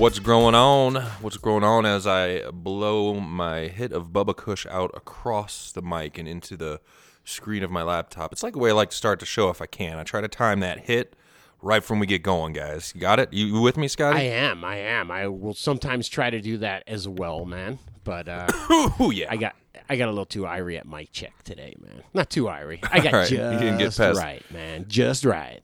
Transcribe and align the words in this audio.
What's 0.00 0.18
going 0.18 0.54
on? 0.54 0.94
What's 1.20 1.36
going 1.36 1.62
on 1.62 1.84
as 1.84 2.06
I 2.06 2.50
blow 2.52 3.20
my 3.20 3.68
hit 3.68 3.92
of 3.92 4.12
Bubba 4.12 4.34
Kush 4.34 4.64
out 4.64 4.90
across 4.94 5.72
the 5.72 5.82
mic 5.82 6.16
and 6.16 6.26
into 6.26 6.56
the 6.56 6.80
screen 7.22 7.62
of 7.62 7.70
my 7.70 7.82
laptop? 7.82 8.32
It's 8.32 8.42
like 8.42 8.56
a 8.56 8.58
way 8.58 8.70
I 8.70 8.72
like 8.72 8.88
to 8.90 8.96
start 8.96 9.20
the 9.20 9.26
show 9.26 9.50
if 9.50 9.60
I 9.60 9.66
can. 9.66 9.98
I 9.98 10.02
try 10.04 10.22
to 10.22 10.26
time 10.26 10.60
that 10.60 10.86
hit 10.86 11.16
right 11.60 11.84
from 11.84 11.98
we 11.98 12.06
get 12.06 12.22
going, 12.22 12.54
guys. 12.54 12.92
You 12.94 13.00
got 13.02 13.20
it? 13.20 13.30
You, 13.30 13.44
you 13.44 13.60
with 13.60 13.76
me, 13.76 13.88
Scotty? 13.88 14.18
I 14.18 14.22
am. 14.22 14.64
I 14.64 14.76
am. 14.76 15.10
I 15.10 15.28
will 15.28 15.52
sometimes 15.52 16.08
try 16.08 16.30
to 16.30 16.40
do 16.40 16.56
that 16.56 16.82
as 16.86 17.06
well, 17.06 17.44
man. 17.44 17.78
But 18.02 18.26
uh, 18.26 18.48
Ooh, 19.02 19.10
yeah. 19.12 19.26
I 19.28 19.36
got 19.36 19.54
I 19.90 19.96
got 19.96 20.06
a 20.06 20.12
little 20.12 20.24
too 20.24 20.44
irie 20.44 20.78
at 20.78 20.88
mic 20.88 21.12
check 21.12 21.42
today, 21.42 21.74
man. 21.78 22.04
Not 22.14 22.30
too 22.30 22.44
irie. 22.44 22.78
I 22.90 23.00
got 23.00 23.12
right, 23.12 23.30
you 23.30 23.36
just 23.36 23.60
didn't 23.60 23.76
get 23.76 23.94
past- 23.94 24.18
right, 24.18 24.50
man. 24.50 24.86
Just 24.88 25.26
right. 25.26 25.60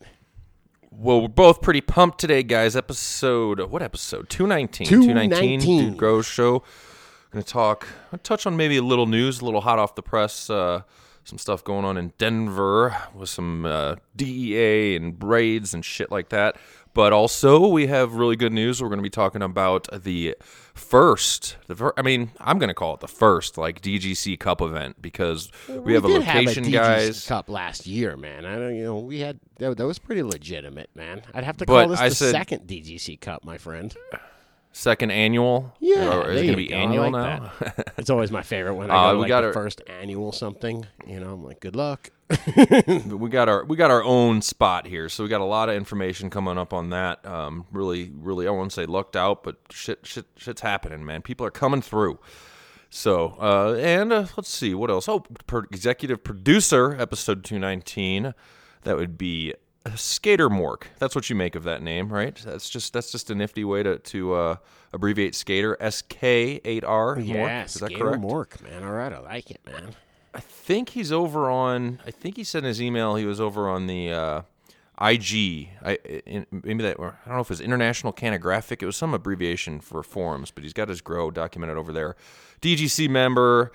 Well, 0.98 1.20
we're 1.20 1.28
both 1.28 1.60
pretty 1.60 1.82
pumped 1.82 2.18
today, 2.18 2.42
guys. 2.42 2.74
Episode 2.74 3.60
what 3.70 3.82
episode? 3.82 4.30
Two 4.30 4.46
nineteen. 4.46 4.86
219. 4.86 5.60
Dude 5.60 5.96
Grows 5.98 6.24
Show. 6.24 6.62
Gonna 7.30 7.42
talk 7.42 7.86
touch 8.22 8.46
on 8.46 8.56
maybe 8.56 8.78
a 8.78 8.82
little 8.82 9.04
news, 9.04 9.42
a 9.42 9.44
little 9.44 9.60
hot 9.60 9.78
off 9.78 9.94
the 9.94 10.02
press, 10.02 10.48
uh, 10.48 10.82
some 11.22 11.36
stuff 11.36 11.62
going 11.62 11.84
on 11.84 11.98
in 11.98 12.14
Denver 12.16 12.96
with 13.14 13.28
some 13.28 13.66
uh, 13.66 13.96
DEA 14.16 14.96
and 14.96 15.18
braids 15.18 15.74
and 15.74 15.84
shit 15.84 16.10
like 16.10 16.30
that. 16.30 16.56
But 16.96 17.12
also 17.12 17.68
we 17.68 17.88
have 17.88 18.14
really 18.14 18.36
good 18.36 18.54
news. 18.54 18.82
We're 18.82 18.88
gonna 18.88 19.02
be 19.02 19.10
talking 19.10 19.42
about 19.42 19.86
the 19.92 20.34
first 20.72 21.58
the 21.66 21.76
fir- 21.76 21.92
I 21.98 22.00
mean, 22.00 22.30
I'm 22.40 22.58
gonna 22.58 22.72
call 22.72 22.94
it 22.94 23.00
the 23.00 23.06
first 23.06 23.58
like 23.58 23.82
DGC 23.82 24.38
Cup 24.40 24.62
event 24.62 25.02
because 25.02 25.50
we, 25.68 25.92
have 25.92 26.04
a 26.04 26.08
location, 26.08 26.64
have 26.64 26.64
a 26.64 26.68
DGC 26.70 26.72
guys. 26.72 27.26
Cup 27.26 27.50
last 27.50 27.86
year, 27.86 28.16
man. 28.16 28.46
I 28.46 28.54
don't, 28.56 28.74
you 28.74 28.84
know, 28.84 28.98
we 29.00 29.20
had 29.20 29.38
that, 29.58 29.76
that 29.76 29.86
was 29.86 29.98
pretty 29.98 30.22
legitimate, 30.22 30.88
man. 30.94 31.20
I'd 31.34 31.44
have 31.44 31.58
to 31.58 31.66
But 31.66 31.80
call 31.82 31.88
this 31.90 32.00
I 32.00 32.08
the 32.08 32.14
said- 32.14 32.30
second 32.32 32.66
DGC 32.66 33.20
Cup, 33.20 33.44
my 33.44 33.58
friend. 33.58 33.94
Second 34.78 35.10
annual. 35.10 35.74
Yeah, 35.80 36.14
Or 36.18 36.30
is 36.30 36.42
it 36.42 36.44
gonna 36.44 36.56
be 36.58 36.66
go. 36.68 36.76
Annual 36.76 37.10
like 37.10 37.40
now? 37.40 37.52
it's 37.96 38.10
always 38.10 38.30
my 38.30 38.42
favorite 38.42 38.74
when 38.74 38.90
I 38.90 38.94
Uh, 38.94 39.06
go 39.06 39.12
to 39.12 39.16
we 39.16 39.20
like 39.22 39.28
got 39.30 39.40
the 39.40 39.46
our- 39.46 39.52
first 39.54 39.80
annual 39.86 40.32
something. 40.32 40.86
You 41.06 41.18
know, 41.18 41.32
I'm 41.32 41.42
like, 41.42 41.60
good 41.60 41.74
luck. 41.74 42.10
We 43.06 43.30
got 43.30 43.48
our 43.48 43.64
we 43.64 43.76
got 43.78 43.90
our 43.90 44.02
own 44.04 44.42
spot 44.42 44.86
here, 44.86 45.08
so 45.08 45.22
we 45.24 45.30
got 45.30 45.40
a 45.40 45.44
lot 45.44 45.70
of 45.70 45.76
information 45.76 46.28
coming 46.28 46.58
up 46.58 46.74
on 46.74 46.90
that. 46.90 47.24
Um, 47.24 47.64
really, 47.72 48.12
really, 48.14 48.46
I 48.46 48.50
won't 48.50 48.70
say 48.72 48.84
lucked 48.84 49.16
out, 49.16 49.42
but 49.42 49.56
shit, 49.70 50.00
shit, 50.04 50.26
shit's 50.36 50.60
happening, 50.60 51.06
man. 51.06 51.22
People 51.22 51.46
are 51.46 51.50
coming 51.50 51.80
through. 51.80 52.18
So, 52.90 53.36
uh, 53.40 53.78
and 53.80 54.12
uh, 54.12 54.26
let's 54.36 54.50
see 54.50 54.74
what 54.74 54.90
else. 54.90 55.08
Oh, 55.08 55.20
per- 55.46 55.64
executive 55.72 56.22
producer, 56.22 56.94
episode 57.00 57.44
two 57.44 57.58
nineteen. 57.58 58.34
That 58.82 58.96
would 58.98 59.16
be 59.16 59.54
Skater 59.94 60.48
Mork. 60.48 60.84
That's 60.98 61.14
what 61.14 61.30
you 61.30 61.36
make 61.36 61.54
of 61.54 61.64
that 61.64 61.82
name, 61.82 62.12
right? 62.12 62.34
That's 62.44 62.68
just 62.68 62.92
that's 62.92 63.12
just 63.12 63.30
a 63.30 63.34
nifty 63.34 63.64
way 63.64 63.82
to 63.82 63.98
to 63.98 64.34
uh, 64.34 64.56
abbreviate 64.92 65.34
Skater. 65.34 65.76
S 65.80 66.02
K 66.02 66.60
eight 66.64 66.84
R. 66.84 67.18
Yeah, 67.20 67.64
Is 67.64 67.74
that 67.74 67.86
Skater 67.86 68.04
correct? 68.04 68.22
Mork, 68.22 68.62
man. 68.62 68.82
All 68.82 68.92
right, 68.92 69.12
I 69.12 69.20
like 69.20 69.50
it, 69.50 69.60
man. 69.66 69.94
I 70.34 70.40
think 70.40 70.90
he's 70.90 71.12
over 71.12 71.50
on. 71.50 72.00
I 72.06 72.10
think 72.10 72.36
he 72.36 72.44
said 72.44 72.58
in 72.58 72.68
his 72.68 72.82
email 72.82 73.14
he 73.16 73.24
was 73.24 73.40
over 73.40 73.68
on 73.68 73.86
the 73.86 74.12
uh, 74.12 74.42
IG. 75.00 75.68
I 75.82 75.98
in, 76.26 76.46
maybe 76.50 76.82
that. 76.82 76.98
Or 76.98 77.18
I 77.24 77.28
don't 77.28 77.36
know 77.36 77.40
if 77.42 77.46
it 77.46 77.50
was 77.50 77.60
International 77.60 78.12
Cannagraphic. 78.12 78.82
It 78.82 78.86
was 78.86 78.96
some 78.96 79.14
abbreviation 79.14 79.80
for 79.80 80.02
forums, 80.02 80.50
but 80.50 80.62
he's 80.62 80.72
got 80.72 80.88
his 80.88 81.00
grow 81.00 81.30
documented 81.30 81.76
over 81.76 81.92
there. 81.92 82.16
DGC 82.60 83.08
member, 83.08 83.72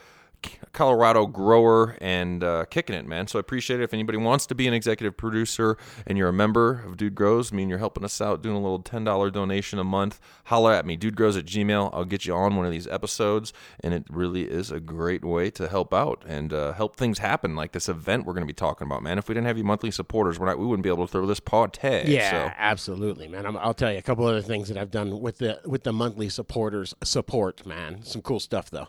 Colorado 0.74 1.28
grower, 1.28 1.98
and 2.00 2.44
uh, 2.44 2.66
kicking 2.66 2.96
it, 2.96 3.06
man. 3.06 3.28
So 3.28 3.38
I 3.38 3.42
appreciate 3.42 3.80
it. 3.82 3.84
If 3.84 3.94
anybody 3.94 4.18
wants 4.18 4.46
to 4.48 4.56
be 4.56 4.68
an 4.68 4.74
executive 4.74 5.18
producer 5.18 5.78
and 6.08 6.18
you're 6.18 6.30
a 6.30 6.34
member 6.34 6.82
of 6.86 6.98
Dude 6.98 7.14
Grows, 7.14 7.52
I 7.52 7.56
mean 7.58 7.68
you're 7.70 7.78
helping 7.78 8.04
us 8.06 8.22
out, 8.22 8.42
doing 8.42 8.56
a 8.56 8.62
little 8.62 8.80
ten 8.80 9.04
dollar 9.04 9.30
donation 9.30 9.80
a 9.80 9.84
month. 9.84 10.20
Holler 10.46 10.74
at 10.74 10.86
me, 10.86 10.98
dudegrows 10.98 11.38
at 11.38 11.46
Gmail. 11.46 11.90
I'll 11.94 12.06
get 12.06 12.26
you 12.26 12.34
on 12.34 12.56
one 12.56 12.66
of 12.66 12.72
these 12.72 12.88
episodes, 12.88 13.52
and 13.82 13.94
it 13.94 14.06
really 14.10 14.44
is 14.44 14.72
a 14.72 14.80
great 14.80 15.24
way 15.26 15.52
to 15.52 15.68
help 15.68 15.94
out 15.94 16.24
and 16.26 16.54
uh, 16.54 16.74
help 16.74 16.96
things 16.96 17.20
happen, 17.20 17.56
like 17.56 17.74
this 17.74 17.90
event 17.90 18.26
we're 18.26 18.34
going 18.34 18.48
to 18.48 18.52
be 18.52 18.54
talking 18.54 18.88
about, 18.88 19.04
man. 19.04 19.18
If 19.18 19.28
we 19.28 19.36
didn't 19.36 19.48
have 19.48 19.58
you 19.58 19.64
monthly 19.64 19.92
supporters, 19.92 20.40
we're 20.40 20.48
not, 20.48 20.58
we 20.58 20.66
wouldn't 20.66 20.84
be 20.84 20.90
able 20.90 21.06
to 21.06 21.12
throw 21.12 21.26
this 21.26 21.42
tag. 21.74 22.08
Yeah, 22.08 22.32
So. 22.32 22.54
absolutely, 22.58 23.28
man. 23.28 23.46
I'm, 23.46 23.58
I'll 23.58 23.74
tell 23.74 23.92
you 23.92 23.98
a 23.98 24.02
couple 24.02 24.26
other 24.26 24.42
things 24.42 24.70
that 24.70 24.78
I've 24.78 24.92
done 24.92 25.20
with 25.20 25.40
the 25.40 25.60
with 25.66 25.84
the 25.84 25.94
monthly 25.94 26.30
supporters 26.30 26.94
support, 27.04 27.66
man. 27.66 28.04
Some 28.04 28.22
cool 28.22 28.40
stuff 28.40 28.70
though. 28.70 28.88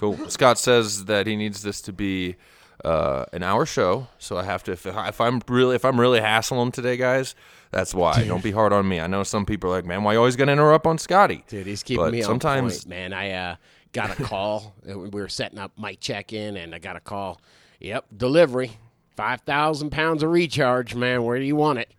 Cool. 0.00 0.30
Scott 0.30 0.58
says 0.58 1.04
that 1.04 1.26
he 1.26 1.36
needs 1.36 1.62
this 1.62 1.82
to 1.82 1.92
be 1.92 2.36
uh, 2.84 3.26
an 3.34 3.42
hour 3.42 3.66
show, 3.66 4.08
so 4.18 4.38
I 4.38 4.44
have 4.44 4.62
to. 4.64 4.72
If, 4.72 4.86
if 4.86 5.20
I'm 5.20 5.42
really, 5.46 5.76
if 5.76 5.84
I'm 5.84 6.00
really 6.00 6.20
hassling 6.20 6.60
him 6.60 6.72
today, 6.72 6.96
guys, 6.96 7.34
that's 7.70 7.94
why. 7.94 8.24
Don't 8.24 8.42
be 8.42 8.50
hard 8.50 8.72
on 8.72 8.88
me. 8.88 8.98
I 8.98 9.06
know 9.06 9.22
some 9.22 9.44
people 9.44 9.70
are 9.70 9.74
like, 9.74 9.84
"Man, 9.84 10.02
why 10.02 10.14
you 10.14 10.18
always 10.18 10.36
gonna 10.36 10.52
interrupt 10.52 10.86
on 10.86 10.96
Scotty?" 10.96 11.44
Dude, 11.48 11.66
he's 11.66 11.82
keeping 11.82 12.04
But 12.04 12.12
me 12.12 12.22
sometimes, 12.22 12.78
on 12.78 12.82
point, 12.82 12.88
man. 12.88 13.12
I 13.12 13.30
uh, 13.32 13.56
got 13.92 14.18
a 14.18 14.22
call. 14.24 14.74
We 14.84 15.08
were 15.10 15.28
setting 15.28 15.58
up 15.58 15.72
mic 15.78 16.00
check 16.00 16.32
in, 16.32 16.56
and 16.56 16.74
I 16.74 16.78
got 16.78 16.96
a 16.96 17.00
call. 17.00 17.40
Yep, 17.80 18.06
delivery. 18.16 18.72
Five 19.16 19.42
thousand 19.42 19.90
pounds 19.90 20.22
of 20.22 20.30
recharge, 20.30 20.94
man. 20.94 21.24
Where 21.24 21.38
do 21.38 21.44
you 21.44 21.56
want 21.56 21.78
it? 21.78 21.92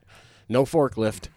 No 0.49 0.65
forklift. 0.65 1.27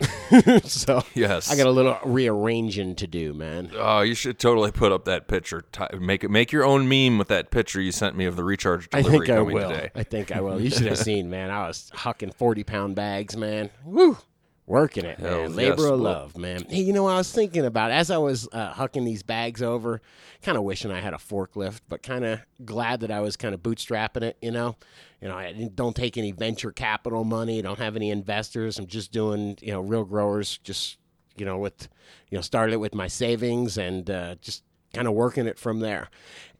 so 0.64 1.02
Yes. 1.14 1.50
I 1.50 1.56
got 1.56 1.66
a 1.66 1.70
little 1.70 1.98
rearranging 2.04 2.94
to 2.96 3.06
do, 3.06 3.34
man. 3.34 3.70
oh, 3.76 4.00
you 4.00 4.14
should 4.14 4.38
totally 4.38 4.70
put 4.70 4.92
up 4.92 5.04
that 5.06 5.26
picture. 5.28 5.64
Make 5.98 6.24
it, 6.24 6.30
make 6.30 6.52
your 6.52 6.64
own 6.64 6.88
meme 6.88 7.18
with 7.18 7.28
that 7.28 7.50
picture 7.50 7.80
you 7.80 7.92
sent 7.92 8.16
me 8.16 8.24
of 8.26 8.36
the 8.36 8.44
recharge 8.44 8.88
I 8.92 9.02
delivery 9.02 9.26
think 9.26 9.38
I 9.38 9.42
will. 9.42 9.68
today. 9.70 9.90
I 9.94 10.02
think 10.02 10.30
I 10.32 10.40
will. 10.40 10.60
You 10.60 10.70
should 10.70 10.86
have 10.86 10.98
seen, 10.98 11.30
man. 11.30 11.50
I 11.50 11.66
was 11.66 11.90
hucking 11.94 12.34
forty 12.34 12.62
pound 12.64 12.94
bags, 12.94 13.36
man. 13.36 13.70
Woo, 13.84 14.18
working 14.68 15.04
it, 15.04 15.18
Hell 15.18 15.42
man. 15.48 15.56
Labor 15.56 15.88
of 15.88 16.00
love, 16.00 16.36
man. 16.36 16.64
Hey, 16.68 16.82
you 16.82 16.92
know, 16.92 17.04
what 17.04 17.14
I 17.14 17.18
was 17.18 17.32
thinking 17.32 17.64
about 17.64 17.90
as 17.90 18.10
I 18.10 18.18
was 18.18 18.48
uh, 18.52 18.72
hucking 18.74 19.04
these 19.04 19.22
bags 19.22 19.62
over, 19.62 20.00
kind 20.42 20.56
of 20.58 20.64
wishing 20.64 20.90
I 20.92 21.00
had 21.00 21.14
a 21.14 21.18
forklift, 21.18 21.80
but 21.88 22.02
kind 22.02 22.24
of 22.24 22.40
glad 22.64 23.00
that 23.00 23.10
I 23.10 23.20
was 23.20 23.36
kind 23.36 23.54
of 23.54 23.62
bootstrapping 23.62 24.22
it. 24.22 24.36
You 24.42 24.50
know, 24.52 24.76
you 25.20 25.28
know, 25.28 25.36
I 25.36 25.52
didn't- 25.52 25.74
don't 25.74 25.96
take 25.96 26.16
any 26.16 26.32
venture 26.32 26.70
capital 26.70 27.24
money. 27.24 27.60
Don't 27.62 27.78
have 27.78 27.96
any 27.96 28.10
investors. 28.10 28.78
I'm 28.78 28.86
just 28.86 29.10
doing, 29.10 29.56
you 29.60 29.72
know, 29.72 29.80
real 29.80 30.04
growers. 30.04 30.58
Just 30.58 30.98
you 31.36 31.44
know, 31.46 31.56
with 31.58 31.88
you 32.30 32.36
know, 32.36 32.42
started 32.42 32.72
it 32.74 32.78
with 32.80 32.94
my 32.94 33.06
savings 33.08 33.78
and 33.78 34.10
uh, 34.10 34.34
just 34.40 34.62
kind 34.92 35.08
of 35.08 35.14
working 35.14 35.46
it 35.46 35.58
from 35.58 35.80
there. 35.80 36.08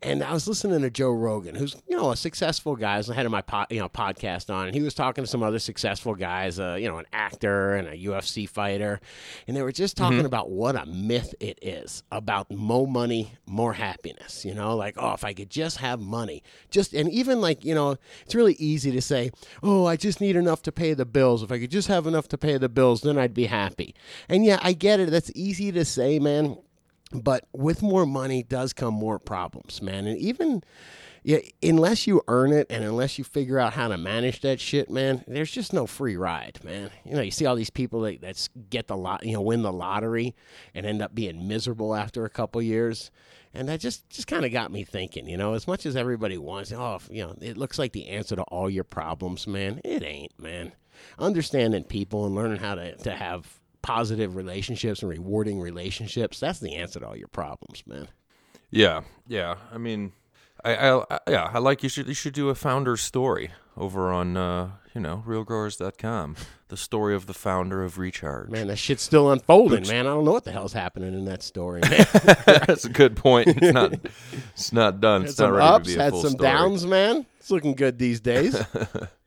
And 0.00 0.22
I 0.22 0.32
was 0.32 0.46
listening 0.46 0.80
to 0.82 0.90
Joe 0.90 1.10
Rogan, 1.10 1.56
who's 1.56 1.74
you 1.88 1.96
know 1.96 2.12
a 2.12 2.16
successful 2.16 2.76
guy. 2.76 3.02
I 3.10 3.14
had 3.14 3.28
my 3.28 3.42
po- 3.42 3.66
you 3.68 3.80
know 3.80 3.88
podcast 3.88 4.48
on, 4.48 4.66
and 4.66 4.74
he 4.74 4.80
was 4.80 4.94
talking 4.94 5.24
to 5.24 5.28
some 5.28 5.42
other 5.42 5.58
successful 5.58 6.14
guys, 6.14 6.60
uh, 6.60 6.76
you 6.80 6.86
know, 6.86 6.98
an 6.98 7.06
actor 7.12 7.74
and 7.74 7.88
a 7.88 7.96
UFC 7.96 8.48
fighter, 8.48 9.00
and 9.48 9.56
they 9.56 9.62
were 9.62 9.72
just 9.72 9.96
talking 9.96 10.24
about 10.24 10.50
what 10.50 10.76
a 10.76 10.86
myth 10.86 11.34
it 11.40 11.58
is 11.62 12.04
about 12.12 12.48
more 12.48 12.86
money, 12.86 13.32
more 13.44 13.72
happiness. 13.72 14.44
You 14.44 14.54
know, 14.54 14.76
like 14.76 14.94
oh, 14.98 15.14
if 15.14 15.24
I 15.24 15.32
could 15.32 15.50
just 15.50 15.78
have 15.78 15.98
money, 15.98 16.44
just 16.70 16.94
and 16.94 17.10
even 17.10 17.40
like 17.40 17.64
you 17.64 17.74
know, 17.74 17.96
it's 18.24 18.36
really 18.36 18.54
easy 18.54 18.92
to 18.92 19.02
say, 19.02 19.32
oh, 19.64 19.84
I 19.86 19.96
just 19.96 20.20
need 20.20 20.36
enough 20.36 20.62
to 20.62 20.70
pay 20.70 20.94
the 20.94 21.06
bills. 21.06 21.42
If 21.42 21.50
I 21.50 21.58
could 21.58 21.72
just 21.72 21.88
have 21.88 22.06
enough 22.06 22.28
to 22.28 22.38
pay 22.38 22.56
the 22.56 22.68
bills, 22.68 23.00
then 23.00 23.18
I'd 23.18 23.34
be 23.34 23.46
happy. 23.46 23.96
And 24.28 24.44
yeah, 24.44 24.60
I 24.62 24.74
get 24.74 25.00
it. 25.00 25.10
That's 25.10 25.32
easy 25.34 25.72
to 25.72 25.84
say, 25.84 26.20
man. 26.20 26.56
But 27.12 27.44
with 27.52 27.82
more 27.82 28.04
money 28.06 28.42
does 28.42 28.72
come 28.72 28.94
more 28.94 29.18
problems, 29.18 29.80
man. 29.80 30.06
And 30.06 30.18
even 30.18 30.62
yeah, 31.28 31.40
unless 31.62 32.06
you 32.06 32.22
earn 32.28 32.52
it 32.52 32.66
and 32.70 32.84
unless 32.84 33.18
you 33.18 33.24
figure 33.24 33.58
out 33.58 33.74
how 33.74 33.88
to 33.88 33.98
manage 33.98 34.40
that 34.40 34.60
shit, 34.60 34.88
man, 34.88 35.24
there's 35.26 35.50
just 35.50 35.72
no 35.72 35.86
free 35.86 36.16
ride, 36.16 36.58
man. 36.64 36.90
You 37.04 37.16
know, 37.16 37.20
you 37.20 37.30
see 37.30 37.44
all 37.44 37.56
these 37.56 37.70
people 37.70 38.00
that 38.02 38.20
that's 38.20 38.48
get 38.70 38.86
the 38.86 38.96
lot, 38.96 39.26
you 39.26 39.34
know, 39.34 39.40
win 39.40 39.62
the 39.62 39.72
lottery 39.72 40.34
and 40.74 40.86
end 40.86 41.02
up 41.02 41.14
being 41.14 41.48
miserable 41.48 41.94
after 41.94 42.24
a 42.24 42.30
couple 42.30 42.62
years. 42.62 43.10
And 43.52 43.68
that 43.68 43.80
just 43.80 44.08
just 44.10 44.26
kind 44.26 44.44
of 44.44 44.52
got 44.52 44.70
me 44.70 44.84
thinking, 44.84 45.28
you 45.28 45.36
know, 45.36 45.54
as 45.54 45.66
much 45.66 45.86
as 45.86 45.96
everybody 45.96 46.38
wants, 46.38 46.72
oh, 46.72 47.00
you 47.10 47.24
know, 47.24 47.34
it 47.40 47.56
looks 47.56 47.78
like 47.78 47.92
the 47.92 48.08
answer 48.08 48.36
to 48.36 48.42
all 48.44 48.70
your 48.70 48.84
problems, 48.84 49.46
man. 49.46 49.80
It 49.84 50.02
ain't, 50.02 50.38
man. 50.40 50.72
Understanding 51.18 51.84
people 51.84 52.26
and 52.26 52.34
learning 52.34 52.58
how 52.58 52.74
to, 52.74 52.96
to 52.96 53.14
have 53.14 53.57
positive 53.82 54.36
relationships 54.36 55.02
and 55.02 55.10
rewarding 55.10 55.60
relationships, 55.60 56.40
that's 56.40 56.58
the 56.60 56.74
answer 56.76 57.00
to 57.00 57.06
all 57.06 57.16
your 57.16 57.28
problems, 57.28 57.82
man. 57.86 58.08
Yeah, 58.70 59.02
yeah. 59.26 59.56
I 59.72 59.78
mean, 59.78 60.12
I, 60.64 60.74
I, 60.76 61.04
I 61.10 61.18
yeah, 61.28 61.50
I 61.52 61.58
like 61.58 61.82
you 61.82 61.88
should 61.88 62.06
you 62.08 62.14
should 62.14 62.34
do 62.34 62.48
a 62.50 62.54
founder's 62.54 63.00
story 63.00 63.50
over 63.76 64.12
on 64.12 64.36
uh, 64.36 64.72
you 64.94 65.00
know 65.00 65.22
realgrowers.com. 65.26 66.36
The 66.68 66.76
story 66.76 67.14
of 67.14 67.24
the 67.24 67.32
founder 67.32 67.82
of 67.82 67.96
Recharge. 67.96 68.50
Man, 68.50 68.66
that 68.66 68.76
shit's 68.76 69.02
still 69.02 69.30
unfolding, 69.32 69.86
man. 69.88 70.06
I 70.06 70.10
don't 70.10 70.24
know 70.24 70.32
what 70.32 70.44
the 70.44 70.52
hell's 70.52 70.74
happening 70.74 71.14
in 71.14 71.24
that 71.24 71.42
story, 71.42 71.80
man. 71.80 72.04
That's 72.44 72.84
a 72.84 72.90
good 72.90 73.16
point. 73.16 73.48
It's 73.48 73.72
not 73.72 73.94
it's 74.52 74.72
not 74.72 75.00
done. 75.00 75.22
had 75.22 75.30
It's 75.30 75.38
not 75.38 75.52
ready 75.52 75.64
ups, 75.66 75.88
to 75.88 75.94
be 75.94 75.98
a 76.00 76.02
had 76.02 76.12
full 76.12 76.22
some 76.22 76.30
story. 76.32 76.50
downs, 76.50 76.84
man. 76.86 77.24
It's 77.40 77.50
looking 77.50 77.74
good 77.74 77.98
these 77.98 78.20
days. 78.20 78.54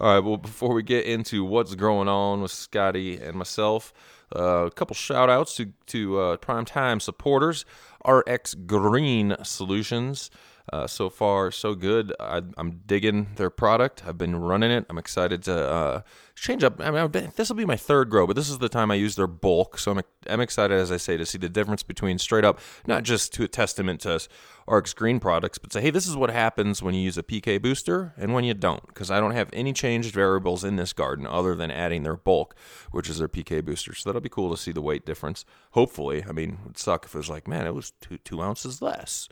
All 0.00 0.14
right. 0.14 0.24
Well, 0.24 0.36
before 0.36 0.74
we 0.74 0.84
get 0.84 1.06
into 1.06 1.44
what's 1.44 1.74
going 1.74 2.06
on 2.06 2.40
with 2.40 2.52
Scotty 2.52 3.16
and 3.16 3.36
myself, 3.36 3.92
uh, 4.34 4.66
a 4.66 4.70
couple 4.70 4.94
shout 4.94 5.28
outs 5.28 5.56
to, 5.56 5.72
to 5.86 6.20
uh, 6.20 6.36
primetime 6.36 7.02
supporters 7.02 7.64
RX 8.06 8.54
Green 8.54 9.34
Solutions. 9.42 10.30
Uh, 10.70 10.86
so 10.86 11.08
far, 11.08 11.50
so 11.50 11.74
good. 11.74 12.12
I, 12.20 12.42
I'm 12.56 12.82
digging 12.86 13.28
their 13.36 13.48
product. 13.48 14.02
I've 14.06 14.18
been 14.18 14.36
running 14.36 14.70
it. 14.70 14.84
I'm 14.90 14.98
excited 14.98 15.42
to 15.44 15.56
uh, 15.56 16.00
change 16.34 16.62
up. 16.62 16.80
I 16.80 16.90
mean, 16.90 17.32
this 17.36 17.48
will 17.48 17.56
be 17.56 17.64
my 17.64 17.76
third 17.76 18.10
grow, 18.10 18.26
but 18.26 18.36
this 18.36 18.50
is 18.50 18.58
the 18.58 18.68
time 18.68 18.90
I 18.90 18.94
use 18.94 19.16
their 19.16 19.26
bulk. 19.26 19.78
So 19.78 19.92
I'm, 19.92 20.02
I'm 20.28 20.40
excited, 20.40 20.74
as 20.74 20.92
I 20.92 20.98
say, 20.98 21.16
to 21.16 21.24
see 21.24 21.38
the 21.38 21.48
difference 21.48 21.82
between 21.82 22.18
straight 22.18 22.44
up, 22.44 22.60
not 22.86 23.02
just 23.02 23.32
to 23.34 23.44
a 23.44 23.48
testament 23.48 24.00
to 24.02 24.20
RX 24.66 24.92
Green 24.92 25.20
products, 25.20 25.56
but 25.56 25.72
say, 25.72 25.80
hey, 25.80 25.90
this 25.90 26.06
is 26.06 26.16
what 26.16 26.30
happens 26.30 26.82
when 26.82 26.94
you 26.94 27.00
use 27.00 27.16
a 27.16 27.22
PK 27.22 27.60
booster 27.60 28.12
and 28.18 28.34
when 28.34 28.44
you 28.44 28.52
don't. 28.52 28.86
Because 28.86 29.10
I 29.10 29.20
don't 29.20 29.32
have 29.32 29.48
any 29.52 29.72
changed 29.72 30.14
variables 30.14 30.64
in 30.64 30.76
this 30.76 30.92
garden 30.92 31.26
other 31.26 31.54
than 31.54 31.70
adding 31.70 32.02
their 32.02 32.16
bulk, 32.16 32.54
which 32.90 33.08
is 33.08 33.18
their 33.18 33.28
PK 33.28 33.64
booster. 33.64 33.94
So 33.94 34.10
that'll 34.10 34.20
be 34.20 34.28
cool 34.28 34.50
to 34.50 34.56
see 34.56 34.72
the 34.72 34.82
weight 34.82 35.06
difference. 35.06 35.46
Hopefully, 35.70 36.24
I 36.28 36.32
mean, 36.32 36.58
it'd 36.64 36.78
suck 36.78 37.06
if 37.06 37.14
it 37.14 37.18
was 37.18 37.30
like, 37.30 37.48
man, 37.48 37.66
it 37.66 37.74
was 37.74 37.92
two 38.00 38.18
two 38.18 38.42
ounces 38.42 38.82
less, 38.82 39.28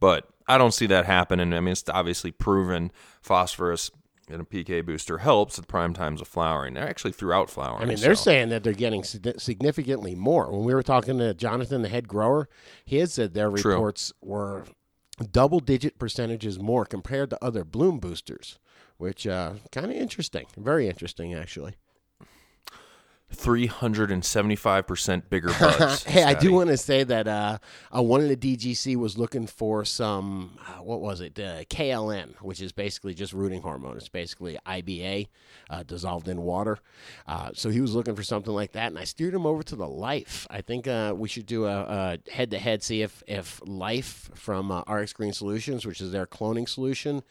but 0.00 0.28
I 0.50 0.58
don't 0.58 0.72
see 0.74 0.86
that 0.86 1.06
happening. 1.06 1.52
I 1.54 1.60
mean, 1.60 1.72
it's 1.72 1.84
obviously 1.88 2.32
proven 2.32 2.90
phosphorus 3.22 3.90
and 4.28 4.40
a 4.40 4.44
PK 4.44 4.84
booster 4.84 5.18
helps 5.18 5.58
at 5.58 5.66
prime 5.68 5.92
times 5.92 6.20
of 6.20 6.28
flowering. 6.28 6.74
They're 6.74 6.88
actually 6.88 7.12
throughout 7.12 7.50
flowering. 7.50 7.82
I 7.82 7.86
mean, 7.86 7.98
they're 8.00 8.14
so- 8.14 8.24
saying 8.24 8.48
that 8.50 8.62
they're 8.62 8.72
getting 8.72 9.02
significantly 9.02 10.14
more. 10.14 10.50
When 10.50 10.64
we 10.64 10.74
were 10.74 10.82
talking 10.82 11.18
to 11.18 11.34
Jonathan, 11.34 11.82
the 11.82 11.88
head 11.88 12.08
grower, 12.08 12.48
he 12.84 12.98
had 12.98 13.10
said 13.10 13.34
their 13.34 13.50
True. 13.50 13.72
reports 13.72 14.12
were 14.20 14.64
double 15.32 15.60
digit 15.60 15.98
percentages 15.98 16.58
more 16.58 16.84
compared 16.84 17.30
to 17.30 17.44
other 17.44 17.64
bloom 17.64 17.98
boosters, 17.98 18.58
which 18.98 19.26
uh, 19.26 19.54
kind 19.72 19.86
of 19.86 19.92
interesting. 19.92 20.46
Very 20.56 20.88
interesting, 20.88 21.34
actually. 21.34 21.74
375% 23.34 25.22
bigger 25.28 25.48
buds. 25.60 26.04
hey, 26.04 26.24
I 26.24 26.34
do 26.34 26.52
want 26.52 26.68
to 26.68 26.76
say 26.76 27.04
that 27.04 27.28
uh, 27.28 27.58
uh, 27.94 28.02
one 28.02 28.20
of 28.20 28.28
the 28.28 28.36
DGC 28.36 28.96
was 28.96 29.16
looking 29.16 29.46
for 29.46 29.84
some, 29.84 30.58
uh, 30.66 30.82
what 30.82 31.00
was 31.00 31.20
it, 31.20 31.38
uh, 31.38 31.64
KLN, 31.64 32.34
which 32.42 32.60
is 32.60 32.72
basically 32.72 33.14
just 33.14 33.32
rooting 33.32 33.62
hormone. 33.62 33.96
It's 33.96 34.08
basically 34.08 34.58
IBA 34.66 35.28
uh, 35.68 35.82
dissolved 35.84 36.28
in 36.28 36.42
water. 36.42 36.78
Uh, 37.26 37.50
so 37.54 37.70
he 37.70 37.80
was 37.80 37.94
looking 37.94 38.16
for 38.16 38.22
something 38.22 38.52
like 38.52 38.72
that, 38.72 38.88
and 38.88 38.98
I 38.98 39.04
steered 39.04 39.34
him 39.34 39.46
over 39.46 39.62
to 39.64 39.76
the 39.76 39.88
Life. 39.88 40.46
I 40.50 40.60
think 40.60 40.86
uh, 40.86 41.14
we 41.16 41.28
should 41.28 41.46
do 41.46 41.66
a 41.66 42.18
head 42.30 42.50
to 42.50 42.58
head, 42.58 42.82
see 42.82 43.02
if, 43.02 43.22
if 43.26 43.60
Life 43.64 44.30
from 44.34 44.70
uh, 44.70 44.82
RX 44.88 45.12
Green 45.12 45.32
Solutions, 45.32 45.86
which 45.86 46.00
is 46.00 46.12
their 46.12 46.26
cloning 46.26 46.68
solution, 46.68 47.22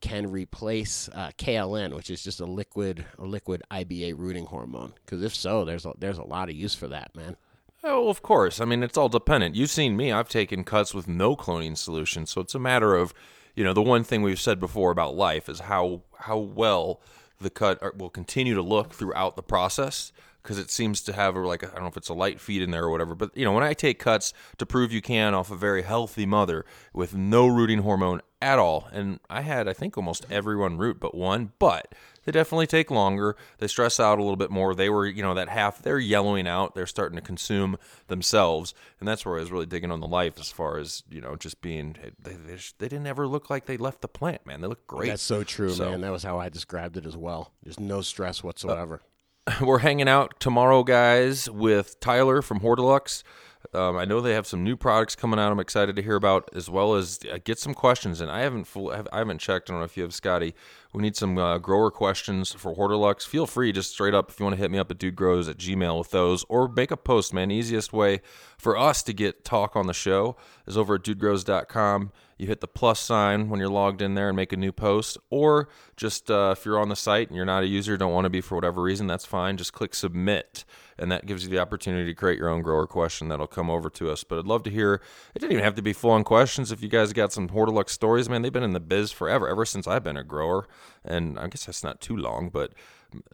can 0.00 0.30
replace 0.30 1.08
uh, 1.14 1.30
KLN, 1.38 1.94
which 1.94 2.10
is 2.10 2.22
just 2.22 2.40
a 2.40 2.46
liquid, 2.46 3.04
a 3.18 3.24
liquid 3.24 3.62
IBA 3.70 4.14
rooting 4.16 4.46
hormone. 4.46 4.94
Because 5.04 5.22
if 5.22 5.34
so, 5.44 5.64
there's 5.64 5.84
a, 5.84 5.92
there's 5.98 6.16
a 6.16 6.24
lot 6.24 6.48
of 6.48 6.56
use 6.56 6.74
for 6.74 6.88
that, 6.88 7.14
man. 7.14 7.36
Oh, 7.82 8.08
of 8.08 8.22
course. 8.22 8.60
I 8.60 8.64
mean, 8.64 8.82
it's 8.82 8.96
all 8.96 9.10
dependent. 9.10 9.54
You've 9.54 9.68
seen 9.68 9.94
me. 9.94 10.10
I've 10.10 10.30
taken 10.30 10.64
cuts 10.64 10.94
with 10.94 11.06
no 11.06 11.36
cloning 11.36 11.76
solution, 11.76 12.24
so 12.24 12.40
it's 12.40 12.54
a 12.54 12.58
matter 12.58 12.96
of, 12.96 13.12
you 13.54 13.62
know, 13.62 13.74
the 13.74 13.82
one 13.82 14.04
thing 14.04 14.22
we've 14.22 14.40
said 14.40 14.58
before 14.58 14.90
about 14.90 15.14
life 15.14 15.50
is 15.50 15.60
how 15.60 16.00
how 16.20 16.38
well 16.38 17.02
the 17.38 17.50
cut 17.50 17.98
will 17.98 18.08
continue 18.08 18.54
to 18.54 18.62
look 18.62 18.94
throughout 18.94 19.36
the 19.36 19.42
process 19.42 20.12
because 20.42 20.58
it 20.58 20.70
seems 20.70 21.02
to 21.02 21.12
have 21.12 21.36
a, 21.36 21.40
like 21.40 21.62
I 21.62 21.68
don't 21.68 21.82
know 21.82 21.88
if 21.88 21.96
it's 21.98 22.08
a 22.08 22.14
light 22.14 22.40
feed 22.40 22.62
in 22.62 22.70
there 22.70 22.84
or 22.84 22.90
whatever. 22.90 23.14
But 23.14 23.36
you 23.36 23.44
know, 23.44 23.52
when 23.52 23.64
I 23.64 23.74
take 23.74 23.98
cuts 23.98 24.32
to 24.56 24.64
prove 24.64 24.90
you 24.90 25.02
can 25.02 25.34
off 25.34 25.50
a 25.50 25.56
very 25.56 25.82
healthy 25.82 26.24
mother 26.24 26.64
with 26.94 27.14
no 27.14 27.46
rooting 27.46 27.80
hormone 27.80 28.22
at 28.40 28.58
all, 28.58 28.88
and 28.92 29.20
I 29.28 29.42
had 29.42 29.68
I 29.68 29.74
think 29.74 29.98
almost 29.98 30.24
everyone 30.30 30.78
root 30.78 31.00
but 31.00 31.14
one, 31.14 31.52
but 31.58 31.94
they 32.24 32.32
definitely 32.32 32.66
take 32.66 32.90
longer. 32.90 33.36
They 33.58 33.66
stress 33.66 33.98
out 34.00 34.18
a 34.18 34.22
little 34.22 34.36
bit 34.36 34.50
more. 34.50 34.74
They 34.74 34.88
were, 34.90 35.06
you 35.06 35.22
know, 35.22 35.34
that 35.34 35.48
half, 35.48 35.82
they're 35.82 35.98
yellowing 35.98 36.46
out. 36.48 36.74
They're 36.74 36.86
starting 36.86 37.16
to 37.16 37.22
consume 37.22 37.76
themselves. 38.08 38.74
And 39.00 39.08
that's 39.08 39.24
where 39.26 39.36
I 39.36 39.40
was 39.40 39.50
really 39.52 39.66
digging 39.66 39.90
on 39.90 40.00
the 40.00 40.06
life 40.06 40.34
as 40.38 40.50
far 40.50 40.78
as, 40.78 41.02
you 41.10 41.20
know, 41.20 41.36
just 41.36 41.60
being, 41.60 41.96
they, 42.22 42.32
they, 42.32 42.56
they 42.78 42.88
didn't 42.88 43.06
ever 43.06 43.26
look 43.26 43.50
like 43.50 43.66
they 43.66 43.76
left 43.76 44.00
the 44.00 44.08
plant, 44.08 44.46
man. 44.46 44.60
They 44.60 44.66
look 44.68 44.86
great. 44.86 45.08
That's 45.08 45.22
so 45.22 45.44
true, 45.44 45.70
So- 45.70 45.90
man. 45.90 46.00
That 46.00 46.12
was 46.12 46.22
how 46.22 46.38
I 46.38 46.48
described 46.48 46.96
it 46.96 47.06
as 47.06 47.16
well. 47.16 47.52
There's 47.62 47.80
no 47.80 48.00
stress 48.00 48.42
whatsoever. 48.44 49.00
We're 49.60 49.80
hanging 49.80 50.08
out 50.08 50.40
tomorrow, 50.40 50.82
guys, 50.84 51.50
with 51.50 52.00
Tyler 52.00 52.40
from 52.40 52.60
Hortilux. 52.60 53.22
Um, 53.72 53.96
I 53.96 54.04
know 54.04 54.20
they 54.20 54.34
have 54.34 54.46
some 54.46 54.62
new 54.62 54.76
products 54.76 55.16
coming 55.16 55.38
out. 55.38 55.50
I'm 55.50 55.60
excited 55.60 55.96
to 55.96 56.02
hear 56.02 56.16
about, 56.16 56.50
as 56.54 56.68
well 56.68 56.94
as 56.94 57.20
uh, 57.32 57.38
get 57.42 57.58
some 57.58 57.74
questions. 57.74 58.20
And 58.20 58.30
I 58.30 58.40
haven't 58.40 58.64
full, 58.64 58.90
I 58.90 59.18
haven't 59.18 59.38
checked. 59.38 59.70
I 59.70 59.72
don't 59.72 59.80
know 59.80 59.84
if 59.84 59.96
you 59.96 60.02
have 60.02 60.14
Scotty. 60.14 60.54
We 60.92 61.02
need 61.02 61.16
some 61.16 61.38
uh, 61.38 61.58
grower 61.58 61.90
questions 61.90 62.52
for 62.52 62.76
Hortilux. 62.76 63.26
Feel 63.26 63.46
free, 63.46 63.72
just 63.72 63.92
straight 63.92 64.14
up, 64.14 64.30
if 64.30 64.38
you 64.38 64.44
want 64.44 64.56
to 64.56 64.62
hit 64.62 64.70
me 64.70 64.78
up 64.78 64.90
at 64.90 64.98
dudegrows 64.98 65.48
at 65.48 65.56
gmail 65.56 65.98
with 65.98 66.10
those, 66.10 66.44
or 66.48 66.68
make 66.68 66.90
a 66.90 66.96
post. 66.96 67.34
Man, 67.34 67.50
easiest 67.50 67.92
way 67.92 68.20
for 68.58 68.76
us 68.76 69.02
to 69.04 69.12
get 69.12 69.44
talk 69.44 69.74
on 69.74 69.86
the 69.86 69.94
show 69.94 70.36
is 70.66 70.76
over 70.76 70.94
at 70.96 71.02
dudegrows.com. 71.02 72.12
You 72.38 72.46
hit 72.46 72.60
the 72.60 72.68
plus 72.68 73.00
sign 73.00 73.48
when 73.48 73.60
you're 73.60 73.68
logged 73.68 74.02
in 74.02 74.14
there 74.14 74.28
and 74.28 74.36
make 74.36 74.52
a 74.52 74.56
new 74.56 74.72
post, 74.72 75.18
or 75.30 75.68
just 75.96 76.30
uh, 76.30 76.54
if 76.56 76.64
you're 76.64 76.78
on 76.78 76.88
the 76.88 76.96
site 76.96 77.28
and 77.28 77.36
you're 77.36 77.44
not 77.44 77.62
a 77.62 77.66
user, 77.66 77.96
don't 77.96 78.12
want 78.12 78.24
to 78.24 78.30
be 78.30 78.40
for 78.40 78.54
whatever 78.56 78.82
reason, 78.82 79.06
that's 79.06 79.24
fine. 79.24 79.56
Just 79.56 79.72
click 79.72 79.94
submit, 79.94 80.64
and 80.98 81.12
that 81.12 81.26
gives 81.26 81.44
you 81.44 81.50
the 81.50 81.58
opportunity 81.58 82.06
to 82.06 82.14
create 82.14 82.38
your 82.38 82.48
own 82.48 82.62
grower 82.62 82.86
question 82.86 83.28
that'll 83.28 83.46
come 83.46 83.70
over 83.70 83.88
to 83.90 84.10
us. 84.10 84.24
But 84.24 84.38
I'd 84.38 84.46
love 84.46 84.62
to 84.64 84.70
hear. 84.70 85.00
It 85.34 85.38
didn't 85.38 85.52
even 85.52 85.64
have 85.64 85.76
to 85.76 85.82
be 85.82 85.92
full 85.92 86.10
on 86.10 86.24
questions. 86.24 86.72
If 86.72 86.82
you 86.82 86.88
guys 86.88 87.12
got 87.12 87.32
some 87.32 87.48
Hortilux 87.48 87.90
stories, 87.90 88.28
man, 88.28 88.42
they've 88.42 88.52
been 88.52 88.62
in 88.62 88.72
the 88.72 88.80
biz 88.80 89.12
forever, 89.12 89.48
ever 89.48 89.64
since 89.64 89.86
I've 89.86 90.04
been 90.04 90.16
a 90.16 90.24
grower, 90.24 90.66
and 91.04 91.38
I 91.38 91.46
guess 91.48 91.66
that's 91.66 91.84
not 91.84 92.00
too 92.00 92.16
long, 92.16 92.50
but. 92.50 92.72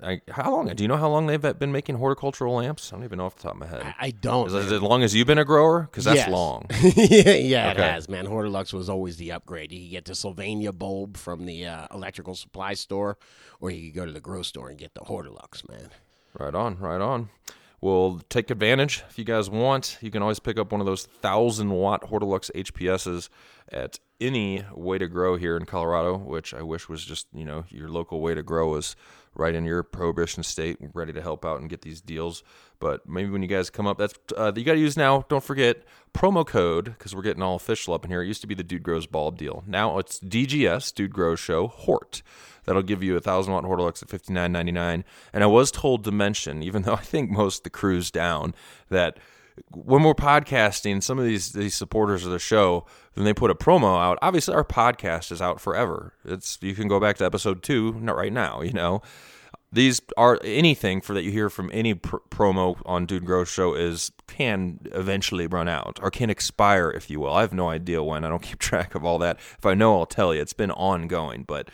I, 0.02 0.20
how 0.30 0.52
long? 0.52 0.68
Do 0.68 0.82
you 0.84 0.88
know 0.88 0.96
how 0.96 1.08
long 1.08 1.26
they've 1.26 1.58
been 1.58 1.72
making 1.72 1.96
horticultural 1.96 2.54
lamps? 2.54 2.92
I 2.92 2.96
don't 2.96 3.04
even 3.04 3.18
know 3.18 3.26
off 3.26 3.37
the 3.37 3.42
top 3.42 3.52
of 3.52 3.58
my 3.58 3.66
head. 3.66 3.82
I, 3.84 3.94
I 4.06 4.10
don't. 4.10 4.46
Is 4.49 4.54
it 4.54 4.72
as 4.72 4.82
long 4.82 5.02
as 5.02 5.14
you've 5.14 5.26
been 5.26 5.38
a 5.38 5.44
grower? 5.44 5.82
Because 5.82 6.04
that's 6.04 6.16
Yes. 6.18 6.28
long. 6.30 6.66
yeah, 6.82 7.30
yeah, 7.34 7.68
it 7.68 7.78
Okay. 7.78 7.82
has, 7.82 8.08
man. 8.08 8.26
Hortilux 8.26 8.72
was 8.72 8.88
always 8.88 9.16
the 9.16 9.32
upgrade. 9.32 9.72
You 9.72 9.80
could 9.82 9.90
get 9.90 10.04
the 10.06 10.14
Sylvania 10.14 10.72
bulb 10.72 11.16
from 11.16 11.46
the 11.46 11.66
uh, 11.66 11.87
electrical 11.92 12.34
supply 12.34 12.75
store, 12.75 13.18
or 13.60 13.70
you 13.70 13.90
could 13.90 13.96
go 13.96 14.06
to 14.06 14.12
the 14.12 14.20
grow 14.20 14.42
store 14.42 14.68
and 14.68 14.78
get 14.78 14.94
the 14.94 15.00
Hortilux, 15.00 15.68
man. 15.68 15.90
Right 16.38 16.54
on, 16.54 16.78
right 16.78 17.00
on. 17.00 17.28
We'll 17.82 18.20
take 18.28 18.50
advantage 18.50 19.02
if 19.08 19.18
you 19.18 19.25
guys 19.25 19.49
want. 19.49 19.96
You 20.02 20.10
can 20.10 20.20
always 20.20 20.38
pick 20.38 20.58
up 20.58 20.70
one 20.70 20.82
of 20.82 20.87
those 20.87 21.06
thousand 21.06 21.70
watt 21.70 22.02
Hortilux 22.10 22.50
HPSs 22.54 23.30
at 23.72 23.99
any 24.20 24.62
way 24.75 24.99
to 24.99 25.08
grow 25.08 25.37
here 25.37 25.56
in 25.56 25.64
Colorado, 25.64 26.18
which 26.18 26.52
I 26.52 26.60
wish 26.60 26.90
was 26.90 27.02
just 27.02 27.26
you 27.32 27.46
know 27.46 27.64
your 27.70 27.88
local 27.88 28.20
way 28.20 28.34
to 28.34 28.42
grow 28.42 28.75
is 28.75 28.96
right 29.34 29.54
in 29.54 29.64
your 29.64 29.82
prohibition 29.82 30.42
state, 30.42 30.78
ready 30.92 31.12
to 31.12 31.22
help 31.22 31.44
out 31.44 31.60
and 31.60 31.70
get 31.70 31.82
these 31.82 32.00
deals. 32.00 32.42
But 32.78 33.08
maybe 33.08 33.30
when 33.30 33.42
you 33.42 33.49
guys 33.49 33.70
come 33.70 33.87
up, 33.87 33.99
that's 33.99 34.14
uh, 34.37 34.52
you 34.54 34.64
got 34.64 34.72
to 34.72 34.78
use 34.78 34.96
now. 34.96 35.25
Don't 35.28 35.44
forget 35.44 35.84
promo 36.14 36.46
code 36.46 36.87
because 36.87 37.14
we're 37.14 37.22
getting 37.22 37.42
all 37.42 37.56
official 37.56 37.94
up 37.94 38.04
in 38.04 38.10
here. 38.10 38.22
It 38.22 38.26
used 38.26 38.40
to 38.40 38.46
be 38.46 38.54
the 38.54 38.64
Dude 38.64 38.82
Grows 38.82 39.06
Bulb 39.06 39.38
deal. 39.38 39.62
Now 39.66 39.99
it's 39.99 40.18
DGS 40.18 40.94
Dude 40.94 41.12
Grows 41.12 41.40
Show 41.40 41.68
Hort. 41.68 42.22
That'll 42.64 42.82
give 42.82 43.02
you 43.02 43.16
a 43.16 43.20
thousand 43.20 43.52
watt 43.52 43.64
Hortilux 43.64 44.02
at 44.02 44.08
fifty 44.08 44.32
nine 44.32 44.52
ninety 44.52 44.72
nine. 44.72 45.04
And 45.32 45.44
I 45.44 45.46
was 45.46 45.70
told 45.70 46.04
to 46.04 46.12
mention, 46.12 46.62
even 46.62 46.82
though 46.82 46.94
I 46.94 47.02
think 47.02 47.30
most 47.30 47.64
the 47.64 47.70
crew's 47.70 48.10
down, 48.10 48.54
that 48.88 49.18
when 49.70 50.02
we're 50.02 50.14
podcasting, 50.14 51.02
some 51.02 51.18
of 51.18 51.25
these 51.25 51.52
these 51.52 51.75
supporters 51.75 52.25
of 52.25 52.32
the 52.32 52.38
show, 52.38 52.87
then 53.14 53.25
they 53.25 53.35
put 53.35 53.50
a 53.50 53.55
promo 53.55 54.00
out. 54.00 54.19
Obviously, 54.23 54.55
our 54.55 54.64
podcast 54.64 55.33
is 55.33 55.43
out 55.43 55.61
forever. 55.61 56.14
It's 56.25 56.59
you 56.61 56.75
can 56.75 56.88
go 56.88 57.00
back 57.00 57.17
to 57.19 57.25
episode 57.25 57.62
two, 57.62 57.95
not 58.00 58.17
right 58.17 58.33
now, 58.33 58.61
you 58.62 58.73
know. 58.73 59.02
these 59.73 60.00
are 60.17 60.40
anything 60.43 61.00
for 61.00 61.14
that 61.14 61.23
you 61.23 61.31
hear 61.31 61.49
from 61.49 61.71
any 61.73 61.95
pr- 61.95 62.17
promo 62.29 62.81
on 62.85 63.07
Dude 63.07 63.25
Grow 63.25 63.45
Show 63.45 63.75
is 63.75 64.11
can 64.26 64.81
eventually 64.87 65.47
run 65.47 65.69
out 65.69 65.99
or 66.02 66.11
can 66.11 66.29
expire, 66.31 66.90
if 66.90 67.09
you 67.11 67.21
will. 67.21 67.33
I 67.33 67.43
have 67.43 67.52
no 67.52 67.69
idea 67.69 68.02
when. 68.02 68.25
I 68.25 68.29
don't 68.29 68.43
keep 68.43 68.59
track 68.71 68.95
of 68.95 69.05
all 69.05 69.19
that. 69.19 69.37
If 69.59 69.67
I 69.67 69.75
know, 69.75 69.97
I'll 69.99 70.07
tell 70.07 70.35
you. 70.35 70.40
It's 70.40 70.52
been 70.52 70.71
ongoing, 70.73 71.45
but 71.45 71.69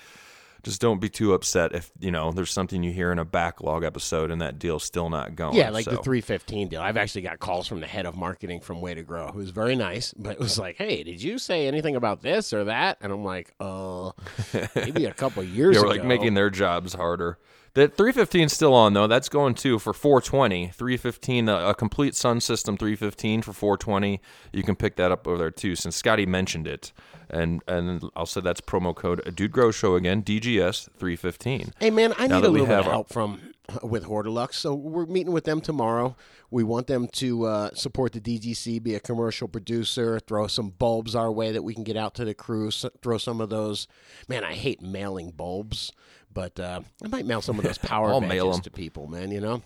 just 0.67 0.81
don't 0.81 1.01
be 1.01 1.09
too 1.09 1.33
upset 1.33 1.73
if 1.77 1.93
you 2.01 2.11
know 2.11 2.33
there's 2.33 2.51
something 2.51 2.83
you 2.83 2.93
hear 2.93 3.13
in 3.13 3.21
a 3.21 3.25
backlog 3.25 3.85
episode 3.85 4.33
and 4.33 4.41
that 4.43 4.59
deal's 4.59 4.83
still 4.83 5.09
not 5.09 5.37
going. 5.37 5.55
Yeah, 5.55 5.71
like 5.71 5.85
the 5.85 5.93
315 5.93 6.69
deal. 6.69 6.81
I've 6.83 6.97
actually 6.97 7.23
got 7.23 7.39
calls 7.39 7.69
from 7.69 7.79
the 7.81 7.87
head 7.87 8.05
of 8.05 8.17
marketing 8.17 8.61
from 8.61 8.81
Way 8.81 8.95
to 8.95 9.03
Grow, 9.05 9.29
who 9.29 9.39
was 9.39 9.51
very 9.51 9.77
nice, 9.77 10.13
but 10.19 10.33
it 10.33 10.41
was 10.41 10.59
like, 10.59 10.77
"Hey, 10.77 11.05
did 11.05 11.23
you 11.23 11.39
say 11.39 11.69
anything 11.69 11.95
about 11.95 12.21
this 12.21 12.53
or 12.53 12.65
that?" 12.65 12.99
And 13.01 13.13
I'm 13.13 13.25
like, 13.25 13.55
"Uh, 13.61 14.11
maybe 14.75 15.05
a 15.05 15.15
couple 15.15 15.45
years 15.45 15.75
Yeah, 15.77 15.83
ago." 15.83 15.89
we're 15.89 15.95
like 15.97 16.05
making 16.05 16.35
their 16.35 16.51
jobs 16.51 16.95
harder. 16.95 17.39
The 17.77 17.89
315 17.89 18.45
is 18.45 18.55
still 18.55 18.73
on 18.73 18.95
though. 18.95 19.07
That's 19.07 19.29
going 19.29 19.55
to 19.57 19.79
for 19.79 19.93
420. 19.93 20.69
315, 20.69 21.49
a, 21.51 21.69
a 21.69 21.75
complete 21.75 22.15
Sun 22.15 22.41
System 22.41 22.79
315 22.79 23.43
for 23.43 23.53
420. 23.53 24.19
You 24.51 24.63
can 24.63 24.77
pick 24.77 24.97
that 24.97 25.13
up 25.13 25.29
over 25.29 25.37
there 25.37 25.51
too. 25.51 25.77
Since 25.77 25.95
Scotty 25.95 26.25
mentioned 26.25 26.67
it, 26.67 26.95
and 27.29 27.63
and 27.69 28.03
I'll 28.17 28.25
say 28.25 28.41
that's 28.41 28.63
promo 28.63 28.97
code 28.97 29.37
Dude 29.37 29.53
Grow 29.53 29.71
Show 29.73 29.95
again. 29.95 30.23
DGS 30.23 30.89
315. 30.97 31.75
Hey 31.79 31.91
man, 31.91 32.15
I 32.17 32.27
Now 32.29 32.37
need 32.41 32.47
a 32.47 32.49
little 32.49 32.67
bit 32.67 32.79
of 32.79 32.87
help 32.87 33.13
from 33.13 33.43
with 33.83 34.05
Hortilux. 34.05 34.55
So 34.55 34.75
we're 34.75 35.05
meeting 35.05 35.35
with 35.35 35.45
them 35.45 35.61
tomorrow. 35.61 36.17
We 36.51 36.63
want 36.63 36.87
them 36.87 37.09
to 37.09 37.45
uh, 37.45 37.71
support 37.75 38.13
the 38.13 38.21
DGC, 38.21 38.83
be 38.83 38.95
a 38.95 39.01
commercial 39.01 39.49
producer, 39.49 40.19
throw 40.21 40.47
some 40.47 40.71
bulbs 40.71 41.15
our 41.15 41.31
way 41.31 41.53
that 41.53 41.63
we 41.63 41.75
can 41.75 41.85
get 41.85 41.97
out 41.97 42.15
to 42.15 42.25
the 42.25 42.35
crew. 42.35 42.69
s 42.69 42.87
throw 43.03 43.19
some 43.19 43.41
of 43.41 43.51
those. 43.51 43.89
Man, 44.29 44.45
I 44.45 44.55
hate 44.55 44.81
mailing 44.81 45.31
bulbs, 45.31 45.93
but 46.37 46.61
uh, 46.61 46.81
I 47.03 47.09
might 47.09 47.25
mail 47.27 47.41
some 47.43 47.59
of 47.59 47.65
those 47.65 47.79
power 47.93 48.11
I'll 48.11 48.21
mail 48.21 48.47
badges 48.51 48.59
'em. 48.59 48.63
to 48.65 48.71
people, 48.71 49.07
man. 49.09 49.31
You 49.33 49.41
know. 49.41 49.63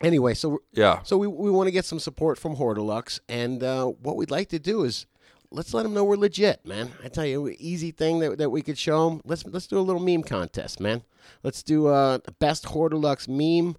Anyway, 0.00 0.34
so 0.34 0.48
we're, 0.48 0.58
Yeah. 0.72 1.00
so 1.04 1.16
we, 1.16 1.26
we 1.26 1.50
want 1.50 1.68
to 1.68 1.70
get 1.70 1.84
some 1.84 1.98
support 2.00 2.38
from 2.38 2.56
Hortilux, 2.56 3.20
and 3.28 3.62
uh, 3.62 3.86
what 3.86 4.16
we'd 4.16 4.30
like 4.30 4.48
to 4.50 4.58
do 4.58 4.84
is 4.84 5.06
let's 5.50 5.72
let 5.72 5.84
them 5.84 5.94
know 5.94 6.04
we're 6.04 6.16
legit, 6.16 6.66
man. 6.66 6.90
I 7.04 7.08
tell 7.08 7.24
you, 7.24 7.54
easy 7.58 7.92
thing 7.92 8.18
that, 8.20 8.36
that 8.38 8.50
we 8.50 8.60
could 8.62 8.76
show 8.78 9.08
them. 9.08 9.20
Let's 9.24 9.44
let's 9.46 9.66
do 9.66 9.78
a 9.78 9.80
little 9.88 10.02
meme 10.02 10.22
contest, 10.22 10.80
man. 10.80 11.02
Let's 11.42 11.62
do 11.62 11.86
uh, 11.88 12.18
best 12.38 12.64
Hortilux 12.64 13.28
meme. 13.28 13.76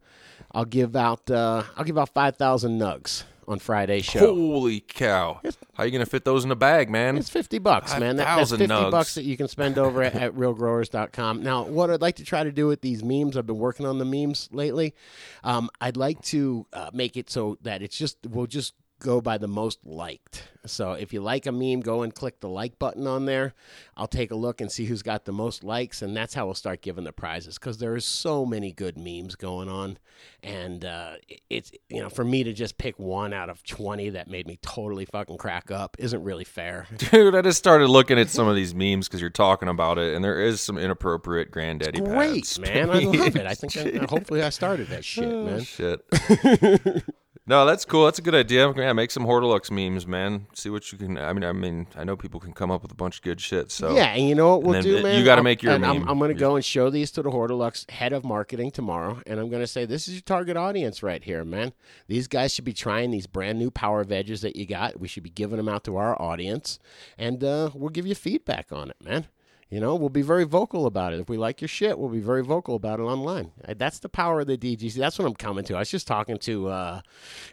I'll 0.54 0.66
give 0.66 0.96
out 0.96 1.30
uh, 1.30 1.64
I'll 1.76 1.86
give 1.86 1.98
out 1.98 2.10
five 2.14 2.36
thousand 2.38 2.80
nugs 2.80 3.24
on 3.48 3.60
Friday's 3.60 4.06
show. 4.06 4.20
Holy 4.20 4.80
cow! 4.82 5.40
How 5.44 5.84
are 5.84 5.86
you 5.86 5.92
gonna 5.92 6.06
fit 6.06 6.26
those 6.26 6.44
in 6.44 6.52
a 6.52 6.56
bag, 6.56 6.90
man? 6.90 7.18
It's 7.18 7.30
50 7.30 7.60
bucks, 7.60 7.98
man. 7.98 8.18
That, 8.18 8.36
that's 8.36 8.52
50 8.52 8.68
nugs. 8.68 8.92
bucks 8.92 9.16
that 9.16 9.24
you 9.24 9.38
can 9.38 9.48
spend 9.48 9.78
over 9.78 10.04
at, 10.04 10.16
at 10.16 10.34
realgrowers.com. 10.34 11.44
Now, 11.44 11.64
what 11.64 11.90
I'd 11.90 12.02
like 12.02 12.18
to 12.18 12.26
try 12.26 12.44
to 12.44 12.52
do 12.52 12.68
with 12.68 12.82
these 12.82 13.04
memes, 13.04 13.38
I've 13.38 13.48
been 13.48 13.58
working 13.58 13.86
on 13.86 14.00
the 14.00 14.06
memes 14.06 14.50
lately. 14.52 14.96
Um, 15.44 15.70
I'd 15.80 15.98
like 15.98 16.22
to 16.24 16.66
uh, 16.74 16.90
make 16.94 17.16
it 17.16 17.30
so 17.30 17.58
that 17.62 17.82
it's 17.82 17.98
just, 17.98 18.18
we'll 18.28 18.48
just 18.48 18.74
go 19.00 19.22
by 19.22 19.38
the 19.38 19.48
most 19.48 19.86
liked. 19.86 20.44
So 20.66 20.92
if 20.94 21.14
you 21.14 21.22
like 21.22 21.46
a 21.46 21.52
meme, 21.52 21.80
go 21.80 22.02
and 22.02 22.14
click 22.14 22.42
the 22.42 22.50
like 22.50 22.78
button 22.78 23.08
on 23.08 23.26
there. 23.26 23.54
I'll 23.96 24.08
take 24.08 24.32
a 24.32 24.36
look 24.36 24.60
and 24.60 24.70
see 24.70 24.84
who's 24.86 25.02
got 25.02 25.24
the 25.24 25.32
most 25.32 25.64
likes, 25.64 26.02
and 26.02 26.16
that's 26.16 26.34
how 26.34 26.46
we'll 26.46 26.56
start 26.56 26.82
giving 26.82 27.06
the 27.06 27.14
prizes 27.14 27.58
because 27.58 27.78
there 27.78 27.96
is 27.96 28.04
so 28.04 28.46
many 28.46 28.74
good 28.74 28.98
memes 28.98 29.36
going 29.36 29.70
on, 29.70 29.98
and 30.44 30.84
uh, 30.84 31.14
it's 31.50 31.72
you 31.90 32.02
know 32.02 32.10
for 32.10 32.26
me 32.26 32.44
to 32.44 32.52
just 32.52 32.78
pick 32.78 33.00
one 33.00 33.32
out 33.34 33.50
of 33.50 33.64
twenty 33.64 34.10
that 34.10 34.28
made 34.30 34.46
me 34.46 34.60
totally 34.62 35.06
fucking 35.06 35.38
crack 35.38 35.72
up 35.72 35.96
isn't 36.00 36.22
really 36.24 36.44
fair. 36.44 36.86
Dude, 36.98 37.34
I 37.34 37.42
just 37.42 37.60
started 37.60 37.88
looking 37.88 38.20
at 38.20 38.30
some 38.30 38.48
of 38.50 38.56
these 38.58 38.76
memes 38.76 39.08
because 39.08 39.22
you're 39.22 39.30
talking 39.30 39.70
about 39.70 39.98
it, 39.98 40.16
and 40.16 40.24
there 40.26 40.42
is 40.42 40.60
some 40.60 40.78
inappropriate 40.78 41.50
granddaddy 41.50 42.02
Great, 42.02 42.44
pads. 42.44 42.60
man. 42.60 42.90
I 42.90 43.00
love 43.00 43.36
it. 43.38 43.46
I 43.46 43.54
think 43.56 43.78
I, 43.78 44.06
hopefully 44.10 44.44
I 44.44 44.50
started 44.50 44.88
that 44.90 45.06
shit, 45.06 45.24
Oh, 45.32 45.46
man. 45.46 45.62
Shit. 45.64 46.02
no, 47.48 47.66
that's 47.66 47.86
cool. 47.86 48.06
That's 48.06 48.20
a 48.20 48.22
good 48.22 48.36
idea. 48.36 48.72
Yeah, 48.74 48.92
make 48.94 49.10
some 49.10 49.26
Hortilux 49.26 49.72
memes, 49.72 50.06
man. 50.06 50.48
See 50.54 50.70
what 50.70 50.92
you 50.92 50.98
can. 50.98 51.18
I 51.18 51.32
mean, 51.32 51.44
I 51.44 51.54
mean, 51.54 51.88
I 51.96 52.04
know 52.04 52.18
people 52.18 52.40
can 52.40 52.52
come 52.52 52.70
up 52.70 52.82
with 52.82 52.92
a 52.92 52.96
bunch 52.96 53.18
of 53.18 53.22
good 53.24 53.40
shit. 53.40 53.72
So 53.72 53.96
Yeah, 53.96 54.14
and 54.14 54.28
you 54.28 54.36
know 54.36 54.58
what 54.58 54.64
we'll 54.64 54.82
do, 54.82 55.02
man? 55.02 55.18
you 55.18 55.24
gotta 55.24 55.44
make 55.44 55.64
your 55.64 55.74
and 55.74 55.86
I'm. 55.86 56.08
I'm 56.10 56.20
going 56.20 56.34
to 56.34 56.40
go 56.40 56.56
and 56.56 56.66
show 56.66 56.90
these 56.90 57.10
to 57.12 57.22
the 57.22 57.32
Hortilux 57.32 57.90
head 57.90 58.12
of 58.14 58.24
marketing 58.24 58.72
tomorrow, 58.72 59.22
and 59.26 59.40
I'm 59.40 59.50
going 59.50 59.64
to 59.64 59.68
say 59.68 59.86
this 59.86 60.08
is 60.08 60.16
your 60.16 60.22
target 60.22 60.58
audience 60.58 61.02
right 61.02 61.24
here, 61.24 61.46
man. 61.46 61.74
These 62.08 62.28
guys 62.28 62.54
should 62.54 62.66
be 62.66 62.74
trying 62.74 63.12
these 63.12 63.28
brand 63.28 63.58
new 63.58 63.72
power 63.72 64.04
veggies 64.04 64.42
that 64.42 64.56
you 64.56 64.66
got. 64.66 65.00
We 65.00 65.08
should 65.08 65.24
be 65.24 65.30
giving 65.30 65.58
them 65.58 65.70
out 65.70 65.84
to 65.86 65.98
our 65.98 66.22
audience, 66.22 66.80
and 67.18 67.44
uh, 67.44 67.70
we'll 67.74 67.90
give 67.90 68.06
you 68.06 68.16
feedback 68.16 68.72
on 68.72 68.90
it, 68.90 68.98
man. 69.02 69.28
You 69.70 69.82
know, 69.82 69.96
we'll 69.96 70.08
be 70.08 70.22
very 70.22 70.46
vocal 70.46 70.86
about 70.86 71.14
it. 71.14 71.20
If 71.20 71.28
we 71.28 71.36
like 71.36 71.60
your 71.60 71.68
shit, 71.68 72.00
we'll 72.00 72.10
be 72.10 72.22
very 72.22 72.42
vocal 72.42 72.76
about 72.76 73.02
it 73.02 73.04
online. 73.04 73.52
That's 73.68 74.00
the 74.00 74.08
power 74.08 74.40
of 74.40 74.48
the 74.48 74.58
DGC. 74.58 74.94
That's 74.94 75.20
what 75.20 75.26
I'm 75.26 75.36
coming 75.36 75.66
to. 75.66 75.76
I 75.76 75.80
was 75.80 75.92
just 75.92 76.08
talking 76.08 76.38
to, 76.40 76.70
uh, 76.70 77.02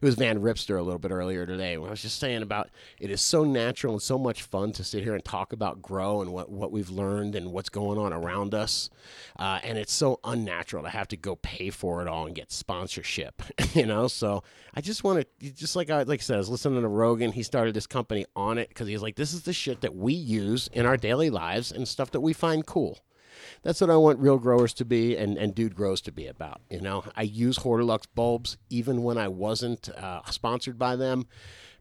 it 0.01 0.05
was 0.05 0.15
Van 0.15 0.41
Ripster 0.41 0.79
a 0.79 0.83
little 0.83 1.01
bit 1.01 1.11
earlier 1.11 1.45
today. 1.45 1.75
I 1.75 1.79
was 1.79 2.03
just 2.03 2.21
saying 2.21 2.43
about 2.43 2.71
it 3.01 3.11
is 3.11 3.21
so 3.21 3.43
natural 3.43 3.95
and 3.95 4.03
so 4.03 4.17
much 4.17 4.43
fun 4.43 4.71
to 4.73 4.85
sit 4.85 5.03
here 5.03 5.15
and 5.15 5.25
talk 5.25 5.53
about 5.53 5.83
grow 5.83 6.23
and 6.23 6.33
what, 6.33 6.51
what 6.51 6.71
we've 6.71 6.89
learned 6.89 7.35
and 7.35 7.51
what's 7.51 7.69
going 7.69 7.99
on 7.99 8.13
around 8.13 8.55
us. 8.55 8.91
Uh, 9.37 9.59
and 9.65 9.77
it's 9.77 9.93
so 9.93 10.21
unnatural 10.23 10.85
to 10.85 10.91
have 10.91 11.09
to 11.09 11.17
go 11.17 11.35
pay 11.35 11.69
for 11.71 12.01
it 12.01 12.07
all 12.07 12.27
and 12.27 12.37
get 12.37 12.53
sponsorship, 12.53 13.43
you 13.75 13.87
know? 13.87 14.07
So 14.07 14.45
I 14.73 14.81
just 14.81 15.03
want 15.03 15.27
to, 15.41 15.51
just 15.51 15.75
like 15.75 15.91
I, 15.91 16.05
like 16.05 16.21
I 16.21 16.23
said, 16.23 16.37
I 16.37 16.39
was 16.39 16.49
listening 16.49 16.83
to 16.83 16.89
Rogan. 16.89 17.33
He 17.33 17.43
started 17.43 17.75
this 17.75 17.89
company 17.89 18.25
on 18.37 18.59
it 18.59 18.69
because 18.69 18.87
he's 18.87 19.03
like, 19.03 19.17
this 19.17 19.35
is 19.35 19.43
the 19.43 19.53
shit 19.53 19.81
that 19.81 19.97
we 19.97 20.13
use 20.13 20.69
in 20.73 20.87
our 20.87 20.97
daily 20.97 21.31
lives 21.31 21.73
and 21.73 21.89
stuff 21.89 22.04
that 22.13 22.21
we 22.21 22.33
find 22.33 22.67
cool. 22.67 23.01
That's 23.63 23.81
what 23.81 23.91
I 23.91 23.97
want 23.97 24.19
real 24.21 24.39
growers 24.39 24.73
to 24.75 24.85
be 24.85 25.17
and, 25.17 25.37
and 25.39 25.55
dude 25.55 25.75
grows 25.75 26.01
to 26.03 26.13
be 26.13 26.27
about. 26.27 26.61
You 26.71 26.81
know, 26.81 27.05
I 27.17 27.23
use 27.23 27.59
Hortilux 27.59 28.05
bulbs 28.15 28.59
even 28.71 29.03
when 29.03 29.19
I 29.19 29.29
wasn't 29.29 29.89
uh, 29.89 30.21
sponsored 30.31 30.79
by 30.79 30.97
them. 30.97 31.27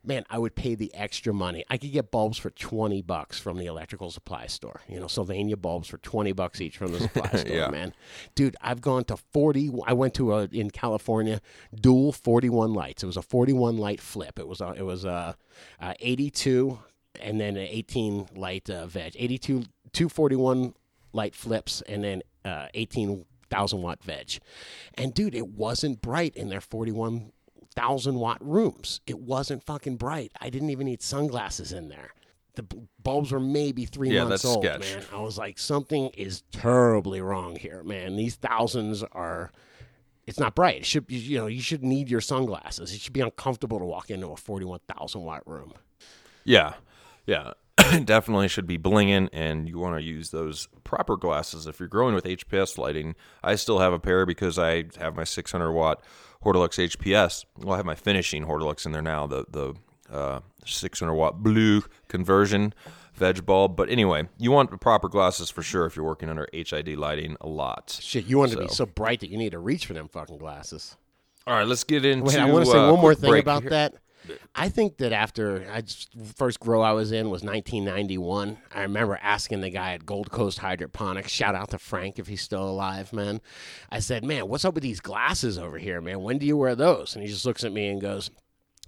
Man, 0.06 0.26
I 0.30 0.38
would 0.38 0.56
pay 0.56 0.76
the 0.76 0.94
extra 0.94 1.32
money. 1.34 1.64
I 1.70 1.78
could 1.78 1.94
get 1.94 2.12
bulbs 2.12 2.38
for 2.38 2.50
20 2.50 3.02
bucks 3.04 3.40
from 3.40 3.58
the 3.58 3.68
electrical 3.68 4.12
supply 4.12 4.48
store. 4.48 4.82
You 4.90 5.00
know, 5.00 5.08
Sylvania 5.08 5.56
bulbs 5.56 5.88
for 5.88 5.98
20 5.98 6.34
bucks 6.34 6.60
each 6.60 6.78
from 6.78 6.92
the 6.92 7.00
supply 7.08 7.30
store, 7.30 7.56
Yeah. 7.56 7.70
man. 7.70 7.94
Dude, 8.36 8.58
I've 8.60 8.82
gone 8.82 9.06
to 9.06 9.16
40. 9.16 9.72
I 9.88 9.94
went 9.94 10.14
to 10.16 10.34
a, 10.34 10.44
in 10.52 10.72
California, 10.72 11.40
dual 11.74 12.12
41 12.12 12.74
lights. 12.74 13.04
It 13.04 13.08
was 13.08 13.16
a 13.18 13.22
41 13.22 13.78
light 13.78 14.02
flip. 14.02 14.40
It 14.40 14.48
was 14.48 14.60
a, 14.60 14.74
it 14.74 14.84
was 14.86 15.06
a, 15.06 15.38
a 15.80 15.96
82 16.02 16.80
and 17.22 17.40
then 17.40 17.56
an 17.56 17.68
18 17.70 18.28
light 18.36 18.70
uh, 18.70 18.86
veg. 18.88 19.16
82, 19.18 19.64
241 19.94 20.74
light 21.14 21.36
flips 21.36 21.82
and 21.88 22.04
then 22.04 22.22
uh, 22.44 22.68
18,000 22.74 23.82
watt 23.82 24.04
veg. 24.04 24.40
And 24.96 25.14
dude, 25.14 25.36
it 25.36 25.48
wasn't 25.50 26.02
bright 26.02 26.36
in 26.36 26.50
their 26.50 26.62
41,000 26.62 28.16
watt 28.16 28.38
rooms. 28.42 29.02
It 29.08 29.20
wasn't 29.20 29.64
fucking 29.64 29.98
bright. 29.98 30.32
I 30.42 30.50
didn't 30.50 30.70
even 30.72 30.86
need 30.88 31.02
sunglasses 31.02 31.72
in 31.72 31.90
there. 31.90 32.12
The 32.56 32.66
bulbs 33.02 33.32
were 33.32 33.40
maybe 33.40 33.86
three 33.86 34.12
Yeah, 34.12 34.26
months 34.26 34.46
old, 34.46 34.64
sketch. 34.64 34.82
man. 34.82 35.04
I 35.12 35.20
was 35.22 35.38
like, 35.40 35.58
something 35.58 36.10
is 36.10 36.44
terribly 36.52 37.20
wrong 37.20 37.56
here, 37.56 37.82
man. 37.84 38.16
These 38.16 38.36
thousands 38.36 39.04
are. 39.12 39.52
It's 40.26 40.40
not 40.40 40.56
bright. 40.56 40.78
It 40.78 40.86
should, 40.86 41.06
you 41.10 41.38
know, 41.40 41.48
you 41.48 41.62
should 41.62 41.84
need 41.84 42.10
your 42.10 42.22
sunglasses. 42.22 42.94
It 42.94 43.02
should 43.02 43.12
be 43.12 43.20
uncomfortable 43.22 43.78
to 43.80 43.86
walk 43.86 44.10
into 44.12 44.28
a 44.28 44.38
forty-one 44.38 44.80
thousand 44.88 45.22
watt 45.24 45.42
room. 45.48 45.74
Yeah, 46.46 46.76
yeah, 47.26 47.54
definitely 48.06 48.48
should 48.48 48.68
be 48.68 48.78
blinging, 48.78 49.30
and 49.34 49.68
you 49.68 49.78
want 49.80 49.96
to 49.98 50.04
use 50.04 50.30
those 50.30 50.68
proper 50.84 51.18
glasses 51.18 51.68
if 51.68 51.80
you're 51.80 51.88
growing 51.90 52.14
with 52.16 52.26
HPS 52.26 52.78
lighting. 52.78 53.16
I 53.44 53.56
still 53.56 53.80
have 53.80 53.94
a 53.94 54.00
pair 54.00 54.26
because 54.26 54.60
I 54.60 54.86
have 55.00 55.16
my 55.16 55.24
600 55.24 55.72
watt 55.72 56.04
Hortilux 56.44 56.78
HPS. 56.98 57.46
Well, 57.58 57.74
I 57.74 57.78
have 57.78 57.86
my 57.86 57.96
finishing 57.96 58.46
Hortilux 58.46 58.86
in 58.86 58.92
there 58.92 59.02
now, 59.02 59.28
the 59.28 59.46
the 59.50 59.74
uh, 60.12 60.40
600 60.66 61.14
watt 61.14 61.42
blue 61.42 61.84
conversion 62.08 62.74
veg 63.16 63.46
bulb. 63.46 63.76
But 63.76 63.90
anyway, 63.90 64.28
you 64.38 64.52
want 64.52 64.80
proper 64.80 65.10
glasses 65.10 65.50
for 65.50 65.64
sure 65.64 65.86
if 65.86 65.96
you're 65.96 66.06
working 66.06 66.30
under 66.30 66.48
HID 66.54 66.96
lighting 66.98 67.38
a 67.42 67.48
lot. 67.48 67.98
Shit, 68.02 68.26
you 68.26 68.38
want 68.38 68.52
it 68.52 68.56
to 68.56 68.62
be 68.62 68.68
So- 68.68 68.74
so 68.74 68.86
bright 68.86 69.22
that 69.22 69.30
you 69.30 69.38
need 69.38 69.52
to 69.52 69.60
reach 69.60 69.86
for 69.86 69.94
them 69.94 70.08
fucking 70.08 70.38
glasses. 70.38 70.96
All 71.46 71.56
right, 71.56 71.68
let's 71.68 71.84
get 71.84 72.06
into. 72.06 72.24
Wait, 72.24 72.38
I 72.38 72.46
want 72.46 72.66
to 72.66 72.72
say 72.72 72.78
uh, 72.78 72.92
one 72.92 73.02
more 73.02 73.16
thing 73.16 73.38
about 73.38 73.64
here. 73.64 73.72
that. 73.72 73.96
I 74.56 74.70
think 74.70 74.98
that 74.98 75.12
after 75.12 75.66
I 75.72 75.82
just, 75.82 76.10
first 76.36 76.60
grow 76.60 76.82
I 76.82 76.92
was 76.94 77.12
in 77.12 77.30
was 77.30 77.44
1991. 77.44 78.58
I 78.74 78.82
remember 78.82 79.20
asking 79.22 79.62
the 79.62 79.70
guy 79.70 79.94
at 79.94 80.06
Gold 80.06 80.32
Coast 80.32 80.60
Hydroponics, 80.60 81.32
shout 81.32 81.56
out 81.56 81.70
to 81.72 81.80
Frank 81.80 82.20
if 82.20 82.28
he's 82.28 82.42
still 82.42 82.68
alive, 82.68 83.14
man. 83.14 83.42
I 83.90 84.00
said, 84.00 84.24
"Man, 84.24 84.48
what's 84.48 84.66
up 84.66 84.74
with 84.74 84.84
these 84.84 85.00
glasses 85.00 85.58
over 85.58 85.78
here, 85.78 86.02
man? 86.02 86.22
When 86.22 86.38
do 86.38 86.46
you 86.46 86.58
wear 86.58 86.76
those?" 86.76 87.16
And 87.16 87.24
he 87.24 87.30
just 87.30 87.46
looks 87.46 87.64
at 87.64 87.74
me 87.74 87.88
and 87.88 88.02
goes, 88.02 88.30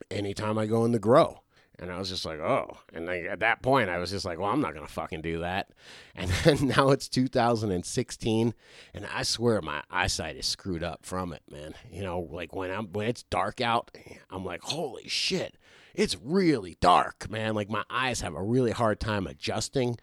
"Anytime 0.10 0.58
I 0.58 0.66
go 0.66 0.86
in 0.86 0.92
the 0.92 1.00
grow." 1.00 1.42
And 1.80 1.92
I 1.92 1.98
was 2.00 2.10
just 2.10 2.26
like, 2.26 2.40
oh. 2.40 2.78
And 2.94 3.06
like, 3.06 3.26
at 3.26 3.40
that 3.40 3.62
point, 3.62 3.90
I 3.90 3.98
was 3.98 4.10
just 4.12 4.26
like, 4.26 4.40
well, 4.40 4.50
I'm 4.50 4.62
not 4.62 4.74
going 4.74 4.86
to 4.86 4.92
fucking 4.92 5.22
do 5.22 5.40
that. 5.40 5.70
And 6.18 6.30
then 6.46 6.70
now 6.70 6.92
it's 6.92 7.10
2016, 7.10 8.54
and 8.94 9.06
I 9.14 9.24
swear 9.24 9.62
my 9.62 9.84
eyesight 9.92 10.38
is 10.38 10.46
screwed 10.46 10.82
up 10.82 11.06
from 11.06 11.34
it, 11.34 11.42
man. 11.52 11.74
You 11.92 12.04
know, 12.04 12.22
like 12.32 12.56
when 12.56 12.72
I'm 12.72 12.88
when 12.94 13.08
it's 13.08 13.24
dark 13.24 13.60
out, 13.60 13.92
I'm 14.30 14.46
like, 14.46 14.62
holy 14.62 15.10
shit. 15.10 15.58
it's 15.94 16.18
really 16.22 16.78
dark, 16.80 17.30
man. 17.30 17.56
Like 17.56 17.70
my 17.70 17.84
eyes 17.90 18.22
have 18.22 18.36
a 18.36 18.42
really 18.44 18.72
hard 18.72 19.00
time 19.00 19.28
adjusting. 19.28 19.98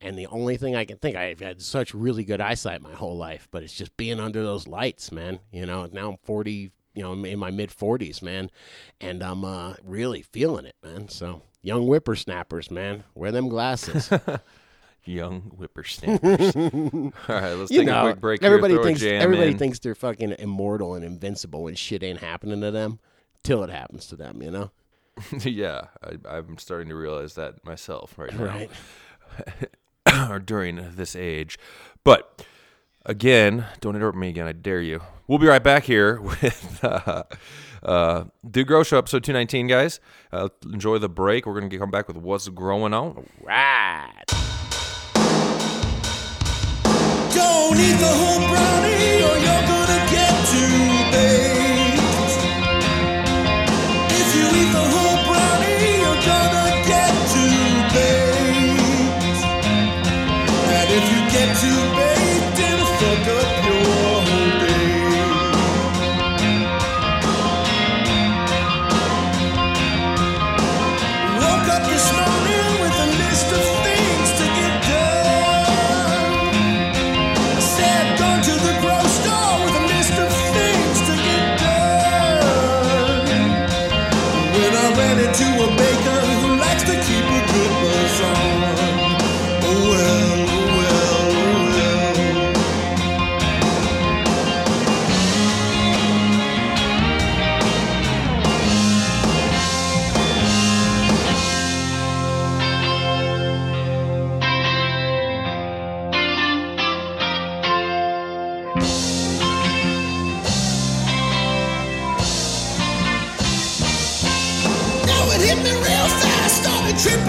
And 0.00 0.18
the 0.18 0.26
only 0.28 0.56
thing 0.56 0.76
I 0.76 0.84
can 0.84 0.98
think, 0.98 1.16
I've 1.16 1.40
had 1.40 1.60
such 1.62 1.94
really 1.94 2.24
good 2.24 2.40
eyesight 2.40 2.82
my 2.82 2.94
whole 2.94 3.16
life, 3.16 3.48
but 3.50 3.62
it's 3.62 3.74
just 3.74 3.96
being 3.96 4.20
under 4.20 4.42
those 4.42 4.66
lights, 4.66 5.10
man. 5.12 5.40
You 5.50 5.66
know, 5.66 5.88
now 5.92 6.10
I'm 6.10 6.16
40, 6.24 6.72
you 6.94 7.02
know, 7.02 7.12
in 7.12 7.38
my 7.38 7.50
mid 7.50 7.70
40s, 7.70 8.22
man. 8.22 8.50
And 9.00 9.22
I'm 9.22 9.44
uh, 9.44 9.74
really 9.82 10.22
feeling 10.22 10.66
it, 10.66 10.76
man. 10.82 11.08
So 11.08 11.42
young 11.62 11.86
whippersnappers, 11.86 12.70
man, 12.70 13.04
wear 13.14 13.32
them 13.32 13.48
glasses. 13.48 14.10
Young 15.04 15.40
whippersnappers. 15.56 16.54
All 16.56 17.12
right, 17.28 17.54
let's 17.54 17.70
you 17.70 17.78
take 17.78 17.86
know, 17.86 18.00
a 18.00 18.10
quick 18.12 18.20
break. 18.20 18.42
everybody 18.42 18.74
a 18.74 18.82
thinks 18.82 19.02
everybody 19.02 19.52
in. 19.52 19.58
thinks 19.58 19.78
they're 19.78 19.94
fucking 19.94 20.34
immortal 20.38 20.94
and 20.94 21.04
invincible 21.04 21.62
when 21.62 21.74
shit 21.74 22.02
ain't 22.02 22.20
happening 22.20 22.60
to 22.60 22.70
them 22.70 22.98
till 23.42 23.64
it 23.64 23.70
happens 23.70 24.06
to 24.08 24.16
them, 24.16 24.42
you 24.42 24.50
know? 24.50 24.70
yeah, 25.38 25.86
I, 26.04 26.36
I'm 26.36 26.58
starting 26.58 26.90
to 26.90 26.94
realize 26.94 27.34
that 27.34 27.64
myself 27.64 28.18
right 28.18 28.38
now. 28.38 28.44
Right. 28.44 28.70
or 30.30 30.38
during 30.38 30.94
this 30.96 31.16
age. 31.16 31.58
But 32.04 32.44
again, 33.04 33.66
don't 33.80 33.96
interrupt 33.96 34.18
me 34.18 34.28
again. 34.28 34.46
I 34.46 34.52
dare 34.52 34.80
you. 34.80 35.00
We'll 35.26 35.38
be 35.38 35.46
right 35.46 35.62
back 35.62 35.84
here 35.84 36.20
with 36.20 36.84
uh, 36.84 37.24
uh, 37.82 38.24
Dude 38.48 38.66
Grow 38.66 38.82
Show 38.82 38.98
episode 38.98 39.24
219, 39.24 39.66
guys. 39.66 40.00
Uh, 40.32 40.48
enjoy 40.72 40.98
the 40.98 41.08
break. 41.08 41.46
We're 41.46 41.58
going 41.58 41.70
to 41.70 41.78
come 41.78 41.90
back 41.90 42.08
with 42.08 42.16
what's 42.16 42.48
growing 42.48 42.92
on. 42.94 43.26
Right. 43.40 44.24
Don't 47.32 47.78
eat 47.78 47.96
the 47.98 48.12
whole 48.12 48.48
brownie 48.48 48.99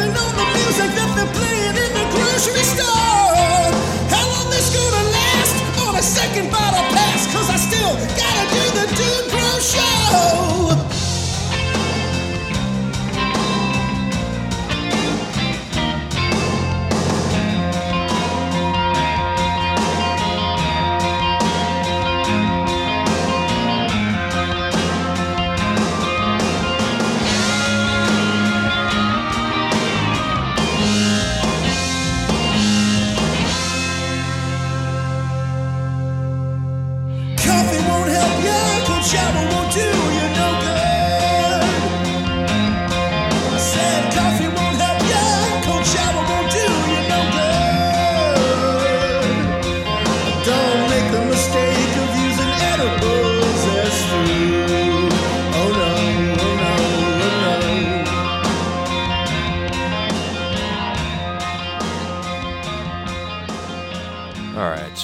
The 0.10 0.46
music 0.58 0.90
that 0.98 1.14
they're 1.16 1.34
playing 1.38 1.78
in 1.78 1.92
the 1.94 2.06
grocery 2.10 2.64
store. 2.64 3.70
How 4.10 4.26
long 4.34 4.50
this 4.50 4.74
gonna 4.74 5.06
last? 5.14 5.56
On 5.86 5.96
a 5.96 6.02
second 6.02 6.50
bottle 6.50 6.82
pass, 6.90 7.32
cause 7.32 7.50
I 7.50 7.58
still 7.58 7.94
gotta 8.18 8.46
do 8.50 8.64
the 8.82 8.86
Dude 8.98 9.30
Grow 9.30 9.60
Show. 9.62 10.91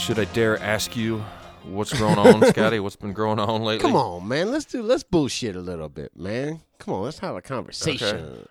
Should 0.08 0.20
I 0.20 0.26
dare 0.34 0.58
ask 0.60 0.96
you 0.96 1.22
what's 1.66 1.92
going 1.92 2.18
on, 2.18 2.42
Scotty? 2.48 2.80
What's 2.80 2.96
been 2.96 3.12
going 3.12 3.40
on 3.40 3.62
lately? 3.62 3.82
Come 3.82 3.98
on, 3.98 4.26
man. 4.26 4.54
Let's 4.54 4.64
do 4.64 4.82
let's 4.82 5.04
bullshit 5.04 5.58
a 5.58 5.60
little 5.60 5.90
bit, 5.90 6.16
man. 6.16 6.62
Come 6.80 6.94
on, 6.94 7.04
let's 7.04 7.20
have 7.20 7.36
a 7.36 7.42
conversation. 7.42 8.48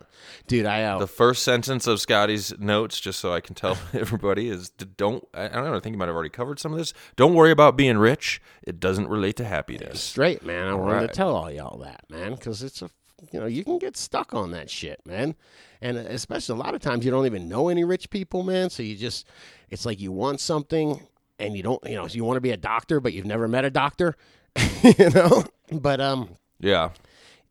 Dude, 0.47 0.67
I 0.67 0.83
uh, 0.83 0.99
The 0.99 1.07
first 1.07 1.45
sentence 1.45 1.87
of 1.87 1.99
Scotty's 1.99 2.53
notes, 2.59 3.01
just 3.01 3.21
so 3.21 3.33
I 3.33 3.41
can 3.41 3.55
tell 3.55 3.79
everybody, 3.95 4.51
is 4.51 4.69
don't. 4.69 5.27
I 5.33 5.49
don't 5.49 5.65
know. 5.65 5.75
I 5.75 5.81
think 5.81 5.95
you 5.95 5.99
might 5.99 6.09
have 6.09 6.15
already 6.15 6.29
covered 6.29 6.59
some 6.59 6.73
of 6.73 6.79
this. 6.79 6.93
Don't 7.17 7.33
worry 7.33 7.53
about 7.53 7.75
being 7.75 7.97
rich. 7.97 8.43
It 8.63 8.79
doesn't 8.79 9.09
relate 9.09 9.37
to 9.37 9.45
happiness. 9.45 9.99
straight, 9.99 10.45
man. 10.45 10.69
I 10.69 10.75
wanted 10.75 10.93
right. 10.93 11.07
to 11.09 11.15
tell 11.15 11.35
all 11.35 11.51
y'all 11.51 11.79
that, 11.79 12.05
man, 12.11 12.35
because 12.35 12.63
it's 12.63 12.83
a 12.83 12.91
you 13.33 13.41
know 13.41 13.47
you 13.47 13.65
can 13.65 13.79
get 13.79 13.97
stuck 13.97 14.35
on 14.35 14.51
that 14.51 14.69
shit, 14.69 15.01
man, 15.07 15.35
and 15.81 15.97
especially 15.97 16.55
a 16.55 16.63
lot 16.63 16.75
of 16.75 16.83
times 16.83 17.07
you 17.07 17.11
don't 17.11 17.25
even 17.25 17.49
know 17.49 17.71
any 17.71 17.83
rich 17.83 18.11
people, 18.11 18.43
man. 18.43 18.69
So 18.69 18.83
you 18.83 18.95
just 18.95 19.27
it's 19.71 19.87
like 19.87 20.03
you 20.03 20.13
want 20.13 20.41
something 20.41 21.01
and 21.39 21.57
you 21.57 21.63
don't, 21.63 21.83
you 21.87 21.95
know, 21.97 22.07
you 22.07 22.25
want 22.25 22.37
to 22.37 22.41
be 22.41 22.51
a 22.51 22.57
doctor, 22.57 23.01
but 23.01 23.13
you've 23.13 23.27
never 23.27 23.49
met 23.49 23.65
a 23.65 23.71
doctor, 23.71 24.17
you 24.83 25.11
know. 25.11 25.45
But 25.73 26.01
um, 26.01 26.31
Yeah. 26.61 26.91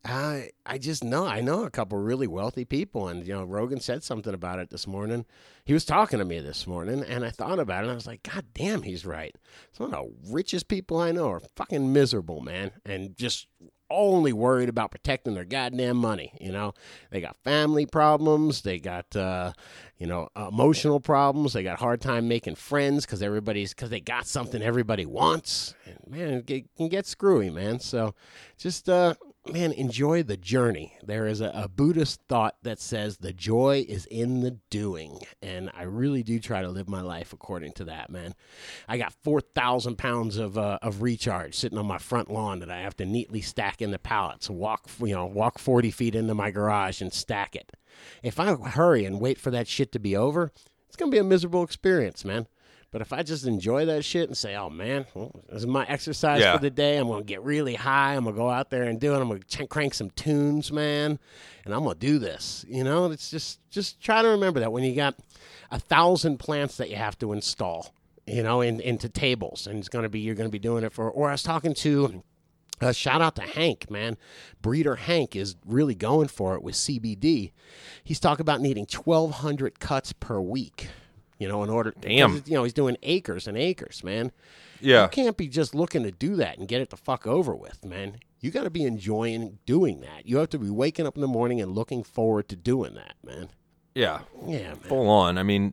I 0.04 0.50
I 0.64 0.78
just 0.78 1.02
know 1.02 1.26
I 1.26 1.40
know 1.40 1.64
a 1.64 1.70
couple 1.70 1.98
really 1.98 2.28
wealthy 2.28 2.64
people, 2.64 3.08
and 3.08 3.26
you 3.26 3.34
know 3.34 3.42
Rogan 3.44 3.80
said 3.80 4.04
something 4.04 4.32
about 4.32 4.60
it 4.60 4.70
this 4.70 4.86
morning. 4.86 5.24
He 5.64 5.72
was 5.74 5.84
talking 5.84 6.20
to 6.20 6.24
me 6.24 6.38
this 6.38 6.64
morning, 6.64 7.02
and 7.02 7.24
I 7.24 7.30
thought 7.30 7.58
about 7.58 7.80
it. 7.80 7.86
and 7.86 7.90
I 7.90 7.94
was 7.94 8.06
like, 8.06 8.22
God 8.22 8.44
damn, 8.54 8.82
he's 8.82 9.04
right. 9.04 9.34
Some 9.72 9.86
of 9.86 9.90
the 9.92 10.12
richest 10.32 10.68
people 10.68 10.98
I 10.98 11.10
know 11.10 11.30
are 11.30 11.40
fucking 11.40 11.92
miserable, 11.92 12.40
man, 12.40 12.70
and 12.84 13.16
just 13.16 13.48
only 13.90 14.32
worried 14.32 14.68
about 14.68 14.90
protecting 14.92 15.34
their 15.34 15.44
goddamn 15.44 15.96
money. 15.96 16.32
You 16.40 16.52
know, 16.52 16.74
they 17.10 17.20
got 17.20 17.36
family 17.42 17.84
problems, 17.86 18.62
they 18.62 18.78
got 18.78 19.14
uh, 19.16 19.52
you 19.98 20.06
know 20.06 20.28
emotional 20.36 21.00
problems, 21.00 21.52
they 21.52 21.62
got 21.62 21.78
hard 21.78 22.00
time 22.00 22.28
making 22.28 22.54
friends 22.54 23.06
because 23.06 23.22
everybody's 23.22 23.72
because 23.74 23.90
they 23.90 24.00
got 24.00 24.26
something 24.26 24.62
everybody 24.62 25.06
wants, 25.06 25.74
and 25.86 25.96
man, 26.06 26.44
it 26.46 26.64
can 26.76 26.88
get 26.88 27.06
screwy, 27.06 27.50
man. 27.50 27.80
So 27.80 28.14
just 28.58 28.88
uh 28.88 29.14
man, 29.52 29.72
enjoy 29.72 30.22
the 30.22 30.36
journey. 30.36 30.92
There 31.02 31.26
is 31.26 31.40
a, 31.40 31.50
a 31.54 31.68
Buddhist 31.68 32.20
thought 32.28 32.56
that 32.62 32.80
says 32.80 33.18
the 33.18 33.32
joy 33.32 33.84
is 33.88 34.06
in 34.06 34.40
the 34.40 34.58
doing. 34.70 35.20
And 35.42 35.70
I 35.74 35.84
really 35.84 36.22
do 36.22 36.38
try 36.38 36.62
to 36.62 36.68
live 36.68 36.88
my 36.88 37.00
life 37.00 37.32
according 37.32 37.72
to 37.72 37.84
that, 37.84 38.10
man. 38.10 38.34
I 38.88 38.98
got 38.98 39.12
4,000 39.24 39.96
pounds 39.96 40.36
of, 40.36 40.58
uh, 40.58 40.78
of 40.82 41.02
recharge 41.02 41.54
sitting 41.54 41.78
on 41.78 41.86
my 41.86 41.98
front 41.98 42.30
lawn 42.30 42.60
that 42.60 42.70
I 42.70 42.80
have 42.80 42.96
to 42.96 43.06
neatly 43.06 43.40
stack 43.40 43.80
in 43.80 43.90
the 43.90 43.98
pallets, 43.98 44.50
walk, 44.50 44.88
you 45.00 45.14
know, 45.14 45.26
walk 45.26 45.58
40 45.58 45.90
feet 45.90 46.14
into 46.14 46.34
my 46.34 46.50
garage 46.50 47.00
and 47.00 47.12
stack 47.12 47.54
it. 47.56 47.72
If 48.22 48.38
I 48.38 48.54
hurry 48.54 49.04
and 49.04 49.20
wait 49.20 49.38
for 49.38 49.50
that 49.50 49.68
shit 49.68 49.92
to 49.92 49.98
be 49.98 50.16
over, 50.16 50.52
it's 50.86 50.96
going 50.96 51.10
to 51.10 51.14
be 51.14 51.20
a 51.20 51.24
miserable 51.24 51.62
experience, 51.62 52.24
man. 52.24 52.46
But 52.96 53.02
if 53.02 53.12
I 53.12 53.22
just 53.22 53.44
enjoy 53.44 53.84
that 53.84 54.06
shit 54.06 54.26
and 54.30 54.34
say, 54.34 54.56
"Oh 54.56 54.70
man, 54.70 55.04
well, 55.12 55.30
this 55.50 55.58
is 55.58 55.66
my 55.66 55.84
exercise 55.84 56.40
Yeah. 56.40 56.54
for 56.56 56.62
the 56.62 56.70
day. 56.70 56.96
I'm 56.96 57.08
gonna 57.08 57.24
get 57.24 57.42
really 57.42 57.74
high. 57.74 58.14
I'm 58.14 58.24
gonna 58.24 58.34
go 58.34 58.48
out 58.48 58.70
there 58.70 58.84
and 58.84 58.98
do 58.98 59.12
it. 59.12 59.18
I'm 59.20 59.28
gonna 59.28 59.40
ch- 59.40 59.68
crank 59.68 59.92
some 59.92 60.08
tunes, 60.08 60.72
man, 60.72 61.18
and 61.66 61.74
I'm 61.74 61.82
gonna 61.82 61.96
do 61.96 62.18
this." 62.18 62.64
You 62.66 62.84
know, 62.84 63.10
it's 63.10 63.28
just 63.30 63.60
just 63.68 64.00
try 64.00 64.22
to 64.22 64.28
remember 64.28 64.60
that 64.60 64.72
when 64.72 64.82
you 64.82 64.94
got 64.94 65.14
a 65.70 65.78
thousand 65.78 66.38
plants 66.38 66.78
that 66.78 66.88
you 66.88 66.96
have 66.96 67.18
to 67.18 67.34
install, 67.34 67.92
you 68.26 68.42
know, 68.42 68.62
in, 68.62 68.80
into 68.80 69.10
tables, 69.10 69.66
and 69.66 69.78
it's 69.78 69.90
gonna 69.90 70.08
be 70.08 70.20
you're 70.20 70.34
gonna 70.34 70.48
be 70.48 70.58
doing 70.58 70.82
it 70.82 70.90
for. 70.94 71.10
Or 71.10 71.28
I 71.28 71.32
was 71.32 71.42
talking 71.42 71.74
to 71.74 72.22
Uh, 72.80 72.92
shout 72.92 73.20
out 73.20 73.34
to 73.36 73.42
Hank, 73.42 73.90
man. 73.90 74.16
Breeder 74.62 74.96
Hank 74.96 75.36
is 75.36 75.56
really 75.66 75.94
going 75.94 76.28
for 76.28 76.54
it 76.54 76.62
with 76.62 76.74
CBD. 76.76 77.52
He's 78.04 78.20
talking 78.20 78.40
about 78.42 78.62
needing 78.62 78.86
1,200 78.86 79.80
cuts 79.80 80.14
per 80.14 80.40
week. 80.40 80.88
You 81.38 81.48
know, 81.48 81.62
in 81.62 81.70
order. 81.70 81.92
Damn. 82.00 82.42
You 82.46 82.54
know, 82.54 82.64
he's 82.64 82.72
doing 82.72 82.96
acres 83.02 83.46
and 83.46 83.56
acres, 83.58 84.02
man. 84.02 84.32
Yeah. 84.80 85.02
You 85.04 85.08
can't 85.08 85.36
be 85.36 85.48
just 85.48 85.74
looking 85.74 86.02
to 86.04 86.10
do 86.10 86.36
that 86.36 86.58
and 86.58 86.66
get 86.68 86.80
it 86.80 86.90
the 86.90 86.96
fuck 86.96 87.26
over 87.26 87.54
with, 87.54 87.84
man. 87.84 88.18
You 88.40 88.50
got 88.50 88.64
to 88.64 88.70
be 88.70 88.84
enjoying 88.84 89.58
doing 89.66 90.00
that. 90.00 90.26
You 90.26 90.36
have 90.38 90.50
to 90.50 90.58
be 90.58 90.70
waking 90.70 91.06
up 91.06 91.14
in 91.16 91.20
the 91.20 91.26
morning 91.28 91.60
and 91.60 91.72
looking 91.74 92.02
forward 92.04 92.48
to 92.50 92.56
doing 92.56 92.94
that, 92.94 93.14
man. 93.24 93.48
Yeah. 93.94 94.20
Yeah, 94.46 94.68
man. 94.68 94.76
Full 94.76 95.08
on. 95.08 95.38
I 95.38 95.42
mean, 95.42 95.72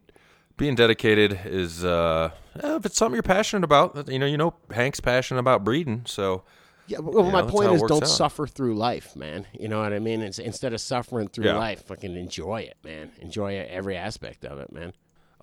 being 0.57 0.75
dedicated 0.75 1.39
is 1.45 1.83
uh 1.83 2.31
eh, 2.61 2.75
if 2.77 2.85
it's 2.85 2.97
something 2.97 3.15
you're 3.15 3.23
passionate 3.23 3.63
about, 3.63 4.07
you 4.09 4.19
know, 4.19 4.25
you 4.25 4.37
know 4.37 4.53
Hank's 4.71 4.99
passionate 5.01 5.39
about 5.41 5.63
breeding, 5.63 6.03
so 6.05 6.43
Yeah, 6.87 6.99
well, 6.99 7.25
You 7.25 7.31
my 7.31 7.41
point 7.41 7.71
is 7.73 7.81
don't 7.83 8.03
out. 8.03 8.07
suffer 8.09 8.47
through 8.47 8.75
life, 8.75 9.15
man. 9.15 9.45
You 9.59 9.67
know 9.67 9.81
what 9.81 9.93
I 9.93 9.99
mean? 9.99 10.21
It's, 10.21 10.39
instead 10.39 10.73
of 10.73 10.79
suffering 10.81 11.27
through 11.27 11.45
Yeah. 11.45 11.57
life, 11.57 11.85
fucking 11.85 12.15
enjoy 12.15 12.61
it, 12.61 12.77
man. 12.83 13.11
Enjoy 13.19 13.57
every 13.69 13.97
aspect 13.97 14.45
of 14.45 14.59
it, 14.59 14.71
man. 14.71 14.93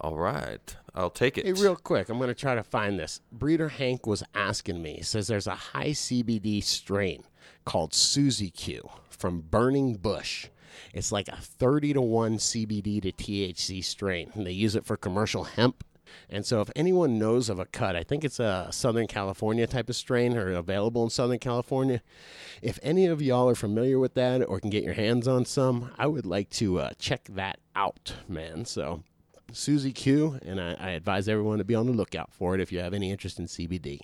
All 0.00 0.16
right. 0.16 0.76
I'll 0.94 1.10
take 1.10 1.38
it. 1.38 1.46
Hey, 1.46 1.52
real 1.52 1.76
quick, 1.76 2.08
I'm 2.08 2.18
going 2.18 2.28
to 2.28 2.34
try 2.34 2.54
to 2.54 2.62
find 2.62 2.98
this. 2.98 3.20
Breeder 3.30 3.68
Hank 3.68 4.06
was 4.06 4.22
asking 4.34 4.82
me, 4.82 4.96
he 4.96 5.02
says 5.02 5.28
there's 5.28 5.46
a 5.46 5.54
high 5.54 5.90
CBD 5.90 6.62
strain 6.62 7.24
called 7.64 7.94
Suzy 7.94 8.50
Q 8.50 8.88
from 9.10 9.42
Burning 9.42 9.96
Bush. 9.96 10.48
It's 10.94 11.12
like 11.12 11.28
a 11.28 11.36
30 11.36 11.94
to 11.94 12.00
1 12.00 12.38
CBD 12.38 13.02
to 13.02 13.12
THC 13.12 13.84
strain, 13.84 14.30
and 14.34 14.46
they 14.46 14.52
use 14.52 14.74
it 14.74 14.86
for 14.86 14.96
commercial 14.96 15.44
hemp. 15.44 15.84
And 16.28 16.44
so, 16.44 16.60
if 16.60 16.70
anyone 16.74 17.18
knows 17.18 17.48
of 17.48 17.60
a 17.60 17.66
cut, 17.66 17.94
I 17.94 18.02
think 18.02 18.24
it's 18.24 18.40
a 18.40 18.68
Southern 18.72 19.06
California 19.06 19.66
type 19.68 19.88
of 19.88 19.94
strain 19.94 20.36
or 20.36 20.52
available 20.52 21.04
in 21.04 21.10
Southern 21.10 21.38
California. 21.38 22.02
If 22.62 22.80
any 22.82 23.06
of 23.06 23.22
y'all 23.22 23.48
are 23.48 23.54
familiar 23.54 23.98
with 23.98 24.14
that 24.14 24.42
or 24.42 24.58
can 24.58 24.70
get 24.70 24.82
your 24.82 24.94
hands 24.94 25.28
on 25.28 25.44
some, 25.44 25.92
I 25.98 26.08
would 26.08 26.26
like 26.26 26.50
to 26.50 26.80
uh, 26.80 26.90
check 26.98 27.28
that 27.30 27.60
out, 27.76 28.14
man. 28.28 28.64
So, 28.64 29.04
Suzy 29.52 29.92
Q, 29.92 30.38
and 30.44 30.60
I, 30.60 30.76
I 30.78 30.90
advise 30.90 31.28
everyone 31.28 31.58
to 31.58 31.64
be 31.64 31.74
on 31.74 31.86
the 31.86 31.92
lookout 31.92 32.32
for 32.32 32.54
it 32.54 32.60
if 32.60 32.70
you 32.72 32.80
have 32.80 32.94
any 32.94 33.10
interest 33.10 33.38
in 33.38 33.46
CBD. 33.46 34.00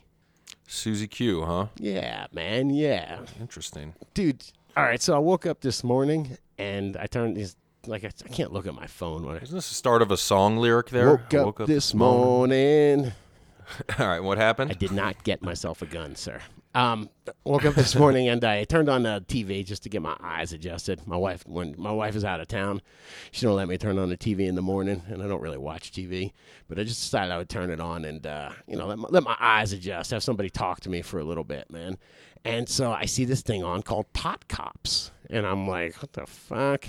Susie 0.68 1.06
Q, 1.06 1.44
huh? 1.44 1.66
Yeah, 1.78 2.26
man, 2.32 2.70
yeah. 2.70 3.20
Interesting. 3.40 3.94
Dude, 4.14 4.42
all 4.76 4.82
right, 4.84 5.00
so 5.00 5.14
I 5.14 5.18
woke 5.18 5.46
up 5.46 5.60
this 5.60 5.84
morning 5.84 6.36
and 6.58 6.96
I 6.96 7.06
turned 7.06 7.36
these, 7.36 7.56
like, 7.86 8.04
I, 8.04 8.10
I 8.24 8.28
can't 8.28 8.52
look 8.52 8.66
at 8.66 8.74
my 8.74 8.86
phone 8.86 9.24
when 9.24 9.36
I 9.36 9.40
Isn't 9.40 9.54
this 9.56 9.68
the 9.68 9.74
start 9.74 10.02
of 10.02 10.10
a 10.10 10.16
song 10.16 10.56
lyric 10.56 10.90
there? 10.90 11.24
woke 11.32 11.60
up, 11.60 11.66
this 11.68 11.94
morning. 11.94 13.12
All 13.98 14.06
right, 14.06 14.20
what 14.20 14.38
happened? 14.38 14.70
I 14.70 14.74
did 14.74 14.92
not 14.92 15.22
get 15.24 15.42
myself 15.42 15.82
a 15.82 15.86
gun, 15.86 16.16
sir. 16.16 16.40
Um, 16.76 17.08
woke 17.44 17.64
up 17.64 17.74
this 17.74 17.94
morning 17.96 18.28
and 18.28 18.44
I 18.44 18.64
turned 18.64 18.90
on 18.90 19.04
the 19.04 19.24
TV 19.26 19.64
just 19.64 19.82
to 19.84 19.88
get 19.88 20.02
my 20.02 20.14
eyes 20.22 20.52
adjusted. 20.52 21.06
My 21.06 21.16
wife, 21.16 21.42
when 21.46 21.74
my 21.78 21.90
wife 21.90 22.14
is 22.14 22.22
out 22.22 22.38
of 22.38 22.48
town, 22.48 22.82
she 23.30 23.46
don't 23.46 23.56
let 23.56 23.66
me 23.66 23.78
turn 23.78 23.98
on 23.98 24.10
the 24.10 24.16
TV 24.18 24.40
in 24.40 24.56
the 24.56 24.62
morning, 24.62 25.00
and 25.08 25.22
I 25.22 25.26
don't 25.26 25.40
really 25.40 25.56
watch 25.56 25.90
TV. 25.90 26.32
But 26.68 26.78
I 26.78 26.84
just 26.84 27.00
decided 27.00 27.32
I 27.32 27.38
would 27.38 27.48
turn 27.48 27.70
it 27.70 27.80
on 27.80 28.04
and 28.04 28.26
uh, 28.26 28.50
you 28.66 28.76
know 28.76 28.86
let 28.86 28.98
my, 28.98 29.08
let 29.08 29.22
my 29.22 29.38
eyes 29.40 29.72
adjust, 29.72 30.10
have 30.10 30.22
somebody 30.22 30.50
talk 30.50 30.80
to 30.80 30.90
me 30.90 31.00
for 31.00 31.18
a 31.18 31.24
little 31.24 31.44
bit, 31.44 31.70
man. 31.70 31.96
And 32.44 32.68
so 32.68 32.92
I 32.92 33.06
see 33.06 33.24
this 33.24 33.40
thing 33.40 33.64
on 33.64 33.80
called 33.80 34.12
Pot 34.12 34.46
Cops, 34.46 35.12
and 35.30 35.46
I'm 35.46 35.66
like, 35.66 35.94
what 36.02 36.12
the 36.12 36.26
fuck? 36.26 36.88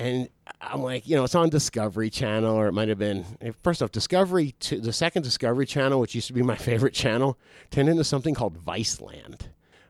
And 0.00 0.30
I'm 0.62 0.82
like, 0.82 1.06
you 1.06 1.14
know, 1.14 1.24
it's 1.24 1.34
on 1.34 1.50
Discovery 1.50 2.08
Channel, 2.08 2.56
or 2.56 2.68
it 2.68 2.72
might 2.72 2.88
have 2.88 2.98
been 2.98 3.26
first 3.62 3.82
off 3.82 3.92
Discovery. 3.92 4.54
To, 4.60 4.80
the 4.80 4.94
second 4.94 5.22
Discovery 5.22 5.66
Channel, 5.66 6.00
which 6.00 6.14
used 6.14 6.26
to 6.28 6.32
be 6.32 6.42
my 6.42 6.56
favorite 6.70 6.94
channel, 6.94 7.38
turned 7.70 7.90
into 7.90 8.02
something 8.02 8.34
called 8.34 8.64
Viceland. 8.64 9.42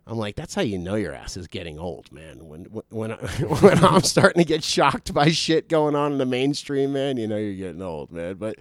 I'm 0.09 0.19
like, 0.19 0.35
that's 0.35 0.57
how 0.57 0.63
you 0.63 0.79
know 0.79 0.97
your 0.97 1.15
ass 1.15 1.37
is 1.37 1.47
getting 1.47 1.79
old, 1.79 2.11
man. 2.11 2.49
When 2.49 2.65
when 2.89 3.11
when 3.61 3.85
I'm 3.85 4.01
starting 4.01 4.43
to 4.43 4.49
get 4.49 4.65
shocked 4.65 5.15
by 5.15 5.29
shit 5.31 5.69
going 5.69 5.95
on 5.95 6.11
in 6.11 6.19
the 6.19 6.27
mainstream, 6.27 6.93
man, 6.93 7.17
you 7.17 7.29
know 7.29 7.37
you're 7.37 7.55
getting 7.55 7.83
old, 7.83 8.11
man. 8.11 8.35
But 8.35 8.57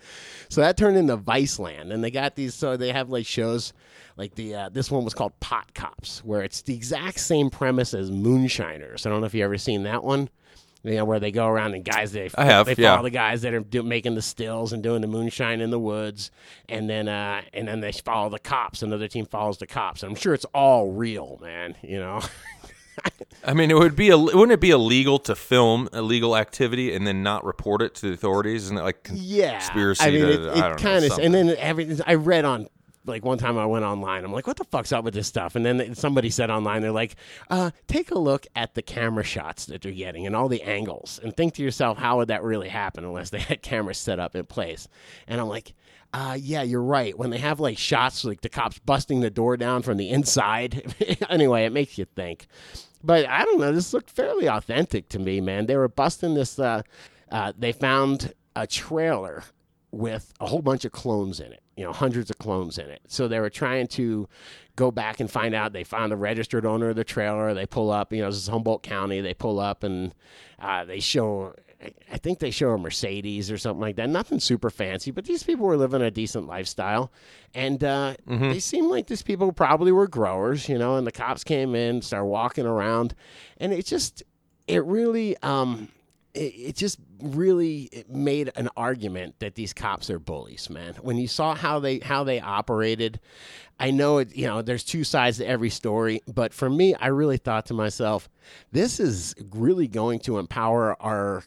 so 0.49 0.62
that 0.62 0.77
turned 0.77 0.97
into 0.97 1.17
Viceland, 1.17 1.91
and 1.91 2.03
they 2.03 2.12
got 2.12 2.35
these. 2.35 2.53
So 2.53 2.77
they 2.77 2.91
have 2.91 3.09
like 3.09 3.25
shows, 3.25 3.73
like 4.17 4.35
the 4.35 4.53
uh, 4.53 4.69
this 4.69 4.91
one 4.91 5.03
was 5.03 5.15
called 5.15 5.39
Pot 5.39 5.73
Cops, 5.73 6.23
where 6.23 6.43
it's 6.43 6.62
the 6.62 6.75
exact 6.75 7.19
same 7.19 7.49
premise 7.49 7.95
as 7.95 8.12
Moonshiners. 8.12 9.07
I 9.07 9.09
don't 9.09 9.21
know 9.21 9.25
if 9.25 9.33
you 9.33 9.43
ever 9.43 9.57
seen 9.57 9.81
that 9.83 10.03
one. 10.03 10.29
You 10.84 10.96
know 10.96 11.06
where 11.06 11.20
they 11.20 11.32
go 11.32 11.46
around 11.46 11.74
and 11.74 11.84
guys 11.84 12.13
they 12.13 12.30
I 12.36 12.46
have, 12.46 12.65
they 12.65 12.76
yeah. 12.78 12.94
follow 12.94 13.04
the 13.04 13.10
guys 13.10 13.42
that 13.42 13.54
are 13.54 13.60
do, 13.60 13.84
making 13.84 14.15
the 14.15 14.22
stills 14.22 14.72
and 14.72 14.82
doing 14.82 15.02
the 15.02 15.08
moonshine 15.08 15.60
in 15.60 15.72
the 15.72 15.80
woods, 15.80 16.32
and 16.70 16.89
then 16.89 17.10
uh, 17.10 17.42
and 17.54 17.68
then 17.68 17.82
they 17.82 17.92
follow 17.92 18.30
the 18.30 18.39
cops. 18.39 18.82
Another 18.82 19.10
team 19.10 19.26
follows 19.26 19.58
the 19.58 19.68
cops. 19.68 20.04
I'm 20.04 20.15
sure 20.15 20.34
it's 20.34 20.46
all 20.54 20.92
real, 20.92 21.38
man. 21.42 21.76
You 21.82 22.00
know, 22.00 22.22
I 23.44 23.54
mean, 23.54 23.72
it 23.72 23.78
would 23.78 23.96
be 23.96 24.10
a, 24.10 24.18
wouldn't 24.18 24.52
it 24.52 24.60
be 24.60 24.72
illegal 24.72 25.20
to 25.20 25.36
film 25.36 25.89
illegal 25.94 26.36
activity 26.36 26.94
and 26.94 27.06
then 27.06 27.24
not 27.24 27.44
report 27.44 27.82
it 27.82 27.96
to 27.96 28.08
the 28.08 28.13
authorities? 28.13 28.65
Isn't 28.65 28.78
it 28.78 28.84
like 28.84 29.04
con- 29.04 29.18
yeah. 29.20 29.60
conspiracy? 29.60 30.04
I 30.04 30.12
mean, 30.12 30.22
to, 30.22 30.52
it, 30.52 30.58
it 30.58 30.78
kind 30.78 31.06
of, 31.06 31.18
and 31.20 31.34
then 31.34 31.56
everything. 31.58 32.00
I 32.06 32.15
read 32.15 32.46
on. 32.46 32.68
Like 33.05 33.23
one 33.23 33.38
time 33.38 33.57
I 33.57 33.65
went 33.65 33.85
online, 33.85 34.25
I'm 34.25 34.33
like, 34.33 34.45
what 34.45 34.57
the 34.57 34.65
fuck's 34.65 34.91
up 34.91 35.03
with 35.03 35.13
this 35.13 35.27
stuff? 35.27 35.55
And 35.55 35.65
then 35.65 35.95
somebody 35.95 36.29
said 36.29 36.49
online, 36.49 36.81
they're 36.81 36.91
like, 36.91 37.15
uh, 37.49 37.71
take 37.88 38.12
a 38.12 38.19
look 38.19 38.45
at 38.55 38.75
the 38.75 38.81
camera 38.81 39.23
shots 39.23 39.65
that 39.67 39.81
they're 39.81 39.91
getting 39.91 40.27
and 40.27 40.35
all 40.35 40.49
the 40.49 40.62
angles 40.63 41.19
and 41.23 41.35
think 41.35 41.53
to 41.55 41.63
yourself, 41.63 41.97
how 41.97 42.17
would 42.17 42.27
that 42.27 42.43
really 42.43 42.69
happen 42.69 43.03
unless 43.03 43.29
they 43.29 43.39
had 43.39 43.62
cameras 43.62 43.97
set 43.97 44.19
up 44.19 44.35
in 44.35 44.45
place? 44.45 44.88
And 45.27 45.39
I'm 45.39 45.47
like, 45.47 45.73
uh, 46.13 46.38
yeah, 46.39 46.63
you're 46.63 46.81
right. 46.81 47.17
When 47.17 47.29
they 47.29 47.38
have 47.38 47.59
like 47.59 47.77
shots, 47.77 48.25
like 48.25 48.41
the 48.41 48.49
cops 48.49 48.79
busting 48.79 49.21
the 49.21 49.29
door 49.29 49.57
down 49.57 49.81
from 49.81 49.97
the 49.97 50.09
inside. 50.09 50.95
anyway, 51.29 51.65
it 51.65 51.71
makes 51.71 51.97
you 51.97 52.05
think. 52.05 52.47
But 53.03 53.27
I 53.27 53.45
don't 53.45 53.59
know. 53.59 53.71
This 53.71 53.93
looked 53.93 54.09
fairly 54.09 54.47
authentic 54.47 55.09
to 55.09 55.19
me, 55.19 55.39
man. 55.39 55.67
They 55.67 55.77
were 55.77 55.88
busting 55.88 56.33
this. 56.33 56.57
Uh, 56.59 56.81
uh, 57.31 57.53
they 57.57 57.71
found 57.71 58.33
a 58.55 58.67
trailer 58.67 59.43
with 59.91 60.33
a 60.39 60.47
whole 60.47 60.62
bunch 60.62 60.85
of 60.85 60.91
clones 60.91 61.39
in 61.39 61.53
it. 61.53 61.62
You 61.80 61.86
know, 61.86 61.94
hundreds 61.94 62.30
of 62.30 62.38
clones 62.39 62.78
in 62.78 62.89
it. 62.89 63.00
So 63.08 63.30
they 63.30 63.39
were 63.39 63.50
trying 63.50 63.88
to 63.88 64.28
go 64.76 64.92
back 64.92 65.22
and 65.22 65.32
find 65.32 65.56
out. 65.56 65.72
They 65.72 65.86
found 65.86 66.12
the 66.12 66.18
registered 66.18 66.65
owner 66.65 66.89
of 66.89 66.98
the 66.98 67.06
trailer. 67.06 67.54
They 67.54 67.65
pull 67.65 67.89
up. 67.89 68.12
You 68.12 68.22
know, 68.22 68.28
this 68.28 68.36
is 68.36 68.50
Humboldt 68.50 68.84
County. 68.84 69.22
They 69.22 69.34
pull 69.34 69.62
up 69.62 69.84
and 69.86 70.13
uh, 70.60 70.84
they 70.84 71.00
show. 71.00 71.56
I 72.12 72.18
think 72.18 72.39
they 72.39 72.52
show 72.52 72.72
a 72.72 72.78
Mercedes 72.78 73.50
or 73.50 73.58
something 73.58 73.80
like 73.80 73.96
that. 73.96 74.10
Nothing 74.10 74.42
super 74.42 74.70
fancy, 74.70 75.12
but 75.12 75.24
these 75.24 75.44
people 75.44 75.65
were 75.65 75.78
living 75.78 76.02
a 76.02 76.12
decent 76.12 76.46
lifestyle, 76.46 77.10
and 77.54 77.82
uh, 77.82 78.15
they 78.52 78.60
seemed 78.60 78.89
like 78.92 79.08
these 79.08 79.22
people 79.22 79.54
probably 79.54 79.94
were 79.94 80.06
growers, 80.06 80.68
you 80.68 80.78
know. 80.78 80.98
And 80.98 81.08
the 81.08 81.13
cops 81.13 81.46
came 81.46 81.76
in, 81.76 82.02
started 82.02 82.26
walking 82.26 82.65
around, 82.65 83.15
and 83.58 83.72
it 83.72 83.86
just, 83.86 84.24
it 84.68 84.84
really, 84.84 85.38
um, 85.38 85.88
it, 86.39 86.54
it 86.56 86.75
just 86.75 86.97
really 87.21 88.06
made 88.08 88.52
an 88.56 88.69
argument 88.78 89.36
that 89.39 89.56
these 89.56 89.73
cops 89.73 90.10
are 90.10 90.19
bullies, 90.19 90.69
man. 90.69 90.95
When 91.02 91.17
you 91.17 91.28
saw 91.28 91.54
how 91.54 91.80
they 91.80 91.99
how 91.99 92.23
they 92.23 92.39
operated, 92.39 93.19
I 93.80 93.91
know 93.91 94.19
it. 94.19 94.36
You 94.36 94.47
know, 94.47 94.62
there's 94.62 94.84
two 94.84 95.04
sides 95.04 95.38
to 95.38 95.45
every 95.45 95.69
story, 95.69 96.21
but 96.28 96.54
for 96.54 96.69
me, 96.69 96.95
I 96.95 97.08
really 97.08 97.38
thought 97.38 97.65
to 97.67 97.73
myself, 97.73 98.30
this 98.71 98.99
is 98.99 99.36
really 99.52 99.88
going 99.88 100.19
to 100.21 100.39
empower 100.39 100.99
our, 101.02 101.43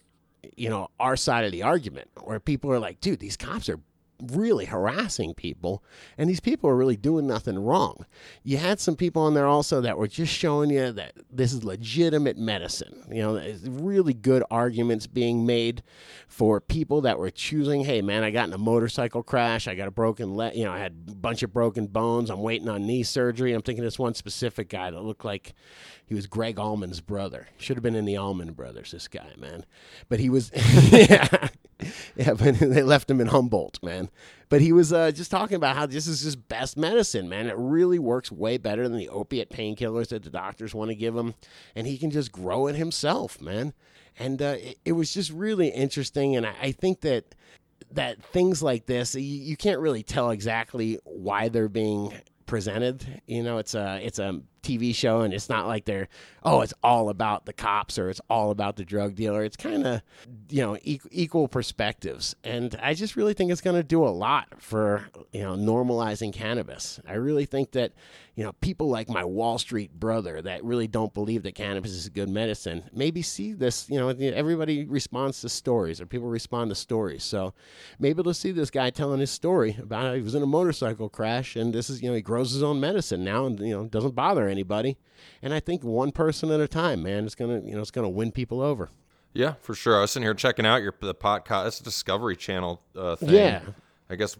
you 0.57 0.69
know, 0.69 0.89
our 1.01 1.17
side 1.17 1.45
of 1.45 1.53
the 1.53 1.63
argument, 1.63 2.09
where 2.23 2.39
people 2.39 2.71
are 2.71 2.79
like, 2.79 3.01
dude, 3.01 3.21
these 3.21 3.37
cops 3.37 3.69
are 3.69 3.81
really 4.31 4.65
harassing 4.65 5.35
people 5.35 5.83
and 6.17 6.29
these 6.29 6.41
people 6.41 6.71
are 6.71 6.77
really 6.77 6.97
doing 6.97 7.27
nothing 7.27 7.59
wrong. 7.59 8.07
You 8.43 8.59
had 8.59 8.81
some 8.81 8.97
people 8.97 9.23
on 9.23 9.35
there 9.35 9.47
also 9.47 9.81
that 9.81 9.99
were 9.99 10.09
just 10.09 10.33
showing 10.33 10.71
you 10.71 10.93
that 10.93 11.15
this 11.31 11.53
is 11.53 11.65
legitimate 11.65 12.39
medicine. 12.39 13.03
You 13.11 13.23
know 13.23 13.55
really 13.65 14.15
good 14.15 14.45
arguments 14.51 15.07
being 15.07 15.45
made 15.47 15.83
for 16.29 16.61
people 16.61 17.01
that 17.03 17.19
were 17.19 17.31
choosing 17.31 17.85
hey 17.85 18.01
man 18.01 18.23
i 18.23 18.31
got 18.31 18.49
in 18.49 18.55
a 18.55 18.59
motorcycle 18.59 19.23
crash. 19.23 19.69
I 19.69 19.75
got 19.75 19.89
a 19.89 19.93
broken 19.93 20.37
leg 20.37 20.55
you 20.57 20.65
know 20.65 20.73
i 20.73 20.79
had 20.79 20.93
a 21.09 21.15
bunch 21.15 21.43
of 21.43 21.53
broken 21.53 21.87
bones. 21.87 22.31
I'm 22.31 22.41
waiting 22.43 22.69
on 22.69 22.87
knee 22.87 23.03
surgery. 23.03 23.53
I'm 23.53 23.63
thinking 23.63 23.85
this 23.85 23.99
one 23.99 24.15
specific 24.15 24.69
guy 24.69 24.91
that 24.91 25.03
looked 25.03 25.25
like 25.25 25.55
he 26.13 26.15
was 26.15 26.27
Gregg 26.27 26.59
Allman's 26.59 27.01
brother. 27.01 27.49
Should 27.57 27.77
have 27.77 27.83
been 27.83 27.95
in 27.95 28.05
the 28.05 28.17
Allman 28.19 28.53
Brothers. 28.53 28.91
This 28.91 29.09
guy, 29.09 29.33
man, 29.39 29.65
but 30.09 30.21
he 30.21 30.29
was, 30.29 30.51
yeah, 30.91 31.49
yeah. 32.17 32.35
But 32.35 32.55
they 32.59 32.83
left 32.83 33.11
him 33.11 33.21
in 33.21 33.29
Humboldt, 33.29 33.83
man. 33.83 34.11
But 34.49 34.61
he 34.61 34.73
was 34.73 34.93
uh, 34.93 35.13
just 35.13 35.31
talking 35.31 35.57
about 35.57 35.77
how 35.77 35.87
this 35.87 36.07
is 36.07 36.23
just 36.23 36.49
best 36.49 36.77
medicine, 36.77 37.29
man. 37.29 37.47
It 37.47 37.57
really 37.57 37.99
works 37.99 38.31
way 38.31 38.59
better 38.59 38.87
than 38.89 38.99
the 38.99 39.09
opiate 39.09 39.51
painkillers 39.51 40.09
that 40.09 40.23
the 40.23 40.31
doctors 40.31 40.75
want 40.75 40.91
to 40.91 40.95
give 40.95 41.17
him, 41.17 41.35
and 41.75 41.87
he 41.87 41.97
can 41.97 42.11
just 42.11 42.33
grow 42.33 42.67
it 42.67 42.77
himself, 42.77 43.41
man. 43.41 43.73
And 44.19 44.43
uh, 44.43 44.57
it, 44.59 44.79
it 44.85 44.93
was 44.93 45.13
just 45.13 45.31
really 45.31 45.69
interesting, 45.69 46.37
and 46.37 46.47
I, 46.47 46.55
I 46.61 46.73
think 46.73 47.01
that 47.01 47.35
that 47.93 48.23
things 48.23 48.63
like 48.63 48.87
this, 48.87 49.15
you, 49.15 49.23
you 49.23 49.57
can't 49.57 49.81
really 49.81 50.03
tell 50.03 50.31
exactly 50.31 50.99
why 51.05 51.49
they're 51.49 51.69
being 51.69 52.13
presented. 52.47 53.23
You 53.27 53.43
know, 53.43 53.59
it's 53.59 53.75
a 53.75 54.01
it's 54.03 54.19
a 54.19 54.41
TV 54.63 54.95
show, 54.95 55.21
and 55.21 55.35
it's 55.35 55.49
not 55.49 55.67
like 55.67 55.85
they're 55.85 56.09
oh, 56.45 56.61
it's 56.61 56.75
all 56.83 57.09
about 57.09 57.47
the 57.47 57.53
cops 57.53 57.99
or 57.99 58.11
it's 58.11 58.21
all 58.29 58.51
about 58.51 58.77
the 58.77 58.85
drug 58.85 59.15
dealer. 59.15 59.45
It's 59.45 59.57
kind 59.57 59.87
of 59.87 60.03
you 60.49 60.63
know 60.63 60.79
equal, 60.83 61.11
equal 61.13 61.49
perspectives, 61.49 62.35
and 62.45 62.77
I 62.83 62.95
just 62.95 63.17
really 63.17 63.35
think 63.35 63.51
it's 63.51 63.61
going 63.61 63.77
to 63.77 63.83
do 63.83 64.05
a 64.05 64.11
lot 64.11 64.49
for 64.63 65.07
you 65.33 65.43
know 65.43 65.55
normalizing 65.55 66.33
cannabis. 66.33 67.01
I 67.07 67.15
really 67.15 67.47
think 67.47 67.73
that 67.73 67.93
you 68.35 68.45
know 68.45 68.53
people 68.61 68.89
like 68.89 69.09
my 69.09 69.25
Wall 69.25 69.59
Street 69.59 69.93
brother 69.93 70.41
that 70.43 70.65
really 70.65 70.87
don't 70.87 71.13
believe 71.13 71.43
that 71.43 71.55
cannabis 71.55 71.91
is 71.91 72.07
a 72.07 72.11
good 72.11 72.29
medicine 72.29 72.83
maybe 72.93 73.23
see 73.23 73.53
this. 73.53 73.89
You 73.89 73.99
know, 73.99 74.09
everybody 74.09 74.85
responds 74.85 75.41
to 75.41 75.49
stories, 75.49 76.01
or 76.01 76.07
people 76.07 76.29
respond 76.29 76.71
to 76.71 76.75
stories. 76.75 77.25
So 77.25 77.55
maybe 77.99 78.23
they'll 78.23 78.35
see 78.35 78.53
this 78.53 78.71
guy 78.71 78.91
telling 78.91 79.21
his 79.21 79.31
story 79.31 79.77
about 79.81 80.03
how 80.03 80.15
he 80.15 80.23
was 80.23 80.35
in 80.35 80.43
a 80.43 80.47
motorcycle 80.47 81.09
crash, 81.09 81.57
and 81.57 81.73
this 81.73 81.91
is 81.91 82.03
you 82.03 82.09
know 82.09 82.15
he 82.15 82.23
grows 82.23 82.53
his 82.53 82.63
own 82.63 82.81
medicine 82.81 83.25
now, 83.25 83.47
and 83.47 83.59
you 83.61 83.75
know 83.75 83.87
doesn't 83.87 84.15
bother 84.15 84.49
anybody. 84.49 84.97
And 85.43 85.55
I 85.55 85.61
think 85.61 85.83
one 85.83 86.13
person 86.13 86.51
at 86.51 86.61
a 86.61 86.69
time, 86.69 87.03
man, 87.03 87.25
it's 87.25 87.35
gonna 87.35 87.61
you 87.65 87.75
know 87.75 87.81
it's 87.81 87.91
gonna 87.91 88.11
win 88.11 88.33
people 88.33 88.61
over. 88.61 88.91
Yeah, 89.35 89.55
for 89.61 89.75
sure. 89.75 89.97
I 89.97 90.03
was 90.03 90.11
sitting 90.11 90.25
here 90.25 90.35
checking 90.35 90.67
out 90.67 90.83
your 90.83 90.95
the 91.01 91.15
podcast. 91.15 91.69
It's 91.69 91.81
a 91.81 91.85
Discovery 91.85 92.37
Channel 92.37 92.83
uh, 92.97 93.17
thing. 93.17 93.31
Yeah. 93.31 93.63
I 94.11 94.17
guess. 94.17 94.37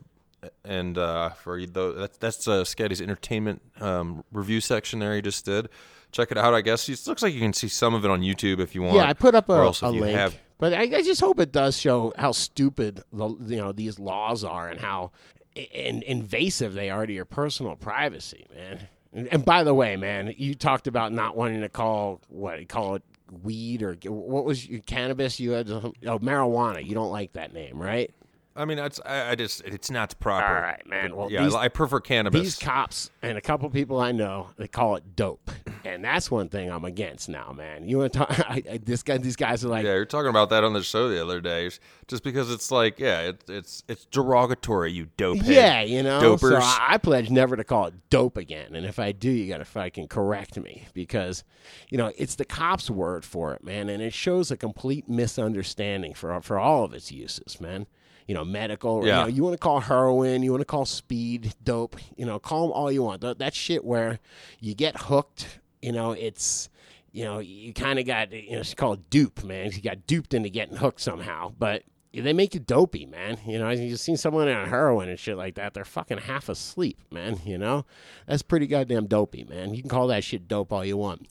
And 0.65 0.99
uh, 0.99 1.31
for 1.31 1.59
you 1.59 1.67
that's 1.67 2.19
that's 2.19 2.49
uh, 2.49 2.65
Scotty's 2.65 3.01
entertainment 3.01 3.63
um, 3.81 4.25
review 4.33 4.61
section 4.61 4.99
there. 4.99 5.15
He 5.15 5.23
just 5.23 5.45
did. 5.45 5.69
Check 6.11 6.31
it 6.31 6.39
out. 6.39 6.53
I 6.53 6.61
guess 6.61 6.89
it 6.89 7.07
looks 7.07 7.23
like 7.23 7.33
you 7.33 7.41
can 7.41 7.53
see 7.53 7.69
some 7.69 7.95
of 7.95 8.05
it 8.05 8.11
on 8.11 8.21
YouTube 8.21 8.59
if 8.59 8.75
you 8.75 8.83
want. 8.83 8.97
Yeah, 8.97 9.09
I 9.09 9.15
put 9.15 9.35
up 9.35 9.49
a, 9.49 9.73
a 9.83 9.91
link. 9.91 10.17
have 10.17 10.39
But 10.59 10.75
I, 10.75 10.83
I 10.83 11.03
just 11.03 11.21
hope 11.21 11.41
it 11.41 11.53
does 11.53 11.79
show 11.79 12.13
how 12.19 12.33
stupid 12.33 13.03
the, 13.13 13.29
you 13.47 13.57
know 13.57 13.73
these 13.73 13.99
laws 13.99 14.45
are 14.45 14.69
and 14.69 14.79
how 14.81 15.13
in, 15.55 16.03
invasive 16.03 16.75
they 16.75 16.91
are 16.91 17.07
to 17.07 17.13
your 17.13 17.25
personal 17.25 17.77
privacy, 17.77 18.47
man. 18.55 18.81
And, 19.13 19.29
and 19.29 19.45
by 19.45 19.65
the 19.65 19.75
way, 19.75 19.97
man, 19.97 20.35
you 20.37 20.55
talked 20.55 20.87
about 20.87 21.13
not 21.13 21.37
wanting 21.37 21.61
to 21.61 21.69
call 21.69 22.21
what 22.29 22.69
call 22.69 22.97
it 22.97 23.03
weed 23.43 23.83
or 23.83 23.95
what 24.05 24.45
was 24.45 24.69
your 24.69 24.81
cannabis? 24.81 25.41
You 25.41 25.53
had 25.53 25.71
oh 25.71 25.93
marijuana. 26.03 26.85
You 26.85 26.95
don't 26.95 27.11
like 27.11 27.33
that 27.35 27.53
name, 27.53 27.81
right? 27.81 28.11
I 28.55 28.65
mean, 28.65 28.79
it's 28.79 29.01
I, 29.05 29.31
I 29.31 29.35
just 29.35 29.63
it's 29.63 29.91
not 29.91 30.19
proper. 30.21 30.45
All 30.47 30.63
right, 30.63 30.87
man. 30.87 31.17
Well, 31.17 31.31
yeah, 31.31 31.45
these- 31.45 31.55
I, 31.55 31.69
prefer 31.69 32.01
cannabis. 32.01 32.41
These 32.43 32.59
cops 32.59 33.11
and 33.23 33.39
a 33.39 33.41
couple 33.41 33.69
people 33.71 33.99
I 33.99 34.13
know, 34.13 34.51
they 34.57 34.69
call 34.69 34.97
it 34.97 35.17
dope, 35.17 35.51
and 35.85 36.05
that's 36.05 36.31
one 36.31 36.49
thing 36.49 36.71
I'm 36.71 36.85
against 36.85 37.29
now, 37.29 37.53
man. 37.53 37.89
You 37.89 37.99
want 37.99 38.13
to 38.13 38.19
talk? 38.21 38.41
I, 38.51 38.63
I, 38.73 38.79
this 38.79 39.03
guy, 39.03 39.17
these 39.19 39.37
guys 39.37 39.65
are 39.65 39.69
like, 39.69 39.85
yeah, 39.85 39.95
you're 39.95 40.05
talking 40.05 40.29
about 40.29 40.51
that 40.51 40.65
on 40.65 40.75
the 40.75 40.83
show 40.83 41.09
the 41.09 41.23
other 41.23 41.41
day, 41.41 41.71
just 42.09 42.23
because 42.23 42.51
it's 42.51 42.71
like, 42.71 42.99
yeah, 42.99 43.21
it, 43.21 43.45
it's 43.49 43.85
it's 43.89 44.05
derogatory, 44.07 44.93
you 44.93 45.09
dope. 45.17 45.39
Yeah, 45.43 45.81
you 45.83 46.03
know. 46.03 46.37
So. 46.37 46.57
I, 46.57 46.89
I 46.91 46.99
pledge 46.99 47.31
never 47.31 47.57
to 47.57 47.65
call 47.65 47.87
it 47.87 47.95
dope 48.11 48.37
again. 48.37 48.75
And 48.75 48.85
if 48.85 48.99
I 48.99 49.13
do, 49.13 49.31
you 49.31 49.49
got 49.49 49.59
to 49.59 49.65
fucking 49.65 50.09
correct 50.09 50.59
me 50.59 50.89
because, 50.93 51.45
you 51.89 51.97
know, 51.97 52.13
it's 52.19 52.35
the 52.35 52.45
cops' 52.45 52.91
word 52.91 53.25
for 53.25 53.55
it, 53.55 53.65
man, 53.65 53.89
and 53.89 54.03
it 54.03 54.13
shows 54.13 54.51
a 54.51 54.57
complete 54.57 55.09
misunderstanding 55.09 56.13
for 56.15 56.39
for 56.43 56.59
all 56.59 56.85
of 56.85 56.93
its 56.93 57.11
uses, 57.11 57.61
man. 57.61 57.87
You 58.27 58.35
know, 58.35 58.45
medical. 58.45 59.07
Yeah. 59.07 59.21
You, 59.21 59.23
know, 59.23 59.37
you 59.37 59.43
want 59.43 59.55
to 59.55 59.59
call 59.59 59.81
heroin, 59.81 60.43
you 60.43 60.51
want 60.51 60.61
to 60.61 60.67
call 60.67 60.85
speed 60.85 61.55
dope. 61.63 61.97
You 62.17 62.27
know, 62.27 62.39
call 62.39 62.69
them 62.69 62.73
all 62.73 62.91
you 62.91 63.03
want. 63.03 63.21
That, 63.21 63.39
that 63.39 63.55
shit 63.55 63.85
where 63.85 64.21
you 64.61 64.75
get 64.75 64.97
hooked. 65.03 65.61
You 65.81 65.93
know, 65.93 66.13
it's 66.13 66.69
you 67.13 67.25
know, 67.25 67.39
you 67.41 67.75
kind 67.75 67.99
of 67.99 68.07
got, 68.07 68.33
you 68.33 68.53
know, 68.53 68.61
it's 68.61 68.75
called 68.75 69.11
dupe, 69.11 69.45
man. 69.45 69.71
You 69.73 69.83
got 69.83 70.07
duped 70.07 70.33
into 70.33 70.49
getting 70.49 70.77
hooked 70.77 71.01
somehow. 71.01 71.53
But 71.59 71.83
they 72.15 72.33
make 72.33 72.55
you 72.55 72.61
dopey, 72.61 73.07
man. 73.07 73.39
You 73.47 73.59
know, 73.59 73.71
you've 73.71 74.01
seen 74.01 74.17
someone 74.17 74.49
on 74.49 74.69
heroin 74.69 75.11
and 75.11 75.19
shit 75.19 75.37
like 75.37 75.55
that. 75.57 75.75
They're 75.75 75.85
fucking 75.85 76.19
half 76.19 76.49
asleep, 76.49 76.99
man. 77.11 77.41
You 77.45 77.59
know, 77.59 77.85
that's 78.27 78.43
pretty 78.43 78.67
goddamn 78.67 79.07
dopey, 79.07 79.45
man. 79.45 79.75
You 79.75 79.83
can 79.83 79.91
call 79.91 80.07
that 80.09 80.25
shit 80.25 80.49
dope 80.49 80.73
all 80.73 80.85
you 80.85 80.97
want. 80.97 81.29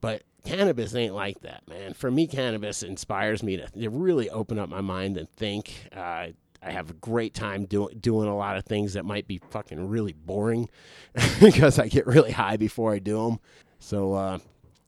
But 0.00 0.22
cannabis 0.44 0.94
ain't 0.94 1.14
like 1.14 1.40
that, 1.40 1.62
man. 1.68 1.94
For 1.94 2.10
me, 2.10 2.26
cannabis 2.26 2.82
inspires 2.82 3.42
me 3.42 3.56
to, 3.56 3.68
to 3.68 3.90
really 3.90 4.30
open 4.30 4.58
up 4.58 4.68
my 4.68 4.80
mind 4.80 5.16
and 5.16 5.28
think. 5.30 5.88
Uh, 5.94 6.28
I 6.64 6.70
have 6.70 6.90
a 6.90 6.94
great 6.94 7.34
time 7.34 7.64
doing 7.64 7.98
doing 7.98 8.28
a 8.28 8.36
lot 8.36 8.56
of 8.56 8.64
things 8.64 8.92
that 8.92 9.04
might 9.04 9.26
be 9.26 9.40
fucking 9.50 9.88
really 9.88 10.12
boring 10.12 10.68
because 11.40 11.78
I 11.78 11.88
get 11.88 12.06
really 12.06 12.30
high 12.30 12.56
before 12.56 12.92
I 12.92 13.00
do 13.00 13.24
them. 13.24 13.40
So 13.80 14.14
uh, 14.14 14.38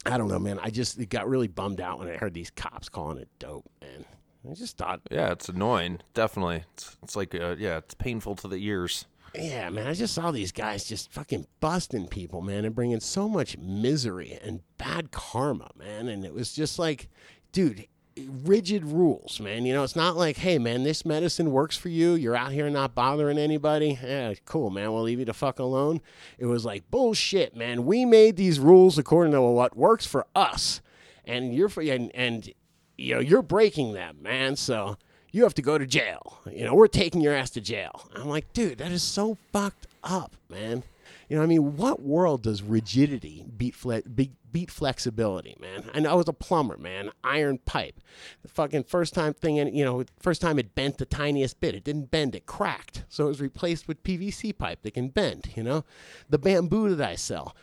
I 0.07 0.19
don't 0.19 0.29
know, 0.29 0.39
man. 0.39 0.61
I 0.63 0.71
just 0.71 1.09
got 1.09 1.29
really 1.29 1.49
bummed 1.49 1.81
out 1.81 1.99
when 1.99 2.09
I 2.09 2.17
heard 2.17 2.35
these 2.35 2.51
cops 2.51 2.89
calling 2.89 3.19
it 3.19 3.29
dope, 3.39 3.69
man. 3.81 4.05
I 4.49 4.55
just 4.55 4.77
thought, 4.77 5.01
yeah, 5.11 5.33
it's 5.33 5.49
annoying. 5.49 6.01
Definitely, 6.13 6.65
it's 6.75 6.97
it's 7.03 7.17
like 7.17 7.35
uh, 7.35 7.57
yeah, 7.59 7.79
it's 7.79 7.95
painful 7.95 8.37
to 8.37 8.49
the 8.49 8.57
ears. 8.57 9.07
Yeah, 9.35 9.69
man. 9.71 9.87
I 9.87 9.95
just 9.95 10.15
saw 10.15 10.31
these 10.31 10.53
guys 10.53 10.85
just 10.85 11.11
fucking 11.11 11.47
busting 11.61 12.09
people, 12.09 12.41
man, 12.41 12.65
and 12.65 12.75
bringing 12.75 13.01
so 13.01 13.29
much 13.29 13.59
misery 13.59 14.39
and 14.43 14.61
bad 14.79 15.11
karma, 15.11 15.71
man. 15.77 16.09
And 16.09 16.25
it 16.25 16.33
was 16.33 16.53
just 16.53 16.79
like, 16.79 17.09
dude, 17.53 17.87
rigid 18.17 18.85
rules, 18.85 19.41
man. 19.41 19.67
You 19.67 19.75
know, 19.75 19.83
it's 19.83 19.97
not 19.97 20.17
like, 20.17 20.37
hey, 20.37 20.59
man, 20.59 20.85
this 20.85 21.05
medicine 21.05 21.51
works 21.51 21.77
for 21.77 21.89
you. 21.89 22.15
You're 22.15 22.37
out 22.37 22.53
here 22.53 22.71
not 22.71 22.95
bothering 22.95 23.39
anybody. 23.39 23.99
Yeah, 24.03 24.35
cool, 24.45 24.71
man. 24.71 24.93
We'll 24.93 25.03
leave 25.03 25.19
you 25.19 25.25
the 25.25 25.35
fuck 25.35 25.59
alone. 25.59 26.01
It 26.39 26.47
was 26.47 26.65
like 26.65 26.91
bullshit, 26.91 27.57
man. 27.57 27.85
We 27.85 28.05
made 28.05 28.37
these 28.37 28.61
rules 28.61 28.99
according 28.99 29.33
to 29.33 29.43
what 29.43 29.77
works 29.77 30.07
for 30.07 30.27
us, 30.35 30.81
and 31.25 31.55
you're 31.55 31.71
and 31.81 32.15
and 32.15 32.53
you 32.97 33.15
know 33.15 33.21
you're 33.21 33.43
breaking 33.43 33.95
them, 33.95 34.19
man. 34.23 34.57
So 34.57 34.97
you 35.35 35.43
have 35.43 35.55
to 35.55 35.63
go 35.63 35.77
to 35.77 35.85
jail. 35.85 36.39
You 36.49 36.65
know, 36.65 36.75
we're 36.75 36.87
taking 36.87 37.21
your 37.21 37.35
ass 37.35 37.51
to 37.51 37.61
jail. 37.61 38.09
I'm 38.15 38.29
like, 38.29 38.53
dude, 38.53 38.79
that 38.79 38.93
is 38.93 39.03
so 39.03 39.37
fucked 39.53 39.89
up, 40.05 40.37
man. 40.49 40.85
You 41.29 41.37
know, 41.37 41.43
I 41.43 41.47
mean, 41.47 41.77
what 41.77 42.01
world 42.03 42.45
does 42.45 42.63
rigidity 42.63 43.45
beat 43.57 43.75
fle- 43.75 44.07
beat, 44.15 44.31
beat 44.53 44.71
flexibility, 44.71 45.57
man? 45.61 45.91
I 45.93 45.99
know 45.99 46.13
I 46.13 46.15
was 46.15 46.29
a 46.29 46.33
plumber, 46.33 46.77
man. 46.77 47.11
Iron 47.25 47.59
pipe, 47.59 48.01
the 48.43 48.49
fucking 48.49 48.85
first 48.85 49.13
time 49.13 49.35
thing, 49.35 49.57
in, 49.57 49.75
you 49.75 49.85
know, 49.85 50.05
first 50.21 50.41
time 50.41 50.57
it 50.57 50.77
bent 50.77 50.99
the 50.99 51.05
tiniest 51.05 51.59
bit. 51.59 51.75
It 51.75 51.83
didn't 51.83 52.13
bend, 52.13 52.37
it 52.37 52.47
cracked. 52.47 53.03
So 53.09 53.25
it 53.25 53.29
was 53.29 53.41
replaced 53.41 53.89
with 53.89 54.05
PVC 54.05 54.57
pipe 54.57 54.83
that 54.83 54.95
can 54.95 55.09
bend. 55.09 55.51
You 55.57 55.65
know, 55.65 55.85
the 56.31 56.39
bamboo 56.39 56.95
that 56.95 57.09
I 57.09 57.17
sell, 57.17 57.57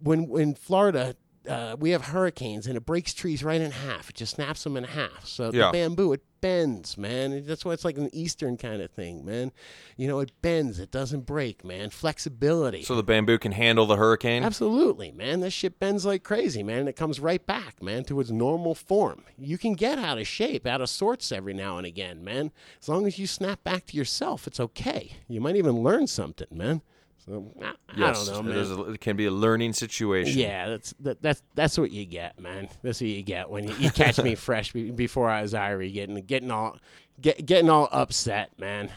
when 0.00 0.26
when 0.26 0.54
Florida. 0.54 1.14
Uh, 1.48 1.76
we 1.78 1.90
have 1.90 2.02
hurricanes 2.06 2.66
and 2.66 2.76
it 2.76 2.84
breaks 2.86 3.14
trees 3.14 3.42
right 3.42 3.60
in 3.60 3.70
half. 3.70 4.10
It 4.10 4.16
just 4.16 4.34
snaps 4.36 4.64
them 4.64 4.76
in 4.76 4.84
half. 4.84 5.24
So 5.26 5.50
Yeah. 5.52 5.66
the 5.66 5.72
bamboo, 5.72 6.12
it 6.12 6.22
bends, 6.40 6.96
man. 6.96 7.44
That's 7.46 7.64
why 7.64 7.72
it's 7.72 7.84
like 7.84 7.98
an 7.98 8.10
Eastern 8.12 8.56
kind 8.56 8.80
of 8.80 8.90
thing, 8.92 9.24
man. 9.24 9.50
You 9.96 10.06
know, 10.06 10.20
it 10.20 10.30
bends. 10.42 10.78
It 10.78 10.90
doesn't 10.90 11.26
break, 11.26 11.64
man. 11.64 11.90
Flexibility. 11.90 12.82
So 12.82 12.94
the 12.94 13.02
bamboo 13.02 13.38
can 13.38 13.52
handle 13.52 13.86
the 13.86 13.96
hurricane. 13.96 14.44
Absolutely, 14.44 15.10
man. 15.10 15.40
This 15.40 15.52
shit 15.52 15.80
bends 15.80 16.04
like 16.04 16.22
crazy, 16.22 16.62
man. 16.62 16.80
And 16.80 16.88
it 16.88 16.96
comes 16.96 17.18
right 17.18 17.44
back, 17.44 17.82
man, 17.82 18.04
to 18.04 18.20
its 18.20 18.30
normal 18.30 18.74
form. 18.74 19.24
You 19.36 19.58
can 19.58 19.72
get 19.74 19.98
out 19.98 20.18
of 20.18 20.26
shape, 20.28 20.66
out 20.66 20.80
of 20.80 20.88
sorts 20.90 21.32
every 21.32 21.54
now 21.54 21.76
and 21.78 21.86
again, 21.86 22.22
man. 22.22 22.52
As 22.80 22.88
long 22.88 23.06
as 23.06 23.18
you 23.18 23.26
snap 23.26 23.64
back 23.64 23.86
to 23.86 23.96
yourself, 23.96 24.46
it's 24.46 24.60
okay. 24.60 25.16
You 25.28 25.40
might 25.40 25.56
even 25.56 25.82
learn 25.82 26.06
something, 26.06 26.48
man. 26.52 26.82
I, 27.30 27.72
I 28.08 28.12
don't 28.12 28.26
know, 28.26 28.38
it, 28.40 28.44
man. 28.44 28.58
is 28.58 28.70
a- 28.70 28.92
it 28.92 29.00
can 29.00 29.16
be 29.16 29.26
a 29.26 29.30
learning 29.30 29.72
situation. 29.72 30.38
Yeah, 30.38 30.68
that's 30.68 30.94
that, 31.00 31.22
that's 31.22 31.42
that's 31.54 31.78
what 31.78 31.90
you 31.90 32.04
get, 32.04 32.38
man. 32.40 32.68
That's 32.82 33.00
what 33.00 33.08
you 33.08 33.22
get 33.22 33.50
when 33.50 33.64
you, 33.68 33.74
you 33.76 33.90
catch 33.90 34.18
me 34.22 34.34
fresh 34.36 34.72
be, 34.72 34.90
before 34.90 35.28
I 35.28 35.42
was 35.42 35.54
Irie, 35.54 35.92
getting 35.92 36.14
getting 36.24 36.50
all 36.50 36.78
get, 37.20 37.44
getting 37.44 37.70
all 37.70 37.88
upset, 37.92 38.50
man. 38.58 38.90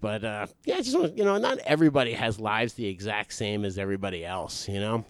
But 0.00 0.24
uh, 0.24 0.46
yeah, 0.64 0.76
I 0.76 0.82
just 0.82 0.98
want 0.98 1.16
you 1.18 1.24
know, 1.24 1.38
not 1.38 1.58
everybody 1.58 2.12
has 2.12 2.38
lives 2.38 2.74
the 2.74 2.86
exact 2.86 3.32
same 3.32 3.64
as 3.64 3.78
everybody 3.78 4.24
else, 4.24 4.68
you 4.68 4.80
know. 4.80 5.04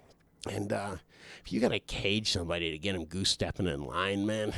And 0.51 0.73
uh, 0.73 0.97
if 1.45 1.53
you 1.53 1.61
gotta 1.61 1.79
cage 1.79 2.31
somebody 2.33 2.71
to 2.71 2.79
get 2.79 2.93
them 2.95 3.05
goose 3.05 3.31
stepping 3.31 3.67
in 3.67 3.85
line, 3.85 4.25
man, 4.27 4.53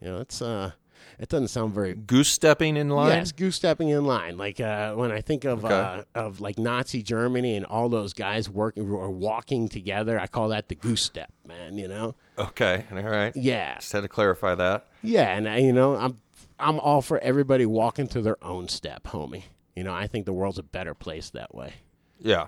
you 0.00 0.08
know, 0.08 0.20
it's 0.20 0.42
uh, 0.42 0.72
it 1.18 1.28
doesn't 1.28 1.48
sound 1.48 1.72
very 1.74 1.94
Goose 1.94 2.28
stepping 2.28 2.76
in 2.76 2.88
line. 2.90 3.10
Yes, 3.18 3.32
goose 3.32 3.56
stepping 3.56 3.88
in 3.88 4.04
line. 4.04 4.36
Like 4.36 4.60
uh, 4.60 4.94
when 4.94 5.10
I 5.10 5.20
think 5.20 5.44
of 5.44 5.64
Okay. 5.64 5.74
uh, 5.74 6.02
of 6.14 6.40
like 6.40 6.58
Nazi 6.58 7.02
Germany 7.02 7.56
and 7.56 7.64
all 7.66 7.88
those 7.88 8.12
guys 8.12 8.48
working 8.50 8.88
or 8.90 9.10
walking 9.10 9.68
together, 9.68 10.18
I 10.20 10.26
call 10.26 10.48
that 10.50 10.68
the 10.68 10.74
goose 10.74 11.02
step, 11.02 11.32
man. 11.46 11.78
You 11.78 11.88
know? 11.88 12.14
Okay. 12.38 12.84
All 12.92 13.02
right. 13.02 13.34
Yeah, 13.36 13.76
Just 13.76 13.92
had 13.92 14.02
to 14.02 14.08
clarify 14.08 14.54
that. 14.56 14.86
yeah, 15.02 15.34
and 15.36 15.48
I, 15.48 15.58
you 15.58 15.72
know, 15.72 15.96
I'm 15.96 16.18
I'm 16.58 16.78
all 16.80 17.02
for 17.02 17.18
everybody 17.18 17.66
walking 17.66 18.08
to 18.08 18.20
their 18.22 18.42
own 18.44 18.68
step, 18.68 19.04
homie. 19.04 19.44
You 19.74 19.84
know, 19.84 19.92
I 19.94 20.06
think 20.06 20.24
the 20.26 20.32
world's 20.32 20.58
a 20.58 20.62
better 20.62 20.94
place 20.94 21.30
that 21.30 21.54
way. 21.54 21.74
Yeah. 22.18 22.46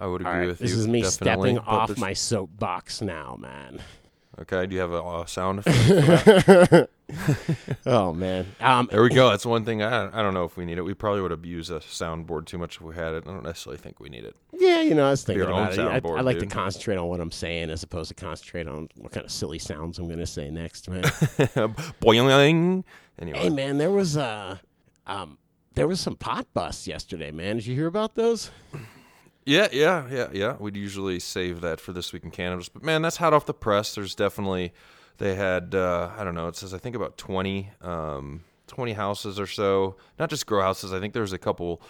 I 0.00 0.06
would 0.06 0.20
agree 0.20 0.32
right, 0.32 0.46
with 0.46 0.58
this 0.60 0.70
you. 0.70 0.76
This 0.76 0.80
is 0.82 0.86
me 0.88 1.02
definitely, 1.02 1.50
stepping 1.50 1.56
but 1.56 1.66
off 1.66 1.88
there's- 1.88 1.98
my 2.00 2.12
soapbox 2.12 3.00
now, 3.02 3.36
man. 3.40 3.80
Okay. 4.40 4.66
Do 4.66 4.74
you 4.76 4.80
have 4.80 4.92
a, 4.92 5.02
uh 5.02 5.26
sound 5.26 5.58
effect? 5.66 6.90
Oh 7.86 8.12
man, 8.12 8.46
um, 8.60 8.88
there 8.90 9.02
we 9.02 9.08
go. 9.08 9.30
That's 9.30 9.46
one 9.46 9.64
thing. 9.64 9.82
I, 9.82 10.08
I 10.08 10.22
don't 10.22 10.34
know 10.34 10.44
if 10.44 10.56
we 10.58 10.66
need 10.66 10.76
it. 10.76 10.82
We 10.82 10.92
probably 10.92 11.22
would 11.22 11.32
abuse 11.32 11.70
a 11.70 11.80
soundboard 11.80 12.44
too 12.46 12.58
much 12.58 12.76
if 12.76 12.82
we 12.82 12.94
had 12.94 13.14
it. 13.14 13.24
I 13.26 13.30
don't 13.30 13.44
necessarily 13.44 13.78
think 13.78 13.98
we 13.98 14.10
need 14.10 14.24
it. 14.24 14.36
Yeah, 14.52 14.82
you 14.82 14.94
know, 14.94 15.06
I 15.06 15.10
was 15.10 15.24
thinking 15.24 15.42
your 15.42 15.50
about 15.50 15.72
it. 15.72 15.80
I, 15.80 16.06
I 16.06 16.20
like 16.20 16.38
dude. 16.38 16.50
to 16.50 16.54
concentrate 16.54 16.96
on 16.96 17.06
what 17.08 17.20
I'm 17.20 17.30
saying 17.30 17.70
as 17.70 17.82
opposed 17.82 18.08
to 18.08 18.14
concentrate 18.14 18.68
on 18.68 18.88
what 18.96 19.12
kind 19.12 19.24
of 19.24 19.32
silly 19.32 19.58
sounds 19.58 19.98
I'm 19.98 20.06
going 20.06 20.18
to 20.18 20.26
say 20.26 20.50
next, 20.50 20.88
man. 20.90 21.02
Boing. 22.02 22.84
Anyway. 23.20 23.38
hey, 23.38 23.50
man, 23.50 23.78
there 23.78 23.90
was 23.90 24.16
uh, 24.16 24.58
um, 25.06 25.38
there 25.74 25.88
was 25.88 26.00
some 26.00 26.16
pot 26.16 26.46
busts 26.52 26.86
yesterday, 26.86 27.30
man. 27.30 27.56
Did 27.56 27.66
you 27.66 27.74
hear 27.74 27.86
about 27.86 28.16
those? 28.16 28.50
Yeah, 29.46 29.68
yeah, 29.72 30.06
yeah, 30.10 30.28
yeah. 30.32 30.56
We'd 30.58 30.76
usually 30.76 31.20
save 31.20 31.62
that 31.62 31.80
for 31.80 31.94
this 31.94 32.12
week 32.12 32.22
in 32.24 32.30
cannabis, 32.30 32.68
but 32.68 32.82
man, 32.82 33.00
that's 33.00 33.16
hot 33.16 33.32
off 33.32 33.46
the 33.46 33.54
press. 33.54 33.94
There's 33.94 34.14
definitely 34.14 34.74
they 35.18 35.34
had 35.34 35.74
uh, 35.74 36.10
I 36.16 36.24
don't 36.24 36.34
know. 36.34 36.48
It 36.48 36.56
says 36.56 36.72
I 36.72 36.78
think 36.78 36.96
about 36.96 37.18
20, 37.18 37.70
um, 37.82 38.44
20 38.68 38.92
houses 38.92 39.38
or 39.38 39.46
so. 39.46 39.96
Not 40.18 40.30
just 40.30 40.46
grow 40.46 40.62
houses. 40.62 40.92
I 40.92 41.00
think 41.00 41.12
there's 41.14 41.32
a 41.32 41.38
couple 41.38 41.82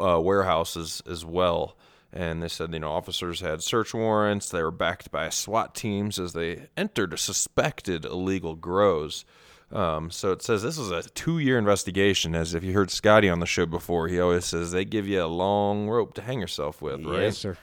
uh, 0.00 0.20
warehouses 0.20 1.02
as 1.10 1.24
well. 1.24 1.76
And 2.12 2.42
they 2.42 2.48
said 2.48 2.72
you 2.72 2.78
know 2.80 2.90
officers 2.92 3.40
had 3.40 3.62
search 3.62 3.92
warrants. 3.92 4.48
They 4.48 4.62
were 4.62 4.70
backed 4.70 5.10
by 5.10 5.28
SWAT 5.28 5.74
teams 5.74 6.18
as 6.18 6.32
they 6.32 6.68
entered 6.76 7.18
suspected 7.18 8.04
illegal 8.04 8.54
grows. 8.54 9.24
Um, 9.70 10.10
so 10.10 10.32
it 10.32 10.40
says 10.40 10.62
this 10.62 10.78
is 10.78 10.90
a 10.90 11.02
two-year 11.10 11.58
investigation. 11.58 12.34
As 12.34 12.54
if 12.54 12.64
you 12.64 12.72
heard 12.72 12.90
Scotty 12.90 13.28
on 13.28 13.40
the 13.40 13.46
show 13.46 13.66
before, 13.66 14.08
he 14.08 14.18
always 14.18 14.46
says 14.46 14.72
they 14.72 14.86
give 14.86 15.06
you 15.06 15.22
a 15.22 15.26
long 15.26 15.88
rope 15.88 16.14
to 16.14 16.22
hang 16.22 16.40
yourself 16.40 16.80
with, 16.80 17.04
right? 17.04 17.20
Yes, 17.24 17.36
sir. 17.36 17.58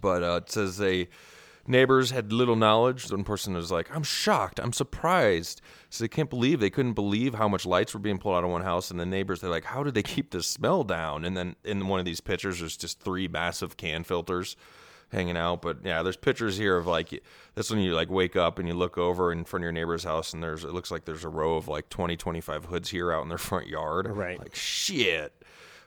but 0.00 0.22
uh, 0.22 0.40
it 0.42 0.50
says 0.50 0.78
they 0.78 1.08
neighbors 1.66 2.10
had 2.10 2.32
little 2.32 2.56
knowledge. 2.56 3.10
One 3.10 3.24
person 3.24 3.54
was 3.54 3.70
like, 3.70 3.94
"I'm 3.94 4.02
shocked. 4.02 4.60
I'm 4.60 4.72
surprised." 4.72 5.60
So 5.90 6.04
they 6.04 6.08
can't 6.08 6.30
believe 6.30 6.60
they 6.60 6.70
couldn't 6.70 6.94
believe 6.94 7.34
how 7.34 7.48
much 7.48 7.66
lights 7.66 7.94
were 7.94 8.00
being 8.00 8.18
pulled 8.18 8.36
out 8.36 8.44
of 8.44 8.50
one 8.50 8.62
house, 8.62 8.90
and 8.90 8.98
the 8.98 9.06
neighbors 9.06 9.40
they're 9.40 9.50
like, 9.50 9.64
"How 9.64 9.82
did 9.82 9.94
they 9.94 10.02
keep 10.02 10.30
the 10.30 10.42
smell 10.42 10.84
down?" 10.84 11.24
And 11.24 11.36
then 11.36 11.56
in 11.64 11.88
one 11.88 11.98
of 12.00 12.06
these 12.06 12.20
pictures, 12.20 12.60
there's 12.60 12.76
just 12.76 13.00
three 13.00 13.28
massive 13.28 13.76
can 13.76 14.04
filters 14.04 14.56
hanging 15.10 15.36
out. 15.36 15.62
But 15.62 15.78
yeah, 15.84 16.02
there's 16.02 16.16
pictures 16.16 16.56
here 16.56 16.76
of 16.76 16.86
like 16.86 17.22
this 17.54 17.70
when 17.70 17.80
you 17.80 17.94
like 17.94 18.10
wake 18.10 18.36
up 18.36 18.58
and 18.58 18.68
you 18.68 18.74
look 18.74 18.98
over 18.98 19.32
in 19.32 19.44
front 19.44 19.62
of 19.62 19.64
your 19.64 19.72
neighbor's 19.72 20.04
house, 20.04 20.32
and 20.32 20.42
there's 20.42 20.64
it 20.64 20.72
looks 20.72 20.90
like 20.90 21.04
there's 21.04 21.24
a 21.24 21.28
row 21.28 21.56
of 21.56 21.68
like 21.68 21.88
20, 21.88 22.16
25 22.16 22.66
hoods 22.66 22.90
here 22.90 23.12
out 23.12 23.22
in 23.22 23.28
their 23.28 23.38
front 23.38 23.66
yard. 23.68 24.08
Right. 24.08 24.38
Like 24.38 24.54
shit. 24.54 25.32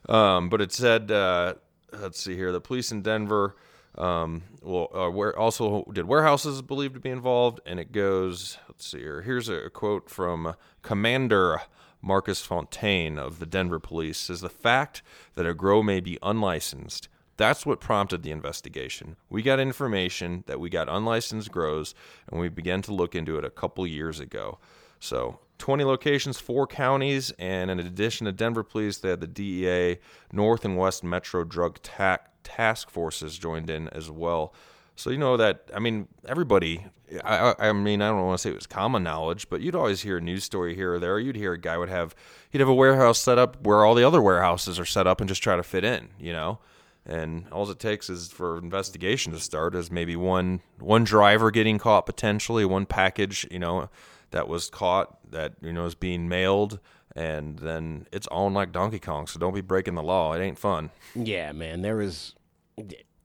Um, 0.08 0.50
but 0.50 0.62
it 0.62 0.72
said, 0.72 1.12
uh, 1.12 1.56
let's 1.92 2.22
see 2.22 2.36
here, 2.36 2.52
the 2.52 2.62
police 2.62 2.92
in 2.92 3.02
Denver, 3.02 3.56
um, 3.98 4.44
well, 4.62 4.90
uh, 4.94 5.10
where 5.10 5.38
also 5.38 5.84
did 5.92 6.06
warehouses 6.06 6.62
believed 6.62 6.94
to 6.94 7.00
be 7.00 7.10
involved, 7.10 7.60
and 7.66 7.80
it 7.80 7.92
goes, 7.92 8.58
let's 8.68 8.88
see 8.88 9.00
here. 9.00 9.22
Here's 9.22 9.50
a 9.50 9.70
quote 9.70 10.10
from 10.10 10.56
Commander 10.82 11.62
Marcus 12.02 12.42
Fontaine 12.42 13.20
of 13.20 13.40
the 13.40 13.46
Denver 13.46 13.80
Police 13.80 14.18
says 14.18 14.42
the 14.42 14.50
fact 14.50 15.02
that 15.36 15.46
a 15.46 15.54
grow 15.54 15.84
may 15.84 16.00
be 16.00 16.18
unlicensed. 16.24 17.10
That's 17.36 17.66
what 17.66 17.80
prompted 17.80 18.24
the 18.24 18.32
investigation. 18.32 19.16
We 19.30 19.42
got 19.42 19.60
information 19.60 20.44
that 20.48 20.60
we 20.60 20.70
got 20.70 20.90
unlicensed 20.90 21.52
grows, 21.52 21.96
and 22.30 22.40
we 22.40 22.50
began 22.50 22.82
to 22.84 22.94
look 22.94 23.16
into 23.16 23.38
it 23.38 23.46
a 23.46 23.50
couple 23.50 23.88
years 23.88 24.20
ago. 24.20 24.60
So 25.00 25.40
20 25.60 25.84
locations, 25.84 26.40
four 26.40 26.66
counties, 26.68 27.32
and 27.38 27.70
in 27.70 27.80
addition 27.80 28.26
to 28.26 28.32
Denver 28.32 28.64
police, 28.64 28.98
they 28.98 29.10
had 29.10 29.22
the 29.22 29.28
DEA, 29.28 30.00
North 30.32 30.66
and 30.66 30.78
West 30.78 31.04
Metro 31.04 31.44
Drug 31.44 31.82
Ta- 31.84 32.20
Task 32.44 32.90
Forces 32.90 33.38
joined 33.38 33.70
in 33.70 33.88
as 33.90 34.10
well. 34.10 34.54
So 34.96 35.12
you 35.12 35.18
know 35.18 35.38
that 35.38 35.70
I 35.74 35.80
mean 35.80 36.10
everybody. 36.28 36.86
I, 37.24 37.56
I 37.58 37.72
mean 37.72 38.02
I 38.02 38.10
don't 38.10 38.26
want 38.26 38.38
to 38.38 38.42
say 38.42 38.50
it 38.50 38.56
was 38.56 38.68
common 38.68 39.02
knowledge, 39.02 39.50
but 39.50 39.62
you'd 39.62 39.76
always 39.76 40.02
hear 40.02 40.18
a 40.18 40.22
news 40.22 40.44
story 40.44 40.76
here 40.76 40.96
or 40.96 41.00
there. 41.00 41.18
You'd 41.20 41.38
hear 41.38 41.54
a 41.54 41.58
guy 41.58 41.78
would 41.78 41.88
have 41.88 42.14
he'd 42.50 42.60
have 42.60 42.68
a 42.68 42.74
warehouse 42.74 43.18
set 43.18 43.38
up 43.38 43.66
where 43.66 43.86
all 43.86 43.96
the 43.96 44.04
other 44.04 44.22
warehouses 44.22 44.78
are 44.78 44.86
set 44.86 45.08
up 45.08 45.22
and 45.22 45.30
just 45.30 45.42
try 45.42 45.56
to 45.56 45.64
fit 45.64 45.86
in. 45.86 46.10
You 46.20 46.34
know, 46.34 46.60
and 47.06 47.46
all 47.50 47.70
it 47.70 47.80
takes 47.80 48.10
is 48.10 48.28
for 48.28 48.58
investigation 48.58 49.32
to 49.32 49.40
start 49.40 49.74
is 49.74 49.90
maybe 49.90 50.18
one 50.18 50.60
one 50.80 51.06
driver 51.06 51.50
getting 51.50 51.78
caught 51.78 52.06
potentially 52.06 52.66
one 52.66 52.86
package 52.86 53.48
you 53.50 53.60
know 53.60 53.90
that 54.32 54.48
was 54.48 54.70
caught 54.70 55.18
that 55.32 55.54
you 55.62 55.74
know 55.74 55.86
is 55.86 55.96
being 55.96 56.28
mailed 56.28 56.80
and 57.16 57.60
then 57.60 58.08
it's 58.12 58.28
on 58.28 58.54
like 58.54 58.72
donkey 58.72 59.00
kong 59.00 59.26
so 59.28 59.40
don't 59.40 59.54
be 59.56 59.62
breaking 59.62 59.96
the 59.96 60.04
law 60.04 60.34
it 60.34 60.42
ain't 60.42 60.60
fun 60.60 60.90
Yeah, 61.16 61.52
man. 61.52 61.82
There 61.82 62.02
is, 62.02 62.36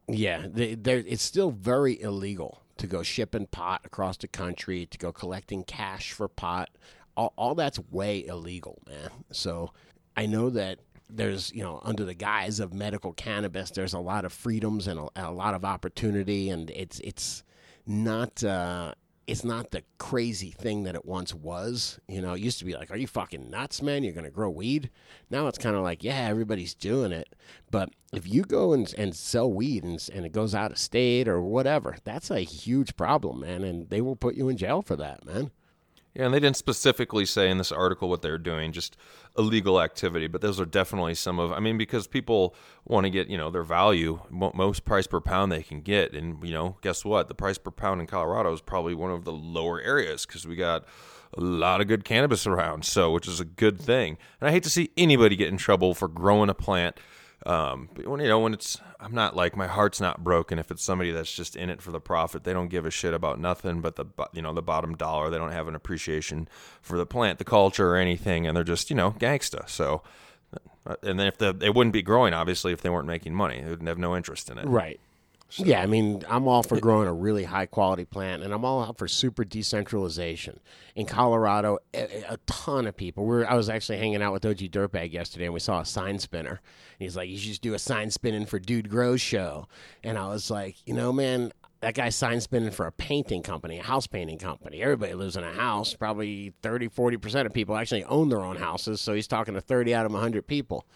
yeah, 0.08 0.46
there. 0.48 1.02
It's 1.06 1.22
still 1.22 1.50
very 1.50 2.00
illegal 2.00 2.62
to 2.78 2.86
go 2.86 3.02
shipping 3.02 3.46
pot 3.46 3.82
across 3.84 4.16
the 4.16 4.28
country, 4.28 4.86
to 4.86 4.98
go 4.98 5.12
collecting 5.12 5.64
cash 5.64 6.12
for 6.12 6.28
pot. 6.28 6.70
All, 7.16 7.32
all 7.36 7.54
that's 7.54 7.78
way 7.90 8.26
illegal, 8.26 8.82
man. 8.88 9.10
So 9.30 9.70
I 10.16 10.26
know 10.26 10.50
that 10.50 10.80
there's, 11.08 11.52
you 11.52 11.62
know, 11.62 11.80
under 11.84 12.04
the 12.04 12.14
guise 12.14 12.58
of 12.58 12.74
medical 12.74 13.12
cannabis, 13.12 13.70
there's 13.70 13.92
a 13.92 14.00
lot 14.00 14.24
of 14.24 14.32
freedoms 14.32 14.88
and 14.88 14.98
a, 14.98 15.28
a 15.28 15.30
lot 15.30 15.54
of 15.54 15.64
opportunity, 15.64 16.50
and 16.50 16.70
it's 16.70 17.00
it's 17.00 17.44
not. 17.86 18.42
Uh, 18.42 18.94
it's 19.26 19.44
not 19.44 19.70
the 19.70 19.82
crazy 19.98 20.50
thing 20.50 20.84
that 20.84 20.94
it 20.94 21.04
once 21.04 21.34
was. 21.34 21.98
You 22.08 22.20
know, 22.20 22.34
it 22.34 22.40
used 22.40 22.58
to 22.58 22.64
be 22.64 22.74
like, 22.74 22.90
are 22.90 22.96
you 22.96 23.06
fucking 23.06 23.50
nuts, 23.50 23.80
man? 23.80 24.04
You're 24.04 24.12
going 24.12 24.24
to 24.24 24.30
grow 24.30 24.50
weed? 24.50 24.90
Now 25.30 25.46
it's 25.46 25.58
kind 25.58 25.76
of 25.76 25.82
like, 25.82 26.04
yeah, 26.04 26.26
everybody's 26.28 26.74
doing 26.74 27.12
it. 27.12 27.34
But 27.70 27.90
if 28.12 28.28
you 28.28 28.42
go 28.42 28.72
and, 28.72 28.92
and 28.98 29.14
sell 29.14 29.50
weed 29.50 29.84
and, 29.84 30.06
and 30.12 30.26
it 30.26 30.32
goes 30.32 30.54
out 30.54 30.72
of 30.72 30.78
state 30.78 31.26
or 31.26 31.40
whatever, 31.40 31.96
that's 32.04 32.30
a 32.30 32.40
huge 32.40 32.96
problem, 32.96 33.40
man. 33.40 33.64
And 33.64 33.88
they 33.88 34.00
will 34.00 34.16
put 34.16 34.34
you 34.34 34.48
in 34.48 34.56
jail 34.56 34.82
for 34.82 34.96
that, 34.96 35.24
man. 35.24 35.50
Yeah, 36.14 36.26
and 36.26 36.34
they 36.34 36.40
didn't 36.40 36.56
specifically 36.56 37.26
say 37.26 37.50
in 37.50 37.58
this 37.58 37.72
article 37.72 38.08
what 38.08 38.22
they're 38.22 38.38
doing, 38.38 38.72
just 38.72 38.96
illegal 39.36 39.80
activity. 39.80 40.26
But 40.26 40.40
those 40.40 40.60
are 40.60 40.64
definitely 40.64 41.14
some 41.14 41.38
of. 41.38 41.52
I 41.52 41.60
mean, 41.60 41.78
because 41.78 42.06
people 42.06 42.54
want 42.84 43.04
to 43.04 43.10
get 43.10 43.28
you 43.28 43.36
know 43.36 43.50
their 43.50 43.62
value, 43.62 44.20
most 44.30 44.84
price 44.84 45.06
per 45.06 45.20
pound 45.20 45.52
they 45.52 45.62
can 45.62 45.80
get, 45.80 46.12
and 46.12 46.42
you 46.44 46.52
know, 46.52 46.76
guess 46.82 47.04
what? 47.04 47.28
The 47.28 47.34
price 47.34 47.58
per 47.58 47.70
pound 47.70 48.00
in 48.00 48.06
Colorado 48.06 48.52
is 48.52 48.60
probably 48.60 48.94
one 48.94 49.10
of 49.10 49.24
the 49.24 49.32
lower 49.32 49.80
areas 49.80 50.26
because 50.26 50.46
we 50.46 50.56
got 50.56 50.84
a 51.36 51.40
lot 51.40 51.80
of 51.80 51.88
good 51.88 52.04
cannabis 52.04 52.46
around, 52.46 52.84
so 52.84 53.10
which 53.10 53.26
is 53.26 53.40
a 53.40 53.44
good 53.44 53.80
thing. 53.80 54.16
And 54.40 54.48
I 54.48 54.52
hate 54.52 54.62
to 54.64 54.70
see 54.70 54.90
anybody 54.96 55.36
get 55.36 55.48
in 55.48 55.56
trouble 55.56 55.94
for 55.94 56.08
growing 56.08 56.48
a 56.48 56.54
plant. 56.54 56.98
Um, 57.46 57.90
but 57.94 58.06
when 58.06 58.20
you 58.20 58.28
know 58.28 58.38
when 58.38 58.54
it's, 58.54 58.78
I'm 58.98 59.14
not 59.14 59.36
like 59.36 59.56
my 59.56 59.66
heart's 59.66 60.00
not 60.00 60.24
broken 60.24 60.58
if 60.58 60.70
it's 60.70 60.82
somebody 60.82 61.10
that's 61.10 61.32
just 61.32 61.56
in 61.56 61.68
it 61.68 61.82
for 61.82 61.90
the 61.90 62.00
profit. 62.00 62.44
They 62.44 62.52
don't 62.54 62.68
give 62.68 62.86
a 62.86 62.90
shit 62.90 63.12
about 63.12 63.38
nothing 63.38 63.80
but 63.80 63.96
the 63.96 64.06
you 64.32 64.40
know 64.40 64.54
the 64.54 64.62
bottom 64.62 64.96
dollar. 64.96 65.30
They 65.30 65.38
don't 65.38 65.52
have 65.52 65.68
an 65.68 65.74
appreciation 65.74 66.48
for 66.80 66.96
the 66.96 67.06
plant, 67.06 67.38
the 67.38 67.44
culture, 67.44 67.90
or 67.90 67.96
anything, 67.96 68.46
and 68.46 68.56
they're 68.56 68.64
just 68.64 68.88
you 68.88 68.96
know 68.96 69.12
gangsta. 69.12 69.68
So, 69.68 70.02
uh, 70.86 70.96
and 71.02 71.18
then 71.20 71.26
if 71.26 71.36
the 71.36 71.52
they 71.52 71.70
wouldn't 71.70 71.92
be 71.92 72.02
growing 72.02 72.32
obviously 72.32 72.72
if 72.72 72.80
they 72.80 72.90
weren't 72.90 73.06
making 73.06 73.34
money, 73.34 73.60
they 73.60 73.70
would 73.70 73.86
have 73.86 73.98
no 73.98 74.16
interest 74.16 74.48
in 74.48 74.58
it. 74.58 74.66
Right. 74.66 75.00
Yeah, 75.56 75.80
I 75.80 75.86
mean, 75.86 76.24
I'm 76.28 76.48
all 76.48 76.64
for 76.64 76.80
growing 76.80 77.06
a 77.06 77.12
really 77.12 77.44
high 77.44 77.66
quality 77.66 78.04
plant, 78.04 78.42
and 78.42 78.52
I'm 78.52 78.64
all 78.64 78.82
out 78.82 78.98
for 78.98 79.06
super 79.06 79.44
decentralization. 79.44 80.58
In 80.96 81.06
Colorado, 81.06 81.78
a, 81.92 82.24
a 82.30 82.36
ton 82.46 82.86
of 82.86 82.96
people. 82.96 83.24
We're, 83.24 83.46
I 83.46 83.54
was 83.54 83.68
actually 83.68 83.98
hanging 83.98 84.20
out 84.20 84.32
with 84.32 84.44
OG 84.44 84.58
Dirtbag 84.58 85.12
yesterday, 85.12 85.44
and 85.44 85.54
we 85.54 85.60
saw 85.60 85.80
a 85.80 85.84
sign 85.84 86.18
spinner. 86.18 86.60
He's 86.98 87.16
like, 87.16 87.28
"You 87.28 87.38
should 87.38 87.50
just 87.50 87.62
do 87.62 87.74
a 87.74 87.78
sign 87.78 88.10
spinning 88.10 88.46
for 88.46 88.58
Dude 88.58 88.90
Grows 88.90 89.20
show," 89.20 89.68
and 90.02 90.18
I 90.18 90.28
was 90.28 90.50
like, 90.50 90.76
"You 90.86 90.94
know, 90.94 91.12
man." 91.12 91.52
That 91.84 91.92
guy's 91.92 92.16
sign 92.16 92.40
spinning 92.40 92.70
for 92.70 92.86
a 92.86 92.92
painting 92.92 93.42
company, 93.42 93.78
a 93.78 93.82
house 93.82 94.06
painting 94.06 94.38
company. 94.38 94.80
Everybody 94.80 95.12
lives 95.12 95.36
in 95.36 95.44
a 95.44 95.52
house. 95.52 95.92
Probably 95.92 96.54
30, 96.62 96.88
40% 96.88 97.44
of 97.44 97.52
people 97.52 97.76
actually 97.76 98.04
own 98.04 98.30
their 98.30 98.40
own 98.40 98.56
houses. 98.56 99.02
So 99.02 99.12
he's 99.12 99.26
talking 99.26 99.52
to 99.52 99.60
30 99.60 99.94
out 99.94 100.06
of 100.06 100.12
100 100.12 100.46
people. 100.46 100.86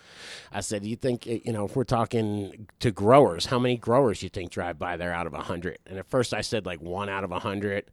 I 0.50 0.60
said, 0.60 0.84
"Do 0.84 0.88
you 0.88 0.96
think 0.96 1.26
eh, 1.26 1.40
you 1.44 1.52
know 1.52 1.66
if 1.66 1.76
we're 1.76 1.84
talking 1.84 2.68
to 2.80 2.90
growers, 2.90 3.44
how 3.44 3.58
many 3.58 3.76
growers 3.76 4.22
you 4.22 4.30
think 4.30 4.50
drive 4.50 4.78
by 4.78 4.96
there 4.96 5.12
out 5.12 5.26
of 5.26 5.34
hundred? 5.34 5.78
And 5.86 5.98
at 5.98 6.08
first 6.08 6.32
I 6.32 6.40
said 6.40 6.64
like 6.64 6.80
one 6.80 7.10
out 7.10 7.22
of 7.22 7.32
hundred, 7.32 7.90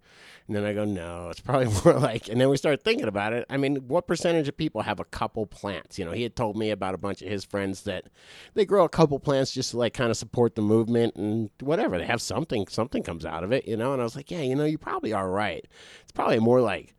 and 0.47 0.55
then 0.55 0.63
I 0.63 0.73
go, 0.73 0.85
no, 0.85 1.29
it's 1.29 1.39
probably 1.39 1.73
more 1.83 1.99
like. 1.99 2.29
And 2.29 2.39
then 2.39 2.49
we 2.49 2.57
started 2.57 2.83
thinking 2.83 3.07
about 3.07 3.33
it. 3.33 3.45
I 3.49 3.57
mean, 3.57 3.77
what 3.87 4.05
percentage 4.05 4.47
of 4.47 4.55
people 4.55 4.81
have 4.81 4.99
a 4.99 5.05
couple 5.05 5.47
plants? 5.47 5.97
You 5.97 6.05
know, 6.05 6.11
he 6.11 6.21
had 6.21 6.35
told 6.35 6.55
me 6.55 6.69
about 6.69 6.93
a 6.93 6.99
bunch 6.99 7.21
of 7.23 7.29
his 7.29 7.43
friends 7.43 7.81
that 7.83 8.05
they 8.53 8.65
grow 8.65 8.85
a 8.85 8.89
couple 8.89 9.19
plants 9.19 9.51
just 9.51 9.71
to 9.71 9.77
like 9.77 9.93
kind 9.93 10.11
of 10.11 10.17
support 10.17 10.53
the 10.55 10.61
movement 10.61 11.15
and 11.15 11.49
whatever. 11.61 11.97
They 11.97 12.05
have 12.05 12.21
something, 12.21 12.67
something 12.67 12.84
comes 12.87 13.25
out 13.25 13.43
of 13.43 13.51
it, 13.51 13.67
you 13.67 13.77
know. 13.77 13.93
And 13.93 14.01
I 14.01 14.03
was 14.03 14.15
like, 14.15 14.31
yeah, 14.31 14.41
you 14.41 14.55
know, 14.55 14.65
you 14.65 14.77
probably 14.77 15.13
are 15.13 15.29
right. 15.29 15.65
It's 16.01 16.11
probably 16.11 16.39
more 16.39 16.61
like 16.61 16.95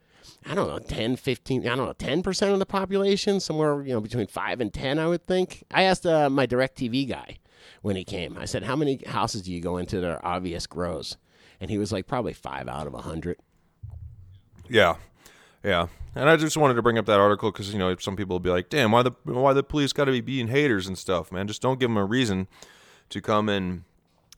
I 0.48 0.54
don't 0.54 0.68
know, 0.68 0.78
10, 0.78 1.16
15, 1.16 1.66
I 1.66 1.74
don't 1.74 1.86
know, 1.86 1.92
10% 1.92 2.52
of 2.52 2.58
the 2.60 2.66
population, 2.66 3.40
somewhere, 3.40 3.82
you 3.82 3.92
know, 3.92 4.00
between 4.00 4.28
5 4.28 4.60
and 4.60 4.72
10, 4.72 4.98
I 4.98 5.08
would 5.08 5.24
think. 5.24 5.64
I 5.72 5.82
asked 5.82 6.06
uh, 6.06 6.30
my 6.30 6.46
DirecTV 6.46 7.08
guy 7.08 7.38
when 7.82 7.96
he 7.96 8.04
came, 8.04 8.38
I 8.38 8.44
said, 8.44 8.62
how 8.62 8.76
many 8.76 9.00
houses 9.06 9.42
do 9.42 9.52
you 9.52 9.60
go 9.60 9.76
into 9.76 10.00
that 10.00 10.08
are 10.08 10.24
obvious 10.24 10.66
grows? 10.66 11.16
And 11.60 11.68
he 11.68 11.78
was 11.78 11.90
like, 11.90 12.06
probably 12.06 12.32
5 12.32 12.68
out 12.68 12.86
of 12.86 12.92
a 12.92 12.98
100. 12.98 13.38
Yeah, 14.68 14.96
yeah. 15.64 15.88
And 16.14 16.30
I 16.30 16.36
just 16.36 16.56
wanted 16.56 16.74
to 16.74 16.82
bring 16.82 16.96
up 16.96 17.06
that 17.06 17.20
article 17.20 17.50
because 17.50 17.72
you 17.72 17.78
know 17.78 17.94
some 17.96 18.16
people 18.16 18.34
will 18.34 18.40
be 18.40 18.48
like, 18.48 18.70
"Damn, 18.70 18.90
why 18.90 19.02
the 19.02 19.12
why 19.24 19.52
the 19.52 19.62
police 19.62 19.92
got 19.92 20.06
to 20.06 20.12
be 20.12 20.22
being 20.22 20.48
haters 20.48 20.86
and 20.86 20.96
stuff, 20.96 21.30
man? 21.30 21.46
Just 21.46 21.60
don't 21.60 21.78
give 21.78 21.90
them 21.90 21.98
a 21.98 22.06
reason 22.06 22.48
to 23.10 23.20
come 23.20 23.50
and 23.50 23.84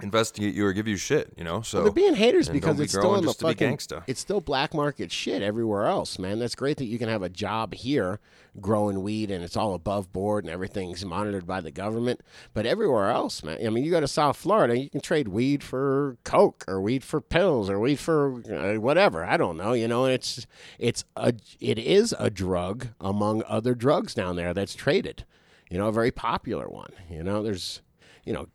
investigate 0.00 0.54
you 0.54 0.66
or 0.66 0.72
give 0.72 0.88
you 0.88 0.96
shit, 0.96 1.32
you 1.36 1.44
know." 1.44 1.62
So 1.62 1.82
They're 1.82 1.92
being 1.92 2.14
haters 2.14 2.48
because 2.48 2.78
be 2.78 2.84
it's 2.84 2.92
still 2.92 3.14
in 3.16 3.22
the 3.22 3.28
just 3.28 3.40
to 3.40 3.46
be 3.46 3.52
fucking, 3.52 3.78
it's 4.06 4.20
still 4.20 4.40
black 4.40 4.74
market 4.74 5.12
shit 5.12 5.42
everywhere 5.42 5.86
else, 5.86 6.18
man. 6.18 6.38
That's 6.38 6.54
great 6.54 6.76
that 6.78 6.86
you 6.86 6.98
can 6.98 7.08
have 7.08 7.22
a 7.22 7.28
job 7.28 7.74
here 7.74 8.20
growing 8.60 9.02
weed 9.02 9.30
and 9.30 9.44
it's 9.44 9.56
all 9.56 9.74
above 9.74 10.12
board 10.12 10.44
and 10.44 10.52
everything's 10.52 11.04
monitored 11.04 11.46
by 11.46 11.60
the 11.60 11.70
government. 11.70 12.20
But 12.54 12.66
everywhere 12.66 13.10
else, 13.10 13.42
man, 13.42 13.58
I 13.64 13.70
mean, 13.70 13.84
you 13.84 13.90
go 13.90 14.00
to 14.00 14.08
South 14.08 14.36
Florida, 14.36 14.76
you 14.76 14.90
can 14.90 15.00
trade 15.00 15.28
weed 15.28 15.62
for 15.62 16.16
coke 16.24 16.64
or 16.68 16.80
weed 16.80 17.04
for 17.04 17.20
pills 17.20 17.70
or 17.70 17.78
weed 17.78 17.98
for 17.98 18.42
uh, 18.52 18.80
whatever. 18.80 19.24
I 19.24 19.36
don't 19.36 19.56
know, 19.56 19.72
you 19.72 19.88
know. 19.88 20.04
And 20.04 20.14
it's 20.14 20.46
it's 20.78 21.04
a 21.16 21.34
it 21.60 21.78
is 21.78 22.14
a 22.18 22.30
drug 22.30 22.88
among 23.00 23.42
other 23.46 23.74
drugs 23.74 24.14
down 24.14 24.36
there 24.36 24.54
that's 24.54 24.74
traded. 24.74 25.24
You 25.70 25.78
know, 25.78 25.88
a 25.88 25.92
very 25.92 26.10
popular 26.10 26.68
one. 26.68 26.92
You 27.10 27.22
know, 27.22 27.42
there's 27.42 27.82
you 28.24 28.32
know 28.32 28.48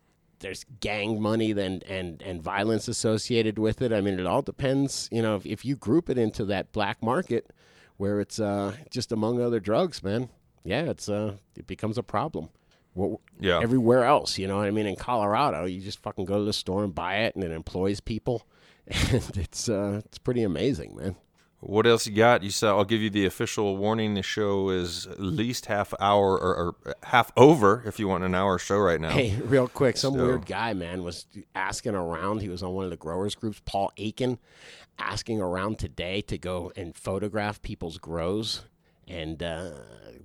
there's 0.44 0.64
gang 0.80 1.20
money 1.20 1.52
then 1.52 1.82
and 1.88 2.22
and 2.22 2.42
violence 2.42 2.86
associated 2.86 3.58
with 3.58 3.82
it. 3.82 3.92
I 3.92 4.00
mean, 4.00 4.20
it 4.20 4.26
all 4.26 4.42
depends. 4.42 5.08
You 5.10 5.22
know, 5.22 5.36
if, 5.36 5.46
if 5.46 5.64
you 5.64 5.74
group 5.74 6.08
it 6.10 6.18
into 6.18 6.44
that 6.46 6.70
black 6.72 7.02
market 7.02 7.50
where 7.96 8.20
it's 8.20 8.38
uh, 8.38 8.74
just 8.90 9.10
among 9.12 9.40
other 9.40 9.58
drugs, 9.60 10.02
man, 10.02 10.28
yeah, 10.64 10.82
it's 10.82 11.08
uh, 11.08 11.34
it 11.56 11.66
becomes 11.66 11.98
a 11.98 12.02
problem. 12.02 12.50
Well, 12.94 13.20
Yeah. 13.40 13.58
everywhere 13.60 14.04
else, 14.04 14.38
you 14.38 14.46
know 14.46 14.58
what 14.58 14.66
I 14.66 14.70
mean? 14.70 14.86
In 14.86 14.94
Colorado, 14.94 15.64
you 15.64 15.80
just 15.80 16.00
fucking 16.00 16.26
go 16.26 16.38
to 16.38 16.44
the 16.44 16.52
store 16.52 16.84
and 16.84 16.94
buy 16.94 17.16
it, 17.26 17.34
and 17.34 17.42
it 17.42 17.50
employs 17.50 17.98
people, 18.00 18.46
and 18.86 19.36
it's 19.36 19.68
uh, 19.68 20.02
it's 20.04 20.18
pretty 20.18 20.42
amazing, 20.44 20.94
man. 20.96 21.16
What 21.66 21.86
else 21.86 22.06
you 22.06 22.14
got? 22.14 22.42
You 22.42 22.50
said 22.50 22.68
I'll 22.68 22.84
give 22.84 23.00
you 23.00 23.10
the 23.10 23.24
official 23.26 23.76
warning. 23.76 24.14
The 24.14 24.22
show 24.22 24.68
is 24.70 25.06
at 25.06 25.18
least 25.20 25.66
half 25.66 25.94
hour 25.98 26.38
or, 26.38 26.74
or 26.84 26.94
half 27.04 27.32
over 27.36 27.82
if 27.86 27.98
you 27.98 28.06
want 28.08 28.22
an 28.24 28.34
hour 28.34 28.58
show 28.58 28.78
right 28.78 29.00
now. 29.00 29.10
Hey, 29.10 29.34
real 29.44 29.68
quick, 29.68 29.96
some 29.96 30.14
So- 30.14 30.24
weird 30.26 30.46
guy, 30.46 30.72
man, 30.74 31.02
was 31.02 31.26
asking 31.54 31.94
around. 31.94 32.42
He 32.42 32.48
was 32.48 32.62
on 32.62 32.72
one 32.74 32.84
of 32.84 32.90
the 32.90 32.96
growers 32.96 33.34
groups, 33.34 33.60
Paul 33.64 33.92
Aiken, 33.96 34.38
asking 34.98 35.40
around 35.40 35.78
today 35.78 36.20
to 36.22 36.36
go 36.38 36.70
and 36.76 36.94
photograph 36.96 37.62
people's 37.62 37.98
grows. 37.98 38.62
And 39.06 39.42
uh, 39.42 39.72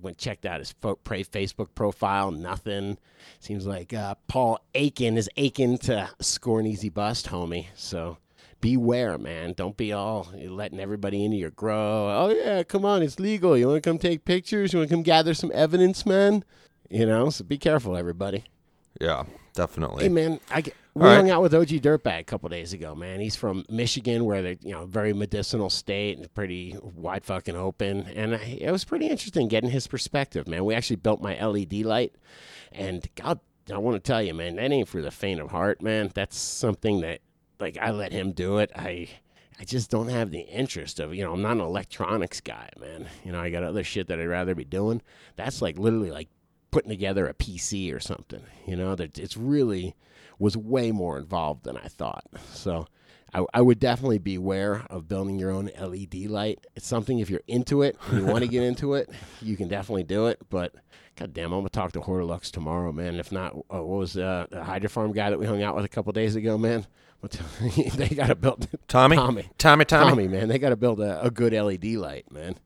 went 0.00 0.16
checked 0.16 0.46
out 0.46 0.60
his 0.60 0.72
fo- 0.80 0.98
Facebook 1.04 1.68
profile. 1.74 2.30
Nothing. 2.30 2.96
Seems 3.38 3.66
like 3.66 3.92
uh, 3.92 4.14
Paul 4.26 4.58
Aiken 4.74 5.18
is 5.18 5.28
aching 5.36 5.76
to 5.78 6.08
score 6.20 6.60
an 6.60 6.66
easy 6.66 6.88
bust, 6.88 7.26
homie. 7.26 7.66
So 7.74 8.16
beware, 8.60 9.18
man. 9.18 9.54
Don't 9.54 9.76
be 9.76 9.92
all 9.92 10.28
letting 10.34 10.80
everybody 10.80 11.24
into 11.24 11.36
your 11.36 11.50
grow. 11.50 12.08
Oh 12.10 12.34
yeah, 12.34 12.62
come 12.62 12.84
on, 12.84 13.02
it's 13.02 13.18
legal. 13.18 13.56
You 13.56 13.68
want 13.68 13.82
to 13.82 13.88
come 13.88 13.98
take 13.98 14.24
pictures? 14.24 14.72
You 14.72 14.80
want 14.80 14.90
to 14.90 14.94
come 14.96 15.02
gather 15.02 15.34
some 15.34 15.50
evidence, 15.54 16.04
man? 16.06 16.44
You 16.88 17.06
know, 17.06 17.30
so 17.30 17.44
be 17.44 17.58
careful, 17.58 17.96
everybody. 17.96 18.44
Yeah, 19.00 19.24
definitely. 19.54 20.04
Hey 20.04 20.08
man, 20.08 20.40
I 20.50 20.62
get, 20.62 20.74
we 20.94 21.02
All 21.02 21.08
right. 21.08 21.16
hung 21.16 21.30
out 21.30 21.42
with 21.42 21.54
OG 21.54 21.68
Dirtbag 21.68 22.20
a 22.20 22.24
couple 22.24 22.48
days 22.48 22.72
ago. 22.72 22.94
Man, 22.94 23.20
he's 23.20 23.36
from 23.36 23.64
Michigan, 23.68 24.24
where 24.24 24.42
they're 24.42 24.56
you 24.60 24.72
know 24.72 24.86
very 24.86 25.12
medicinal 25.12 25.70
state 25.70 26.18
and 26.18 26.32
pretty 26.34 26.76
wide 26.82 27.24
fucking 27.24 27.56
open, 27.56 28.06
and 28.14 28.34
I, 28.34 28.58
it 28.60 28.70
was 28.70 28.84
pretty 28.84 29.06
interesting 29.06 29.48
getting 29.48 29.70
his 29.70 29.86
perspective. 29.86 30.48
Man, 30.48 30.64
we 30.64 30.74
actually 30.74 30.96
built 30.96 31.22
my 31.22 31.40
LED 31.44 31.72
light, 31.84 32.14
and 32.72 33.08
God, 33.14 33.38
I 33.72 33.78
want 33.78 34.02
to 34.02 34.06
tell 34.06 34.22
you, 34.22 34.34
man, 34.34 34.56
that 34.56 34.72
ain't 34.72 34.88
for 34.88 35.00
the 35.00 35.12
faint 35.12 35.40
of 35.40 35.50
heart, 35.50 35.80
man. 35.80 36.10
That's 36.12 36.36
something 36.36 37.00
that 37.02 37.20
like 37.60 37.78
I 37.78 37.90
let 37.90 38.12
him 38.12 38.32
do 38.32 38.58
it. 38.58 38.70
I. 38.74 39.08
I 39.58 39.64
just 39.64 39.90
don't 39.90 40.08
have 40.08 40.30
the 40.30 40.40
interest 40.40 41.00
of, 41.00 41.14
you 41.14 41.22
know, 41.22 41.34
I'm 41.34 41.42
not 41.42 41.52
an 41.52 41.60
electronics 41.60 42.40
guy, 42.40 42.70
man. 42.80 43.06
You 43.26 43.32
know, 43.32 43.40
I 43.40 43.50
got 43.50 43.62
other 43.62 43.84
shit 43.84 44.06
that 44.06 44.18
I'd 44.18 44.24
rather 44.24 44.54
be 44.54 44.64
doing. 44.64 45.02
That's 45.36 45.60
like 45.60 45.78
literally 45.78 46.10
like 46.10 46.30
putting 46.70 46.88
together 46.88 47.26
a 47.26 47.34
PC 47.34 47.94
or 47.94 48.00
something. 48.00 48.40
You 48.66 48.76
know, 48.76 48.94
that 48.94 49.18
it's 49.18 49.36
really 49.36 49.94
was 50.38 50.56
way 50.56 50.92
more 50.92 51.18
involved 51.18 51.64
than 51.64 51.76
I 51.76 51.88
thought. 51.88 52.24
So 52.54 52.86
I, 53.32 53.44
I 53.54 53.60
would 53.60 53.78
definitely 53.78 54.18
beware 54.18 54.84
of 54.90 55.08
building 55.08 55.38
your 55.38 55.50
own 55.50 55.70
LED 55.78 56.26
light. 56.26 56.66
It's 56.74 56.86
something 56.86 57.18
if 57.18 57.30
you're 57.30 57.42
into 57.46 57.82
it 57.82 57.96
and 58.08 58.20
you 58.20 58.26
want 58.26 58.42
to 58.42 58.48
get 58.48 58.62
into 58.62 58.94
it, 58.94 59.10
you 59.42 59.56
can 59.56 59.68
definitely 59.68 60.04
do 60.04 60.26
it. 60.26 60.40
But 60.48 60.74
God 61.16 61.32
damn, 61.32 61.52
I'm 61.52 61.60
gonna 61.60 61.68
talk 61.68 61.92
to 61.92 62.00
Hortilux 62.00 62.50
tomorrow, 62.50 62.92
man. 62.92 63.16
If 63.16 63.30
not, 63.30 63.54
uh, 63.54 63.82
what 63.82 63.98
was 63.98 64.16
uh, 64.16 64.46
the 64.50 64.64
Hydro 64.64 64.88
Farm 64.88 65.12
guy 65.12 65.30
that 65.30 65.38
we 65.38 65.46
hung 65.46 65.62
out 65.62 65.76
with 65.76 65.84
a 65.84 65.88
couple 65.88 66.12
days 66.12 66.34
ago, 66.34 66.56
man? 66.56 66.86
What 67.20 67.32
they 67.96 68.08
got 68.08 68.28
to 68.28 68.34
build 68.34 68.66
Tommy? 68.88 69.16
Tommy, 69.16 69.48
Tommy, 69.58 69.84
Tommy. 69.84 70.10
Tommy, 70.10 70.28
man. 70.28 70.48
They 70.48 70.58
got 70.58 70.70
to 70.70 70.76
build 70.76 71.00
a, 71.00 71.22
a 71.22 71.30
good 71.30 71.52
LED 71.52 71.84
light, 71.96 72.30
man. 72.32 72.56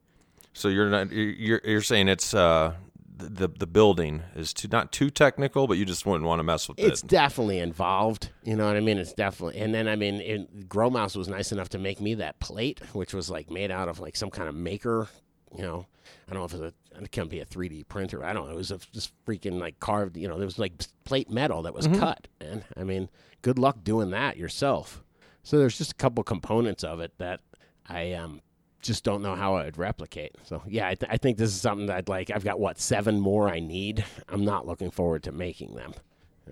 So 0.52 0.68
you're 0.68 0.88
not 0.88 1.11
you're 1.12 1.61
you're- 1.64 1.80
saying 1.82 2.09
it's 2.09 2.32
uh 2.34 2.74
the 3.16 3.48
the 3.48 3.66
building 3.66 4.22
is 4.36 4.52
too 4.52 4.68
not 4.70 4.92
too 4.92 5.11
technical, 5.11 5.66
but 5.66 5.76
you 5.78 5.84
just 5.84 6.05
wouldn't 6.07 6.24
want 6.24 6.38
to 6.40 6.44
mess 6.44 6.68
with 6.68 6.78
It's 6.78 7.02
it. 7.02 7.09
definitely 7.09 7.59
involved. 7.59 8.30
You 8.44 8.55
know 8.57 8.66
what 8.66 8.76
I 8.76 8.80
mean? 8.80 8.98
It's 8.98 9.12
definitely. 9.12 9.61
And 9.61 9.74
then 9.74 9.88
I 9.88 9.96
mean, 9.96 10.20
it, 10.20 10.68
Grow 10.68 10.90
Mouse 10.90 11.16
was 11.16 11.26
nice 11.28 11.50
enough 11.52 11.68
to 11.70 11.78
make 11.78 12.00
me 12.00 12.14
that 12.14 12.38
plate, 12.40 12.80
which 12.92 13.12
was 13.14 13.28
like 13.30 13.50
made 13.50 13.70
out 13.72 13.88
of 13.88 13.98
like 14.00 14.14
some 14.16 14.30
kind 14.30 14.48
of 14.48 14.55
maker. 14.55 15.09
You 15.57 15.62
know, 15.62 15.86
I 16.28 16.32
don't 16.34 16.40
know 16.40 16.44
if 16.44 16.52
it's 16.55 16.62
a, 16.62 16.72
it 17.03 17.11
can't 17.11 17.30
be 17.30 17.40
a 17.40 17.47
3D 17.47 17.88
printer. 17.88 18.24
I 18.24 18.32
don't 18.32 18.47
know. 18.47 18.53
It 18.53 18.57
was 18.57 18.70
a, 18.70 18.78
just 18.92 19.12
freaking 19.24 19.59
like 19.59 19.80
carved. 19.80 20.16
You 20.16 20.28
know, 20.28 20.36
there 20.36 20.47
was 20.47 20.59
like 20.59 20.72
plate 21.05 21.30
metal 21.30 21.62
that 21.62 21.74
was 21.74 21.86
cut. 21.86 22.28
And 22.40 22.64
I 22.76 22.84
mean, 22.84 23.09
good 23.42 23.59
luck 23.59 23.82
doing 23.82 24.11
that 24.11 24.36
yourself. 24.36 25.03
So 25.42 25.59
there's 25.59 25.76
just 25.76 25.92
a 25.92 25.97
couple 25.97 26.22
components 26.24 26.84
of 26.84 27.01
it 27.01 27.12
that 27.18 27.40
I 27.88 28.12
um 28.12 28.40
just 28.80 29.03
don't 29.03 29.22
know 29.22 29.34
how 29.34 29.57
I'd 29.57 29.78
replicate. 29.78 30.32
So 30.45 30.62
yeah, 30.66 30.88
I, 30.88 30.95
th- 30.95 31.11
I 31.11 31.16
think 31.16 31.38
this 31.38 31.51
is 31.51 31.61
something 31.61 31.86
that 31.86 31.97
I'd 31.97 32.09
like. 32.09 32.30
I've 32.30 32.45
got 32.45 32.61
what 32.61 32.78
seven 32.78 33.18
more 33.18 33.49
I 33.49 33.61
need. 33.61 34.05
I'm 34.28 34.45
not 34.45 34.66
looking 34.66 34.90
forward 34.90 35.22
to 35.24 35.32
making 35.32 35.74
them. 35.74 35.95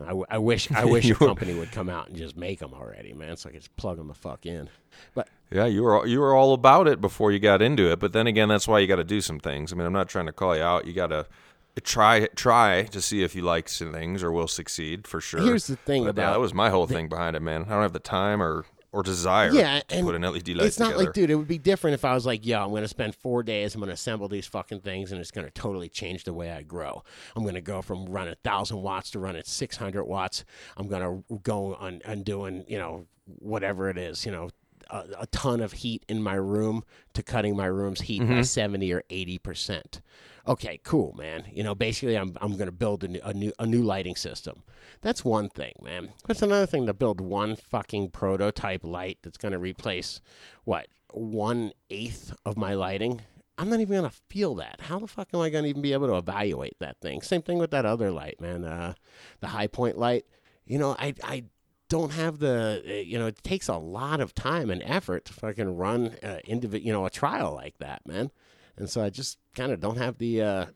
I, 0.03 0.09
w- 0.09 0.25
I 0.31 0.39
wish 0.39 0.71
I 0.73 0.85
wish 0.87 1.09
a 1.11 1.15
company 1.15 1.55
would 1.55 1.71
come 1.73 1.89
out 1.91 2.09
and 2.09 2.17
just 2.17 2.37
make 2.37 2.59
them 2.59 2.73
already, 2.75 3.13
man. 3.13 3.37
So 3.37 3.49
I 3.49 3.53
could 3.53 3.61
just 3.61 3.77
plug 3.77 3.99
them 3.99 4.09
the 4.09 4.15
fuck 4.15 4.47
in. 4.47 4.69
But 5.15 5.29
Yeah, 5.53 5.67
you 5.67 5.83
were 5.83 6.07
you 6.07 6.21
were 6.21 6.35
all 6.35 6.55
about 6.55 6.89
it 6.89 7.01
before 7.01 7.33
you 7.33 7.39
got 7.39 7.63
into 7.63 7.91
it, 7.91 7.99
but 7.99 8.13
then 8.13 8.27
again, 8.27 8.49
that's 8.49 8.67
why 8.67 8.79
you 8.79 8.87
got 8.87 8.97
to 8.97 9.05
do 9.05 9.21
some 9.21 9.39
things. 9.39 9.73
I 9.73 9.77
mean, 9.77 9.87
I'm 9.87 9.93
not 9.93 10.09
trying 10.09 10.27
to 10.27 10.33
call 10.33 10.57
you 10.57 10.63
out. 10.63 10.87
You 10.87 10.93
got 10.93 11.09
to 11.09 11.27
try 11.83 12.27
try 12.35 12.85
to 12.85 13.01
see 13.01 13.23
if 13.23 13.35
you 13.35 13.43
like 13.43 13.69
some 13.69 13.93
things 13.93 14.23
or 14.23 14.31
will 14.33 14.49
succeed 14.49 15.07
for 15.07 15.21
sure. 15.21 15.41
Here's 15.41 15.67
the 15.67 15.77
thing 15.77 16.03
But, 16.03 16.17
yeah, 16.17 16.25
about 16.25 16.33
that 16.35 16.41
was 16.41 16.55
my 16.55 16.71
whole 16.71 16.87
thing 16.87 17.09
behind 17.09 17.37
it, 17.37 17.41
man. 17.41 17.65
I 17.65 17.69
don't 17.71 17.83
have 17.83 17.93
the 17.93 17.99
time 17.99 18.43
or 18.43 18.65
or 18.93 19.03
desire 19.03 19.51
yeah, 19.51 19.81
to 19.81 19.97
and 19.97 20.07
put 20.07 20.15
an 20.15 20.21
LED 20.21 20.49
light 20.49 20.67
it's 20.67 20.79
not 20.79 20.89
together. 20.89 21.05
like, 21.05 21.15
dude, 21.15 21.31
it 21.31 21.35
would 21.35 21.49
be 21.49 21.57
different 21.57 21.95
if 21.95 22.05
I 22.05 22.13
was 22.13 22.27
like, 22.27 22.45
yo, 22.45 22.63
I'm 22.63 22.69
going 22.71 22.83
to 22.83 22.89
spend 22.89 23.15
four 23.15 23.43
days. 23.43 23.75
I'm 23.75 23.81
going 23.81 23.89
to 23.89 23.95
assemble 23.95 24.29
these 24.29 24.47
fucking 24.47 24.81
things, 24.81 25.13
and 25.13 25.21
it's 25.21 25.31
going 25.31 25.47
to 25.47 25.51
totally 25.51 25.89
change 25.89 26.25
the 26.25 26.35
way 26.35 26.51
I 26.51 26.61
grow. 26.61 27.03
I'm 27.35 27.43
going 27.43 27.55
to 27.55 27.63
go 27.63 27.81
from 27.81 28.05
running 28.05 28.35
thousand 28.45 28.83
watts 28.83 29.11
to 29.13 29.19
running 29.19 29.43
600 29.47 30.05
watts. 30.05 30.45
I'm 30.77 30.89
going 30.89 31.03
to 31.03 31.39
go 31.39 31.75
on 31.77 32.03
and 32.05 32.23
doing, 32.23 32.67
you 32.69 32.77
know, 32.79 33.07
whatever 33.39 33.89
it 33.89 33.97
is, 33.97 34.27
you 34.27 34.33
know, 34.33 34.51
a, 34.93 35.05
a 35.21 35.27
ton 35.27 35.61
of 35.61 35.73
heat 35.73 36.05
in 36.09 36.23
my 36.23 36.35
room 36.35 36.85
to 37.15 37.23
cutting 37.23 37.57
my 37.57 37.67
room's 37.67 38.03
heat 38.03 38.21
by 38.29 38.43
70 38.43 38.93
or 38.93 39.03
80 39.11 39.39
percent. 39.39 40.01
Okay, 40.47 40.81
cool, 40.83 41.15
man. 41.17 41.45
You 41.53 41.63
know, 41.63 41.75
basically, 41.75 42.17
I'm 42.17 42.37
I'm 42.41 42.53
going 42.53 42.67
to 42.67 42.73
build 42.73 43.05
a 43.05 43.09
new, 43.09 43.21
a 43.25 43.33
new 43.33 43.53
a 43.59 43.67
new 43.67 43.83
lighting 43.83 44.17
system. 44.17 44.63
That's 45.01 45.25
one 45.25 45.49
thing, 45.49 45.75
man. 45.83 46.11
That's 46.27 46.43
another 46.43 46.67
thing 46.67 46.87
to 46.87 46.95
build 46.95 47.21
one 47.21 47.57
fucking 47.57 48.11
prototype 48.11 48.85
light 48.85 49.19
that's 49.23 49.39
going 49.39 49.53
to 49.53 49.59
replace 49.59 50.21
what 50.65 50.89
one 51.13 51.73
eighth 51.91 52.35
of 52.45 52.57
my 52.57 52.75
lighting. 52.75 53.21
I'm 53.59 53.69
not 53.69 53.81
even 53.81 53.99
going 53.99 54.11
to 54.11 54.17
feel 54.29 54.57
that. 54.57 54.81
How 54.81 54.99
the 54.99 55.07
fuck 55.07 55.29
am 55.33 55.41
I 55.41 55.51
going 55.51 55.65
to 55.65 55.71
even 55.71 55.83
be 55.83 55.93
able 55.93 56.09
to 56.09 56.17
evaluate 56.17 56.79
that 56.81 57.01
thing? 57.01 57.23
Same 57.23 57.43
thing 57.43 57.59
with 57.59 57.71
that 57.71 57.85
other 57.85 58.11
light, 58.11 58.41
man. 58.41 58.65
Uh, 58.65 58.95
the 59.41 59.49
high 59.49 59.69
point 59.69 59.99
light. 59.99 60.25
You 60.65 60.79
know, 60.79 60.97
I 60.99 61.15
I 61.23 61.45
don't 61.93 62.13
have 62.13 62.39
the 62.39 62.83
uh, 62.87 62.91
you 62.91 63.19
know 63.19 63.27
it 63.27 63.45
takes 63.45 63.69
a 63.69 63.77
lot 63.77 64.19
of 64.19 64.35
time 64.35 64.71
and 64.71 64.83
effort 64.83 65.27
to 65.27 65.33
fucking 65.35 65.77
run 65.77 66.17
uh, 66.23 66.39
individ- 66.49 66.83
you 66.83 66.91
know 66.91 67.05
a 67.05 67.11
trial 67.11 67.53
like 67.55 67.77
that 67.79 68.01
man. 68.07 68.31
And 68.79 68.89
so 68.89 69.03
i 69.03 69.11
just 69.11 69.37
kind 69.55 69.71
of 69.71 69.81
don't 69.81 69.99
have 69.99 70.17
the 70.17 70.41
uh 70.41 70.67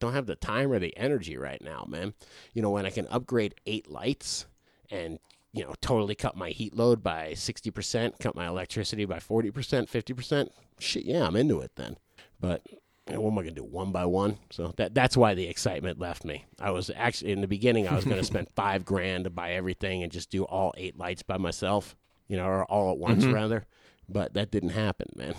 don't 0.00 0.12
have 0.12 0.26
the 0.26 0.36
time 0.36 0.70
or 0.70 0.78
the 0.78 0.94
energy 0.94 1.38
right 1.38 1.62
now 1.62 1.86
man. 1.88 2.12
You 2.52 2.60
know 2.60 2.68
when 2.68 2.84
i 2.84 2.90
can 2.90 3.06
upgrade 3.08 3.54
eight 3.64 3.90
lights 3.90 4.44
and 4.90 5.18
you 5.54 5.64
know 5.64 5.72
totally 5.80 6.14
cut 6.14 6.36
my 6.36 6.50
heat 6.50 6.76
load 6.76 7.02
by 7.02 7.32
60% 7.32 8.18
cut 8.20 8.36
my 8.36 8.46
electricity 8.46 9.06
by 9.06 9.16
40% 9.16 9.52
50% 9.52 10.50
shit 10.78 11.06
yeah 11.06 11.26
i'm 11.26 11.36
into 11.36 11.60
it 11.60 11.72
then. 11.76 11.96
But 12.38 12.66
you 13.08 13.14
know, 13.14 13.20
what 13.20 13.32
am 13.32 13.38
I 13.38 13.42
going 13.42 13.54
to 13.54 13.60
do 13.60 13.64
one 13.64 13.92
by 13.92 14.04
one? 14.04 14.38
So 14.50 14.72
that 14.76 14.94
that's 14.94 15.16
why 15.16 15.34
the 15.34 15.46
excitement 15.46 16.00
left 16.00 16.24
me. 16.24 16.44
I 16.60 16.70
was 16.70 16.90
actually 16.94 17.32
in 17.32 17.40
the 17.40 17.46
beginning 17.46 17.86
I 17.86 17.94
was 17.94 18.04
going 18.04 18.16
to 18.16 18.24
spend 18.24 18.48
five 18.56 18.84
grand 18.84 19.24
to 19.24 19.30
buy 19.30 19.52
everything 19.52 20.02
and 20.02 20.10
just 20.10 20.30
do 20.30 20.44
all 20.44 20.74
eight 20.76 20.98
lights 20.98 21.22
by 21.22 21.38
myself, 21.38 21.94
you 22.26 22.36
know, 22.36 22.46
or 22.46 22.64
all 22.64 22.90
at 22.90 22.98
once 22.98 23.24
mm-hmm. 23.24 23.34
rather. 23.34 23.66
But 24.08 24.34
that 24.34 24.50
didn't 24.50 24.70
happen, 24.70 25.08
man. 25.14 25.34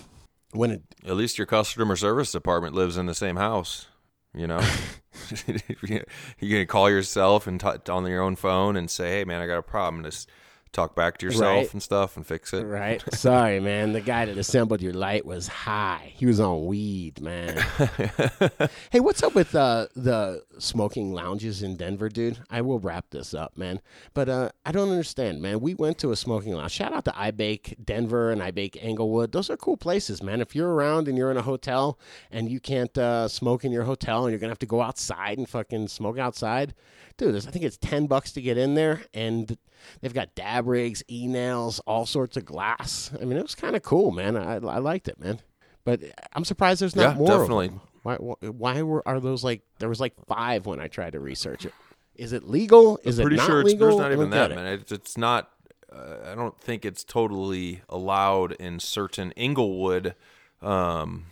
When 0.51 0.71
it, 0.71 0.83
At 1.05 1.17
least 1.17 1.37
your 1.37 1.47
customer 1.47 1.95
service 1.97 2.31
department 2.31 2.73
lives 2.73 2.97
in 2.97 3.05
the 3.05 3.15
same 3.15 3.35
house. 3.35 3.87
You 4.33 4.47
know, 4.47 4.61
you 5.87 6.03
can 6.39 6.67
call 6.67 6.89
yourself 6.89 7.47
and 7.47 7.59
t- 7.59 7.91
on 7.91 8.05
your 8.05 8.21
own 8.21 8.35
phone 8.35 8.77
and 8.77 8.89
say, 8.89 9.09
"Hey, 9.11 9.25
man, 9.25 9.41
I 9.41 9.47
got 9.47 9.57
a 9.57 9.63
problem." 9.63 10.03
Just 10.03 10.29
talk 10.77 10.93
back 10.93 11.17
to 11.17 11.25
yourself 11.25 11.41
Right. 11.43 11.73
and 11.73 11.81
stuff 11.81 12.15
and 12.17 12.25
fix 12.25 12.53
it. 12.53 12.63
right? 12.63 13.03
Sorry, 13.13 13.59
man. 13.59 13.93
The 13.93 13.99
guy 14.01 14.25
that 14.25 14.37
assembled 14.37 14.79
your 14.79 14.93
light 14.93 15.25
was 15.25 15.47
high. 15.47 16.13
He 16.15 16.27
was 16.27 16.39
on 16.39 16.67
weed, 16.67 17.19
man. 17.19 17.57
hey, 18.91 18.99
what's 18.99 19.23
up 19.23 19.33
with 19.33 19.55
uh, 19.55 19.87
the 19.95 20.43
smoking 20.59 21.13
lounges 21.13 21.63
in 21.63 21.77
Denver, 21.77 22.09
dude? 22.09 22.37
I 22.51 22.61
will 22.61 22.77
wrap 22.79 23.09
this 23.09 23.33
up, 23.33 23.57
man. 23.57 23.81
But 24.13 24.29
uh, 24.29 24.49
I 24.65 24.71
don't 24.71 24.89
understand, 24.89 25.41
man. 25.41 25.61
We 25.61 25.73
went 25.73 25.97
to 25.99 26.11
a 26.11 26.15
smoking 26.15 26.53
lounge. 26.53 26.73
Shout 26.73 26.93
out 26.93 27.05
to 27.05 27.11
iBake 27.11 27.83
Denver 27.83 28.29
and 28.31 28.39
iBake 28.41 28.77
Englewood. 28.79 29.31
Those 29.31 29.49
are 29.49 29.57
cool 29.57 29.77
places, 29.77 30.21
man. 30.21 30.41
If 30.41 30.55
you're 30.55 30.71
around 30.71 31.07
and 31.07 31.17
you're 31.17 31.31
in 31.31 31.37
a 31.37 31.41
hotel 31.41 31.97
and 32.29 32.49
you 32.51 32.59
can't 32.59 32.95
uh, 32.99 33.27
smoke 33.27 33.65
in 33.65 33.71
your 33.71 33.83
hotel 33.85 34.25
and 34.25 34.31
you're 34.31 34.39
gonna 34.39 34.51
have 34.51 34.59
to 34.59 34.67
go 34.67 34.81
outside 34.81 35.39
and 35.39 35.49
fucking 35.49 35.87
smoke 35.87 36.19
outside, 36.19 36.75
dude. 37.17 37.35
I 37.35 37.39
think 37.39 37.65
it's 37.65 37.77
ten 37.77 38.05
bucks 38.05 38.31
to 38.33 38.41
get 38.41 38.59
in 38.59 38.75
there, 38.75 39.01
and 39.13 39.57
they've 40.01 40.13
got 40.13 40.35
dab 40.35 40.67
rigs, 40.67 41.03
e 41.09 41.27
nails, 41.27 41.79
all 41.87 42.05
sorts 42.05 42.37
of 42.37 42.45
glass. 42.45 43.11
I 43.19 43.25
mean, 43.25 43.37
it 43.37 43.43
was 43.43 43.55
kind 43.55 43.75
of 43.75 43.83
cool, 43.83 44.11
man. 44.11 44.35
I, 44.37 44.55
I 44.55 44.77
liked 44.79 45.07
it, 45.07 45.19
man. 45.19 45.39
But 45.83 46.01
I'm 46.33 46.43
surprised 46.45 46.81
there's 46.81 46.95
not 46.95 47.11
Yeah, 47.11 47.13
more. 47.15 47.31
of 47.31 47.39
definitely. 47.41 47.67
them. 47.69 47.81
Why, 48.03 48.15
why? 48.15 48.81
Were 48.83 49.07
are 49.07 49.19
those 49.19 49.43
like? 49.43 49.61
There 49.79 49.89
was 49.89 49.99
like 49.99 50.13
five 50.27 50.65
when 50.65 50.79
I 50.79 50.87
tried 50.87 51.13
to 51.13 51.19
research 51.19 51.65
it. 51.65 51.73
Is 52.15 52.33
it 52.33 52.43
legal? 52.47 52.99
Is 53.03 53.19
pretty 53.19 53.35
it 53.35 53.39
not 53.39 53.47
sure 53.47 53.61
it's, 53.61 53.67
legal? 53.71 53.87
there's 53.87 53.99
not 53.99 54.11
even 54.11 54.29
that, 54.31 54.49
man. 54.51 54.65
It's, 54.65 54.91
it's 54.91 55.17
not. 55.17 55.49
Uh, 55.91 56.31
I 56.31 56.35
don't 56.35 56.59
think 56.59 56.83
it's 56.83 57.03
totally 57.03 57.81
allowed 57.89 58.53
in 58.53 58.79
certain 58.79 59.31
Englewood. 59.37 60.15
Um, 60.61 61.27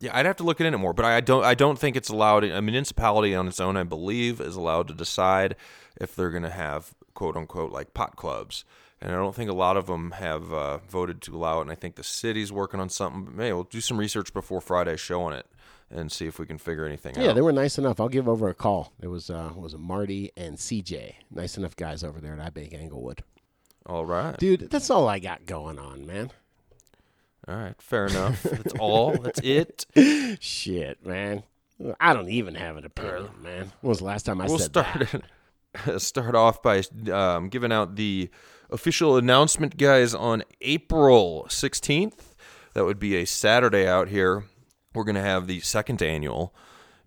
yeah, 0.00 0.16
I'd 0.16 0.26
have 0.26 0.36
to 0.36 0.42
look 0.44 0.60
into 0.60 0.72
it 0.72 0.78
more, 0.78 0.92
but 0.92 1.04
I 1.04 1.20
don't. 1.20 1.44
I 1.44 1.54
don't 1.54 1.78
think 1.78 1.94
it's 1.96 2.08
allowed. 2.08 2.44
A 2.44 2.62
municipality 2.62 3.34
on 3.34 3.46
its 3.48 3.60
own, 3.60 3.76
I 3.76 3.82
believe, 3.84 4.40
is 4.40 4.56
allowed 4.56 4.88
to 4.88 4.94
decide 4.94 5.56
if 6.00 6.16
they're 6.16 6.30
going 6.30 6.42
to 6.44 6.50
have 6.50 6.94
quote 7.14 7.36
unquote 7.36 7.72
like 7.72 7.94
pot 7.94 8.16
clubs. 8.16 8.64
And 9.02 9.12
I 9.12 9.14
don't 9.16 9.34
think 9.34 9.50
a 9.50 9.54
lot 9.54 9.78
of 9.78 9.86
them 9.86 10.10
have 10.12 10.52
uh, 10.52 10.78
voted 10.78 11.22
to 11.22 11.34
allow 11.34 11.58
it. 11.58 11.62
And 11.62 11.70
I 11.70 11.74
think 11.74 11.94
the 11.94 12.04
city's 12.04 12.52
working 12.52 12.80
on 12.80 12.90
something. 12.90 13.24
But 13.24 13.34
maybe 13.34 13.52
we'll 13.54 13.64
do 13.64 13.80
some 13.80 13.96
research 13.96 14.34
before 14.34 14.60
Friday's 14.60 15.00
show 15.00 15.22
on 15.22 15.32
it 15.32 15.46
and 15.90 16.12
see 16.12 16.26
if 16.26 16.38
we 16.38 16.44
can 16.44 16.58
figure 16.58 16.84
anything 16.84 17.14
Yeah, 17.14 17.22
out. 17.22 17.26
Yeah, 17.28 17.32
they 17.32 17.40
were 17.40 17.50
nice 17.52 17.78
enough. 17.78 17.98
I'll 17.98 18.10
give 18.10 18.28
over 18.28 18.48
a 18.50 18.54
call. 18.54 18.92
It 19.00 19.06
was 19.06 19.30
uh, 19.30 19.52
was 19.56 19.74
Marty 19.74 20.30
and 20.36 20.56
CJ. 20.58 21.14
Nice 21.30 21.56
enough 21.56 21.76
guys 21.76 22.04
over 22.04 22.20
there 22.20 22.38
at 22.38 22.54
iBake 22.54 22.74
Englewood. 22.74 23.22
All 23.86 24.04
right. 24.04 24.36
Dude, 24.36 24.68
that's 24.70 24.90
all 24.90 25.08
I 25.08 25.18
got 25.18 25.46
going 25.46 25.78
on, 25.78 26.06
man. 26.06 26.30
All 27.48 27.56
right. 27.56 27.80
Fair 27.80 28.06
enough. 28.06 28.42
That's 28.42 28.74
all. 28.78 29.16
That's 29.16 29.40
it. 29.42 29.86
Shit, 30.40 31.04
man. 31.06 31.42
I 31.98 32.12
don't 32.12 32.28
even 32.28 32.54
have 32.54 32.76
an 32.76 32.84
opinion, 32.84 33.30
man. 33.42 33.72
When 33.80 33.88
was 33.88 33.98
the 34.00 34.04
last 34.04 34.24
time 34.26 34.42
I 34.42 34.46
we'll 34.46 34.58
said 34.58 34.66
start 34.72 35.10
that? 35.10 35.22
start 35.98 36.34
off 36.34 36.62
by 36.62 36.82
um, 37.12 37.48
giving 37.48 37.72
out 37.72 37.96
the 37.96 38.30
official 38.70 39.16
announcement, 39.16 39.76
guys, 39.76 40.14
on 40.14 40.42
April 40.60 41.46
sixteenth. 41.48 42.34
That 42.74 42.84
would 42.84 42.98
be 42.98 43.16
a 43.16 43.24
Saturday 43.24 43.86
out 43.86 44.08
here. 44.08 44.44
We're 44.94 45.04
gonna 45.04 45.22
have 45.22 45.46
the 45.46 45.60
second 45.60 46.02
annual 46.02 46.54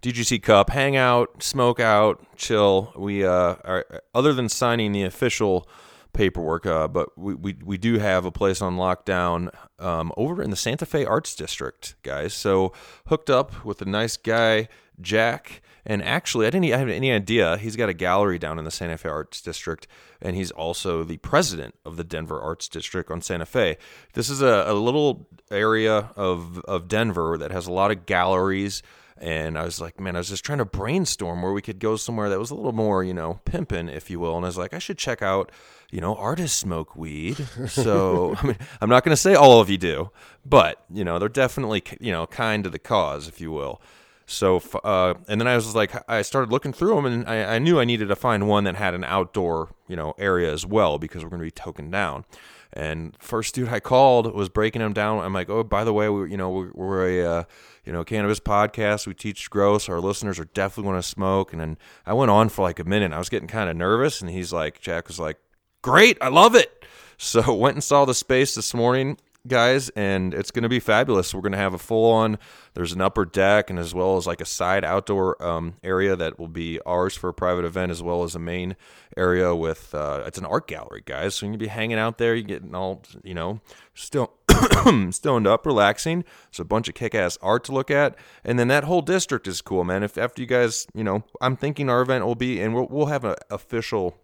DGC 0.01 0.43
Cup 0.43 0.69
hangout, 0.69 1.41
smoke 1.41 1.79
out, 1.79 2.25
chill. 2.35 2.93
We 2.97 3.25
uh, 3.25 3.55
are 3.63 3.85
other 4.13 4.33
than 4.33 4.49
signing 4.49 4.91
the 4.91 5.03
official 5.03 5.67
paperwork, 6.11 6.65
uh, 6.65 6.89
but 6.89 7.17
we, 7.17 7.33
we 7.33 7.57
we 7.63 7.77
do 7.77 7.99
have 7.99 8.25
a 8.25 8.31
place 8.31 8.61
on 8.61 8.75
lockdown 8.75 9.49
um, 9.79 10.11
over 10.17 10.41
in 10.43 10.49
the 10.49 10.55
Santa 10.57 10.85
Fe 10.85 11.05
Arts 11.05 11.35
District, 11.35 11.95
guys. 12.03 12.33
So 12.33 12.73
hooked 13.07 13.29
up 13.29 13.63
with 13.65 13.81
a 13.81 13.85
nice 13.85 14.17
guy, 14.17 14.67
Jack. 14.99 15.61
And 15.85 16.01
actually, 16.03 16.47
I 16.47 16.49
didn't 16.49 16.71
I 16.73 16.77
have 16.77 16.89
any 16.89 17.11
idea. 17.11 17.57
He's 17.57 17.75
got 17.75 17.89
a 17.89 17.93
gallery 17.93 18.39
down 18.39 18.57
in 18.57 18.65
the 18.65 18.71
Santa 18.71 18.97
Fe 18.97 19.09
Arts 19.09 19.41
District, 19.41 19.87
and 20.21 20.35
he's 20.35 20.51
also 20.51 21.03
the 21.03 21.17
president 21.17 21.75
of 21.85 21.97
the 21.97 22.03
Denver 22.03 22.39
Arts 22.39 22.69
District 22.69 23.11
on 23.11 23.21
Santa 23.21 23.45
Fe. 23.45 23.77
This 24.13 24.29
is 24.29 24.41
a, 24.41 24.65
a 24.67 24.73
little 24.73 25.27
area 25.51 26.11
of, 26.15 26.59
of 26.59 26.87
Denver 26.87 27.37
that 27.37 27.51
has 27.51 27.67
a 27.67 27.71
lot 27.71 27.91
of 27.91 28.05
galleries. 28.05 28.81
And 29.17 29.57
I 29.57 29.63
was 29.63 29.79
like, 29.79 29.99
man, 29.99 30.15
I 30.15 30.19
was 30.19 30.29
just 30.29 30.43
trying 30.43 30.57
to 30.57 30.65
brainstorm 30.65 31.43
where 31.43 31.53
we 31.53 31.61
could 31.61 31.79
go 31.79 31.95
somewhere 31.95 32.29
that 32.29 32.39
was 32.39 32.49
a 32.49 32.55
little 32.55 32.73
more, 32.73 33.03
you 33.03 33.13
know, 33.13 33.39
pimping, 33.45 33.87
if 33.87 34.09
you 34.09 34.19
will. 34.19 34.35
And 34.35 34.45
I 34.45 34.49
was 34.49 34.57
like, 34.57 34.73
I 34.73 34.79
should 34.79 34.97
check 34.97 35.21
out, 35.21 35.51
you 35.91 36.01
know, 36.01 36.15
artists 36.15 36.57
smoke 36.57 36.95
weed. 36.95 37.37
So, 37.67 38.35
I 38.41 38.47
mean, 38.47 38.57
I'm 38.81 38.89
not 38.89 39.03
going 39.03 39.13
to 39.13 39.21
say 39.21 39.35
all 39.35 39.61
of 39.61 39.69
you 39.69 39.77
do, 39.77 40.09
but, 40.45 40.83
you 40.91 41.03
know, 41.03 41.19
they're 41.19 41.29
definitely, 41.29 41.83
you 41.99 42.11
know, 42.11 42.25
kind 42.25 42.63
to 42.63 42.69
the 42.69 42.79
cause, 42.79 43.27
if 43.27 43.39
you 43.39 43.51
will. 43.51 43.81
So, 44.25 44.61
uh, 44.83 45.15
and 45.27 45.39
then 45.39 45.47
I 45.47 45.55
was 45.55 45.75
like, 45.75 45.91
I 46.09 46.21
started 46.21 46.51
looking 46.51 46.73
through 46.73 46.95
them, 46.95 47.05
and 47.05 47.27
I, 47.27 47.55
I 47.55 47.59
knew 47.59 47.79
I 47.79 47.85
needed 47.85 48.07
to 48.07 48.15
find 48.15 48.47
one 48.47 48.63
that 48.63 48.75
had 48.75 48.93
an 48.93 49.03
outdoor, 49.03 49.75
you 49.87 49.95
know, 49.95 50.13
area 50.17 50.51
as 50.51 50.65
well 50.65 50.97
because 50.97 51.23
we're 51.23 51.29
going 51.29 51.41
to 51.41 51.45
be 51.45 51.51
token 51.51 51.91
down. 51.91 52.25
And 52.71 53.15
first 53.19 53.53
dude 53.53 53.69
I 53.69 53.79
called 53.79 54.33
was 54.33 54.49
breaking 54.49 54.81
them 54.81 54.93
down. 54.93 55.19
I'm 55.19 55.33
like, 55.33 55.49
oh, 55.49 55.63
by 55.63 55.83
the 55.83 55.93
way, 55.93 56.09
we, 56.09 56.31
you 56.31 56.37
know, 56.37 56.49
we're, 56.49 56.71
we're 56.73 57.07
a, 57.07 57.25
uh, 57.25 57.43
you 57.85 57.93
know, 57.93 58.03
cannabis 58.03 58.39
podcast. 58.39 59.05
We 59.05 59.13
teach 59.13 59.49
gross. 59.49 59.87
Our 59.89 59.99
listeners 60.01 60.39
are 60.39 60.45
definitely 60.45 60.89
going 60.89 61.01
to 61.01 61.07
smoke. 61.07 61.51
And 61.51 61.61
then 61.61 61.77
I 62.05 62.13
went 62.13 62.31
on 62.31 62.49
for 62.49 62.63
like 62.63 62.79
a 62.79 62.83
minute. 62.83 63.13
I 63.13 63.19
was 63.19 63.29
getting 63.29 63.47
kind 63.47 63.69
of 63.69 63.75
nervous, 63.75 64.21
and 64.21 64.29
he's 64.29 64.51
like, 64.51 64.81
Jack 64.81 65.07
was 65.07 65.19
like, 65.19 65.37
great, 65.81 66.17
I 66.21 66.29
love 66.29 66.55
it. 66.55 66.71
So 67.15 67.53
went 67.53 67.75
and 67.75 67.83
saw 67.83 68.03
the 68.03 68.15
space 68.15 68.55
this 68.55 68.73
morning 68.73 69.17
guys, 69.47 69.89
and 69.89 70.33
it's 70.33 70.51
going 70.51 70.63
to 70.63 70.69
be 70.69 70.79
fabulous. 70.79 71.33
We're 71.33 71.41
going 71.41 71.53
to 71.53 71.57
have 71.57 71.73
a 71.73 71.79
full 71.79 72.11
on. 72.11 72.37
There's 72.73 72.93
an 72.93 73.01
upper 73.01 73.25
deck, 73.25 73.69
and 73.69 73.77
as 73.77 73.93
well 73.93 74.17
as 74.17 74.25
like 74.25 74.41
a 74.41 74.45
side 74.45 74.85
outdoor 74.85 75.41
um, 75.43 75.75
area 75.83 76.15
that 76.15 76.39
will 76.39 76.47
be 76.47 76.79
ours 76.85 77.15
for 77.15 77.29
a 77.29 77.33
private 77.33 77.65
event, 77.65 77.91
as 77.91 78.01
well 78.01 78.23
as 78.23 78.35
a 78.35 78.39
main 78.39 78.75
area 79.17 79.53
with. 79.55 79.93
Uh, 79.93 80.23
it's 80.25 80.37
an 80.37 80.45
art 80.45 80.67
gallery, 80.67 81.03
guys. 81.05 81.35
So 81.35 81.45
you 81.45 81.51
can 81.51 81.59
be 81.59 81.67
hanging 81.67 81.97
out 81.97 82.17
there. 82.17 82.35
You 82.35 82.43
getting 82.43 82.73
all 82.75 83.03
you 83.23 83.33
know, 83.33 83.59
still 83.93 84.33
stoned 85.11 85.47
up, 85.47 85.65
relaxing. 85.65 86.23
There's 86.51 86.59
a 86.59 86.65
bunch 86.65 86.87
of 86.87 86.95
kick-ass 86.95 87.37
art 87.41 87.63
to 87.65 87.71
look 87.71 87.91
at, 87.91 88.15
and 88.43 88.57
then 88.57 88.69
that 88.69 88.85
whole 88.85 89.01
district 89.01 89.47
is 89.47 89.61
cool, 89.61 89.83
man. 89.83 90.03
If 90.03 90.17
after 90.17 90.41
you 90.41 90.47
guys, 90.47 90.87
you 90.93 91.03
know, 91.03 91.23
I'm 91.41 91.55
thinking 91.55 91.89
our 91.89 92.01
event 92.01 92.25
will 92.25 92.35
be, 92.35 92.61
and 92.61 92.73
we'll 92.73 92.87
we'll 92.89 93.07
have 93.07 93.25
an 93.25 93.35
official 93.49 94.17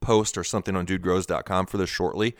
post 0.00 0.36
or 0.36 0.44
something 0.44 0.76
on 0.76 0.86
dudegrows.com 0.86 1.66
for 1.66 1.78
this 1.78 1.90
shortly. 1.90 2.36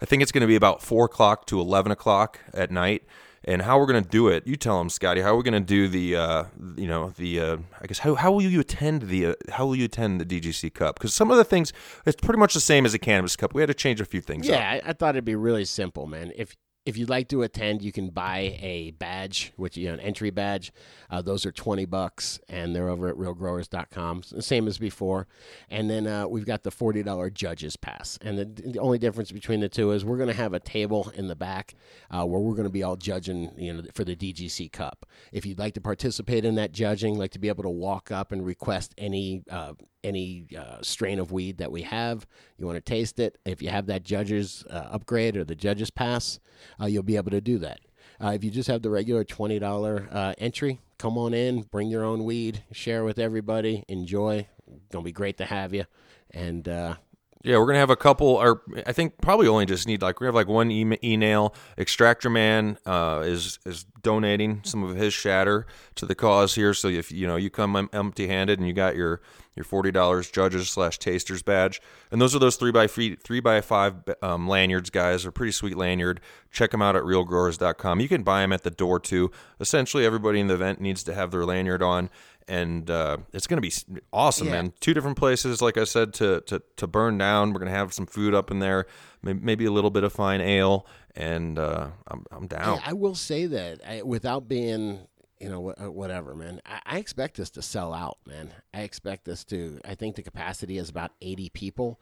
I 0.00 0.04
think 0.04 0.22
it's 0.22 0.32
going 0.32 0.42
to 0.42 0.46
be 0.46 0.56
about 0.56 0.82
four 0.82 1.06
o'clock 1.06 1.46
to 1.46 1.60
eleven 1.60 1.92
o'clock 1.92 2.40
at 2.52 2.70
night. 2.70 3.04
And 3.48 3.62
how 3.62 3.78
we're 3.78 3.86
going 3.86 4.02
to 4.02 4.08
do 4.08 4.26
it? 4.26 4.44
You 4.44 4.56
tell 4.56 4.80
them, 4.80 4.90
Scotty. 4.90 5.20
How 5.20 5.36
we're 5.36 5.44
going 5.44 5.54
to 5.54 5.60
do 5.60 5.86
the, 5.86 6.16
uh, 6.16 6.44
you 6.76 6.88
know, 6.88 7.12
the. 7.16 7.38
Uh, 7.38 7.56
I 7.80 7.86
guess 7.86 8.00
how 8.00 8.16
how 8.16 8.32
will 8.32 8.42
you 8.42 8.58
attend 8.58 9.02
the 9.02 9.26
uh, 9.26 9.34
how 9.50 9.66
will 9.66 9.76
you 9.76 9.84
attend 9.84 10.20
the 10.20 10.24
DGC 10.24 10.74
Cup? 10.74 10.96
Because 10.96 11.14
some 11.14 11.30
of 11.30 11.36
the 11.36 11.44
things 11.44 11.72
it's 12.04 12.20
pretty 12.20 12.40
much 12.40 12.54
the 12.54 12.60
same 12.60 12.84
as 12.84 12.92
a 12.92 12.98
cannabis 12.98 13.36
cup. 13.36 13.54
We 13.54 13.62
had 13.62 13.68
to 13.68 13.74
change 13.74 14.00
a 14.00 14.04
few 14.04 14.20
things. 14.20 14.48
Yeah, 14.48 14.80
I, 14.84 14.90
I 14.90 14.92
thought 14.94 15.14
it'd 15.14 15.24
be 15.24 15.36
really 15.36 15.64
simple, 15.64 16.08
man. 16.08 16.32
If 16.34 16.56
if 16.86 16.96
you'd 16.96 17.10
like 17.10 17.28
to 17.28 17.42
attend, 17.42 17.82
you 17.82 17.90
can 17.90 18.10
buy 18.10 18.56
a 18.62 18.92
badge, 18.92 19.52
which 19.56 19.76
you 19.76 19.88
know, 19.88 19.94
an 19.94 20.00
entry 20.00 20.30
badge. 20.30 20.72
Uh, 21.10 21.20
those 21.20 21.44
are 21.44 21.50
twenty 21.50 21.84
bucks, 21.84 22.38
and 22.48 22.74
they're 22.74 22.88
over 22.88 23.08
at 23.08 23.16
realgrowers.com, 23.16 24.22
same 24.22 24.68
as 24.68 24.78
before. 24.78 25.26
And 25.68 25.90
then 25.90 26.06
uh, 26.06 26.28
we've 26.28 26.46
got 26.46 26.62
the 26.62 26.70
forty 26.70 27.02
dollar 27.02 27.28
judges 27.28 27.76
pass, 27.76 28.18
and 28.22 28.38
the, 28.38 28.44
the 28.44 28.78
only 28.78 28.98
difference 28.98 29.32
between 29.32 29.60
the 29.60 29.68
two 29.68 29.90
is 29.90 30.04
we're 30.04 30.16
going 30.16 30.28
to 30.28 30.34
have 30.34 30.54
a 30.54 30.60
table 30.60 31.12
in 31.14 31.26
the 31.26 31.36
back 31.36 31.74
uh, 32.10 32.24
where 32.24 32.40
we're 32.40 32.54
going 32.54 32.64
to 32.64 32.70
be 32.70 32.84
all 32.84 32.96
judging, 32.96 33.52
you 33.58 33.72
know, 33.72 33.82
for 33.92 34.04
the 34.04 34.14
DGC 34.14 34.70
Cup. 34.70 35.06
If 35.32 35.44
you'd 35.44 35.58
like 35.58 35.74
to 35.74 35.80
participate 35.80 36.44
in 36.44 36.54
that 36.54 36.70
judging, 36.70 37.18
like 37.18 37.32
to 37.32 37.40
be 37.40 37.48
able 37.48 37.64
to 37.64 37.70
walk 37.70 38.12
up 38.12 38.30
and 38.30 38.46
request 38.46 38.94
any 38.96 39.42
uh, 39.50 39.72
any 40.06 40.46
uh, 40.56 40.78
strain 40.82 41.18
of 41.18 41.32
weed 41.32 41.58
that 41.58 41.70
we 41.72 41.82
have. 41.82 42.26
You 42.58 42.66
want 42.66 42.76
to 42.76 42.80
taste 42.80 43.18
it. 43.18 43.38
If 43.44 43.60
you 43.60 43.68
have 43.70 43.86
that 43.86 44.04
judge's 44.04 44.64
uh, 44.70 44.88
upgrade 44.92 45.36
or 45.36 45.44
the 45.44 45.54
judge's 45.56 45.90
pass, 45.90 46.38
uh, 46.80 46.86
you'll 46.86 47.02
be 47.02 47.16
able 47.16 47.32
to 47.32 47.40
do 47.40 47.58
that. 47.58 47.80
Uh, 48.22 48.28
if 48.28 48.42
you 48.44 48.50
just 48.50 48.68
have 48.68 48.82
the 48.82 48.90
regular 48.90 49.24
twenty 49.24 49.58
dollar 49.58 50.08
uh, 50.10 50.34
entry, 50.38 50.80
come 50.98 51.18
on 51.18 51.34
in, 51.34 51.62
bring 51.62 51.88
your 51.88 52.04
own 52.04 52.24
weed, 52.24 52.62
share 52.72 53.04
with 53.04 53.18
everybody, 53.18 53.84
enjoy. 53.88 54.46
It's 54.66 54.88
Gonna 54.90 55.04
be 55.04 55.12
great 55.12 55.36
to 55.38 55.44
have 55.44 55.74
you, 55.74 55.84
and 56.30 56.66
uh, 56.68 56.94
Yeah, 57.42 57.58
we're 57.58 57.66
gonna 57.66 57.78
have 57.78 57.90
a 57.90 57.96
couple, 57.96 58.26
or 58.26 58.62
I 58.86 58.92
think 58.92 59.20
probably 59.20 59.46
only 59.46 59.66
just 59.66 59.86
need 59.86 60.02
like 60.02 60.20
we 60.20 60.26
have 60.26 60.34
like 60.34 60.48
one 60.48 60.70
email. 60.70 61.54
Extractor 61.78 62.28
Man 62.28 62.78
uh, 62.86 63.22
is 63.24 63.58
is 63.64 63.84
donating 64.02 64.62
some 64.64 64.82
of 64.82 64.96
his 64.96 65.14
shatter 65.14 65.66
to 65.96 66.06
the 66.06 66.14
cause 66.14 66.54
here. 66.54 66.74
So 66.74 66.88
if 66.88 67.12
you 67.12 67.26
know 67.26 67.36
you 67.36 67.50
come 67.50 67.88
empty 67.92 68.26
handed 68.26 68.58
and 68.58 68.66
you 68.66 68.74
got 68.74 68.96
your 68.96 69.20
your 69.54 69.64
forty 69.64 69.92
dollars 69.92 70.30
judges 70.30 70.70
slash 70.70 70.98
tasters 70.98 71.42
badge, 71.42 71.80
and 72.10 72.20
those 72.20 72.34
are 72.34 72.38
those 72.40 72.56
three 72.56 72.72
by 72.72 72.86
three 72.86 73.16
three 73.16 73.40
by 73.40 73.60
five 73.60 73.94
um, 74.22 74.48
lanyards, 74.48 74.90
guys. 74.90 75.22
They're 75.22 75.30
pretty 75.30 75.52
sweet 75.52 75.76
lanyard. 75.76 76.20
Check 76.50 76.70
them 76.72 76.82
out 76.82 76.96
at 76.96 77.02
realgrowers.com. 77.02 78.00
You 78.00 78.08
can 78.08 78.22
buy 78.22 78.40
them 78.40 78.52
at 78.52 78.62
the 78.62 78.70
door 78.70 78.98
too. 78.98 79.30
Essentially, 79.60 80.04
everybody 80.04 80.40
in 80.40 80.48
the 80.48 80.54
event 80.54 80.80
needs 80.80 81.04
to 81.04 81.14
have 81.14 81.30
their 81.30 81.44
lanyard 81.44 81.82
on. 81.82 82.10
And 82.48 82.88
uh, 82.88 83.16
it's 83.32 83.48
going 83.48 83.60
to 83.60 83.68
be 83.68 84.00
awesome, 84.12 84.46
Yeah. 84.46 84.52
man 84.52 84.72
two 84.80 84.94
different 84.94 85.16
places, 85.16 85.60
like 85.60 85.76
I 85.76 85.84
said, 85.84 86.14
to 86.14 86.42
to, 86.42 86.62
to 86.76 86.86
burn 86.86 87.18
down. 87.18 87.52
We're 87.52 87.58
gonna 87.58 87.72
have 87.72 87.92
some 87.92 88.06
food 88.06 88.34
up 88.34 88.50
in 88.52 88.60
there, 88.60 88.86
maybe 89.22 89.64
a 89.64 89.72
little 89.72 89.90
bit 89.90 90.04
of 90.04 90.12
fine 90.12 90.40
ale, 90.40 90.86
and 91.16 91.58
uh, 91.58 91.88
I'm 92.06 92.24
I'm 92.30 92.46
down. 92.46 92.78
I, 92.84 92.90
I 92.90 92.92
will 92.92 93.16
say 93.16 93.46
that 93.46 93.80
I, 93.84 94.02
without 94.02 94.46
being, 94.46 95.08
you 95.40 95.48
know, 95.48 95.60
whatever, 95.90 96.36
man. 96.36 96.60
I, 96.64 96.80
I 96.86 96.98
expect 96.98 97.36
this 97.36 97.50
to 97.50 97.62
sell 97.62 97.92
out, 97.92 98.18
man. 98.26 98.52
I 98.72 98.82
expect 98.82 99.24
this 99.24 99.42
to. 99.46 99.80
I 99.84 99.96
think 99.96 100.14
the 100.14 100.22
capacity 100.22 100.78
is 100.78 100.88
about 100.88 101.10
eighty 101.20 101.48
people, 101.48 101.98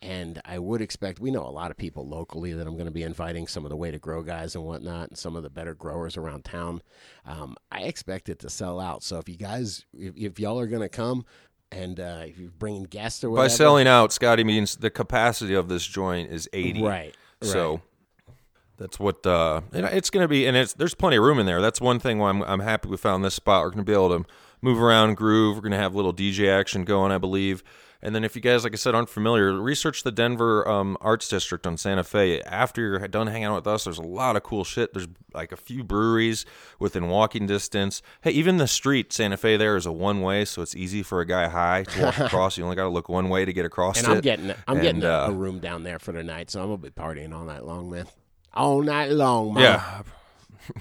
and 0.00 0.40
I 0.44 0.58
would 0.58 0.80
expect. 0.80 1.18
We 1.18 1.30
know 1.30 1.42
a 1.42 1.50
lot 1.50 1.70
of 1.70 1.76
people 1.76 2.06
locally 2.06 2.52
that 2.52 2.66
I'm 2.66 2.74
going 2.74 2.86
to 2.86 2.92
be 2.92 3.02
inviting. 3.02 3.46
Some 3.46 3.64
of 3.64 3.70
the 3.70 3.76
way 3.76 3.90
to 3.90 3.98
grow 3.98 4.22
guys 4.22 4.54
and 4.54 4.64
whatnot, 4.64 5.08
and 5.08 5.18
some 5.18 5.34
of 5.34 5.42
the 5.42 5.50
better 5.50 5.74
growers 5.74 6.16
around 6.16 6.44
town. 6.44 6.82
Um, 7.26 7.56
I 7.72 7.82
expect 7.82 8.28
it 8.28 8.38
to 8.40 8.50
sell 8.50 8.78
out. 8.80 9.02
So 9.02 9.18
if 9.18 9.28
you 9.28 9.36
guys, 9.36 9.84
if, 9.92 10.16
if 10.16 10.40
y'all 10.40 10.60
are 10.60 10.66
going 10.66 10.82
to 10.82 10.88
come. 10.88 11.24
And 11.70 12.00
uh, 12.00 12.22
if 12.22 12.38
you're 12.38 12.50
bringing 12.50 12.84
guests 12.84 13.22
or 13.22 13.28
whatever, 13.28 13.44
By 13.44 13.54
selling 13.54 13.86
out, 13.86 14.10
Scotty 14.10 14.42
means 14.42 14.76
the 14.76 14.88
capacity 14.88 15.52
of 15.52 15.68
this 15.68 15.86
joint 15.86 16.32
is 16.32 16.48
80. 16.54 16.82
right? 16.82 17.14
So 17.42 17.72
right. 17.72 18.34
that's 18.78 18.98
what 18.98 19.26
uh, 19.26 19.60
it's 19.74 20.08
going 20.08 20.24
to 20.24 20.28
be, 20.28 20.46
and 20.46 20.56
it's 20.56 20.72
there's 20.72 20.94
plenty 20.94 21.18
of 21.18 21.24
room 21.24 21.38
in 21.38 21.44
there. 21.44 21.60
That's 21.60 21.78
one 21.78 21.98
thing 21.98 22.20
why 22.20 22.30
I'm 22.30 22.42
I'm 22.44 22.60
happy 22.60 22.88
we 22.88 22.96
found 22.96 23.22
this 23.22 23.34
spot. 23.34 23.64
We're 23.64 23.72
going 23.72 23.84
to 23.84 23.84
be 23.84 23.92
able 23.92 24.18
to 24.18 24.24
move 24.62 24.82
around, 24.82 25.16
groove. 25.16 25.56
We're 25.56 25.60
going 25.60 25.72
to 25.72 25.78
have 25.78 25.92
a 25.92 25.96
little 25.96 26.14
DJ 26.14 26.48
action 26.48 26.84
going, 26.84 27.12
I 27.12 27.18
believe. 27.18 27.62
And 28.00 28.14
then 28.14 28.22
if 28.22 28.36
you 28.36 28.42
guys, 28.42 28.62
like 28.62 28.72
I 28.72 28.76
said, 28.76 28.94
aren't 28.94 29.08
familiar, 29.08 29.52
research 29.60 30.04
the 30.04 30.12
Denver 30.12 30.68
um, 30.68 30.96
Arts 31.00 31.28
District 31.28 31.66
on 31.66 31.76
Santa 31.76 32.04
Fe. 32.04 32.40
After 32.42 32.80
you're 32.80 33.08
done 33.08 33.26
hanging 33.26 33.46
out 33.46 33.56
with 33.56 33.66
us, 33.66 33.84
there's 33.84 33.98
a 33.98 34.02
lot 34.02 34.36
of 34.36 34.44
cool 34.44 34.62
shit. 34.62 34.92
There's 34.94 35.08
like 35.34 35.50
a 35.50 35.56
few 35.56 35.82
breweries 35.82 36.46
within 36.78 37.08
walking 37.08 37.46
distance. 37.46 38.00
Hey, 38.20 38.30
even 38.30 38.58
the 38.58 38.68
street 38.68 39.12
Santa 39.12 39.36
Fe 39.36 39.56
there 39.56 39.76
is 39.76 39.84
a 39.84 39.90
one 39.92 40.20
way, 40.20 40.44
so 40.44 40.62
it's 40.62 40.76
easy 40.76 41.02
for 41.02 41.20
a 41.20 41.26
guy 41.26 41.48
high 41.48 41.82
to 41.84 42.02
walk 42.02 42.18
across. 42.20 42.56
You 42.56 42.62
only 42.64 42.76
got 42.76 42.84
to 42.84 42.88
look 42.90 43.08
one 43.08 43.28
way 43.28 43.44
to 43.44 43.52
get 43.52 43.64
across 43.64 43.98
And 43.98 44.06
it. 44.06 44.10
I'm 44.10 44.20
getting 44.20 44.50
I'm 44.50 44.76
And, 44.76 44.82
getting 44.82 45.02
a, 45.02 45.24
uh, 45.24 45.26
a 45.30 45.32
room 45.32 45.58
down 45.58 45.82
there 45.82 45.98
for 45.98 46.12
the 46.12 46.22
night, 46.22 46.50
so 46.50 46.60
I'm 46.60 46.66
gonna 46.68 46.78
be 46.78 46.90
partying 46.90 47.34
all 47.34 47.44
night 47.44 47.64
long, 47.64 47.90
man. 47.90 48.06
All 48.54 48.80
night 48.80 49.10
long, 49.10 49.54
man. 49.54 49.62
Yeah. 49.64 50.02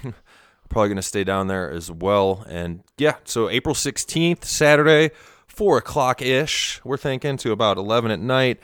Probably 0.70 0.89
going 0.89 0.97
to 0.97 1.01
stay 1.01 1.24
down 1.24 1.47
there 1.47 1.72
as 1.72 1.89
well. 1.89 2.45
And 2.49 2.84
yeah, 2.97 3.15
so 3.24 3.49
April 3.49 3.74
16th, 3.74 4.43
Saturday, 4.43 5.11
4 5.57 5.79
o'clock 5.79 6.21
ish, 6.21 6.79
we're 6.85 6.97
thinking 6.97 7.35
to 7.37 7.51
about 7.51 7.77
11 7.77 8.11
at 8.11 8.19
night. 8.19 8.59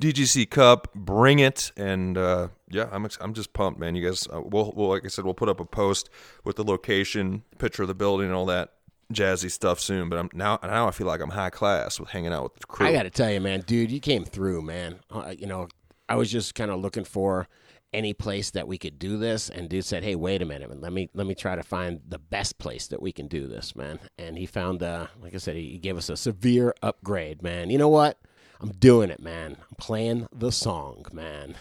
DGC 0.00 0.48
Cup, 0.48 0.94
bring 0.94 1.40
it. 1.40 1.72
And 1.76 2.16
uh, 2.16 2.48
yeah, 2.68 2.88
I'm, 2.92 3.04
ex- 3.04 3.18
I'm 3.20 3.34
just 3.34 3.52
pumped, 3.52 3.80
man. 3.80 3.96
You 3.96 4.06
guys, 4.06 4.28
uh, 4.32 4.40
we'll, 4.40 4.72
we'll, 4.76 4.90
like 4.90 5.04
I 5.04 5.08
said, 5.08 5.24
we'll 5.24 5.34
put 5.34 5.48
up 5.48 5.58
a 5.58 5.64
post 5.64 6.08
with 6.44 6.54
the 6.54 6.62
location, 6.62 7.42
picture 7.58 7.82
of 7.82 7.88
the 7.88 7.96
building, 7.96 8.26
and 8.26 8.34
all 8.34 8.46
that 8.46 8.74
jazzy 9.12 9.50
stuff 9.50 9.80
soon. 9.80 10.08
But 10.08 10.20
I'm 10.20 10.30
now, 10.32 10.60
now 10.62 10.86
I 10.86 10.92
feel 10.92 11.08
like 11.08 11.20
I'm 11.20 11.30
high 11.30 11.50
class 11.50 11.98
with 11.98 12.10
hanging 12.10 12.32
out 12.32 12.44
with 12.44 12.54
the 12.60 12.66
crew. 12.66 12.86
I 12.86 12.92
got 12.92 13.02
to 13.02 13.10
tell 13.10 13.32
you, 13.32 13.40
man, 13.40 13.62
dude, 13.62 13.90
you 13.90 13.98
came 13.98 14.24
through, 14.24 14.62
man. 14.62 15.00
Uh, 15.10 15.34
you 15.36 15.48
know, 15.48 15.66
I 16.08 16.14
was 16.14 16.30
just 16.30 16.54
kind 16.54 16.70
of 16.70 16.80
looking 16.80 17.04
for 17.04 17.48
any 17.94 18.12
place 18.12 18.50
that 18.50 18.68
we 18.68 18.76
could 18.76 18.98
do 18.98 19.16
this, 19.16 19.48
and 19.48 19.68
dude 19.68 19.84
said, 19.84 20.02
"Hey, 20.04 20.14
wait 20.14 20.42
a 20.42 20.44
minute, 20.44 20.70
let 20.80 20.92
me 20.92 21.08
let 21.14 21.26
me 21.26 21.34
try 21.34 21.56
to 21.56 21.62
find 21.62 22.00
the 22.06 22.18
best 22.18 22.58
place 22.58 22.88
that 22.88 23.00
we 23.00 23.12
can 23.12 23.28
do 23.28 23.46
this, 23.46 23.74
man." 23.74 24.00
And 24.18 24.36
he 24.36 24.46
found, 24.46 24.82
uh, 24.82 25.06
like 25.22 25.34
I 25.34 25.38
said, 25.38 25.56
he, 25.56 25.70
he 25.70 25.78
gave 25.78 25.96
us 25.96 26.08
a 26.08 26.16
severe 26.16 26.74
upgrade, 26.82 27.42
man. 27.42 27.70
You 27.70 27.78
know 27.78 27.88
what? 27.88 28.18
I'm 28.60 28.72
doing 28.72 29.10
it, 29.10 29.20
man. 29.20 29.56
I'm 29.60 29.76
playing 29.76 30.26
the 30.32 30.50
song, 30.50 31.06
man. 31.12 31.54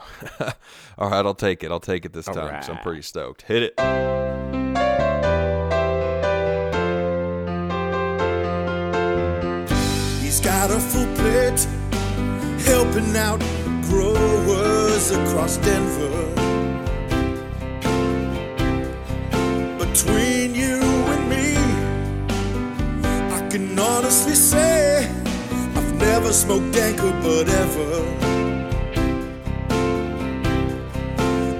All 0.98 1.10
right, 1.10 1.24
I'll 1.24 1.34
take 1.34 1.62
it. 1.62 1.70
I'll 1.70 1.80
take 1.80 2.04
it 2.04 2.12
this 2.12 2.28
All 2.28 2.34
time. 2.34 2.62
So 2.62 2.72
I'm 2.72 2.82
pretty 2.82 3.02
stoked. 3.02 3.42
Hit 3.42 3.62
it. 3.62 3.80
He's 10.20 10.40
got 10.40 10.70
a 10.70 10.80
full 10.80 11.06
plate, 11.14 11.66
helping 12.64 13.16
out 13.16 13.42
growers 13.92 15.10
across 15.10 15.58
Denver. 15.58 16.20
Between 19.84 20.54
you 20.54 20.78
and 21.12 21.22
me, 21.34 21.48
I 23.36 23.40
can 23.50 23.78
honestly 23.78 24.34
say 24.34 25.10
I've 25.76 25.94
never 26.08 26.32
smoked 26.32 26.70
Danker 26.76 27.12
but 27.24 27.46
ever. 27.64 27.94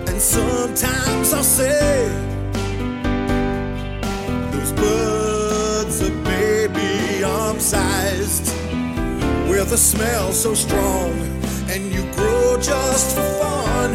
And 0.09 0.19
sometimes 0.21 1.33
I'll 1.37 1.51
say 1.61 2.09
those 4.53 4.73
buds 4.83 5.97
are 6.07 6.19
baby 6.25 7.25
arm 7.25 7.61
sized 7.61 8.47
with 9.51 9.73
a 9.73 9.81
smell 9.93 10.33
so 10.33 10.55
strong 10.55 11.33
and 11.75 11.91
you 11.91 12.03
grow 12.13 12.59
just 12.61 13.17
for 13.17 13.23
fun 13.41 13.93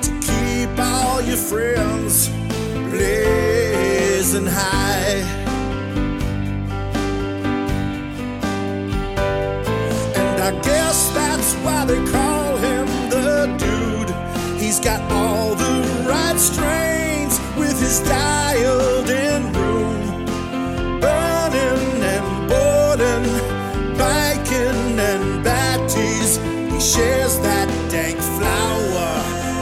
to 0.00 0.10
keep 0.20 0.70
all 0.78 1.20
your 1.20 1.36
friends 1.36 2.28
blazing 2.92 4.46
high. 4.46 5.18
And 10.14 10.40
I 10.40 10.52
guess 10.62 11.10
that's 11.10 11.54
why 11.64 11.84
they 11.86 12.02
call 12.12 12.56
him 12.58 12.86
the 13.10 13.46
dude. 13.58 14.60
He's 14.60 14.78
got 14.78 15.00
all 15.10 15.56
the 15.56 15.74
right 16.08 16.38
strains 16.38 17.40
with 17.58 17.80
his 17.80 17.98
dialed 18.08 18.35
shares 26.86 27.38
that 27.40 27.68
dank 27.90 28.16
flower 28.16 29.12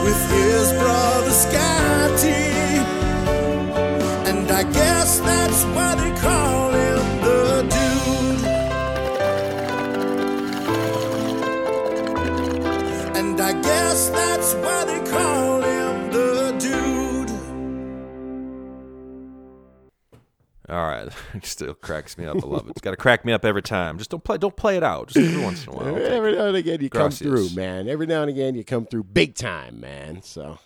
with 0.05 0.29
his 0.29 0.71
brother 0.73 1.31
Scotty. 1.31 2.53
And 4.29 4.51
I 4.51 4.61
guess 4.71 5.19
that's 5.21 5.63
why 5.73 5.95
they 5.95 6.13
call 6.21 6.69
him 6.69 7.01
the 7.25 7.63
dude. 7.73 8.45
And 13.17 13.41
I 13.41 13.53
guess 13.59 14.09
that's 14.09 14.53
why 14.63 14.85
they 14.85 14.94
All 20.67 20.87
right, 20.87 21.07
it 21.33 21.45
still 21.45 21.73
cracks 21.75 22.17
me 22.17 22.25
up. 22.25 22.37
I 22.37 22.47
love 22.47 22.67
it. 22.67 22.71
It's 22.71 22.81
got 22.81 22.91
to 22.91 22.97
crack 22.97 23.23
me 23.23 23.33
up 23.33 23.45
every 23.45 23.61
time. 23.61 23.97
Just 23.97 24.09
don't 24.09 24.23
play. 24.23 24.37
Don't 24.37 24.55
play 24.55 24.77
it 24.77 24.83
out. 24.83 25.09
Just 25.09 25.27
every 25.27 25.43
once 25.43 25.65
in 25.65 25.73
a 25.73 25.75
while. 25.75 25.95
Every 25.95 26.35
now 26.35 26.47
and 26.47 26.57
again, 26.57 26.81
you 26.81 26.89
Gracias. 26.89 27.19
come 27.19 27.29
through, 27.29 27.49
man. 27.55 27.87
Every 27.87 28.07
now 28.07 28.21
and 28.21 28.29
again, 28.29 28.55
you 28.55 28.63
come 28.63 28.85
through 28.85 29.03
big 29.03 29.35
time, 29.35 29.79
man. 29.79 30.21
So 30.23 30.57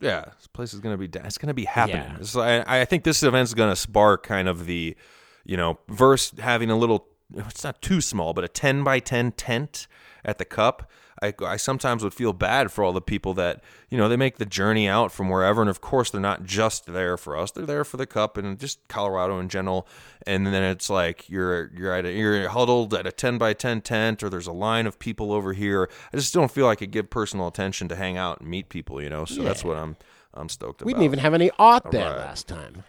Yeah, 0.00 0.24
this 0.36 0.46
place 0.46 0.72
is 0.72 0.80
gonna 0.80 0.96
be. 0.96 1.08
It's 1.12 1.38
gonna 1.38 1.54
be 1.54 1.64
happening. 1.64 2.02
Yeah. 2.02 2.16
It's 2.20 2.36
I, 2.36 2.82
I 2.82 2.84
think 2.84 3.02
this 3.04 3.22
event's 3.22 3.54
gonna 3.54 3.76
spark 3.76 4.22
kind 4.24 4.48
of 4.48 4.66
the, 4.66 4.96
you 5.44 5.56
know, 5.56 5.78
verse 5.88 6.32
having 6.38 6.70
a 6.70 6.76
little. 6.76 7.08
It's 7.34 7.64
not 7.64 7.82
too 7.82 8.00
small, 8.00 8.32
but 8.32 8.44
a 8.44 8.48
ten 8.48 8.84
by 8.84 9.00
ten 9.00 9.32
tent 9.32 9.86
at 10.24 10.38
the 10.38 10.44
cup. 10.44 10.88
I, 11.22 11.34
I 11.44 11.56
sometimes 11.56 12.04
would 12.04 12.14
feel 12.14 12.32
bad 12.32 12.70
for 12.70 12.84
all 12.84 12.92
the 12.92 13.00
people 13.00 13.34
that 13.34 13.62
you 13.88 13.98
know 13.98 14.08
they 14.08 14.16
make 14.16 14.38
the 14.38 14.46
journey 14.46 14.88
out 14.88 15.12
from 15.12 15.28
wherever, 15.28 15.60
and 15.60 15.70
of 15.70 15.80
course 15.80 16.10
they're 16.10 16.20
not 16.20 16.44
just 16.44 16.86
there 16.86 17.16
for 17.16 17.36
us; 17.36 17.50
they're 17.50 17.66
there 17.66 17.84
for 17.84 17.96
the 17.96 18.06
cup 18.06 18.36
and 18.36 18.58
just 18.58 18.86
Colorado 18.88 19.38
in 19.38 19.48
general. 19.48 19.86
And 20.26 20.46
then 20.46 20.62
it's 20.62 20.90
like 20.90 21.28
you're 21.28 21.70
you're 21.74 21.92
at 21.92 22.04
a, 22.04 22.12
you're 22.12 22.48
huddled 22.48 22.94
at 22.94 23.06
a 23.06 23.12
ten 23.12 23.38
by 23.38 23.52
ten 23.52 23.80
tent, 23.80 24.22
or 24.22 24.30
there's 24.30 24.46
a 24.46 24.52
line 24.52 24.86
of 24.86 24.98
people 24.98 25.32
over 25.32 25.52
here. 25.52 25.88
I 26.12 26.16
just 26.16 26.34
don't 26.34 26.50
feel 26.50 26.66
like 26.66 26.78
I 26.78 26.80
could 26.80 26.90
give 26.90 27.10
personal 27.10 27.48
attention 27.48 27.88
to 27.88 27.96
hang 27.96 28.16
out 28.16 28.40
and 28.40 28.48
meet 28.48 28.68
people, 28.68 29.02
you 29.02 29.08
know. 29.08 29.24
So 29.24 29.42
that's 29.42 29.64
what 29.64 29.76
I'm 29.76 29.96
I'm 30.34 30.48
stoked 30.48 30.82
about. 30.82 30.86
we 30.86 30.92
about. 30.92 31.00
didn't 31.00 31.12
even 31.12 31.18
have 31.20 31.34
any 31.34 31.50
art 31.58 31.90
there 31.90 32.10
right. 32.10 32.18
last 32.18 32.48
time. 32.48 32.84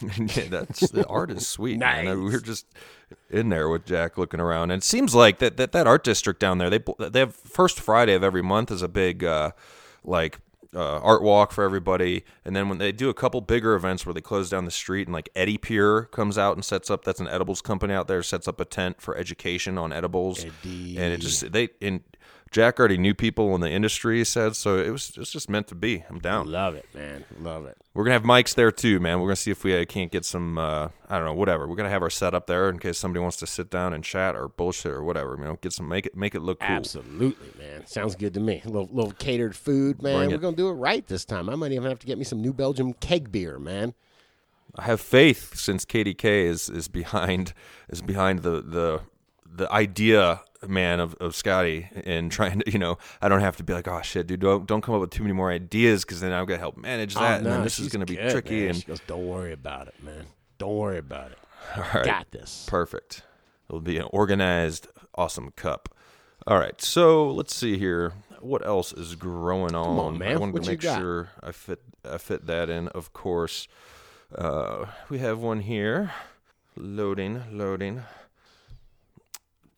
yeah, 0.18 0.44
that's 0.48 0.90
the 0.90 1.06
art 1.06 1.30
is 1.30 1.46
sweet. 1.46 1.78
man. 2.04 2.24
We 2.24 2.30
were 2.30 2.40
just 2.40 2.66
in 3.30 3.48
there 3.48 3.68
with 3.68 3.86
Jack 3.86 4.18
looking 4.18 4.40
around, 4.40 4.70
and 4.70 4.80
it 4.80 4.84
seems 4.84 5.14
like 5.14 5.38
that 5.38 5.56
that, 5.56 5.72
that 5.72 5.86
art 5.86 6.04
district 6.04 6.40
down 6.40 6.58
there. 6.58 6.70
They 6.70 6.80
they 6.98 7.20
have 7.20 7.34
first 7.34 7.80
Friday 7.80 8.14
of 8.14 8.22
every 8.22 8.42
month 8.42 8.70
is 8.70 8.82
a 8.82 8.88
big 8.88 9.24
uh, 9.24 9.52
like 10.04 10.38
uh, 10.74 10.98
art 10.98 11.22
walk 11.22 11.52
for 11.52 11.64
everybody, 11.64 12.24
and 12.44 12.54
then 12.54 12.68
when 12.68 12.78
they 12.78 12.92
do 12.92 13.08
a 13.08 13.14
couple 13.14 13.40
bigger 13.40 13.74
events 13.74 14.04
where 14.04 14.12
they 14.12 14.20
close 14.20 14.50
down 14.50 14.64
the 14.66 14.70
street 14.70 15.06
and 15.06 15.14
like 15.14 15.30
EdiPure 15.34 16.10
comes 16.10 16.36
out 16.36 16.56
and 16.56 16.64
sets 16.64 16.90
up. 16.90 17.04
That's 17.04 17.20
an 17.20 17.28
edibles 17.28 17.62
company 17.62 17.94
out 17.94 18.08
there. 18.08 18.22
Sets 18.22 18.46
up 18.46 18.60
a 18.60 18.64
tent 18.64 19.00
for 19.00 19.16
education 19.16 19.78
on 19.78 19.92
edibles, 19.92 20.44
and 20.98 20.98
it 21.12 21.20
just 21.20 21.52
they 21.52 21.70
and 21.80 22.02
Jack 22.52 22.78
already 22.78 22.96
knew 22.96 23.14
people 23.14 23.54
in 23.54 23.60
the 23.60 23.70
industry. 23.70 24.18
He 24.18 24.24
said 24.24 24.56
so. 24.56 24.78
It 24.78 24.90
was 24.90 25.10
it 25.10 25.18
was 25.18 25.30
just 25.30 25.50
meant 25.50 25.66
to 25.68 25.74
be. 25.74 26.04
I'm 26.08 26.20
down. 26.20 26.50
Love 26.50 26.74
it, 26.74 26.86
man. 26.94 27.24
Love 27.40 27.66
it. 27.66 27.76
We're 27.92 28.04
gonna 28.04 28.14
have 28.14 28.22
mics 28.22 28.54
there 28.54 28.70
too, 28.70 29.00
man. 29.00 29.20
We're 29.20 29.26
gonna 29.26 29.36
see 29.36 29.50
if 29.50 29.64
we 29.64 29.76
uh, 29.76 29.84
can't 29.84 30.12
get 30.12 30.24
some. 30.24 30.56
Uh, 30.56 30.88
I 31.08 31.16
don't 31.16 31.24
know, 31.24 31.34
whatever. 31.34 31.66
We're 31.66 31.76
gonna 31.76 31.90
have 31.90 32.02
our 32.02 32.10
setup 32.10 32.46
there 32.46 32.70
in 32.70 32.78
case 32.78 32.98
somebody 32.98 33.20
wants 33.20 33.36
to 33.38 33.46
sit 33.46 33.68
down 33.68 33.92
and 33.92 34.04
chat 34.04 34.36
or 34.36 34.48
bullshit 34.48 34.92
or 34.92 35.02
whatever. 35.02 35.36
You 35.36 35.44
know, 35.44 35.58
get 35.60 35.72
some 35.72 35.88
make 35.88 36.06
it 36.06 36.16
make 36.16 36.34
it 36.34 36.40
look 36.40 36.60
cool. 36.60 36.68
Absolutely, 36.68 37.48
man. 37.58 37.86
Sounds 37.86 38.14
good 38.14 38.32
to 38.34 38.40
me. 38.40 38.62
A 38.64 38.68
little, 38.68 38.88
little 38.92 39.12
catered 39.12 39.56
food, 39.56 40.02
man. 40.02 40.18
Bring 40.18 40.30
We're 40.30 40.38
gonna 40.38 40.56
do 40.56 40.68
it 40.68 40.74
right 40.74 41.06
this 41.06 41.24
time. 41.24 41.50
I 41.50 41.56
might 41.56 41.72
even 41.72 41.88
have 41.88 41.98
to 41.98 42.06
get 42.06 42.16
me 42.16 42.24
some 42.24 42.40
New 42.40 42.52
Belgium 42.52 42.92
keg 42.94 43.32
beer, 43.32 43.58
man. 43.58 43.94
I 44.76 44.82
have 44.84 45.00
faith 45.00 45.56
since 45.56 45.84
KDK 45.84 46.44
is 46.44 46.68
is 46.68 46.86
behind 46.88 47.54
is 47.88 48.02
behind 48.02 48.42
the 48.42 48.62
the 48.62 49.00
the 49.44 49.72
idea 49.72 50.42
man 50.68 51.00
of, 51.00 51.14
of 51.16 51.34
Scotty 51.34 51.88
and 52.04 52.30
trying 52.30 52.60
to 52.60 52.70
you 52.70 52.78
know 52.78 52.98
I 53.20 53.28
don't 53.28 53.40
have 53.40 53.56
to 53.58 53.64
be 53.64 53.72
like 53.72 53.88
oh 53.88 54.00
shit 54.02 54.26
dude 54.26 54.40
don't 54.40 54.66
don't 54.66 54.80
come 54.82 54.94
up 54.94 55.00
with 55.00 55.10
too 55.10 55.22
many 55.22 55.32
more 55.32 55.50
ideas 55.50 56.04
because 56.04 56.20
then 56.20 56.32
I've 56.32 56.46
got 56.46 56.54
to 56.54 56.60
help 56.60 56.76
manage 56.76 57.14
that 57.14 57.20
Oh, 57.22 57.36
and 57.36 57.46
then 57.46 57.62
this 57.64 57.78
is 57.78 57.88
gonna 57.88 58.06
be 58.06 58.16
good, 58.16 58.30
tricky 58.30 58.60
man. 58.60 58.68
and 58.70 58.76
she 58.76 58.84
goes, 58.84 59.00
"Don't 59.06 59.26
worry 59.26 59.52
about 59.52 59.88
it, 59.88 59.94
man. 60.02 60.26
Don't 60.58 60.76
worry 60.76 60.98
about 60.98 61.32
it. 61.32 61.38
all 61.76 61.84
right. 61.94 62.04
Got 62.04 62.30
this." 62.30 62.66
Perfect. 62.68 63.22
It'll 63.68 63.80
be 63.80 63.98
an 63.98 64.06
organized, 64.12 64.86
awesome 65.16 65.50
cup. 65.56 65.88
All 66.46 66.58
right, 66.58 66.80
so 66.80 67.28
let's 67.30 67.54
see 67.54 67.76
here. 67.78 68.12
What 68.40 68.64
else 68.64 68.92
is 68.92 69.16
growing 69.16 69.74
on? 69.74 69.98
on, 69.98 70.18
man. 70.18 70.36
I 70.36 70.36
wanted 70.36 70.52
What 70.52 70.62
to 70.64 70.70
make 70.70 70.82
sure 70.82 71.30
I 71.42 71.50
fit 71.52 71.80
I 72.08 72.18
fit 72.18 72.46
that 72.46 72.70
in. 72.70 72.86
Of 72.88 73.12
course, 73.12 73.66
uh, 74.34 74.86
we 75.08 75.18
have 75.18 75.40
one 75.40 75.60
here. 75.60 76.12
Loading, 76.76 77.42
loading. 77.50 78.02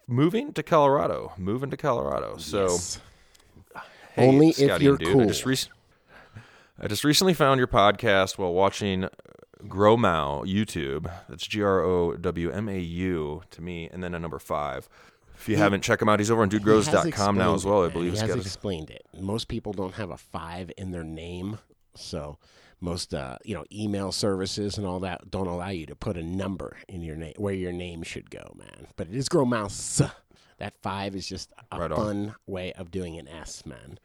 Moving 0.09 0.53
to 0.55 0.63
Colorado. 0.63 1.33
Moving 1.37 1.71
to 1.71 1.77
Colorado. 1.77 2.37
So 2.39 2.63
Yes. 2.65 3.01
Hey, 4.15 4.27
Only 4.27 4.49
if 4.49 4.81
you're 4.83 4.97
dude, 4.97 5.09
I 5.09 5.13
cool. 5.13 5.27
just, 5.27 5.47
rec- 5.47 5.69
I 6.81 6.89
just 6.89 7.05
recently 7.05 7.35
found 7.35 7.59
your 7.59 7.69
podcast 7.69 8.37
while 8.39 8.53
watching 8.53 9.05
uh, 9.05 9.09
Growmau 9.69 10.45
YouTube. 10.45 11.09
That's 11.29 11.47
G 11.47 11.63
R 11.63 11.81
O 11.81 12.17
W 12.17 12.51
M 12.51 12.69
A 12.69 12.79
U 12.79 13.43
to 13.51 13.61
me, 13.63 13.89
and 13.93 14.03
then 14.03 14.15
a 14.15 14.19
number 14.19 14.39
five. 14.39 14.89
If 15.37 15.49
you 15.49 15.57
haven't, 15.57 15.83
check 15.83 16.03
him 16.03 16.09
out. 16.09 16.19
He's 16.19 16.33
over 16.33 16.43
on 16.43 16.51
He 16.51 16.59
dudegrows.com 16.59 17.37
now 17.39 17.55
as 17.55 17.65
well. 17.65 17.85
I 17.85 17.89
believe 17.91 18.07
he 18.15 18.19
he's 18.19 18.21
has 18.23 18.35
his- 18.35 18.47
explained 18.47 18.91
it. 18.91 19.07
Most 19.21 19.47
people 19.47 19.73
don't 19.73 19.95
have 19.95 20.11
a 20.11 20.17
five 20.17 20.73
in 20.77 20.91
their 20.91 21.05
name, 21.05 21.59
so 21.95 22.39
most 22.81 23.15
uh, 23.15 23.37
you 23.45 23.55
know 23.55 23.65
email 23.73 24.13
services 24.13 24.79
and 24.79 24.87
all 24.87 25.01
that 25.01 25.31
don't 25.31 25.47
allow 25.47 25.69
you 25.71 25.87
to 25.87 25.97
put 25.97 26.17
a 26.17 26.23
number 26.23 26.77
in 26.89 27.03
your 27.03 27.17
name 27.17 27.35
where 27.37 27.55
your 27.55 27.73
name 27.73 28.03
should 28.03 28.31
go, 28.31 28.55
man. 28.57 28.87
But 28.97 29.09
it 29.09 29.15
is 29.15 29.29
Grow 29.29 29.45
Mouse. 29.45 30.01
That 30.59 30.75
five 30.83 31.15
is 31.15 31.29
just 31.29 31.53
a 31.71 31.79
Right 31.79 31.91
fun 31.91 32.35
way 32.47 32.73
of 32.73 32.91
doing 32.91 33.17
an 33.17 33.29
S, 33.29 33.65
man. 33.65 33.99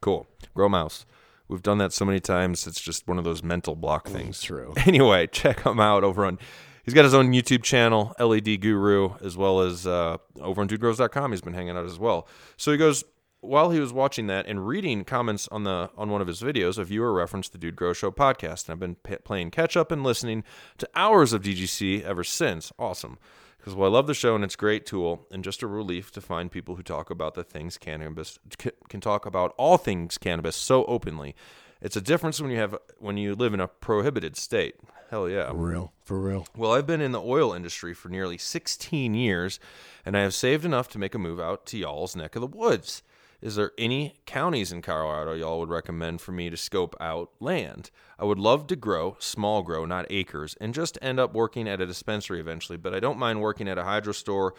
Cool. 0.00 0.26
Grow 0.54 0.68
Mouse. 0.68 1.04
We've 1.48 1.62
done 1.62 1.78
that 1.78 1.92
so 1.92 2.04
many 2.04 2.20
times. 2.20 2.66
It's 2.66 2.80
just 2.80 3.08
one 3.08 3.18
of 3.18 3.24
those 3.24 3.42
mental 3.42 3.74
block 3.74 4.06
things. 4.06 4.40
true. 4.42 4.74
Anyway, 4.86 5.26
check 5.26 5.64
him 5.64 5.80
out 5.80 6.04
over 6.04 6.24
on. 6.24 6.38
He's 6.84 6.94
got 6.94 7.04
his 7.04 7.14
own 7.14 7.32
YouTube 7.32 7.62
channel, 7.62 8.14
LED 8.18 8.60
Guru, 8.60 9.14
as 9.22 9.36
well 9.36 9.60
as 9.60 9.86
uh, 9.86 10.18
over 10.40 10.60
on 10.60 10.68
DudeGrows.com. 10.68 11.32
He's 11.32 11.40
been 11.40 11.52
hanging 11.52 11.76
out 11.76 11.84
as 11.84 11.98
well. 11.98 12.28
So 12.56 12.70
he 12.70 12.78
goes 12.78 13.02
while 13.40 13.70
he 13.70 13.80
was 13.80 13.92
watching 13.92 14.26
that 14.26 14.46
and 14.46 14.66
reading 14.66 15.04
comments 15.04 15.48
on 15.48 15.64
the 15.64 15.90
on 15.96 16.10
one 16.10 16.20
of 16.20 16.26
his 16.26 16.40
videos. 16.42 16.78
A 16.78 16.84
viewer 16.84 17.12
referenced 17.12 17.52
the 17.52 17.58
Dude 17.58 17.76
Grow 17.76 17.92
Show 17.92 18.10
podcast, 18.10 18.68
and 18.68 18.72
I've 18.72 18.80
been 18.80 18.96
p- 18.96 19.16
playing 19.16 19.50
catch 19.50 19.76
up 19.76 19.92
and 19.92 20.02
listening 20.02 20.44
to 20.78 20.88
hours 20.94 21.32
of 21.32 21.42
DGC 21.42 22.02
ever 22.02 22.24
since. 22.24 22.72
Awesome. 22.78 23.18
Because 23.58 23.74
well, 23.74 23.90
I 23.90 23.92
love 23.92 24.06
the 24.06 24.14
show 24.14 24.34
and 24.34 24.44
it's 24.44 24.54
a 24.54 24.58
great 24.58 24.86
tool, 24.86 25.26
and 25.30 25.42
just 25.44 25.62
a 25.62 25.66
relief 25.66 26.10
to 26.12 26.20
find 26.20 26.50
people 26.50 26.76
who 26.76 26.82
talk 26.82 27.10
about 27.10 27.34
the 27.34 27.44
things 27.44 27.76
cannabis 27.76 28.38
c- 28.60 28.70
can 28.88 29.00
talk 29.00 29.26
about 29.26 29.54
all 29.56 29.76
things 29.76 30.18
cannabis 30.18 30.56
so 30.56 30.84
openly. 30.84 31.34
It's 31.80 31.96
a 31.96 32.00
difference 32.00 32.40
when 32.40 32.50
you 32.50 32.58
have 32.58 32.76
when 32.98 33.16
you 33.16 33.34
live 33.34 33.54
in 33.54 33.60
a 33.60 33.68
prohibited 33.68 34.36
state. 34.36 34.76
Hell 35.10 35.28
yeah. 35.28 35.48
For 35.50 35.54
real, 35.56 35.92
for 36.04 36.20
real. 36.20 36.46
Well, 36.56 36.72
I've 36.72 36.86
been 36.86 37.00
in 37.00 37.12
the 37.12 37.22
oil 37.22 37.54
industry 37.54 37.94
for 37.94 38.08
nearly 38.08 38.36
16 38.36 39.14
years, 39.14 39.58
and 40.04 40.16
I 40.16 40.20
have 40.20 40.34
saved 40.34 40.64
enough 40.64 40.88
to 40.90 40.98
make 40.98 41.14
a 41.14 41.18
move 41.18 41.40
out 41.40 41.64
to 41.66 41.78
y'all's 41.78 42.14
neck 42.14 42.36
of 42.36 42.42
the 42.42 42.46
woods. 42.46 43.02
Is 43.40 43.54
there 43.54 43.70
any 43.78 44.14
counties 44.26 44.72
in 44.72 44.82
Colorado 44.82 45.32
y'all 45.32 45.60
would 45.60 45.68
recommend 45.68 46.20
for 46.20 46.32
me 46.32 46.50
to 46.50 46.56
scope 46.56 46.96
out 47.00 47.30
land? 47.38 47.90
I 48.18 48.24
would 48.24 48.38
love 48.38 48.66
to 48.68 48.76
grow, 48.76 49.16
small 49.20 49.62
grow, 49.62 49.84
not 49.84 50.06
acres, 50.10 50.56
and 50.60 50.74
just 50.74 50.98
end 51.00 51.20
up 51.20 51.34
working 51.34 51.68
at 51.68 51.80
a 51.80 51.86
dispensary 51.86 52.40
eventually, 52.40 52.78
but 52.78 52.94
I 52.94 53.00
don't 53.00 53.18
mind 53.18 53.40
working 53.40 53.68
at 53.68 53.78
a 53.78 53.84
hydro 53.84 54.12
store 54.12 54.54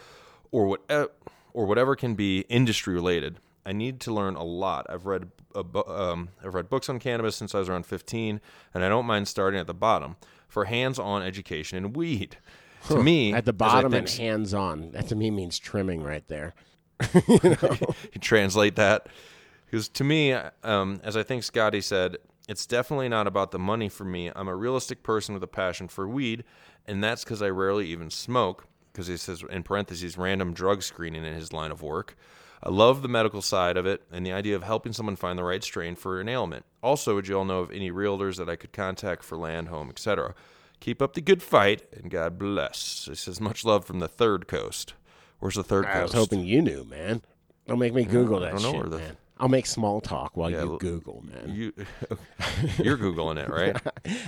or 0.52 0.66
what 0.66 0.90
or 1.54 1.66
whatever 1.66 1.96
can 1.96 2.16
be 2.16 2.42
industry 2.42 2.94
related. 2.94 3.40
I 3.66 3.74
need 3.74 4.00
to 4.02 4.14
learn 4.14 4.36
a 4.36 4.44
lot. 4.44 4.86
I've 4.90 5.06
read 5.06 5.30
um, 5.54 6.30
I've 6.44 6.54
read 6.54 6.70
books 6.70 6.90
on 6.90 7.00
cannabis 7.00 7.36
since 7.36 7.54
I 7.54 7.60
was 7.60 7.68
around 7.68 7.86
15, 7.86 8.40
and 8.74 8.84
I 8.84 8.88
don't 8.88 9.06
mind 9.06 9.28
starting 9.28 9.60
at 9.60 9.68
the 9.68 9.74
bottom 9.74 10.16
for 10.48 10.66
hands-on 10.66 11.22
education 11.22 11.78
in 11.78 11.94
weed. 11.94 12.38
To 12.88 13.04
me, 13.04 13.34
At 13.34 13.44
the 13.44 13.52
bottom 13.52 13.94
and 13.94 14.08
hands 14.10 14.54
on. 14.54 14.92
That 14.92 15.10
to 15.10 15.16
me 15.16 15.32
means 15.32 15.60
trimming 15.60 16.02
right 16.02 16.26
there. 16.30 16.54
you 17.14 18.20
translate 18.20 18.76
that. 18.76 19.08
Because 19.66 19.88
to 19.90 20.04
me 20.04 20.34
um, 20.64 21.00
as 21.04 21.16
i 21.16 21.24
think 21.24 21.44
scotty 21.44 21.82
said 21.82 22.18
it's 22.48 22.66
definitely 22.66 23.10
not 23.10 23.28
about 23.28 23.52
the 23.52 23.60
money 23.60 23.90
for 23.90 24.04
me. 24.06 24.32
I'm 24.36 24.48
a 24.48 24.56
realistic 24.56 25.04
person 25.04 25.36
with 25.36 25.44
a 25.44 25.48
passion 25.48 25.88
for 25.88 26.08
weed 26.08 26.44
and 26.88 27.04
that's 27.04 27.24
because 27.24 27.42
i 27.42 27.50
rarely 27.50 27.88
even 27.88 28.10
smoke 28.10 28.66
because 28.92 29.08
he 29.08 29.18
says 29.18 29.44
in 29.50 29.64
parentheses 29.64 30.18
random 30.18 30.54
drug 30.54 30.82
screening 30.82 31.24
in 31.24 31.34
his 31.34 31.54
line 31.54 31.72
of 31.72 31.82
work. 31.82 32.18
I 32.62 32.70
love 32.70 33.04
the 33.04 33.08
medical 33.08 33.42
side 33.42 33.78
of 33.78 33.86
it 33.86 34.02
and 34.12 34.26
the 34.26 34.34
idea 34.34 34.56
of 34.56 34.64
helping 34.64 34.92
someone 34.92 35.16
find 35.16 35.40
the 35.40 35.44
right 35.44 35.64
strain 35.64 35.96
for 35.96 36.20
an 36.20 36.28
ailment. 36.28 36.66
Also 36.84 37.16
would 37.16 37.28
you 37.28 37.38
all 37.38 37.46
know 37.46 37.60
of 37.60 37.72
any 37.72 37.92
realtors 37.92 38.38
that 38.38 38.50
i 38.50 38.56
could 38.56 38.74
contact 38.74 39.24
for 39.24 39.38
land 39.38 39.68
home 39.68 39.90
etc 39.90 40.34
keep 40.80 41.02
up 41.02 41.14
the 41.14 41.22
good 41.22 41.44
fight 41.44 41.84
and 41.94 42.10
god 42.10 42.40
bless. 42.40 43.06
He 43.08 43.16
says 43.16 43.40
much 43.40 43.64
love 43.64 43.86
from 43.86 44.00
the 44.00 44.08
third 44.08 44.48
coast 44.48 44.96
where's 45.40 45.56
the 45.56 45.64
third 45.64 45.86
I 45.86 46.04
was 46.04 46.12
coast 46.12 46.30
hoping 46.32 46.46
you 46.46 46.62
knew, 46.62 46.84
man. 46.86 47.22
Don't 47.68 47.80
make 47.80 47.94
me 47.94 48.04
Google 48.06 48.38
I 48.38 48.52
that 48.52 48.52
don't 48.54 48.62
know 48.64 48.72
shit, 48.72 48.80
where 48.82 48.90
the- 48.90 48.98
man. 48.98 49.18
I'll 49.42 49.48
make 49.48 49.68
small 49.68 50.02
talk 50.02 50.36
while 50.36 50.50
Yeah, 50.52 50.64
you 50.64 50.72
l- 50.74 50.78
Google, 50.80 51.24
man. 51.26 51.54
You, 51.56 51.72
you're 52.84 52.98
googling 52.98 53.38
it, 53.38 53.48
right? 53.50 53.78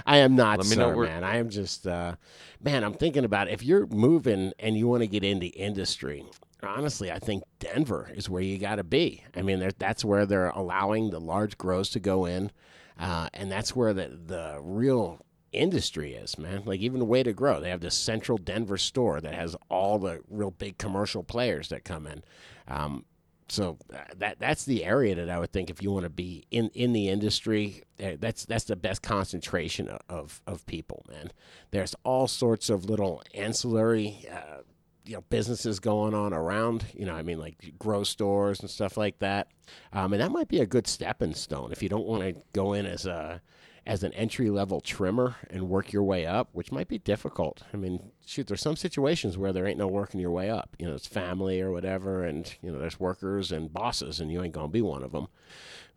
I 0.06 0.18
am 0.20 0.38
not, 0.38 0.60
Let 0.60 0.68
me 0.70 0.76
know 0.78 0.92
sir, 0.92 0.96
where- 0.96 1.08
man. 1.08 1.24
I 1.26 1.36
am 1.38 1.50
just, 1.50 1.86
uh, 1.86 2.16
man. 2.64 2.84
I'm 2.86 2.94
thinking 2.94 3.26
about 3.26 3.50
if 3.50 3.62
you're 3.62 3.88
moving 3.88 4.54
and 4.58 4.78
you 4.78 4.88
want 4.88 5.02
to 5.02 5.08
get 5.08 5.24
into 5.26 5.48
industry. 5.48 6.24
Honestly, 6.64 7.12
I 7.12 7.20
think 7.20 7.44
Denver 7.60 8.10
is 8.16 8.30
where 8.30 8.42
you 8.42 8.58
got 8.58 8.76
to 8.76 8.84
be. 8.86 9.24
I 9.36 9.42
mean, 9.42 9.60
there- 9.60 9.72
that's 9.78 10.06
where 10.06 10.26
they're 10.26 10.50
allowing 10.50 11.10
the 11.10 11.20
large 11.20 11.58
grows 11.58 11.90
to 11.90 12.00
go 12.00 12.26
in, 12.26 12.50
uh, 12.98 13.28
and 13.34 13.52
that's 13.52 13.76
where 13.76 13.94
the 13.94 14.18
the 14.28 14.60
real 14.62 15.26
industry 15.52 16.14
is, 16.14 16.38
man. 16.38 16.64
Like 16.66 16.80
even 16.82 17.08
way 17.08 17.24
to 17.24 17.34
grow, 17.34 17.60
they 17.60 17.70
have 17.70 17.82
this 17.82 17.96
central 17.96 18.38
Denver 18.38 18.78
store 18.78 19.22
that 19.22 19.34
has 19.34 19.56
all 19.70 20.00
the 20.00 20.22
real 20.30 20.52
big 20.52 20.78
commercial 20.78 21.24
players 21.24 21.70
that 21.70 21.84
come 21.84 22.08
in. 22.08 22.24
Um, 22.68 23.06
so 23.52 23.78
uh, 23.94 23.98
that 24.16 24.40
that's 24.40 24.64
the 24.64 24.86
area 24.86 25.14
that 25.16 25.30
I 25.30 25.38
would 25.38 25.52
think 25.52 25.70
if 25.70 25.84
you 25.84 25.92
want 25.92 26.06
to 26.06 26.10
be 26.10 26.46
in, 26.52 26.70
in 26.74 26.94
the 26.94 27.10
industry, 27.10 27.84
uh, 28.02 28.12
that's 28.18 28.46
that's 28.46 28.64
the 28.64 28.78
best 28.78 29.02
concentration 29.02 29.90
of, 29.90 30.00
of, 30.08 30.42
of 30.48 30.66
people, 30.68 31.04
man. 31.10 31.32
There's 31.72 31.94
all 32.06 32.30
sorts 32.30 32.70
of 32.70 32.86
little 32.86 33.22
ancillary, 33.34 34.26
uh, 34.32 34.62
you 35.06 35.16
know, 35.16 35.24
businesses 35.30 35.82
going 35.82 36.14
on 36.14 36.34
around. 36.34 36.86
You 36.94 37.06
know, 37.06 37.14
I 37.14 37.24
mean, 37.24 37.40
like 37.40 37.74
grow 37.78 38.06
stores 38.06 38.62
and 38.62 38.70
stuff 38.70 38.96
like 38.96 39.20
that. 39.20 39.50
Um, 39.92 40.14
and 40.14 40.22
that 40.22 40.32
might 40.32 40.48
be 40.48 40.62
a 40.62 40.66
good 40.66 40.88
stepping 40.88 41.34
stone 41.34 41.74
if 41.74 41.84
you 41.84 41.90
don't 41.90 42.06
want 42.06 42.24
to 42.24 42.42
go 42.54 42.72
in 42.72 42.86
as 42.86 43.06
a 43.06 43.42
as 43.86 44.04
an 44.04 44.14
entry 44.14 44.50
level 44.50 44.80
trimmer 44.80 45.36
and 45.50 45.68
work 45.68 45.92
your 45.92 46.04
way 46.04 46.26
up, 46.26 46.50
which 46.52 46.72
might 46.72 46.88
be 46.88 47.00
difficult. 47.00 47.64
I 47.74 47.78
mean, 47.78 48.12
shoot, 48.26 48.46
there's 48.48 48.62
some 48.62 48.76
situations 48.76 49.38
where 49.38 49.52
there 49.52 49.66
ain't 49.66 49.80
no 49.80 49.88
working 49.88 50.20
your 50.20 50.32
way 50.32 50.50
up. 50.50 50.76
You 50.78 50.88
know, 50.88 50.94
it's 50.94 51.08
family 51.08 51.62
or 51.62 51.72
whatever, 51.72 52.24
and 52.24 52.54
you 52.62 52.72
know, 52.72 52.80
there's 52.80 53.00
workers 53.00 53.52
and 53.52 53.74
bosses, 53.74 54.20
and 54.20 54.32
you 54.32 54.44
ain't 54.44 54.54
gonna 54.54 54.68
be 54.68 54.82
one 54.84 55.04
of 55.04 55.12
them. 55.12 55.28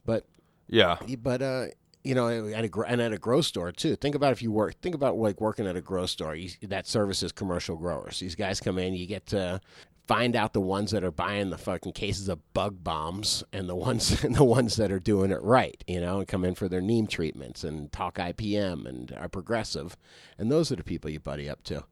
But 0.06 0.24
Yeah. 0.68 0.96
but 1.20 1.42
uh, 1.42 1.66
you 2.02 2.14
know, 2.14 2.28
at 2.28 2.64
a 2.64 2.80
and 2.86 3.00
at 3.00 3.12
a 3.12 3.18
grow 3.18 3.40
store 3.40 3.72
too. 3.72 3.96
Think 3.96 4.14
about 4.14 4.32
if 4.32 4.42
you 4.42 4.50
work. 4.50 4.80
Think 4.80 4.94
about 4.94 5.16
like 5.16 5.40
working 5.40 5.66
at 5.66 5.76
a 5.76 5.80
grow 5.80 6.06
store. 6.06 6.34
You, 6.34 6.50
that 6.62 6.86
services 6.86 7.32
commercial 7.32 7.76
growers. 7.76 8.18
These 8.20 8.34
guys 8.34 8.60
come 8.60 8.78
in. 8.78 8.94
You 8.94 9.06
get 9.06 9.26
to 9.28 9.60
find 10.06 10.36
out 10.36 10.52
the 10.52 10.60
ones 10.60 10.90
that 10.90 11.04
are 11.04 11.10
buying 11.10 11.50
the 11.50 11.58
fucking 11.58 11.92
cases 11.92 12.28
of 12.28 12.52
bug 12.52 12.84
bombs 12.84 13.42
and 13.52 13.68
the 13.68 13.74
ones 13.74 14.22
and 14.24 14.34
the 14.34 14.44
ones 14.44 14.76
that 14.76 14.92
are 14.92 15.00
doing 15.00 15.30
it 15.30 15.42
right. 15.42 15.82
You 15.86 16.00
know, 16.00 16.18
and 16.18 16.28
come 16.28 16.44
in 16.44 16.54
for 16.54 16.68
their 16.68 16.80
neem 16.80 17.06
treatments 17.06 17.64
and 17.64 17.90
talk 17.92 18.16
IPM 18.16 18.86
and 18.86 19.12
are 19.18 19.28
progressive. 19.28 19.96
And 20.38 20.50
those 20.50 20.70
are 20.70 20.76
the 20.76 20.84
people 20.84 21.10
you 21.10 21.20
buddy 21.20 21.48
up 21.48 21.62
to. 21.64 21.84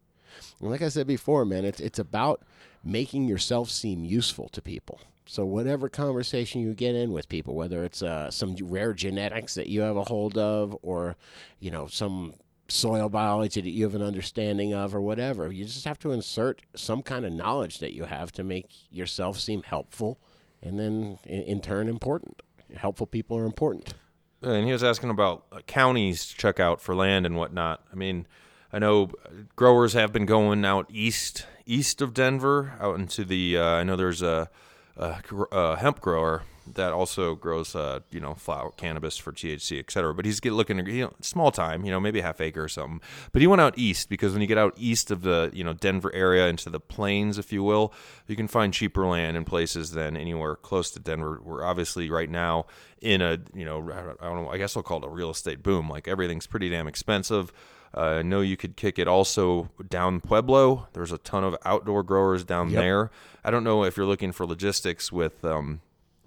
And 0.60 0.70
like 0.70 0.82
I 0.82 0.88
said 0.88 1.06
before, 1.06 1.44
man, 1.44 1.64
it's 1.64 1.80
it's 1.80 1.98
about 1.98 2.42
making 2.84 3.24
yourself 3.28 3.70
seem 3.70 4.04
useful 4.04 4.48
to 4.50 4.62
people. 4.62 5.00
So 5.24 5.44
whatever 5.44 5.88
conversation 5.88 6.62
you 6.62 6.74
get 6.74 6.96
in 6.96 7.12
with 7.12 7.28
people, 7.28 7.54
whether 7.54 7.84
it's 7.84 8.02
uh, 8.02 8.30
some 8.30 8.56
rare 8.60 8.92
genetics 8.92 9.54
that 9.54 9.68
you 9.68 9.82
have 9.82 9.96
a 9.96 10.04
hold 10.04 10.36
of, 10.36 10.76
or 10.82 11.16
you 11.60 11.70
know 11.70 11.86
some 11.86 12.34
soil 12.72 13.08
biology 13.08 13.60
that 13.60 13.70
you 13.70 13.84
have 13.84 13.94
an 13.94 14.02
understanding 14.02 14.72
of, 14.72 14.94
or 14.94 15.00
whatever, 15.00 15.52
you 15.52 15.64
just 15.64 15.84
have 15.84 15.98
to 16.00 16.12
insert 16.12 16.62
some 16.74 17.02
kind 17.02 17.24
of 17.24 17.32
knowledge 17.32 17.78
that 17.78 17.92
you 17.92 18.04
have 18.04 18.32
to 18.32 18.42
make 18.42 18.70
yourself 18.90 19.38
seem 19.38 19.62
helpful, 19.62 20.18
and 20.62 20.78
then 20.78 21.18
in, 21.24 21.42
in 21.42 21.60
turn 21.60 21.88
important. 21.88 22.42
Helpful 22.74 23.06
people 23.06 23.36
are 23.36 23.44
important. 23.44 23.94
And 24.40 24.66
he 24.66 24.72
was 24.72 24.82
asking 24.82 25.10
about 25.10 25.44
uh, 25.52 25.60
counties 25.66 26.26
to 26.26 26.36
check 26.36 26.58
out 26.58 26.80
for 26.80 26.94
land 26.94 27.26
and 27.26 27.36
whatnot. 27.36 27.84
I 27.92 27.94
mean, 27.94 28.26
I 28.72 28.78
know 28.78 29.10
growers 29.54 29.92
have 29.92 30.12
been 30.12 30.26
going 30.26 30.64
out 30.64 30.86
east, 30.88 31.46
east 31.66 32.00
of 32.00 32.14
Denver, 32.14 32.72
out 32.80 32.98
into 32.98 33.24
the. 33.24 33.58
Uh, 33.58 33.64
I 33.64 33.84
know 33.84 33.96
there's 33.96 34.22
a, 34.22 34.48
a, 34.96 35.22
a 35.52 35.76
hemp 35.76 36.00
grower 36.00 36.42
that 36.66 36.92
also 36.92 37.34
grows, 37.34 37.74
uh, 37.74 38.00
you 38.10 38.20
know, 38.20 38.34
flower 38.34 38.70
cannabis 38.76 39.16
for 39.16 39.32
THC, 39.32 39.78
et 39.78 39.90
cetera. 39.90 40.14
But 40.14 40.24
he's 40.24 40.40
get 40.40 40.52
looking, 40.52 40.84
you 40.86 41.04
know, 41.04 41.12
small 41.20 41.50
time, 41.50 41.84
you 41.84 41.90
know, 41.90 42.00
maybe 42.00 42.20
a 42.20 42.22
half 42.22 42.40
acre 42.40 42.64
or 42.64 42.68
something. 42.68 43.00
But 43.32 43.42
he 43.42 43.46
went 43.46 43.60
out 43.60 43.74
east 43.76 44.08
because 44.08 44.32
when 44.32 44.42
you 44.42 44.48
get 44.48 44.58
out 44.58 44.74
east 44.76 45.10
of 45.10 45.22
the, 45.22 45.50
you 45.52 45.64
know, 45.64 45.72
Denver 45.72 46.14
area 46.14 46.48
into 46.48 46.70
the 46.70 46.80
plains, 46.80 47.38
if 47.38 47.52
you 47.52 47.62
will, 47.62 47.92
you 48.26 48.36
can 48.36 48.48
find 48.48 48.72
cheaper 48.72 49.06
land 49.06 49.36
in 49.36 49.44
places 49.44 49.92
than 49.92 50.16
anywhere 50.16 50.56
close 50.56 50.90
to 50.92 51.00
Denver. 51.00 51.40
We're 51.42 51.64
obviously 51.64 52.10
right 52.10 52.30
now 52.30 52.66
in 53.00 53.20
a, 53.20 53.38
you 53.54 53.64
know, 53.64 53.78
I 54.20 54.26
don't 54.26 54.44
know, 54.44 54.48
I 54.50 54.58
guess 54.58 54.76
I'll 54.76 54.82
call 54.82 54.98
it 54.98 55.04
a 55.04 55.10
real 55.10 55.30
estate 55.30 55.62
boom. 55.62 55.88
Like 55.88 56.06
everything's 56.06 56.46
pretty 56.46 56.68
damn 56.68 56.86
expensive. 56.86 57.52
Uh, 57.94 58.00
I 58.00 58.22
know 58.22 58.40
you 58.40 58.56
could 58.56 58.76
kick 58.76 58.98
it 58.98 59.06
also 59.06 59.68
down 59.88 60.20
Pueblo. 60.20 60.88
There's 60.94 61.12
a 61.12 61.18
ton 61.18 61.44
of 61.44 61.56
outdoor 61.64 62.02
growers 62.02 62.42
down 62.42 62.72
there. 62.72 63.10
I 63.44 63.50
don't 63.50 63.64
know 63.64 63.84
if 63.84 63.96
you're 63.96 64.06
looking 64.06 64.32
for 64.32 64.46
logistics 64.46 65.12
with 65.12 65.44
um, 65.44 65.82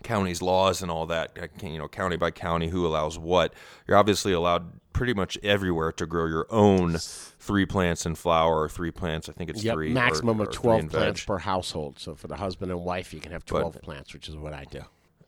counties' 0.06 0.42
laws 0.42 0.82
and 0.82 0.90
all 0.90 1.06
that. 1.08 1.38
Uh, 1.42 1.48
you 1.68 1.78
know, 1.78 1.88
county 1.90 2.16
by 2.16 2.32
county, 2.32 2.70
who 2.70 2.86
allows 2.88 3.20
what. 3.20 3.54
You're 3.88 3.98
obviously 3.98 4.32
allowed 4.32 4.80
pretty 4.94 5.14
much 5.14 5.38
everywhere 5.44 5.92
to 5.92 6.06
grow 6.06 6.26
your 6.28 6.48
own 6.50 6.96
three 7.00 7.66
plants 7.66 8.06
in 8.06 8.16
flower 8.16 8.62
or 8.62 8.70
three 8.70 8.92
plants. 8.92 9.28
I 9.28 9.34
think 9.34 9.50
it's 9.50 9.64
Yep, 9.64 9.74
three. 9.74 9.92
maximum 9.92 10.40
or, 10.40 10.44
of 10.44 10.50
or 10.50 10.52
three 10.54 10.62
twelve 10.62 10.80
in 10.82 10.90
plants 10.90 11.20
veg. 11.22 11.28
per 11.28 11.38
household. 11.40 12.00
So 12.00 12.16
for 12.16 12.28
the 12.28 12.38
husband 12.38 12.72
and 12.72 12.82
wife, 12.86 13.14
you 13.14 13.20
can 13.20 13.32
have 13.34 13.44
twelve 13.46 13.82
plants, 13.82 14.14
which 14.14 14.30
is 14.30 14.36
what 14.38 14.54
I 14.54 14.64
do. 14.66 14.82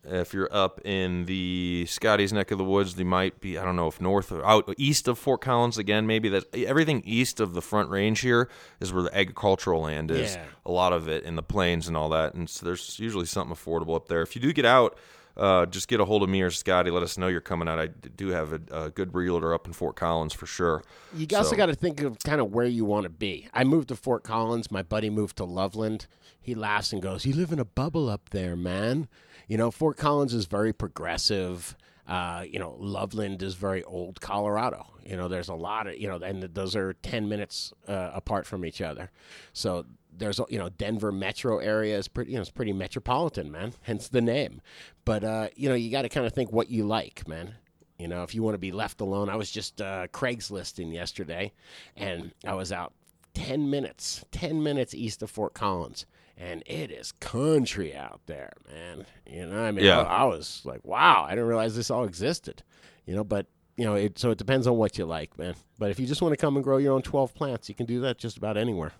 If 0.10 0.34
you're 0.34 0.50
up 0.52 0.80
in 0.86 1.26
the 1.26 1.86
Scotty's 1.90 2.32
neck 2.32 2.52
of 2.52 2.58
the 2.58 2.64
woods, 2.64 2.96
they 2.96 3.04
might 3.04 3.42
be 3.42 3.58
I 3.58 3.66
don't 3.66 3.76
know 3.76 3.88
if 3.88 4.00
north 4.00 4.32
or 4.32 4.46
out 4.46 4.74
east 4.78 5.08
of 5.08 5.20
Fort 5.20 5.42
Collins 5.42 5.78
again. 5.78 6.08
Maybe 6.08 6.30
that 6.30 6.54
everything 6.56 7.02
east 7.06 7.40
of 7.40 7.54
the 7.54 7.62
Front 7.62 7.90
Range 7.90 8.20
here 8.20 8.50
is 8.80 8.94
where 8.94 9.04
the 9.04 9.16
agricultural 9.18 9.82
land 9.82 10.10
is. 10.12 10.36
Yeah. 10.36 10.46
A 10.66 10.72
lot 10.72 10.94
of 10.94 11.08
it 11.10 11.24
in 11.24 11.36
the 11.36 11.44
plains 11.44 11.88
and 11.88 11.96
all 11.98 12.10
that, 12.10 12.34
and 12.34 12.50
so 12.50 12.66
there's 12.66 13.00
usually 13.00 13.26
something 13.26 13.56
affordable 13.56 13.96
up 13.96 14.08
there. 14.08 14.22
If 14.22 14.36
you 14.36 14.42
do 14.42 14.54
get 14.54 14.66
out, 14.66 14.98
uh, 15.36 15.66
just 15.68 15.88
get 15.88 16.00
a 16.00 16.06
hold 16.06 16.24
of 16.24 16.30
me 16.30 16.42
or 16.42 16.50
Scotty. 16.50 16.90
Let 16.90 17.04
us 17.04 17.18
know 17.18 17.28
you're 17.28 17.42
coming 17.42 17.68
out. 17.68 17.78
I 17.80 17.88
do 17.88 18.30
have 18.30 18.54
a, 18.54 18.62
a 18.86 18.90
good 18.90 19.14
realtor 19.14 19.54
up 19.54 19.68
in 19.68 19.74
Fort 19.74 19.96
Collins 19.96 20.34
for 20.34 20.46
sure. 20.48 20.84
You 21.16 21.28
also 21.36 21.52
So- 21.52 21.56
got 21.58 21.68
to 21.68 21.76
think 21.76 22.02
of 22.02 22.18
kind 22.20 22.42
of 22.42 22.52
where 22.54 22.66
you 22.66 22.86
want 22.86 23.04
to 23.04 23.10
be. 23.10 23.48
I 23.54 23.64
moved 23.64 23.90
to 23.90 23.96
Fort 23.96 24.24
Collins. 24.24 24.72
My 24.72 24.82
buddy 24.84 25.10
moved 25.10 25.38
to 25.38 25.44
Loveland. 25.44 26.08
He 26.42 26.56
laughs 26.56 26.92
and 26.94 27.02
goes, 27.02 27.26
"You 27.26 27.34
live 27.34 27.52
in 27.52 27.60
a 27.60 27.66
bubble 27.66 28.10
up 28.10 28.30
there, 28.30 28.56
man." 28.56 29.10
You 29.48 29.58
know, 29.58 29.72
Fort 29.72 29.98
Collins 29.98 30.34
is 30.34 30.46
very 30.46 30.74
progressive. 30.74 31.76
Uh, 32.08 32.46
you 32.50 32.60
know, 32.60 32.76
Loveland 32.80 33.42
is 33.44 33.56
very 33.56 33.84
old 33.84 34.22
Colorado. 34.22 34.86
You 35.06 35.18
know, 35.18 35.28
there's 35.28 35.50
a 35.50 35.56
lot 35.56 35.88
of 35.88 35.98
you 35.98 36.08
know, 36.08 36.18
and 36.18 36.44
those 36.44 36.76
are 36.76 36.94
ten 36.94 37.28
minutes 37.30 37.74
uh, 37.88 38.12
apart 38.14 38.46
from 38.46 38.66
each 38.66 38.82
other. 38.82 39.12
So 39.54 39.86
there's 40.16 40.40
you 40.50 40.58
know 40.58 40.70
Denver 40.70 41.12
metro 41.12 41.60
area 41.60 41.98
is 41.98 42.08
pretty 42.08 42.32
you 42.32 42.38
know 42.38 42.42
it's 42.42 42.52
pretty 42.52 42.74
metropolitan, 42.74 43.52
man. 43.52 43.74
Hence 43.84 44.10
the 44.10 44.22
name. 44.22 44.62
But 45.06 45.24
uh, 45.24 45.48
you 45.56 45.70
know, 45.70 45.76
you 45.76 45.90
got 45.92 46.04
to 46.04 46.10
kind 46.10 46.26
of 46.26 46.34
think 46.34 46.52
what 46.52 46.70
you 46.70 46.86
like, 46.86 47.28
man. 47.28 47.56
You 47.98 48.08
know, 48.08 48.24
if 48.24 48.36
you 48.36 48.44
want 48.44 48.54
to 48.54 48.60
be 48.60 48.72
left 48.72 49.02
alone, 49.02 49.30
I 49.30 49.36
was 49.36 49.50
just 49.50 49.82
uh, 49.82 50.08
Craigslisting 50.08 50.94
yesterday, 50.94 51.52
and 51.96 52.32
I 52.46 52.54
was 52.54 52.72
out 52.72 52.94
ten 53.34 53.70
minutes, 53.70 54.26
ten 54.32 54.62
minutes 54.62 54.94
east 54.94 55.24
of 55.24 55.30
Fort 55.30 55.54
Collins, 55.54 56.06
and 56.38 56.64
it 56.66 56.92
is 56.92 57.12
country 57.14 57.96
out 57.96 58.22
there, 58.28 58.54
man. 58.72 59.06
You 59.26 59.46
know, 59.48 59.64
I 59.64 59.72
mean, 59.72 59.84
Yeah. 59.86 60.02
I, 60.02 60.22
I 60.22 60.24
was 60.26 60.62
like, 60.66 60.86
wow, 60.86 61.24
I 61.26 61.32
didn't 61.32 61.46
realize 61.48 61.76
this 61.76 61.90
all 61.92 62.04
existed. 62.06 62.64
You 63.06 63.16
know, 63.16 63.24
but 63.24 63.48
you 63.76 63.86
know, 63.86 63.94
it, 63.96 64.18
so 64.18 64.32
it 64.32 64.38
depends 64.38 64.66
on 64.68 64.76
what 64.78 64.98
you 64.98 65.06
like, 65.06 65.38
man. 65.38 65.56
But 65.78 65.92
if 65.92 66.00
you 66.00 66.08
just 66.08 66.22
want 66.22 66.34
to 66.34 66.38
come 66.38 66.56
and 66.56 66.64
grow 66.64 66.78
your 66.78 66.94
own 66.94 67.02
twelve 67.02 67.34
plants, 67.36 67.70
you 67.70 67.76
can 67.76 67.86
do 67.86 68.02
that 68.02 68.18
just 68.18 68.38
about 68.38 68.58
anywhere. 68.58 68.92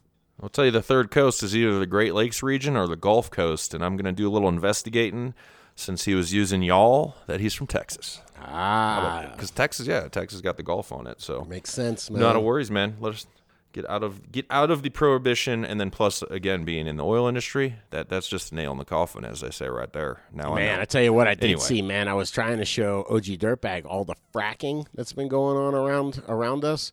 I'll 0.42 0.50
tell 0.50 0.66
you, 0.66 0.72
the 0.72 0.84
third 0.84 1.10
coast 1.10 1.42
is 1.42 1.56
either 1.56 1.80
the 1.80 1.88
Great 1.88 2.14
Lakes 2.14 2.44
region 2.44 2.78
or 2.78 2.86
the 2.88 2.96
Gulf 2.96 3.32
Coast, 3.32 3.74
and 3.74 3.84
I'm 3.84 3.98
going 3.98 4.06
to 4.06 4.12
do 4.12 4.30
a 4.30 4.32
little 4.32 4.50
investigating 4.50 5.34
since 5.76 6.06
he 6.06 6.14
was 6.14 6.32
using 6.32 6.62
y'all 6.62 7.16
that 7.26 7.40
he's 7.40 7.56
from 7.56 7.66
Texas. 7.66 8.22
Ah, 8.40 9.30
Because 9.32 9.50
Texas, 9.50 9.88
yeah, 9.88 10.08
Texas 10.10 10.42
got 10.42 10.58
the 10.58 10.62
Gulf 10.64 10.92
on 10.92 11.08
it, 11.08 11.22
so 11.22 11.44
makes 11.46 11.72
sense, 11.72 12.12
man. 12.12 12.22
not 12.22 12.36
a 12.36 12.40
worries, 12.40 12.70
man. 12.70 12.98
Let 13.00 13.16
us 13.16 13.26
get 13.74 13.90
out 13.90 14.04
of 14.04 14.32
get 14.32 14.46
out 14.50 14.72
of 14.72 14.82
the 14.82 14.90
prohibition, 14.90 15.64
and 15.66 15.80
then 15.80 15.92
plus 15.92 16.22
again 16.24 16.64
being 16.64 16.88
in 16.88 16.98
the 16.98 17.06
oil 17.06 17.28
industry, 17.28 17.76
that 17.92 18.10
that's 18.10 18.28
just 18.28 18.52
a 18.52 18.56
nail 18.56 18.72
in 18.72 18.78
the 18.78 18.86
coffin, 18.86 19.24
as 19.26 19.42
they 19.42 19.52
say 19.52 19.68
right 19.68 19.92
there. 19.94 20.22
Now, 20.34 20.54
I 20.54 20.56
Man, 20.56 20.76
know. 20.78 20.82
I 20.82 20.86
tell 20.86 21.02
you 21.04 21.14
what, 21.14 21.28
I 21.28 21.36
did 21.36 21.44
Anyway. 21.46 21.60
see, 21.62 21.82
man. 21.82 22.08
I 22.08 22.14
was 22.14 22.32
trying 22.32 22.58
to 22.58 22.66
show 22.66 23.06
OG 23.10 23.24
Dirtbag 23.40 23.86
all 23.86 24.04
the 24.06 24.16
fracking 24.34 24.86
that's 24.94 25.14
been 25.14 25.28
going 25.28 25.58
on 25.58 25.74
around 25.76 26.22
around 26.28 26.64
us, 26.66 26.92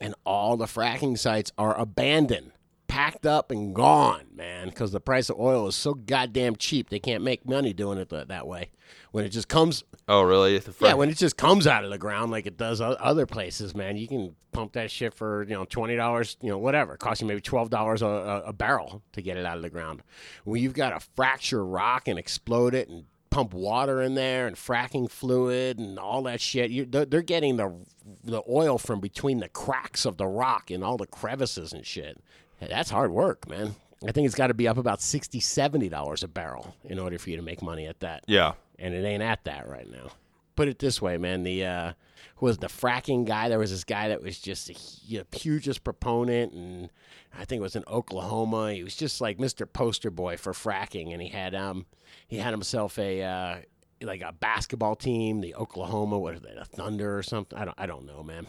and 0.00 0.14
all 0.24 0.56
the 0.56 0.66
fracking 0.66 1.18
sites 1.18 1.52
are 1.58 1.78
abandoned, 1.78 2.52
packed 2.88 3.26
up, 3.26 3.50
and 3.50 3.74
gone, 3.74 4.26
man. 4.34 4.68
Because 4.68 4.92
the 4.92 5.00
price 5.00 5.30
of 5.30 5.38
oil 5.38 5.66
is 5.68 5.74
so 5.76 5.94
goddamn 5.94 6.56
cheap, 6.56 6.90
they 6.90 6.98
can't 7.00 7.22
make 7.24 7.46
money 7.48 7.72
doing 7.72 7.98
it 7.98 8.08
that, 8.10 8.28
that 8.28 8.46
way. 8.46 8.70
When 9.12 9.24
it 9.24 9.30
just 9.30 9.48
comes, 9.48 9.82
oh 10.08 10.22
really? 10.22 10.58
The 10.58 10.72
yeah, 10.80 10.94
when 10.94 11.10
it 11.10 11.16
just 11.16 11.36
comes 11.36 11.66
out 11.66 11.84
of 11.84 11.90
the 11.90 11.98
ground 11.98 12.30
like 12.30 12.46
it 12.46 12.56
does 12.56 12.80
other 12.80 13.26
places, 13.26 13.74
man, 13.74 13.96
you 13.96 14.06
can 14.06 14.36
pump 14.52 14.72
that 14.74 14.90
shit 14.90 15.14
for 15.14 15.42
you 15.44 15.54
know 15.54 15.64
twenty 15.64 15.96
dollars, 15.96 16.36
you 16.40 16.48
know 16.48 16.58
whatever, 16.58 16.94
it 16.94 17.00
costs 17.00 17.20
you 17.20 17.26
maybe 17.26 17.40
twelve 17.40 17.70
dollars 17.70 18.02
a, 18.02 18.52
barrel 18.56 19.02
to 19.12 19.22
get 19.22 19.36
it 19.36 19.44
out 19.44 19.56
of 19.56 19.62
the 19.62 19.70
ground. 19.70 20.02
When 20.44 20.62
you've 20.62 20.74
got 20.74 20.90
to 20.90 21.06
fracture 21.16 21.64
rock 21.64 22.06
and 22.06 22.18
explode 22.18 22.74
it 22.74 22.88
and 22.88 23.04
pump 23.30 23.54
water 23.54 24.02
in 24.02 24.14
there 24.14 24.46
and 24.46 24.56
fracking 24.56 25.10
fluid 25.10 25.78
and 25.78 25.98
all 25.98 26.22
that 26.22 26.40
shit, 26.40 26.70
you, 26.70 26.84
they're, 26.84 27.04
they're 27.04 27.22
getting 27.22 27.56
the 27.56 27.74
the 28.22 28.42
oil 28.48 28.78
from 28.78 29.00
between 29.00 29.38
the 29.40 29.48
cracks 29.48 30.04
of 30.04 30.16
the 30.16 30.26
rock 30.26 30.70
and 30.70 30.84
all 30.84 30.96
the 30.96 31.06
crevices 31.06 31.72
and 31.72 31.86
shit. 31.86 32.22
That's 32.60 32.90
hard 32.90 33.10
work, 33.12 33.48
man. 33.48 33.74
I 34.06 34.12
think 34.12 34.26
it's 34.26 34.34
got 34.34 34.46
to 34.46 34.54
be 34.54 34.66
up 34.66 34.78
about 34.78 35.02
60 35.02 35.40
dollars 35.88 36.22
a 36.22 36.28
barrel 36.28 36.74
in 36.84 36.98
order 36.98 37.18
for 37.18 37.30
you 37.30 37.36
to 37.36 37.42
make 37.42 37.62
money 37.62 37.86
at 37.86 38.00
that 38.00 38.24
yeah, 38.26 38.52
and 38.80 38.94
it 38.94 39.04
ain't 39.04 39.22
at 39.22 39.44
that 39.44 39.68
right 39.68 39.88
now. 39.88 40.10
Put 40.56 40.68
it 40.68 40.78
this 40.78 41.00
way, 41.00 41.16
man. 41.18 41.42
The 41.42 41.64
uh, 41.64 41.92
who 42.36 42.46
was 42.46 42.58
the 42.58 42.66
fracking 42.66 43.26
guy? 43.26 43.48
There 43.48 43.58
was 43.58 43.70
this 43.70 43.84
guy 43.84 44.08
that 44.08 44.22
was 44.22 44.38
just 44.38 44.70
a 44.70 44.74
hu- 44.74 45.24
hugest 45.32 45.84
proponent, 45.84 46.52
and 46.52 46.90
I 47.38 47.44
think 47.44 47.60
it 47.60 47.62
was 47.62 47.76
in 47.76 47.84
Oklahoma. 47.86 48.72
He 48.72 48.82
was 48.82 48.96
just 48.96 49.20
like 49.20 49.38
Mr. 49.38 49.70
Poster 49.70 50.10
Boy 50.10 50.36
for 50.36 50.52
fracking, 50.52 51.12
and 51.12 51.22
he 51.22 51.28
had 51.28 51.54
um 51.54 51.86
he 52.26 52.38
had 52.38 52.52
himself 52.52 52.98
a 52.98 53.22
uh, 53.22 53.56
like 54.02 54.22
a 54.22 54.32
basketball 54.32 54.96
team, 54.96 55.40
the 55.40 55.54
Oklahoma, 55.54 56.18
what 56.18 56.34
are 56.34 56.40
they, 56.40 56.54
the 56.54 56.64
Thunder 56.64 57.16
or 57.16 57.22
something? 57.22 57.58
I 57.58 57.64
don't 57.64 57.78
I 57.78 57.86
don't 57.86 58.06
know, 58.06 58.22
man. 58.22 58.46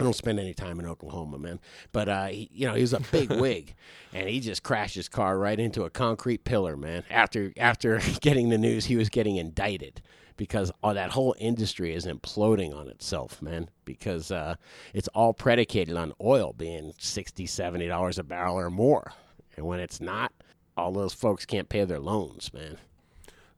I 0.00 0.04
don't 0.04 0.14
spend 0.14 0.38
any 0.38 0.54
time 0.54 0.78
in 0.78 0.86
Oklahoma, 0.86 1.38
man. 1.38 1.58
But 1.92 2.08
uh, 2.08 2.26
he, 2.26 2.48
you 2.52 2.66
know, 2.66 2.74
he 2.74 2.82
was 2.82 2.92
a 2.92 3.00
big 3.00 3.30
wig, 3.40 3.74
and 4.12 4.28
he 4.28 4.40
just 4.40 4.62
crashed 4.62 4.94
his 4.94 5.08
car 5.08 5.38
right 5.38 5.58
into 5.58 5.82
a 5.84 5.90
concrete 5.90 6.44
pillar, 6.44 6.76
man. 6.76 7.02
After 7.10 7.52
after 7.56 8.00
getting 8.20 8.48
the 8.50 8.58
news, 8.58 8.84
he 8.86 8.96
was 8.96 9.08
getting 9.08 9.36
indicted 9.36 10.00
because 10.36 10.70
all 10.84 10.94
that 10.94 11.10
whole 11.10 11.34
industry 11.40 11.92
is 11.92 12.06
imploding 12.06 12.72
on 12.72 12.88
itself, 12.88 13.42
man. 13.42 13.68
Because 13.84 14.30
uh, 14.30 14.54
it's 14.94 15.08
all 15.08 15.34
predicated 15.34 15.96
on 15.96 16.12
oil 16.22 16.52
being 16.56 16.92
60 16.98 17.44
70 17.46 17.88
dollars 17.88 18.18
a 18.18 18.22
barrel 18.22 18.56
or 18.56 18.70
more, 18.70 19.12
and 19.56 19.66
when 19.66 19.80
it's 19.80 20.00
not, 20.00 20.32
all 20.76 20.92
those 20.92 21.12
folks 21.12 21.44
can't 21.44 21.68
pay 21.68 21.84
their 21.84 21.98
loans, 21.98 22.54
man. 22.54 22.78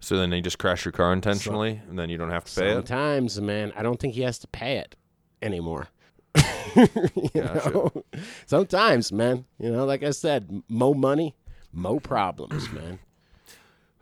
so 0.00 0.16
then 0.16 0.30
they 0.30 0.40
just 0.40 0.58
crash 0.58 0.86
your 0.86 0.92
car 0.92 1.12
intentionally, 1.12 1.82
and 1.90 1.98
then 1.98 2.08
you 2.08 2.16
don't 2.16 2.30
have 2.30 2.44
to 2.46 2.60
pay 2.60 2.70
it. 2.70 2.74
Sometimes, 2.76 3.38
man, 3.42 3.74
I 3.76 3.82
don't 3.82 4.00
think 4.00 4.14
he 4.14 4.22
has 4.22 4.38
to 4.38 4.48
pay 4.48 4.78
it 4.78 4.96
anymore. 5.42 5.88
you 7.34 7.42
know? 7.42 7.92
Sometimes, 8.46 9.12
man, 9.12 9.44
you 9.58 9.70
know, 9.70 9.84
like 9.84 10.02
I 10.02 10.10
said, 10.10 10.62
mo 10.68 10.94
money, 10.94 11.34
mo 11.72 12.00
problems, 12.00 12.70
man. 12.72 12.98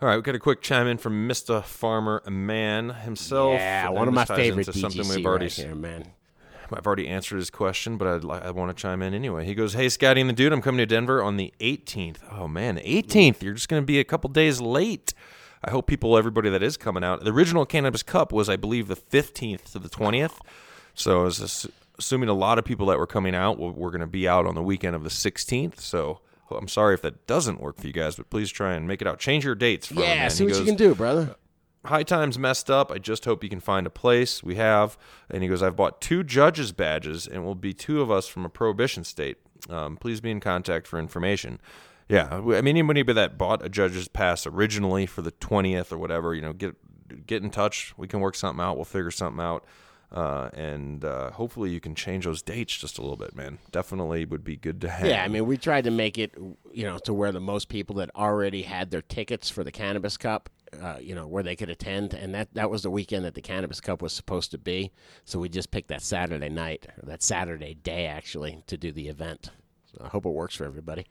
All 0.00 0.08
right, 0.08 0.16
we 0.16 0.22
got 0.22 0.34
a 0.36 0.38
quick 0.38 0.60
chime 0.62 0.86
in 0.86 0.96
from 0.98 1.28
Mr. 1.28 1.62
Farmer 1.64 2.22
Man 2.28 2.90
himself. 2.90 3.54
yeah, 3.54 3.88
one 3.88 4.06
of 4.06 4.14
my 4.14 4.24
favorite 4.24 4.72
something 4.72 5.08
we've 5.08 5.26
already 5.26 5.46
right 5.46 5.52
here, 5.52 5.74
man. 5.74 6.12
I've 6.72 6.86
already 6.86 7.08
answered 7.08 7.36
his 7.36 7.48
question, 7.50 7.96
but 7.96 8.06
I'd 8.06 8.24
li- 8.24 8.40
I 8.42 8.50
want 8.50 8.76
to 8.76 8.80
chime 8.80 9.00
in 9.02 9.14
anyway. 9.14 9.44
He 9.46 9.54
goes, 9.54 9.72
"Hey, 9.72 9.88
Scotty 9.88 10.20
and 10.20 10.28
the 10.28 10.34
dude, 10.34 10.52
I'm 10.52 10.60
coming 10.60 10.78
to 10.78 10.86
Denver 10.86 11.22
on 11.22 11.36
the 11.38 11.52
18th. 11.60 12.18
Oh 12.30 12.46
man, 12.46 12.76
18th. 12.76 13.42
You're 13.42 13.54
just 13.54 13.68
going 13.68 13.82
to 13.82 13.86
be 13.86 13.98
a 13.98 14.04
couple 14.04 14.28
days 14.30 14.60
late. 14.60 15.14
I 15.64 15.70
hope 15.70 15.86
people, 15.88 16.16
everybody 16.16 16.50
that 16.50 16.62
is 16.62 16.76
coming 16.76 17.02
out. 17.02 17.24
The 17.24 17.32
original 17.32 17.66
Cannabis 17.66 18.02
Cup 18.04 18.32
was, 18.32 18.48
I 18.48 18.54
believe, 18.56 18.86
the 18.86 18.94
15th 18.96 19.72
to 19.72 19.78
the 19.80 19.88
20th. 19.88 20.34
So 20.94 21.20
I 21.20 21.24
was 21.24 21.42
ass- 21.42 21.66
assuming 21.98 22.28
a 22.28 22.34
lot 22.34 22.58
of 22.58 22.64
people 22.64 22.86
that 22.86 22.98
were 22.98 23.06
coming 23.06 23.34
out 23.34 23.58
were, 23.58 23.90
going 23.90 24.00
to 24.00 24.06
be 24.06 24.28
out 24.28 24.46
on 24.46 24.54
the 24.54 24.62
weekend 24.62 24.94
of 24.94 25.02
the 25.02 25.10
16th. 25.10 25.80
So 25.80 26.20
I'm 26.50 26.68
sorry 26.68 26.94
if 26.94 27.02
that 27.02 27.26
doesn't 27.26 27.60
work 27.60 27.78
for 27.78 27.86
you 27.86 27.92
guys, 27.92 28.16
but 28.16 28.30
please 28.30 28.50
try 28.50 28.74
and 28.74 28.86
make 28.86 29.02
it 29.02 29.08
out. 29.08 29.18
Change 29.18 29.44
your 29.44 29.54
dates. 29.54 29.88
For 29.88 29.94
Yeah, 29.94 30.14
man. 30.16 30.30
see 30.30 30.44
what 30.44 30.56
you 30.56 30.64
can 30.64 30.76
do, 30.76 30.94
brother. 30.94 31.36
High 31.84 32.02
Times 32.02 32.38
messed 32.38 32.70
up. 32.70 32.90
I 32.90 32.98
just 32.98 33.24
hope 33.24 33.42
you 33.42 33.50
can 33.50 33.60
find 33.60 33.86
a 33.86 33.90
place. 33.90 34.42
We 34.42 34.56
have. 34.56 34.98
And 35.30 35.42
he 35.42 35.48
goes, 35.48 35.62
I've 35.62 35.76
bought 35.76 36.00
two 36.00 36.22
judges' 36.22 36.72
badges 36.72 37.26
and 37.26 37.44
will 37.44 37.54
be 37.54 37.72
two 37.72 38.00
of 38.00 38.10
us 38.10 38.26
from 38.26 38.44
a 38.44 38.48
prohibition 38.48 39.04
state. 39.04 39.38
Um, 39.68 39.96
please 39.96 40.20
be 40.20 40.30
in 40.30 40.40
contact 40.40 40.86
for 40.86 40.98
information. 40.98 41.60
Yeah, 42.08 42.28
I 42.32 42.40
mean, 42.40 42.68
anybody 42.68 43.02
that 43.02 43.36
bought 43.36 43.64
a 43.64 43.68
judge's 43.68 44.08
pass 44.08 44.46
originally 44.46 45.04
for 45.04 45.20
the 45.20 45.32
20th 45.32 45.92
or 45.92 45.98
whatever, 45.98 46.34
you 46.34 46.40
know, 46.40 46.54
get 46.54 46.74
get 47.26 47.42
in 47.42 47.50
touch. 47.50 47.92
We 47.96 48.08
can 48.08 48.20
work 48.20 48.34
something 48.34 48.62
out. 48.62 48.76
We'll 48.76 48.84
figure 48.84 49.10
something 49.10 49.42
out. 49.42 49.64
Uh, 50.10 50.48
and 50.54 51.04
uh, 51.04 51.30
hopefully 51.32 51.70
you 51.70 51.80
can 51.80 51.94
change 51.94 52.24
those 52.24 52.40
dates 52.40 52.74
just 52.76 52.96
a 52.98 53.02
little 53.02 53.16
bit, 53.16 53.36
man. 53.36 53.58
Definitely 53.70 54.24
would 54.24 54.42
be 54.42 54.56
good 54.56 54.80
to 54.80 54.88
have. 54.88 55.06
Yeah, 55.06 55.22
I 55.22 55.28
mean, 55.28 55.46
we 55.46 55.58
tried 55.58 55.84
to 55.84 55.90
make 55.90 56.16
it, 56.16 56.34
you 56.72 56.84
know, 56.84 56.98
to 57.00 57.12
where 57.12 57.30
the 57.30 57.40
most 57.40 57.68
people 57.68 57.96
that 57.96 58.10
already 58.16 58.62
had 58.62 58.90
their 58.90 59.02
tickets 59.02 59.50
for 59.50 59.62
the 59.62 59.70
Cannabis 59.70 60.16
Cup, 60.16 60.48
uh, 60.80 60.96
you 60.98 61.14
know, 61.14 61.26
where 61.26 61.42
they 61.42 61.54
could 61.54 61.68
attend, 61.68 62.14
and 62.14 62.34
that 62.34 62.54
that 62.54 62.70
was 62.70 62.82
the 62.82 62.90
weekend 62.90 63.26
that 63.26 63.34
the 63.34 63.42
Cannabis 63.42 63.80
Cup 63.82 64.00
was 64.00 64.14
supposed 64.14 64.50
to 64.52 64.58
be. 64.58 64.92
So 65.26 65.38
we 65.38 65.50
just 65.50 65.70
picked 65.70 65.88
that 65.88 66.02
Saturday 66.02 66.48
night, 66.48 66.86
or 66.96 67.06
that 67.06 67.22
Saturday 67.22 67.74
day 67.74 68.06
actually, 68.06 68.62
to 68.66 68.78
do 68.78 68.92
the 68.92 69.08
event. 69.08 69.50
So 69.92 70.02
I 70.04 70.08
hope 70.08 70.24
it 70.24 70.30
works 70.30 70.54
for 70.54 70.64
everybody. 70.64 71.06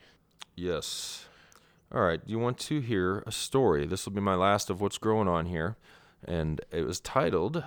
Yes. 0.55 1.25
All 1.93 2.01
right. 2.01 2.19
You 2.25 2.39
want 2.39 2.57
to 2.59 2.81
hear 2.81 3.23
a 3.27 3.31
story? 3.31 3.85
This 3.85 4.05
will 4.05 4.13
be 4.13 4.21
my 4.21 4.35
last 4.35 4.69
of 4.69 4.81
what's 4.81 4.97
growing 4.97 5.27
on 5.27 5.45
here. 5.45 5.77
And 6.25 6.61
it 6.71 6.85
was 6.85 6.99
titled, 6.99 7.63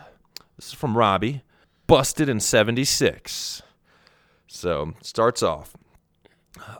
this 0.60 0.68
is 0.68 0.74
from 0.74 0.94
Robbie, 0.96 1.42
Busted 1.86 2.28
in 2.28 2.38
76. 2.38 3.62
So, 4.46 4.92
starts 5.00 5.42
off. 5.42 5.72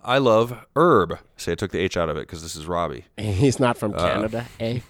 I 0.05 0.19
love 0.19 0.67
herb. 0.77 1.19
Say 1.39 1.53
I 1.53 1.55
took 1.55 1.71
the 1.73 1.79
H 1.79 1.97
out 1.97 2.11
of 2.11 2.17
it 2.19 2.21
because 2.29 2.43
this 2.43 2.55
is 2.55 2.67
Robbie. 2.67 3.07
He's 3.17 3.59
not 3.59 3.77
Uh, 3.77 3.79
from 3.79 3.93
Canada, 3.95 4.47
eh? 4.61 4.81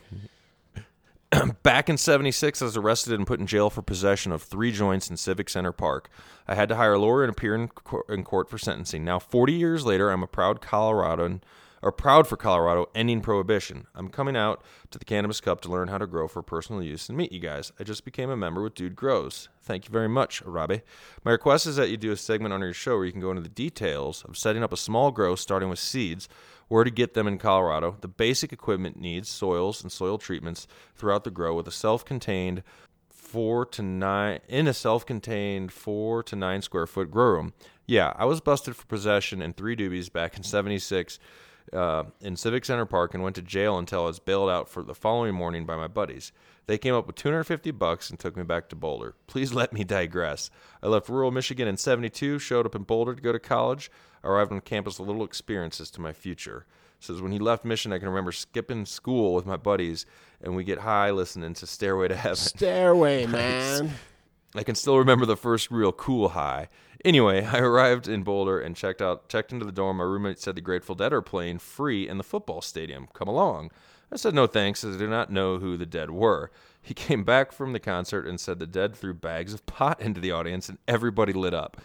Back 1.63 1.89
in 1.89 1.97
76, 1.97 2.61
I 2.61 2.65
was 2.65 2.77
arrested 2.77 3.13
and 3.13 3.27
put 3.27 3.39
in 3.39 3.47
jail 3.47 3.71
for 3.71 3.81
possession 3.83 4.33
of 4.33 4.43
three 4.43 4.73
joints 4.73 5.09
in 5.09 5.17
Civic 5.17 5.49
Center 5.49 5.71
Park. 5.73 6.11
I 6.49 6.57
had 6.57 6.69
to 6.71 6.75
hire 6.77 6.95
a 6.95 6.99
lawyer 6.99 7.23
and 7.23 7.31
appear 7.31 7.55
in, 7.55 7.69
co- 7.69 8.03
in 8.09 8.25
court 8.25 8.51
for 8.51 8.59
sentencing. 8.59 9.05
Now, 9.05 9.21
40 9.21 9.53
years 9.53 9.87
later, 9.87 10.11
I'm 10.11 10.25
a 10.25 10.27
proud 10.27 10.61
Coloradoan, 10.61 11.41
are 11.83 11.93
proud 11.93 12.27
for 12.27 12.37
Colorado 12.37 12.89
ending 12.95 13.21
prohibition. 13.21 13.87
I'm 13.95 14.09
coming 14.09 14.37
out 14.37 14.63
to 14.91 14.99
the 14.99 15.05
Cannabis 15.05 15.41
Cup 15.41 15.61
to 15.63 15.71
learn 15.71 15.89
how 15.89 15.99
to 15.99 16.07
grow 16.07 16.29
for 16.29 16.43
personal 16.43 16.83
use 16.83 17.09
and 17.09 17.17
meet 17.17 17.33
you 17.33 17.41
guys. 17.41 17.73
I 17.81 17.85
just 17.85 18.05
became 18.05 18.31
a 18.31 18.37
member 18.37 18.63
with 18.63 18.75
Dude 18.75 18.97
Grows. 18.97 19.49
Thank 19.63 19.87
you 19.87 19.93
very 19.93 20.09
much, 20.09 20.43
Arabe. 20.43 20.83
My 21.25 21.33
request 21.33 21.67
is 21.67 21.77
that 21.77 21.91
you 21.91 21.97
do 21.97 22.13
a 22.13 22.17
segment 22.17 22.53
on 22.53 22.61
your 22.61 22.73
show 22.73 22.97
where 22.97 23.07
you 23.07 23.13
can 23.13 23.21
go 23.21 23.31
into 23.31 23.43
the 23.43 23.49
details 23.49 24.25
of 24.25 24.37
setting 24.37 24.63
up 24.63 24.73
a 24.73 24.77
small 24.77 25.11
grow 25.11 25.35
starting 25.35 25.69
with 25.69 25.79
seeds, 25.79 26.29
where 26.69 26.85
to 26.85 26.91
get 26.91 27.15
them 27.15 27.27
in 27.27 27.39
Colorado, 27.39 27.97
the 28.01 28.09
basic 28.09 28.53
equipment 28.53 28.99
needs, 29.01 29.29
soils, 29.29 29.83
and 29.83 29.91
soil 29.91 30.19
treatments 30.19 30.69
throughout 30.95 31.25
the 31.25 31.31
grow 31.31 31.55
with 31.55 31.67
a 31.67 31.73
self 31.73 32.05
contained 32.05 32.63
four 33.31 33.65
to 33.65 33.81
nine 33.81 34.41
in 34.49 34.67
a 34.67 34.75
self-contained 34.75 35.73
four 35.73 36.23
to 36.23 36.35
nine 36.35 36.63
square 36.63 36.87
foot 36.87 37.11
grow 37.11 37.31
room. 37.31 37.53
Yeah, 37.87 38.13
I 38.17 38.25
was 38.25 38.41
busted 38.41 38.75
for 38.75 38.87
possession 38.87 39.41
in 39.41 39.53
three 39.53 39.77
doobies 39.77 40.13
back 40.13 40.37
in 40.37 40.43
'76 40.43 41.19
uh, 41.73 42.05
in 42.21 42.37
Civic 42.37 42.65
Center 42.65 42.87
Park 42.87 43.15
and 43.15 43.23
went 43.23 43.37
to 43.37 43.43
jail 43.43 43.79
until 43.79 44.03
I 44.03 44.07
was 44.07 44.19
bailed 44.19 44.51
out 44.51 44.69
for 44.69 44.83
the 44.83 44.95
following 44.95 45.35
morning 45.35 45.67
by 45.67 45.77
my 45.77 45.89
buddies. 45.89 46.33
They 46.67 46.79
came 46.79 46.95
up 46.95 47.07
with 47.07 47.17
250 47.17 47.71
bucks 47.73 48.11
and 48.11 48.19
took 48.19 48.37
me 48.37 48.43
back 48.43 48.69
to 48.69 48.77
Boulder. 48.77 49.15
Please 49.27 49.53
let 49.53 49.73
me 49.73 49.85
digress. 49.85 50.51
I 50.83 50.89
left 50.89 51.09
rural 51.09 51.31
Michigan 51.31 51.69
in 51.69 51.77
72, 51.77 52.39
showed 52.39 52.67
up 52.67 52.75
in 52.75 52.83
Boulder 52.83 53.15
to 53.15 53.23
go 53.23 53.33
to 53.33 53.39
college. 53.39 53.91
I 54.23 54.29
arrived 54.29 54.53
on 54.53 54.61
campus 54.61 54.99
with 54.99 55.09
little 55.09 55.25
experiences 55.25 55.91
to 55.93 56.01
my 56.01 56.13
future. 56.13 56.67
Says 57.01 57.23
when 57.23 57.33
he 57.33 57.39
left 57.39 57.65
Mission, 57.65 57.93
I 57.93 57.99
can 57.99 58.09
remember 58.09 58.31
skipping 58.31 58.85
school 58.85 59.35
with 59.35 59.47
my 59.47 59.57
buddies, 59.57 60.05
and 60.43 60.55
we 60.55 60.65
get 60.65 60.81
high 60.81 61.11
listening 61.11 61.55
to 61.55 61.67
Stairway 61.67 62.09
to 62.09 62.17
Heaven. 62.17 62.37
Stairway, 62.37 63.27
man. 63.27 63.93
I 64.55 64.65
can 64.65 64.75
still 64.75 64.99
remember 64.99 65.27
the 65.27 65.37
first 65.37 65.71
real 65.71 65.93
cool 65.93 66.31
high. 66.31 66.69
Anyway, 67.05 67.45
I 67.53 67.59
arrived 67.59 68.09
in 68.09 68.23
Boulder 68.23 68.61
and 68.61 68.77
checked 68.77 69.03
out 69.03 69.29
checked 69.29 69.53
into 69.53 69.65
the 69.65 69.73
dorm. 69.73 69.99
My 69.99 70.05
roommate 70.05 70.39
said 70.39 70.55
the 70.55 70.61
Grateful 70.61 70.95
Dead 70.95 71.13
are 71.13 71.23
playing 71.23 71.59
free 71.59 72.09
in 72.09 72.19
the 72.19 72.25
football 72.25 72.61
stadium. 72.61 73.09
Come 73.13 73.29
along. 73.29 73.71
I 74.13 74.17
said 74.17 74.35
no 74.35 74.47
thanks, 74.47 74.83
as 74.83 74.97
I 74.97 74.99
did 74.99 75.11
not 75.11 75.31
know 75.31 75.59
who 75.59 75.77
the 75.77 75.87
Dead 75.87 76.11
were. 76.11 76.51
He 76.83 76.95
came 76.95 77.25
back 77.25 77.53
from 77.53 77.73
the 77.73 77.81
concert 77.81 78.27
and 78.27 78.41
said 78.41 78.59
the 78.59 78.67
Dead 78.67 78.95
threw 78.95 79.15
bags 79.15 79.55
of 79.55 79.67
pot 79.67 80.01
into 80.03 80.21
the 80.21 80.33
audience 80.33 80.69
and 80.69 80.79
everybody 80.89 81.33
lit 81.33 81.55
up. 81.55 81.81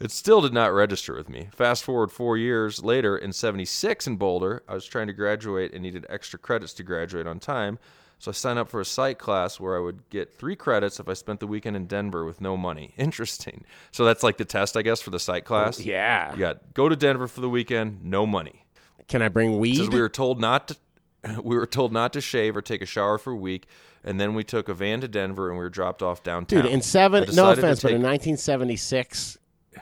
It 0.00 0.10
still 0.10 0.40
did 0.40 0.52
not 0.52 0.72
register 0.72 1.14
with 1.14 1.28
me. 1.28 1.48
Fast 1.52 1.84
forward 1.84 2.10
four 2.10 2.36
years 2.36 2.82
later, 2.82 3.16
in 3.16 3.32
76 3.32 4.08
in 4.08 4.16
Boulder, 4.16 4.62
I 4.68 4.74
was 4.74 4.84
trying 4.84 5.06
to 5.06 5.12
graduate 5.12 5.72
and 5.72 5.82
needed 5.82 6.04
extra 6.08 6.38
credits 6.38 6.74
to 6.74 6.82
graduate 6.82 7.28
on 7.28 7.38
time. 7.38 7.78
So 8.24 8.30
I 8.30 8.32
signed 8.32 8.58
up 8.58 8.70
for 8.70 8.80
a 8.80 8.86
psych 8.86 9.18
class 9.18 9.60
where 9.60 9.76
I 9.76 9.80
would 9.80 10.08
get 10.08 10.32
three 10.32 10.56
credits 10.56 10.98
if 10.98 11.10
I 11.10 11.12
spent 11.12 11.40
the 11.40 11.46
weekend 11.46 11.76
in 11.76 11.84
Denver 11.84 12.24
with 12.24 12.40
no 12.40 12.56
money. 12.56 12.94
Interesting. 12.96 13.66
So 13.92 14.06
that's 14.06 14.22
like 14.22 14.38
the 14.38 14.46
test, 14.46 14.78
I 14.78 14.82
guess, 14.82 15.02
for 15.02 15.10
the 15.10 15.18
psych 15.18 15.44
class. 15.44 15.78
Yeah. 15.78 16.32
You 16.32 16.38
got 16.38 16.72
go 16.72 16.88
to 16.88 16.96
Denver 16.96 17.28
for 17.28 17.42
the 17.42 17.50
weekend, 17.50 18.02
no 18.02 18.24
money. 18.24 18.64
Can 19.08 19.20
I 19.20 19.28
bring 19.28 19.58
weed? 19.58 19.76
Says 19.76 19.90
we 19.90 20.00
were 20.00 20.08
told 20.08 20.40
not 20.40 20.68
to 20.68 20.76
we 21.42 21.54
were 21.54 21.66
told 21.66 21.92
not 21.92 22.14
to 22.14 22.22
shave 22.22 22.56
or 22.56 22.62
take 22.62 22.80
a 22.80 22.86
shower 22.86 23.18
for 23.18 23.34
a 23.34 23.36
week, 23.36 23.66
and 24.02 24.18
then 24.18 24.32
we 24.34 24.42
took 24.42 24.70
a 24.70 24.74
van 24.74 25.02
to 25.02 25.08
Denver 25.08 25.50
and 25.50 25.58
we 25.58 25.62
were 25.62 25.68
dropped 25.68 26.02
off 26.02 26.22
downtown. 26.22 26.62
Dude, 26.62 26.72
in 26.72 26.80
seven, 26.80 27.26
no 27.34 27.50
offense, 27.50 27.82
but 27.82 27.92
in 27.92 28.00
1976, 28.00 29.36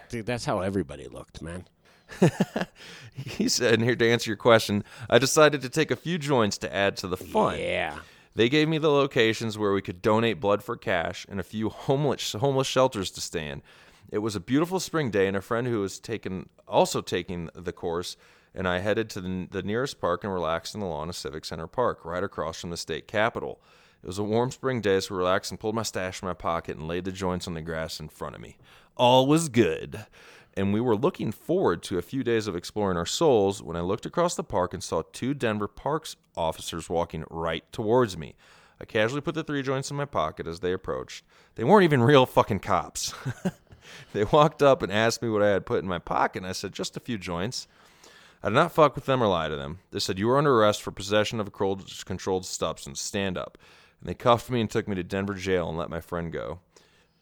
dude, 0.08 0.26
that's 0.26 0.44
how 0.44 0.62
everybody 0.62 1.06
looked, 1.06 1.42
man. 1.42 1.68
he 3.14 3.48
said, 3.48 3.74
and 3.74 3.84
here 3.84 3.94
to 3.94 4.10
answer 4.10 4.28
your 4.28 4.36
question, 4.36 4.82
I 5.08 5.18
decided 5.18 5.62
to 5.62 5.68
take 5.68 5.92
a 5.92 5.96
few 5.96 6.18
joints 6.18 6.58
to 6.58 6.74
add 6.74 6.96
to 6.98 7.06
the 7.06 7.16
fun. 7.16 7.60
Yeah. 7.60 7.98
They 8.34 8.48
gave 8.48 8.68
me 8.68 8.78
the 8.78 8.90
locations 8.90 9.58
where 9.58 9.72
we 9.72 9.82
could 9.82 10.00
donate 10.00 10.40
blood 10.40 10.62
for 10.62 10.76
cash 10.76 11.26
and 11.28 11.38
a 11.38 11.44
few 11.44 11.68
homeless 11.68 12.32
homeless 12.32 12.66
shelters 12.66 13.10
to 13.12 13.20
stay 13.20 13.48
in. 13.48 13.62
It 14.10 14.18
was 14.18 14.36
a 14.36 14.40
beautiful 14.40 14.80
spring 14.80 15.10
day, 15.10 15.26
and 15.26 15.36
a 15.36 15.42
friend 15.42 15.66
who 15.66 15.80
was 15.80 15.98
taken 15.98 16.48
also 16.68 17.00
taking 17.00 17.48
the 17.54 17.72
course, 17.72 18.16
and 18.54 18.68
I 18.68 18.78
headed 18.78 19.08
to 19.10 19.20
the, 19.20 19.48
the 19.50 19.62
nearest 19.62 20.00
park 20.00 20.24
and 20.24 20.32
relaxed 20.32 20.74
in 20.74 20.80
the 20.80 20.86
lawn 20.86 21.08
of 21.08 21.16
Civic 21.16 21.44
Center 21.44 21.66
Park, 21.66 22.04
right 22.04 22.22
across 22.22 22.60
from 22.60 22.70
the 22.70 22.76
state 22.76 23.08
capitol. 23.08 23.60
It 24.02 24.06
was 24.06 24.18
a 24.18 24.24
warm 24.24 24.50
spring 24.50 24.80
day, 24.80 24.98
so 25.00 25.14
I 25.14 25.18
relaxed 25.18 25.52
and 25.52 25.60
pulled 25.60 25.76
my 25.76 25.82
stash 25.82 26.18
from 26.18 26.28
my 26.28 26.34
pocket 26.34 26.76
and 26.76 26.88
laid 26.88 27.04
the 27.04 27.12
joints 27.12 27.46
on 27.46 27.54
the 27.54 27.62
grass 27.62 28.00
in 28.00 28.08
front 28.08 28.34
of 28.34 28.40
me. 28.40 28.56
All 28.96 29.26
was 29.26 29.48
good. 29.48 30.06
And 30.54 30.72
we 30.72 30.80
were 30.80 30.96
looking 30.96 31.32
forward 31.32 31.82
to 31.84 31.98
a 31.98 32.02
few 32.02 32.22
days 32.22 32.46
of 32.46 32.54
exploring 32.54 32.96
our 32.96 33.06
souls 33.06 33.62
when 33.62 33.76
I 33.76 33.80
looked 33.80 34.04
across 34.04 34.34
the 34.34 34.44
park 34.44 34.74
and 34.74 34.82
saw 34.82 35.02
two 35.12 35.32
Denver 35.32 35.68
Parks 35.68 36.16
officers 36.36 36.90
walking 36.90 37.24
right 37.30 37.64
towards 37.72 38.18
me. 38.18 38.34
I 38.80 38.84
casually 38.84 39.20
put 39.20 39.34
the 39.34 39.44
three 39.44 39.62
joints 39.62 39.90
in 39.90 39.96
my 39.96 40.04
pocket 40.04 40.46
as 40.46 40.60
they 40.60 40.72
approached. 40.72 41.24
They 41.54 41.64
weren't 41.64 41.84
even 41.84 42.02
real 42.02 42.26
fucking 42.26 42.60
cops. 42.60 43.14
they 44.12 44.24
walked 44.24 44.62
up 44.62 44.82
and 44.82 44.92
asked 44.92 45.22
me 45.22 45.28
what 45.28 45.42
I 45.42 45.50
had 45.50 45.64
put 45.64 45.82
in 45.82 45.88
my 45.88 45.98
pocket, 45.98 46.42
and 46.42 46.46
I 46.46 46.52
said, 46.52 46.72
just 46.72 46.96
a 46.96 47.00
few 47.00 47.16
joints. 47.16 47.66
I 48.42 48.48
did 48.48 48.56
not 48.56 48.72
fuck 48.72 48.96
with 48.96 49.06
them 49.06 49.22
or 49.22 49.28
lie 49.28 49.48
to 49.48 49.56
them. 49.56 49.78
They 49.92 50.00
said, 50.00 50.18
You 50.18 50.28
are 50.30 50.38
under 50.38 50.60
arrest 50.60 50.82
for 50.82 50.90
possession 50.90 51.38
of 51.38 51.46
a 51.46 51.50
controlled- 51.50 52.44
substance. 52.44 53.00
Stand 53.00 53.38
up. 53.38 53.56
And 54.00 54.08
they 54.08 54.14
cuffed 54.14 54.50
me 54.50 54.60
and 54.60 54.68
took 54.68 54.88
me 54.88 54.96
to 54.96 55.04
Denver 55.04 55.34
jail 55.34 55.68
and 55.68 55.78
let 55.78 55.90
my 55.90 56.00
friend 56.00 56.32
go. 56.32 56.58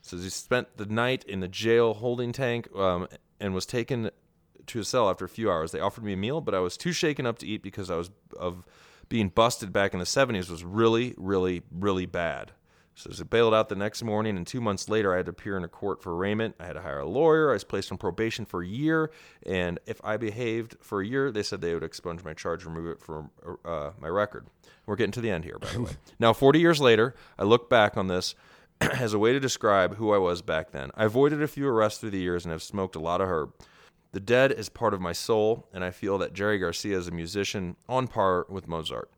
Says 0.02 0.22
he 0.22 0.30
spent 0.30 0.76
the 0.76 0.86
night 0.86 1.24
in 1.24 1.40
the 1.40 1.48
jail 1.48 1.94
holding 1.94 2.32
tank 2.32 2.74
um, 2.74 3.06
and 3.38 3.54
was 3.54 3.66
taken 3.66 4.10
to 4.66 4.78
his 4.78 4.88
cell 4.88 5.10
after 5.10 5.24
a 5.24 5.28
few 5.28 5.50
hours. 5.50 5.72
They 5.72 5.80
offered 5.80 6.04
me 6.04 6.14
a 6.14 6.16
meal, 6.16 6.40
but 6.40 6.54
I 6.54 6.60
was 6.60 6.76
too 6.76 6.92
shaken 6.92 7.26
up 7.26 7.38
to 7.38 7.46
eat 7.46 7.62
because 7.62 7.90
I 7.90 7.96
was 7.96 8.10
of 8.38 8.64
being 9.08 9.28
busted 9.28 9.72
back 9.72 9.92
in 9.92 9.98
the 9.98 10.06
70s 10.06 10.48
was 10.48 10.64
really, 10.64 11.14
really, 11.18 11.62
really 11.70 12.06
bad. 12.06 12.52
So 12.94 13.10
I 13.18 13.22
bailed 13.24 13.54
out 13.54 13.70
the 13.70 13.76
next 13.76 14.02
morning, 14.02 14.36
and 14.36 14.46
two 14.46 14.60
months 14.60 14.88
later, 14.88 15.14
I 15.14 15.18
had 15.18 15.26
to 15.26 15.30
appear 15.30 15.56
in 15.56 15.64
a 15.64 15.68
court 15.68 16.02
for 16.02 16.14
arraignment. 16.14 16.56
I 16.60 16.66
had 16.66 16.74
to 16.74 16.82
hire 16.82 16.98
a 16.98 17.08
lawyer. 17.08 17.50
I 17.50 17.54
was 17.54 17.64
placed 17.64 17.90
on 17.90 17.98
probation 17.98 18.44
for 18.44 18.62
a 18.62 18.66
year, 18.66 19.10
and 19.46 19.78
if 19.86 20.00
I 20.04 20.18
behaved 20.18 20.76
for 20.82 21.00
a 21.00 21.06
year, 21.06 21.30
they 21.30 21.42
said 21.42 21.60
they 21.62 21.72
would 21.72 21.82
expunge 21.82 22.22
my 22.24 22.34
charge, 22.34 22.64
remove 22.64 22.86
it 22.88 23.00
from 23.00 23.30
uh, 23.64 23.92
my 23.98 24.08
record. 24.08 24.46
We're 24.84 24.96
getting 24.96 25.12
to 25.12 25.20
the 25.20 25.30
end 25.30 25.44
here, 25.44 25.58
by 25.58 25.72
the 25.72 25.82
way. 25.82 25.92
Now, 26.18 26.34
40 26.34 26.60
years 26.60 26.80
later, 26.80 27.14
I 27.38 27.44
look 27.44 27.70
back 27.70 27.96
on 27.96 28.08
this 28.08 28.34
as 28.98 29.12
a 29.12 29.18
way 29.18 29.32
to 29.32 29.40
describe 29.40 29.96
who 29.96 30.12
I 30.12 30.18
was 30.18 30.42
back 30.42 30.70
then. 30.70 30.90
I 30.94 31.04
avoided 31.04 31.42
a 31.42 31.48
few 31.48 31.68
arrests 31.68 32.00
through 32.00 32.10
the 32.10 32.18
years 32.18 32.44
and 32.44 32.52
have 32.52 32.62
smoked 32.62 32.96
a 32.96 33.00
lot 33.00 33.20
of 33.20 33.28
herb. 33.28 33.52
The 34.12 34.20
dead 34.20 34.50
is 34.52 34.68
part 34.68 34.94
of 34.94 35.00
my 35.00 35.12
soul, 35.12 35.68
and 35.72 35.84
I 35.84 35.90
feel 35.90 36.18
that 36.18 36.32
Jerry 36.32 36.58
Garcia 36.58 36.98
is 36.98 37.06
a 37.06 37.12
musician 37.12 37.76
on 37.88 38.08
par 38.08 38.46
with 38.48 38.66
Mozart. 38.66 39.10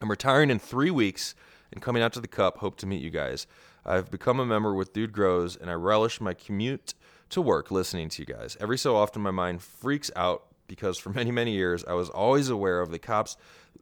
I'm 0.00 0.10
retiring 0.10 0.50
in 0.50 0.58
three 0.58 0.90
weeks 0.90 1.34
and 1.72 1.80
coming 1.80 2.02
out 2.02 2.12
to 2.14 2.20
the 2.20 2.28
cup. 2.28 2.58
Hope 2.58 2.76
to 2.78 2.86
meet 2.86 3.02
you 3.02 3.10
guys. 3.10 3.46
I've 3.84 4.10
become 4.10 4.40
a 4.40 4.46
member 4.46 4.74
with 4.74 4.92
Dude 4.92 5.12
Grows, 5.12 5.56
and 5.56 5.70
I 5.70 5.74
relish 5.74 6.20
my 6.20 6.34
commute 6.34 6.94
to 7.30 7.40
work 7.40 7.70
listening 7.70 8.08
to 8.10 8.22
you 8.22 8.26
guys. 8.26 8.56
Every 8.60 8.78
so 8.78 8.96
often, 8.96 9.22
my 9.22 9.30
mind 9.30 9.62
freaks 9.62 10.10
out 10.16 10.46
because 10.66 10.98
for 10.98 11.10
many, 11.14 11.30
many 11.30 11.52
years, 11.52 11.84
I 11.84 11.94
was 11.94 12.08
always 12.10 12.48
aware 12.48 12.80
of 12.80 12.90
the 12.90 12.98
cops 12.98 13.36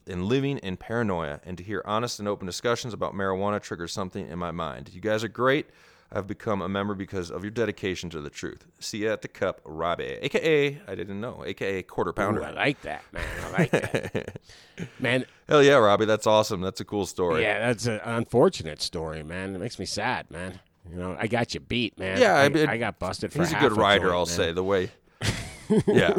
and 0.06 0.24
living 0.24 0.58
in 0.58 0.76
paranoia, 0.76 1.40
and 1.44 1.56
to 1.58 1.64
hear 1.64 1.82
honest 1.84 2.18
and 2.18 2.28
open 2.28 2.46
discussions 2.46 2.94
about 2.94 3.14
marijuana 3.14 3.60
triggers 3.60 3.92
something 3.92 4.28
in 4.28 4.38
my 4.38 4.50
mind. 4.50 4.90
You 4.92 5.00
guys 5.00 5.22
are 5.22 5.28
great. 5.28 5.66
I've 6.12 6.26
become 6.26 6.60
a 6.60 6.68
member 6.68 6.94
because 6.94 7.30
of 7.30 7.44
your 7.44 7.52
dedication 7.52 8.10
to 8.10 8.20
the 8.20 8.30
truth. 8.30 8.66
See 8.80 8.98
you 8.98 9.12
at 9.12 9.22
the 9.22 9.28
cup, 9.28 9.60
Robbie, 9.64 10.18
aka 10.22 10.80
I 10.88 10.94
didn't 10.96 11.20
know, 11.20 11.44
aka 11.46 11.82
quarter 11.84 12.12
pounder. 12.12 12.40
Ooh, 12.40 12.44
I 12.44 12.50
like 12.50 12.82
that, 12.82 13.04
man. 13.12 13.24
I 13.44 13.50
like 13.52 13.70
that. 13.70 14.36
man, 14.98 15.24
Hell 15.48 15.62
yeah, 15.62 15.76
Robbie, 15.76 16.06
that's 16.06 16.26
awesome. 16.26 16.62
That's 16.62 16.80
a 16.80 16.84
cool 16.84 17.06
story. 17.06 17.42
yeah, 17.42 17.60
that's 17.60 17.86
an 17.86 18.00
unfortunate 18.02 18.82
story, 18.82 19.22
man. 19.22 19.54
It 19.54 19.58
makes 19.58 19.78
me 19.78 19.86
sad, 19.86 20.28
man. 20.32 20.58
You 20.90 20.96
know, 20.96 21.16
I 21.16 21.28
got 21.28 21.54
you 21.54 21.60
beat, 21.60 21.96
man. 21.96 22.20
Yeah, 22.20 22.34
I 22.34 22.46
I, 22.46 22.72
I 22.72 22.76
got 22.78 22.98
busted 22.98 23.32
for 23.32 23.38
He's 23.38 23.52
a 23.52 23.58
good 23.60 23.76
rider, 23.76 24.12
I'll 24.12 24.26
man. 24.26 24.26
say. 24.26 24.52
The 24.52 24.64
way, 24.64 24.90
yeah, 25.86 26.18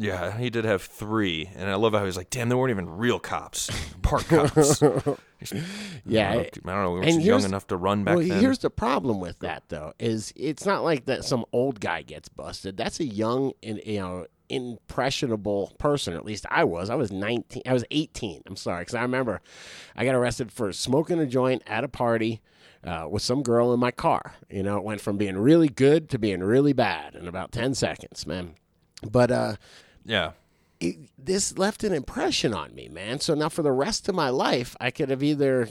yeah, 0.00 0.38
he 0.38 0.48
did 0.48 0.64
have 0.64 0.82
three, 0.82 1.50
and 1.54 1.68
I 1.68 1.74
love 1.74 1.92
how 1.92 2.04
he's 2.06 2.16
like, 2.16 2.30
"Damn, 2.30 2.48
they 2.48 2.54
weren't 2.54 2.70
even 2.70 2.88
real 2.88 3.18
cops, 3.18 3.70
park 4.02 4.26
cops." 4.26 4.82
Yeah, 6.04 6.32
I 6.32 6.34
don't 6.34 6.66
know, 6.66 6.72
I 6.72 6.74
don't 6.74 6.84
know. 6.84 6.90
We 6.92 7.16
were 7.16 7.20
young 7.22 7.44
enough 7.44 7.66
to 7.68 7.76
run 7.78 8.04
back 8.04 8.16
well, 8.16 8.26
then. 8.26 8.40
here's 8.40 8.58
the 8.58 8.68
problem 8.68 9.20
with 9.20 9.38
that 9.38 9.62
though: 9.68 9.94
is 9.98 10.34
it's 10.36 10.66
not 10.66 10.84
like 10.84 11.06
that 11.06 11.24
some 11.24 11.46
old 11.50 11.80
guy 11.80 12.02
gets 12.02 12.28
busted. 12.28 12.76
That's 12.76 13.00
a 13.00 13.06
young 13.06 13.52
and 13.62 13.80
you 13.86 14.00
know 14.00 14.26
impressionable 14.50 15.74
person. 15.78 16.12
At 16.12 16.26
least 16.26 16.44
I 16.50 16.64
was. 16.64 16.90
I 16.90 16.94
was 16.94 17.10
19. 17.10 17.62
I 17.64 17.72
was 17.72 17.86
18. 17.90 18.42
I'm 18.46 18.56
sorry, 18.56 18.82
because 18.82 18.94
I 18.94 19.00
remember 19.00 19.40
I 19.96 20.04
got 20.04 20.14
arrested 20.14 20.52
for 20.52 20.72
smoking 20.74 21.18
a 21.18 21.26
joint 21.26 21.62
at 21.66 21.84
a 21.84 21.88
party. 21.88 22.42
Uh, 22.82 23.06
with 23.10 23.20
some 23.20 23.42
girl 23.42 23.74
in 23.74 23.80
my 23.80 23.90
car, 23.90 24.36
you 24.48 24.62
know, 24.62 24.78
it 24.78 24.84
went 24.84 25.02
from 25.02 25.18
being 25.18 25.36
really 25.36 25.68
good 25.68 26.08
to 26.08 26.18
being 26.18 26.40
really 26.40 26.72
bad 26.72 27.14
in 27.14 27.28
about 27.28 27.52
ten 27.52 27.74
seconds, 27.74 28.26
man. 28.26 28.54
But 29.02 29.30
uh, 29.30 29.56
yeah, 30.04 30.32
it, 30.80 30.96
this 31.18 31.56
left 31.58 31.84
an 31.84 31.92
impression 31.92 32.54
on 32.54 32.74
me, 32.74 32.88
man. 32.88 33.20
So 33.20 33.34
now 33.34 33.48
for 33.48 33.62
the 33.62 33.72
rest 33.72 34.08
of 34.08 34.14
my 34.14 34.30
life, 34.30 34.76
I 34.80 34.90
could 34.90 35.10
have 35.10 35.22
either, 35.22 35.68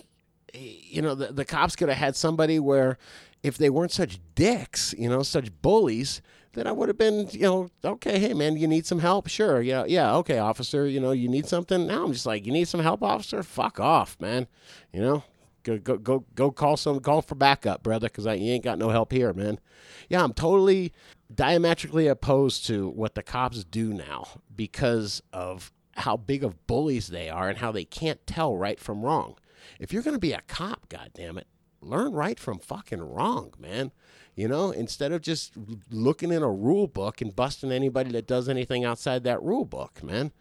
you 0.53 1.01
know, 1.01 1.15
the, 1.15 1.27
the 1.27 1.45
cops 1.45 1.75
could 1.75 1.89
have 1.89 1.97
had 1.97 2.15
somebody 2.15 2.59
where 2.59 2.97
if 3.43 3.57
they 3.57 3.69
weren't 3.69 3.91
such 3.91 4.19
dicks, 4.35 4.93
you 4.97 5.09
know, 5.09 5.23
such 5.23 5.49
bullies, 5.61 6.21
then 6.53 6.67
I 6.67 6.71
would 6.71 6.89
have 6.89 6.97
been, 6.97 7.27
you 7.31 7.41
know, 7.41 7.69
okay, 7.83 8.19
hey, 8.19 8.33
man, 8.33 8.57
you 8.57 8.67
need 8.67 8.85
some 8.85 8.99
help? 8.99 9.27
Sure. 9.27 9.61
Yeah. 9.61 9.85
Yeah. 9.85 10.15
Okay, 10.17 10.39
officer, 10.39 10.87
you 10.87 10.99
know, 10.99 11.11
you 11.11 11.27
need 11.27 11.47
something? 11.47 11.87
Now 11.87 12.03
I'm 12.03 12.13
just 12.13 12.25
like, 12.25 12.45
you 12.45 12.51
need 12.51 12.67
some 12.67 12.81
help, 12.81 13.03
officer? 13.03 13.43
Fuck 13.43 13.79
off, 13.79 14.17
man. 14.19 14.47
You 14.91 15.01
know? 15.01 15.23
Go, 15.63 15.77
go, 15.77 15.97
go, 15.97 16.25
go 16.35 16.51
call 16.51 16.77
some, 16.77 16.99
call 17.01 17.21
for 17.21 17.35
backup, 17.35 17.83
brother, 17.83 18.07
because 18.07 18.25
I 18.25 18.35
you 18.35 18.53
ain't 18.53 18.63
got 18.63 18.77
no 18.77 18.89
help 18.89 19.11
here, 19.11 19.33
man. 19.33 19.59
Yeah, 20.07 20.23
I'm 20.23 20.33
totally 20.33 20.93
diametrically 21.33 22.07
opposed 22.07 22.65
to 22.67 22.89
what 22.89 23.15
the 23.15 23.23
cops 23.23 23.63
do 23.63 23.93
now 23.93 24.27
because 24.55 25.21
of 25.31 25.71
how 25.97 26.17
big 26.17 26.43
of 26.43 26.67
bullies 26.67 27.07
they 27.07 27.29
are 27.29 27.49
and 27.49 27.59
how 27.59 27.71
they 27.71 27.85
can't 27.85 28.25
tell 28.25 28.57
right 28.57 28.79
from 28.79 29.03
wrong. 29.03 29.35
If 29.79 29.93
you're 29.93 30.03
going 30.03 30.15
to 30.15 30.19
be 30.19 30.33
a 30.33 30.41
cop, 30.47 30.89
goddamn 30.89 31.37
it, 31.37 31.47
learn 31.81 32.13
right 32.13 32.39
from 32.39 32.59
fucking 32.59 33.01
wrong, 33.01 33.53
man. 33.59 33.91
You 34.35 34.47
know, 34.47 34.71
instead 34.71 35.11
of 35.11 35.21
just 35.21 35.53
looking 35.91 36.31
in 36.31 36.43
a 36.43 36.51
rule 36.51 36.87
book 36.87 37.19
and 37.19 37.35
busting 37.35 37.73
anybody 37.73 38.11
that 38.11 38.25
does 38.25 38.47
anything 38.47 38.85
outside 38.85 39.25
that 39.25 39.43
rule 39.43 39.65
book, 39.65 40.01
man. 40.01 40.31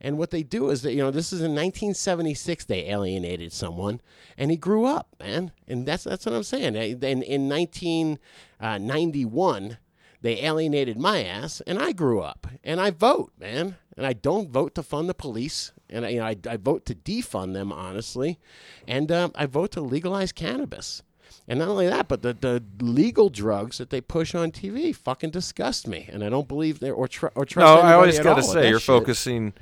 And 0.00 0.16
what 0.16 0.30
they 0.30 0.44
do 0.44 0.70
is 0.70 0.82
that, 0.82 0.92
you 0.92 1.02
know, 1.02 1.10
this 1.10 1.32
is 1.32 1.40
in 1.40 1.56
1976 1.56 2.66
they 2.66 2.88
alienated 2.88 3.52
someone 3.52 4.00
and 4.36 4.52
he 4.52 4.56
grew 4.56 4.84
up, 4.84 5.08
man. 5.18 5.50
And 5.66 5.86
that's 5.86 6.04
that's 6.04 6.24
what 6.24 6.36
I'm 6.36 6.44
saying. 6.44 6.76
In, 6.76 7.24
in 7.24 7.48
1991, 7.48 9.78
they 10.20 10.42
alienated 10.42 10.98
my 10.98 11.24
ass 11.24 11.60
and 11.66 11.78
I 11.78 11.92
grew 11.92 12.20
up 12.20 12.46
and 12.64 12.80
I 12.80 12.90
vote, 12.90 13.32
man. 13.38 13.76
And 13.96 14.06
I 14.06 14.12
don't 14.12 14.50
vote 14.50 14.76
to 14.76 14.82
fund 14.82 15.08
the 15.08 15.14
police. 15.14 15.72
And 15.90 16.06
I, 16.06 16.08
you 16.10 16.18
know, 16.20 16.26
I, 16.26 16.36
I 16.48 16.56
vote 16.56 16.86
to 16.86 16.94
defund 16.94 17.54
them, 17.54 17.72
honestly. 17.72 18.38
And 18.86 19.10
uh, 19.10 19.30
I 19.34 19.46
vote 19.46 19.72
to 19.72 19.80
legalize 19.80 20.30
cannabis. 20.30 21.02
And 21.48 21.58
not 21.58 21.68
only 21.68 21.88
that, 21.88 22.08
but 22.08 22.22
the, 22.22 22.34
the 22.34 22.62
legal 22.80 23.28
drugs 23.28 23.78
that 23.78 23.90
they 23.90 24.00
push 24.00 24.34
on 24.34 24.52
TV 24.52 24.94
fucking 24.94 25.30
disgust 25.30 25.88
me, 25.88 26.08
and 26.12 26.22
I 26.22 26.28
don't 26.28 26.46
believe 26.46 26.78
they 26.80 26.90
or 26.90 27.08
tr- 27.08 27.28
or 27.34 27.46
trust. 27.46 27.66
No, 27.66 27.80
I 27.80 27.94
always 27.94 28.18
got 28.18 28.34
to 28.34 28.42
say 28.42 28.68
you're 28.68 28.78
shit. 28.78 28.86
focusing 28.86 29.54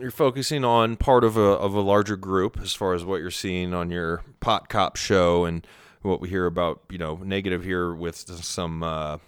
you're 0.00 0.10
focusing 0.10 0.64
on 0.64 0.96
part 0.96 1.24
of 1.24 1.36
a 1.36 1.40
of 1.40 1.74
a 1.74 1.80
larger 1.80 2.16
group 2.16 2.58
as 2.62 2.74
far 2.74 2.94
as 2.94 3.04
what 3.04 3.20
you're 3.20 3.30
seeing 3.30 3.74
on 3.74 3.90
your 3.90 4.22
pot 4.40 4.68
cop 4.68 4.96
show 4.96 5.44
and 5.44 5.66
what 6.02 6.20
we 6.20 6.28
hear 6.28 6.46
about 6.46 6.80
you 6.90 6.98
know 6.98 7.16
negative 7.22 7.64
here 7.64 7.92
with 7.92 8.16
some 8.16 8.82
uh, 8.82 8.86
uh, 8.86 9.18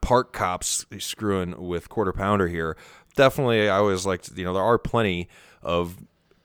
park 0.00 0.32
cops 0.32 0.86
screwing 0.98 1.66
with 1.66 1.88
quarter 1.88 2.12
pounder 2.12 2.48
here. 2.48 2.76
Definitely, 3.16 3.68
I 3.68 3.78
always 3.78 4.06
like 4.06 4.24
you 4.36 4.44
know 4.44 4.52
there 4.52 4.62
are 4.62 4.78
plenty 4.78 5.28
of 5.62 5.96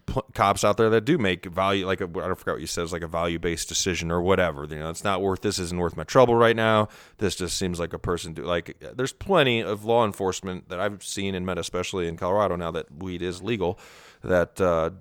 pl- 0.06 0.26
cops 0.34 0.64
out 0.64 0.78
there 0.78 0.90
that 0.90 1.06
do 1.06 1.18
make 1.18 1.46
value 1.46 1.86
like 1.86 2.02
I 2.02 2.06
don't 2.06 2.36
forget 2.36 2.56
what 2.56 2.62
you 2.62 2.68
said 2.68 2.84
it's 2.84 2.94
like 2.94 3.02
a 3.02 3.08
value 3.08 3.40
based 3.40 3.70
decision 3.70 4.12
or 4.12 4.22
whatever. 4.22 4.66
You 4.66 4.78
know, 4.78 4.90
it's 4.90 5.04
not 5.04 5.22
worth 5.22 5.42
this 5.42 5.60
isn't 5.60 5.80
worth 5.80 5.98
my 5.98 6.04
trouble 6.04 6.36
right 6.36 6.56
now. 6.56 6.90
This 7.18 7.36
just 7.36 7.58
seems 7.58 7.80
like 7.80 7.94
a 7.94 8.00
person 8.00 8.34
do 8.34 8.44
like. 8.44 8.78
There's 8.96 9.14
plenty 9.14 9.62
of 9.62 9.86
law 9.86 10.06
enforcement 10.06 10.70
that 10.70 10.80
I've 10.80 11.04
seen 11.04 11.36
and 11.36 11.46
met, 11.46 11.58
especially 11.58 12.08
in 12.08 12.18
Colorado 12.18 12.56
now 12.56 12.72
that 12.72 12.88
weed 12.92 13.22
is 13.22 13.42
legal, 13.42 13.80
that. 14.24 14.60
Uh, 14.60 14.92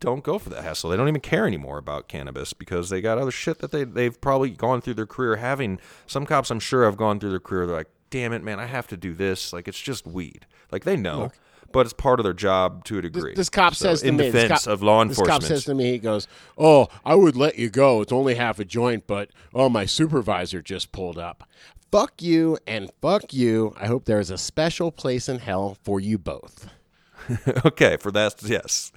don't 0.00 0.22
go 0.22 0.38
for 0.38 0.50
that 0.50 0.62
hassle. 0.62 0.90
They 0.90 0.96
don't 0.96 1.08
even 1.08 1.20
care 1.20 1.46
anymore 1.46 1.78
about 1.78 2.08
cannabis 2.08 2.52
because 2.52 2.90
they 2.90 3.00
got 3.00 3.18
other 3.18 3.30
shit 3.30 3.58
that 3.58 3.70
they 3.72 3.84
they've 3.84 4.18
probably 4.20 4.50
gone 4.50 4.80
through 4.80 4.94
their 4.94 5.06
career 5.06 5.36
having. 5.36 5.78
Some 6.06 6.26
cops, 6.26 6.50
I'm 6.50 6.60
sure, 6.60 6.84
have 6.84 6.96
gone 6.96 7.18
through 7.18 7.30
their 7.30 7.40
career. 7.40 7.66
They're 7.66 7.76
like, 7.76 7.90
"Damn 8.10 8.32
it, 8.32 8.42
man, 8.42 8.60
I 8.60 8.66
have 8.66 8.86
to 8.88 8.96
do 8.96 9.14
this." 9.14 9.52
Like 9.52 9.68
it's 9.68 9.80
just 9.80 10.06
weed. 10.06 10.46
Like 10.70 10.84
they 10.84 10.96
know, 10.96 11.32
but 11.72 11.86
it's 11.86 11.92
part 11.92 12.20
of 12.20 12.24
their 12.24 12.32
job 12.32 12.84
to 12.84 12.98
a 12.98 13.02
degree. 13.02 13.34
This 13.34 13.48
cop 13.48 13.74
So, 13.74 13.86
says 13.86 14.02
to 14.02 14.08
in 14.08 14.16
me, 14.16 14.30
defense 14.30 14.64
cop- 14.64 14.72
of 14.72 14.82
law 14.82 15.02
enforcement. 15.02 15.40
This 15.40 15.48
cop 15.48 15.56
says 15.56 15.64
to 15.64 15.74
me, 15.74 15.92
he 15.92 15.98
goes, 15.98 16.28
"Oh, 16.58 16.88
I 17.04 17.14
would 17.14 17.36
let 17.36 17.58
you 17.58 17.70
go. 17.70 18.02
It's 18.02 18.12
only 18.12 18.34
half 18.34 18.58
a 18.58 18.64
joint, 18.64 19.06
but 19.06 19.30
oh, 19.54 19.68
my 19.68 19.86
supervisor 19.86 20.60
just 20.60 20.92
pulled 20.92 21.18
up. 21.18 21.48
Fuck 21.90 22.20
you 22.20 22.58
and 22.66 22.90
fuck 23.00 23.32
you. 23.32 23.74
I 23.78 23.86
hope 23.86 24.04
there 24.04 24.20
is 24.20 24.30
a 24.30 24.36
special 24.36 24.90
place 24.90 25.28
in 25.28 25.38
hell 25.38 25.78
for 25.82 26.00
you 26.00 26.18
both." 26.18 26.68
okay, 27.64 27.96
for 27.96 28.12
that, 28.12 28.36
yes. 28.42 28.92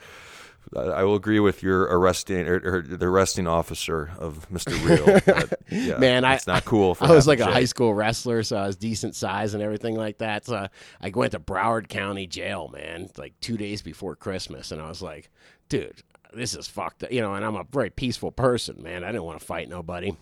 I 0.76 0.80
I 0.80 1.04
will 1.04 1.16
agree 1.16 1.40
with 1.40 1.64
your 1.64 1.84
arresting 1.84 2.48
or, 2.48 2.56
or 2.64 2.82
the 2.82 3.06
arresting 3.06 3.48
officer 3.48 4.12
of 4.18 4.48
Mr. 4.50 4.74
Real. 4.86 5.50
yeah, 5.70 5.98
Man, 5.98 6.24
I 6.26 6.36
it's 6.36 6.48
not 6.48 6.66
cool. 6.66 6.96
For 6.96 7.06
I 7.06 7.12
was 7.12 7.28
like 7.28 7.40
a 7.40 7.46
high 7.46 7.66
school 7.66 7.94
wrestler, 7.94 8.44
so 8.44 8.58
I 8.58 8.68
was 8.68 8.76
decent 8.76 9.16
size 9.16 9.54
and 9.54 9.64
everything 9.64 9.96
like 9.96 10.20
that. 10.20 10.46
So 10.46 10.68
I 11.02 11.10
went 11.10 11.32
to 11.32 11.40
Broward 11.40 11.88
County 11.90 12.28
Jail, 12.28 12.70
man, 12.70 13.10
like 13.18 13.34
two 13.42 13.58
days 13.58 13.82
before 13.82 14.16
Christmas, 14.16 14.72
and 14.72 14.82
I 14.82 14.88
was 14.88 15.02
like, 15.02 15.30
dude, 15.70 16.04
this 16.34 16.56
is 16.56 16.68
fucked 16.68 17.04
up, 17.04 17.12
you 17.12 17.22
know. 17.22 17.34
And 17.34 17.44
I'm 17.44 17.56
a 17.56 17.66
very 17.72 17.90
peaceful 17.90 18.32
person, 18.32 18.84
man. 18.84 19.04
I 19.04 19.08
didn't 19.08 19.24
want 19.24 19.40
to 19.40 19.46
fight 19.46 19.70
nobody. 19.70 20.16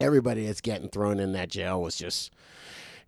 Everybody 0.00 0.46
that's 0.46 0.60
getting 0.60 0.88
thrown 0.88 1.20
in 1.20 1.32
that 1.32 1.48
jail 1.48 1.80
was 1.80 1.96
just. 1.96 2.32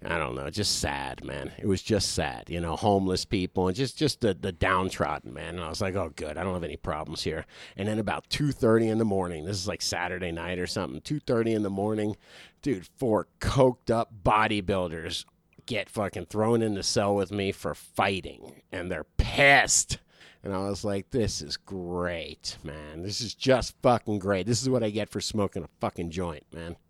I 0.04 0.18
don't 0.18 0.34
know, 0.34 0.48
just 0.50 0.78
sad, 0.78 1.24
man. 1.24 1.52
It 1.58 1.66
was 1.66 1.82
just 1.82 2.12
sad, 2.14 2.44
you 2.48 2.60
know, 2.60 2.76
homeless 2.76 3.24
people 3.24 3.68
and 3.68 3.76
just 3.76 3.96
just 3.96 4.20
the, 4.20 4.34
the 4.34 4.52
downtrodden, 4.52 5.32
man. 5.32 5.54
And 5.56 5.64
I 5.64 5.68
was 5.68 5.80
like, 5.80 5.94
oh, 5.96 6.12
good, 6.14 6.36
I 6.36 6.44
don't 6.44 6.54
have 6.54 6.64
any 6.64 6.76
problems 6.76 7.22
here. 7.22 7.46
And 7.76 7.88
then 7.88 7.98
about 7.98 8.28
two 8.28 8.52
thirty 8.52 8.88
in 8.88 8.98
the 8.98 9.04
morning, 9.04 9.44
this 9.44 9.56
is 9.56 9.68
like 9.68 9.82
Saturday 9.82 10.32
night 10.32 10.58
or 10.58 10.66
something. 10.66 11.00
Two 11.00 11.18
thirty 11.20 11.52
in 11.52 11.62
the 11.62 11.70
morning, 11.70 12.16
dude, 12.62 12.86
four 12.98 13.28
coked 13.40 13.90
up 13.90 14.12
bodybuilders 14.22 15.24
get 15.64 15.90
fucking 15.90 16.26
thrown 16.26 16.62
in 16.62 16.74
the 16.74 16.82
cell 16.82 17.14
with 17.14 17.32
me 17.32 17.50
for 17.52 17.74
fighting, 17.74 18.62
and 18.70 18.90
they're 18.90 19.06
pissed. 19.16 19.98
And 20.44 20.54
I 20.54 20.68
was 20.68 20.84
like, 20.84 21.10
this 21.10 21.42
is 21.42 21.56
great, 21.56 22.56
man. 22.62 23.02
This 23.02 23.20
is 23.20 23.34
just 23.34 23.74
fucking 23.82 24.20
great. 24.20 24.46
This 24.46 24.62
is 24.62 24.68
what 24.68 24.84
I 24.84 24.90
get 24.90 25.08
for 25.08 25.20
smoking 25.20 25.64
a 25.64 25.68
fucking 25.80 26.10
joint, 26.10 26.44
man. 26.52 26.76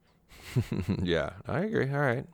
Yeah, 1.03 1.31
I 1.47 1.61
agree. 1.61 1.91
All 1.91 1.99
right. 2.01 2.27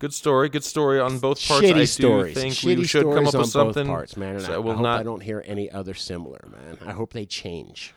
Good 0.00 0.14
story. 0.14 0.48
Good 0.48 0.64
story 0.64 0.98
on 0.98 1.18
both 1.18 1.46
parts. 1.46 1.62
Shitty 1.62 1.74
I 1.74 1.80
do 1.80 1.86
stories. 1.86 2.34
think 2.34 2.54
Shitty 2.54 2.78
we 2.78 2.86
should 2.86 3.04
come 3.04 3.26
up 3.26 3.34
with 3.34 3.48
something. 3.48 3.86
parts, 3.86 4.16
man. 4.16 4.36
And 4.36 4.44
so 4.44 4.52
I, 4.52 4.54
I 4.54 4.58
will 4.58 4.72
hope 4.72 4.82
not. 4.82 5.00
I 5.00 5.02
don't 5.02 5.22
hear 5.22 5.44
any 5.46 5.70
other 5.70 5.92
similar, 5.92 6.40
man. 6.50 6.78
I 6.84 6.92
hope 6.92 7.12
they 7.12 7.26
change. 7.26 7.94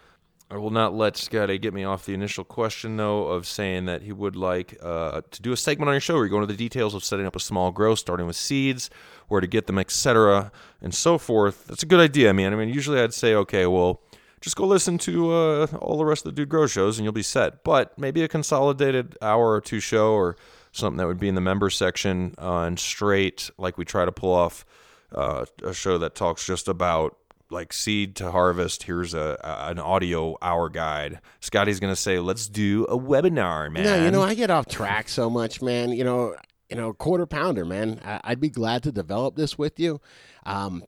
I 0.52 0.58
will 0.58 0.70
not 0.70 0.94
let 0.94 1.16
Scotty 1.16 1.58
get 1.58 1.74
me 1.74 1.86
off 1.86 2.06
the 2.06 2.14
initial 2.14 2.44
question, 2.44 2.98
though, 2.98 3.28
of 3.28 3.48
saying 3.48 3.86
that 3.86 4.02
he 4.02 4.12
would 4.12 4.36
like 4.36 4.78
uh, 4.84 5.22
to 5.32 5.42
do 5.42 5.54
a 5.54 5.58
segment 5.58 5.88
on 5.88 5.94
your 5.94 6.02
show 6.02 6.16
where 6.16 6.26
you 6.26 6.30
go 6.30 6.36
into 6.36 6.48
the 6.48 6.58
details 6.58 6.94
of 6.94 7.06
setting 7.06 7.26
up 7.26 7.38
a 7.38 7.40
small 7.40 7.72
grow, 7.72 7.96
starting 7.96 8.28
with 8.28 8.36
seeds, 8.36 8.90
where 9.30 9.40
to 9.40 9.48
get 9.48 9.66
them, 9.66 9.80
etc., 9.80 10.52
and 10.82 10.94
so 10.94 11.18
forth. 11.18 11.68
That's 11.68 11.84
a 11.84 11.88
good 11.88 12.02
idea, 12.02 12.34
man. 12.34 12.52
I 12.52 12.58
mean, 12.58 12.68
usually 12.70 13.00
I'd 13.00 13.14
say, 13.14 13.34
okay, 13.34 13.66
well, 13.66 14.02
just 14.42 14.58
go 14.58 14.68
listen 14.68 14.98
to 15.00 15.32
uh, 15.32 15.68
all 15.80 15.98
the 15.98 16.06
rest 16.06 16.26
of 16.26 16.36
the 16.36 16.42
Dude 16.42 16.50
Grow 16.50 16.68
shows 16.68 17.00
and 17.00 17.06
you'll 17.06 17.14
be 17.14 17.24
set. 17.24 17.64
But 17.64 17.98
maybe 17.98 18.22
a 18.24 18.28
consolidated 18.28 19.18
hour 19.22 19.54
or 19.54 19.62
two 19.62 19.80
show 19.80 20.12
or 20.12 20.36
something 20.74 20.98
that 20.98 21.08
would 21.08 21.20
be 21.20 21.30
in 21.30 21.36
the 21.36 21.42
member 21.42 21.70
section 21.70 22.36
uh, 22.38 22.64
and 22.64 22.78
straight, 22.78 23.50
like 23.58 23.78
we 23.78 23.86
try 23.86 24.04
to 24.04 24.12
pull 24.12 24.34
off 24.34 24.66
uh, 25.14 25.46
a 25.64 25.74
show 25.74 25.98
that 26.00 26.16
talks 26.16 26.46
just 26.46 26.68
about 26.68 27.16
like 27.50 27.72
seed 27.72 28.16
to 28.18 28.32
harvest. 28.32 28.84
Here's 28.84 29.14
a, 29.14 29.38
a 29.42 29.70
an 29.70 29.80
audio 29.80 30.36
hour 30.42 30.70
guide. 30.70 31.22
Scotty's 31.40 31.80
gonna 31.80 31.96
say, 31.96 32.20
let's 32.20 32.48
do 32.48 32.86
a 32.86 32.98
webinar, 32.98 33.72
man. 33.72 33.84
No, 33.84 34.04
you 34.04 34.12
know, 34.12 34.24
I 34.24 34.34
get 34.34 34.50
off 34.50 34.68
track 34.68 35.08
so 35.08 35.30
much, 35.30 35.62
man. 35.62 35.92
You 35.92 36.04
know, 36.04 36.36
you 36.70 36.76
know, 36.76 36.94
quarter 36.94 37.28
pounder, 37.28 37.64
man. 37.64 38.02
I, 38.04 38.20
I'd 38.24 38.40
be 38.40 38.50
glad 38.50 38.84
to 38.84 38.92
develop 38.92 39.36
this 39.36 39.58
with 39.58 39.80
you. 39.80 40.02
Um, 40.46 40.84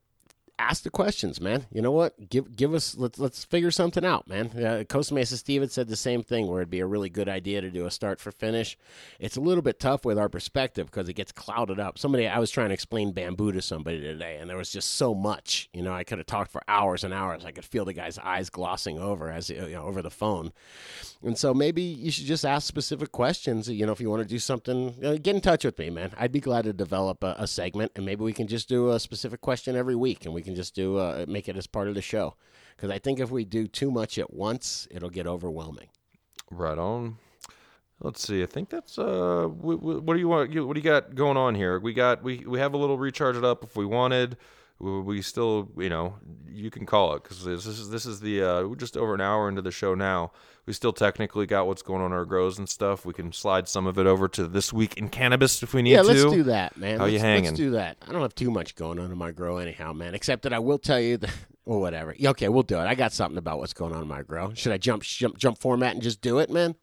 ask 0.57 0.83
the 0.83 0.89
questions, 0.89 1.41
man. 1.41 1.65
You 1.71 1.81
know 1.81 1.91
what? 1.91 2.29
Give 2.29 2.55
give 2.55 2.73
us 2.73 2.95
let's 2.97 3.19
let's 3.19 3.45
figure 3.45 3.71
something 3.71 4.05
out, 4.05 4.27
man. 4.27 4.47
Uh, 4.47 4.83
Costa 4.87 5.13
Mesa 5.13 5.37
Steven 5.37 5.69
said 5.69 5.87
the 5.87 5.95
same 5.95 6.23
thing, 6.23 6.47
where 6.47 6.61
it'd 6.61 6.69
be 6.69 6.79
a 6.79 6.85
really 6.85 7.09
good 7.09 7.29
idea 7.29 7.61
to 7.61 7.69
do 7.69 7.85
a 7.85 7.91
start 7.91 8.19
for 8.19 8.31
finish. 8.31 8.77
It's 9.19 9.37
a 9.37 9.41
little 9.41 9.61
bit 9.61 9.79
tough 9.79 10.05
with 10.05 10.17
our 10.17 10.29
perspective 10.29 10.87
because 10.87 11.09
it 11.09 11.13
gets 11.13 11.31
clouded 11.31 11.79
up. 11.79 11.97
Somebody 11.97 12.27
I 12.27 12.39
was 12.39 12.51
trying 12.51 12.69
to 12.69 12.73
explain 12.73 13.11
bamboo 13.11 13.51
to 13.51 13.61
somebody 13.61 14.01
today, 14.01 14.37
and 14.37 14.49
there 14.49 14.57
was 14.57 14.71
just 14.71 14.95
so 14.95 15.13
much. 15.13 15.69
You 15.73 15.83
know, 15.83 15.93
I 15.93 16.03
could 16.03 16.17
have 16.17 16.27
talked 16.27 16.51
for 16.51 16.61
hours 16.67 17.03
and 17.03 17.13
hours. 17.13 17.45
I 17.45 17.51
could 17.51 17.65
feel 17.65 17.85
the 17.85 17.93
guy's 17.93 18.17
eyes 18.17 18.49
glossing 18.49 18.99
over 18.99 19.31
as 19.31 19.49
you 19.49 19.69
know 19.69 19.83
over 19.83 20.01
the 20.01 20.09
phone. 20.09 20.51
And 21.23 21.37
so 21.37 21.53
maybe 21.53 21.81
you 21.81 22.11
should 22.11 22.25
just 22.25 22.45
ask 22.45 22.67
specific 22.67 23.11
questions. 23.11 23.69
You 23.69 23.85
know, 23.85 23.91
if 23.91 23.99
you 23.99 24.09
want 24.09 24.21
to 24.21 24.27
do 24.27 24.39
something, 24.39 24.95
uh, 25.03 25.13
get 25.21 25.35
in 25.35 25.41
touch 25.41 25.65
with 25.65 25.77
me, 25.79 25.89
man. 25.89 26.11
I'd 26.17 26.31
be 26.31 26.39
glad 26.39 26.65
to 26.65 26.73
develop 26.73 27.23
a, 27.23 27.35
a 27.39 27.47
segment, 27.47 27.91
and 27.95 28.05
maybe 28.05 28.23
we 28.23 28.33
can 28.33 28.47
just 28.47 28.69
do 28.69 28.91
a 28.91 28.99
specific 28.99 29.41
question 29.41 29.75
every 29.75 29.95
week, 29.95 30.25
and 30.25 30.33
we 30.33 30.41
can 30.45 30.55
just 30.55 30.73
do 30.75 30.97
uh, 30.97 31.25
make 31.27 31.49
it 31.49 31.57
as 31.57 31.67
part 31.67 31.89
of 31.89 31.95
the 31.95 32.01
show. 32.01 32.35
Because 32.75 32.89
I 32.91 32.99
think 32.99 33.19
if 33.19 33.31
we 33.31 33.43
do 33.45 33.67
too 33.67 33.91
much 33.91 34.17
at 34.17 34.33
once, 34.33 34.87
it'll 34.91 35.09
get 35.09 35.27
overwhelming. 35.27 35.89
Right 36.51 36.77
on. 36.77 37.17
Let's 38.01 38.21
see. 38.25 38.43
I 38.43 38.45
think 38.45 38.69
that's 38.69 38.97
uh. 38.99 39.47
wh- 39.49 39.79
wh- 39.79 40.03
What 40.05 40.13
do 40.13 40.19
you 40.19 40.27
want? 40.27 40.53
What 40.65 40.73
do 40.73 40.79
you 40.79 40.83
got 40.83 41.15
going 41.15 41.37
on 41.37 41.55
here? 41.55 41.79
We 41.79 41.93
got 41.93 42.23
we 42.23 42.45
we 42.45 42.59
have 42.59 42.73
a 42.73 42.77
little 42.77 42.97
recharge 42.97 43.35
it 43.37 43.43
up 43.45 43.63
if 43.63 43.75
we 43.75 43.85
wanted. 43.85 44.37
We 44.79 44.99
we 45.01 45.21
still 45.21 45.69
you 45.77 45.89
know 45.89 46.15
you 46.49 46.69
can 46.69 46.85
call 46.85 47.15
it 47.15 47.23
because 47.23 47.43
this 47.45 47.65
is 47.65 47.89
this 47.89 48.05
is 48.05 48.19
the 48.19 48.43
uh 48.43 48.63
we're 48.63 48.75
just 48.75 48.97
over 48.97 49.13
an 49.13 49.21
hour 49.21 49.47
into 49.47 49.61
the 49.61 49.71
show 49.71 49.95
now. 49.95 50.31
We 50.65 50.73
still 50.73 50.93
technically 50.93 51.45
got 51.45 51.67
what's 51.67 51.83
going 51.83 52.01
on 52.01 52.11
our 52.11 52.25
grows 52.25 52.57
and 52.57 52.67
stuff. 52.67 53.05
We 53.05 53.13
can 53.13 53.31
slide 53.31 53.69
some 53.69 53.85
of 53.85 53.99
it 53.99 54.07
over 54.07 54.27
to 54.29 54.47
this 54.47 54.73
week 54.73 54.97
in 54.97 55.09
cannabis 55.09 55.61
if 55.61 55.73
we 55.73 55.81
need 55.81 55.91
yeah, 55.91 56.01
to. 56.01 56.07
let's 56.07 56.23
do 56.23 56.43
that, 56.43 56.75
man. 56.75 56.97
How 56.97 57.03
let's, 57.03 57.13
you 57.13 57.19
hanging? 57.19 57.45
Let's 57.45 57.57
do 57.57 57.71
that. 57.71 57.97
I 58.07 58.11
don't 58.11 58.21
have 58.21 58.35
too 58.35 58.49
much 58.49 58.75
going 58.75 58.99
on 58.99 59.11
in 59.11 59.17
my 59.17 59.31
grow 59.31 59.57
anyhow, 59.57 59.93
man. 59.93 60.15
Except 60.15 60.41
that 60.43 60.53
I 60.53 60.59
will 60.59 60.79
tell 60.79 60.99
you 60.99 61.17
that, 61.17 61.33
or 61.65 61.79
whatever. 61.79 62.15
Okay, 62.19 62.49
we'll 62.49 62.63
do 62.63 62.79
it. 62.79 62.85
I 62.85 62.95
got 62.95 63.13
something 63.13 63.37
about 63.37 63.59
what's 63.59 63.73
going 63.73 63.93
on 63.93 64.01
in 64.01 64.07
my 64.07 64.23
grow. 64.23 64.53
Should 64.55 64.71
I 64.71 64.77
jump 64.77 65.03
jump 65.03 65.37
jump 65.37 65.59
format 65.59 65.93
and 65.93 66.01
just 66.01 66.21
do 66.21 66.39
it, 66.39 66.49
man? 66.49 66.75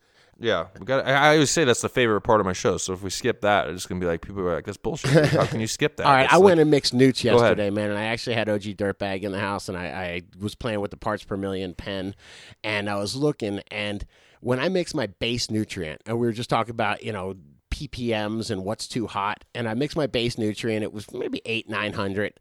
Yeah, 0.43 0.67
we 0.79 0.85
got. 0.85 1.07
I 1.07 1.13
I 1.13 1.33
always 1.35 1.51
say 1.51 1.65
that's 1.65 1.81
the 1.83 1.89
favorite 1.89 2.23
part 2.23 2.41
of 2.41 2.47
my 2.47 2.53
show. 2.53 2.77
So 2.77 2.93
if 2.93 3.03
we 3.03 3.11
skip 3.11 3.43
that, 3.43 3.69
it's 3.69 3.77
just 3.77 3.89
gonna 3.89 4.01
be 4.01 4.07
like 4.07 4.21
people 4.23 4.43
are 4.43 4.55
like, 4.57 4.65
"That's 4.67 4.77
bullshit. 4.77 5.27
How 5.29 5.47
can 5.47 5.61
you 5.61 5.67
skip 5.69 5.97
that?" 5.99 6.07
All 6.07 6.13
right, 6.13 6.25
It's 6.25 6.33
I 6.33 6.37
like- 6.37 6.45
went 6.45 6.61
and 6.61 6.71
mixed 6.71 6.93
nutes 6.93 7.23
yesterday, 7.23 7.71
man, 7.71 7.91
and 7.91 7.99
I 7.99 8.05
actually 8.05 8.35
had 8.35 8.49
OG 8.49 8.63
Dirtbag 8.77 9.23
in 9.23 9.31
the 9.33 9.39
house, 9.39 9.69
and 9.69 9.79
I, 9.79 9.85
I 9.87 10.23
was 10.41 10.55
playing 10.57 10.81
with 10.81 10.91
the 10.91 10.97
parts 10.97 11.23
per 11.23 11.37
million 11.37 11.75
pen, 11.75 12.15
and 12.65 12.91
I 12.91 12.97
was 12.97 13.15
looking, 13.15 13.61
and 13.71 14.05
when 14.41 14.59
I 14.59 14.69
mix 14.69 14.93
my 14.95 15.07
base 15.07 15.49
nutrient, 15.51 16.03
and 16.07 16.19
we 16.19 16.27
were 16.27 16.33
just 16.33 16.51
talking 16.51 16.73
about, 16.73 17.05
you 17.05 17.13
know, 17.13 17.37
ppms 17.89 18.51
and 18.51 18.65
what's 18.65 18.87
too 18.89 19.07
hot 19.07 19.45
and 19.55 19.69
i 19.69 19.75
mixed 19.75 19.97
my 19.97 20.07
base 20.07 20.39
nutrient 20.39 20.83
it 20.83 20.93
was 20.93 21.11
maybe 21.13 21.41
eight 21.45 21.69
nine 21.69 21.93
hundred 21.93 22.35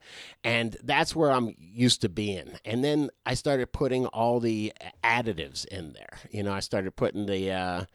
and 0.44 0.78
that's 0.84 1.16
where 1.16 1.32
i'm 1.32 1.56
used 1.60 2.02
to 2.02 2.10
being. 2.10 2.52
And 2.66 2.84
then 2.84 3.10
i 3.26 3.34
started 3.34 3.72
putting 3.72 4.06
all 4.08 4.40
the 4.40 4.74
additives 5.04 5.66
in 5.66 5.94
there. 5.94 6.20
You 6.30 6.44
know 6.44 6.54
i 6.54 6.60
started 6.60 6.96
putting 6.96 7.26
the 7.26 7.52
uh 7.52 7.86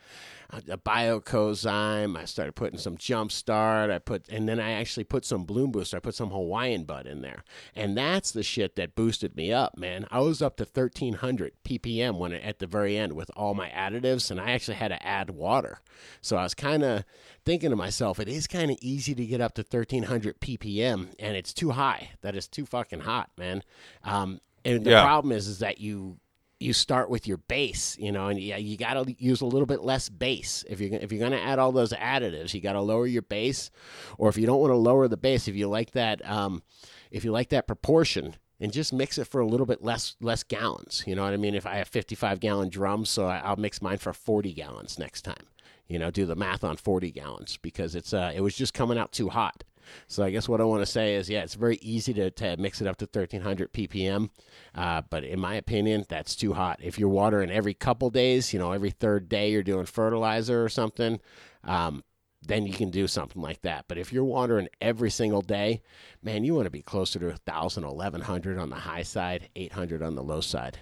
a 0.51 0.78
biocozyme. 0.78 2.16
I 2.16 2.24
started 2.24 2.55
putting 2.55 2.78
some 2.78 2.97
Jumpstart. 2.97 3.90
I 3.90 3.98
put, 3.98 4.28
and 4.28 4.48
then 4.48 4.60
I 4.60 4.73
actually 4.73 5.05
put 5.05 5.24
some 5.24 5.44
Bloom 5.44 5.70
Booster. 5.73 5.97
I 5.97 6.01
put 6.01 6.14
some 6.14 6.31
Hawaiian 6.31 6.85
Bud 6.85 7.06
in 7.06 7.23
there, 7.23 7.44
and 7.74 7.97
that's 7.97 8.31
the 8.32 8.43
shit 8.43 8.77
that 8.77 8.94
boosted 8.94 9.36
me 9.36 9.52
up, 9.52 9.77
man. 9.77 10.06
I 10.10 10.20
was 10.20 10.43
up 10.43 10.56
to 10.59 10.64
1300 10.64 11.52
ppm 11.64 12.18
when 12.18 12.32
at 12.32 12.59
the 12.59 12.66
very 12.66 12.97
end 12.97 13.12
with 13.14 13.31
all 13.36 13.55
my 13.55 13.68
additives, 13.70 14.31
and 14.31 14.40
I 14.40 14.52
actually 14.52 14.77
had 14.77 14.89
to 14.89 15.06
add 15.06 15.31
water. 15.31 15.81
So 16.20 16.36
I 16.36 16.43
was 16.43 16.55
kind 16.55 16.82
of 16.82 17.05
thinking 17.44 17.70
to 17.70 17.77
myself, 17.77 18.18
it 18.20 18.28
is 18.28 18.47
kind 18.47 18.70
of 18.70 18.77
easy 18.81 19.14
to 19.14 19.24
get 19.27 19.40
up 19.40 19.55
to 19.55 19.62
1300 19.62 20.40
ppm, 20.40 21.09
and 21.18 21.36
it's 21.36 21.52
too 21.52 21.70
high. 21.70 22.10
That 22.23 22.36
is 22.36 22.48
too 22.48 22.66
fucking 22.66 23.01
hot, 23.01 23.31
man. 23.36 23.62
Um, 24.05 24.40
and 24.64 24.85
the 24.85 24.90
Yeah. 24.90 25.02
problem 25.02 25.32
is, 25.32 25.47
is 25.47 25.60
that 25.60 25.81
you 25.81 26.18
you 26.59 26.73
start 26.73 27.11
with 27.11 27.27
your 27.27 27.37
base, 27.37 27.97
you 27.99 28.11
know, 28.11 28.28
and 28.28 28.41
yeah, 28.41 28.57
you 28.57 28.77
got 28.77 28.95
to 28.95 29.15
use 29.19 29.41
a 29.43 29.47
little 29.47 29.66
bit 29.66 29.83
less 29.83 30.09
base. 30.09 30.65
If 30.69 30.81
you're 30.81 30.95
if 30.95 31.12
you're 31.12 31.20
going 31.20 31.39
to 31.39 31.43
add 31.43 31.59
all 31.59 31.73
those 31.73 31.93
additives, 31.93 32.55
you 32.55 32.61
got 32.61 32.73
to 32.73 32.81
lower 32.81 33.07
your 33.07 33.23
base, 33.23 33.70
or 34.19 34.28
if 34.28 34.39
you 34.39 34.47
don't 34.47 34.61
want 34.61 34.70
to 34.70 34.77
lower 34.77 35.07
the 35.09 35.16
base, 35.16 35.49
if 35.49 35.55
you 35.55 35.69
like 35.69 35.91
that, 35.93 36.27
um, 36.28 36.62
if 37.11 37.24
you 37.24 37.31
like 37.31 37.51
that 37.51 37.66
proportion, 37.66 38.37
and 38.59 38.73
just 38.73 38.93
mix 38.93 39.19
it 39.19 39.27
for 39.27 39.41
a 39.41 39.47
little 39.47 39.66
bit 39.66 39.83
less 39.83 40.16
less 40.20 40.43
gallons. 40.43 41.05
You 41.07 41.15
know 41.15 41.24
what 41.24 41.35
I 41.35 41.37
mean? 41.37 41.55
If 41.55 41.66
I 41.66 41.77
have 41.77 41.89
55 41.89 42.41
gallon 42.41 42.69
drums, 42.69 43.11
so 43.11 43.27
I'll 43.27 43.57
mix 43.57 43.83
mine 43.83 43.99
for 43.99 44.12
40 44.12 44.53
gallons 44.55 44.99
next 44.99 45.23
time. 45.23 45.47
You 45.89 45.99
know, 45.99 46.11
do 46.11 46.27
the 46.27 46.35
math 46.35 46.65
on 46.65 46.77
40 46.77 47.12
gallons 47.12 47.59
because 47.59 47.95
it's 47.95 48.12
uh, 48.12 48.33
it 48.35 48.41
was 48.41 48.57
just 48.57 48.74
coming 48.74 48.99
out 48.99 49.12
too 49.12 49.28
hot. 49.28 49.62
So 50.06 50.22
I 50.22 50.30
guess 50.30 50.48
what 50.48 50.60
I 50.60 50.64
want 50.64 50.82
to 50.82 50.86
say 50.86 51.14
is, 51.14 51.28
yeah, 51.28 51.42
it's 51.42 51.54
very 51.54 51.76
easy 51.76 52.12
to, 52.14 52.30
to 52.30 52.56
mix 52.56 52.80
it 52.80 52.86
up 52.86 52.96
to 52.98 53.04
1300 53.04 53.72
ppm, 53.72 54.30
uh, 54.74 55.02
but 55.08 55.24
in 55.24 55.40
my 55.40 55.54
opinion, 55.54 56.04
that's 56.08 56.36
too 56.36 56.52
hot. 56.52 56.80
If 56.82 56.98
you're 56.98 57.08
watering 57.08 57.50
every 57.50 57.74
couple 57.74 58.10
days, 58.10 58.52
you 58.52 58.58
know, 58.58 58.72
every 58.72 58.90
third 58.90 59.28
day 59.28 59.50
you're 59.50 59.62
doing 59.62 59.86
fertilizer 59.86 60.64
or 60.64 60.68
something, 60.68 61.20
um, 61.64 62.02
then 62.46 62.66
you 62.66 62.72
can 62.72 62.90
do 62.90 63.06
something 63.06 63.42
like 63.42 63.62
that. 63.62 63.86
But 63.88 63.98
if 63.98 64.12
you're 64.12 64.24
watering 64.24 64.68
every 64.80 65.10
single 65.10 65.42
day, 65.42 65.82
man, 66.22 66.44
you 66.44 66.54
want 66.54 66.66
to 66.66 66.70
be 66.70 66.82
closer 66.82 67.18
to 67.18 67.26
1,000, 67.26 67.84
1,100 67.84 68.58
on 68.58 68.70
the 68.70 68.76
high 68.76 69.02
side, 69.02 69.48
800 69.56 70.02
on 70.02 70.14
the 70.14 70.22
low 70.22 70.40
side. 70.40 70.78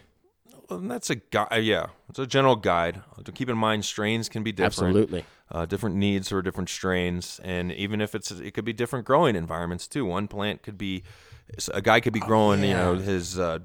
Well, 0.69 0.79
and 0.79 0.91
that's 0.91 1.11
a 1.11 1.17
guide. 1.17 1.65
Yeah, 1.65 1.87
it's 2.09 2.19
a 2.19 2.27
general 2.27 2.57
guide. 2.57 3.03
To 3.23 3.33
keep 3.33 3.49
in 3.49 3.57
mind, 3.57 3.85
strains 3.85 4.29
can 4.29 4.43
be 4.43 4.53
different. 4.53 4.97
Absolutely. 4.97 5.25
Uh, 5.51 5.67
different 5.67 5.97
needs 5.97 6.31
for 6.31 6.41
different 6.43 6.71
strains, 6.71 7.41
and 7.45 7.71
even 7.73 8.01
if 8.01 8.15
it's 8.15 8.31
it 8.31 8.55
could 8.55 8.65
be 8.65 8.73
different 8.73 9.05
growing 9.05 9.37
environments 9.37 9.87
too. 9.87 10.05
One 10.05 10.27
plant 10.27 10.63
could 10.63 10.79
be 10.79 11.03
a 11.73 11.83
guy 11.83 12.01
could 12.01 12.13
be 12.15 12.21
growing, 12.21 12.65
you 12.65 12.73
know, 12.73 12.95
his 12.95 13.39
uh, 13.39 13.59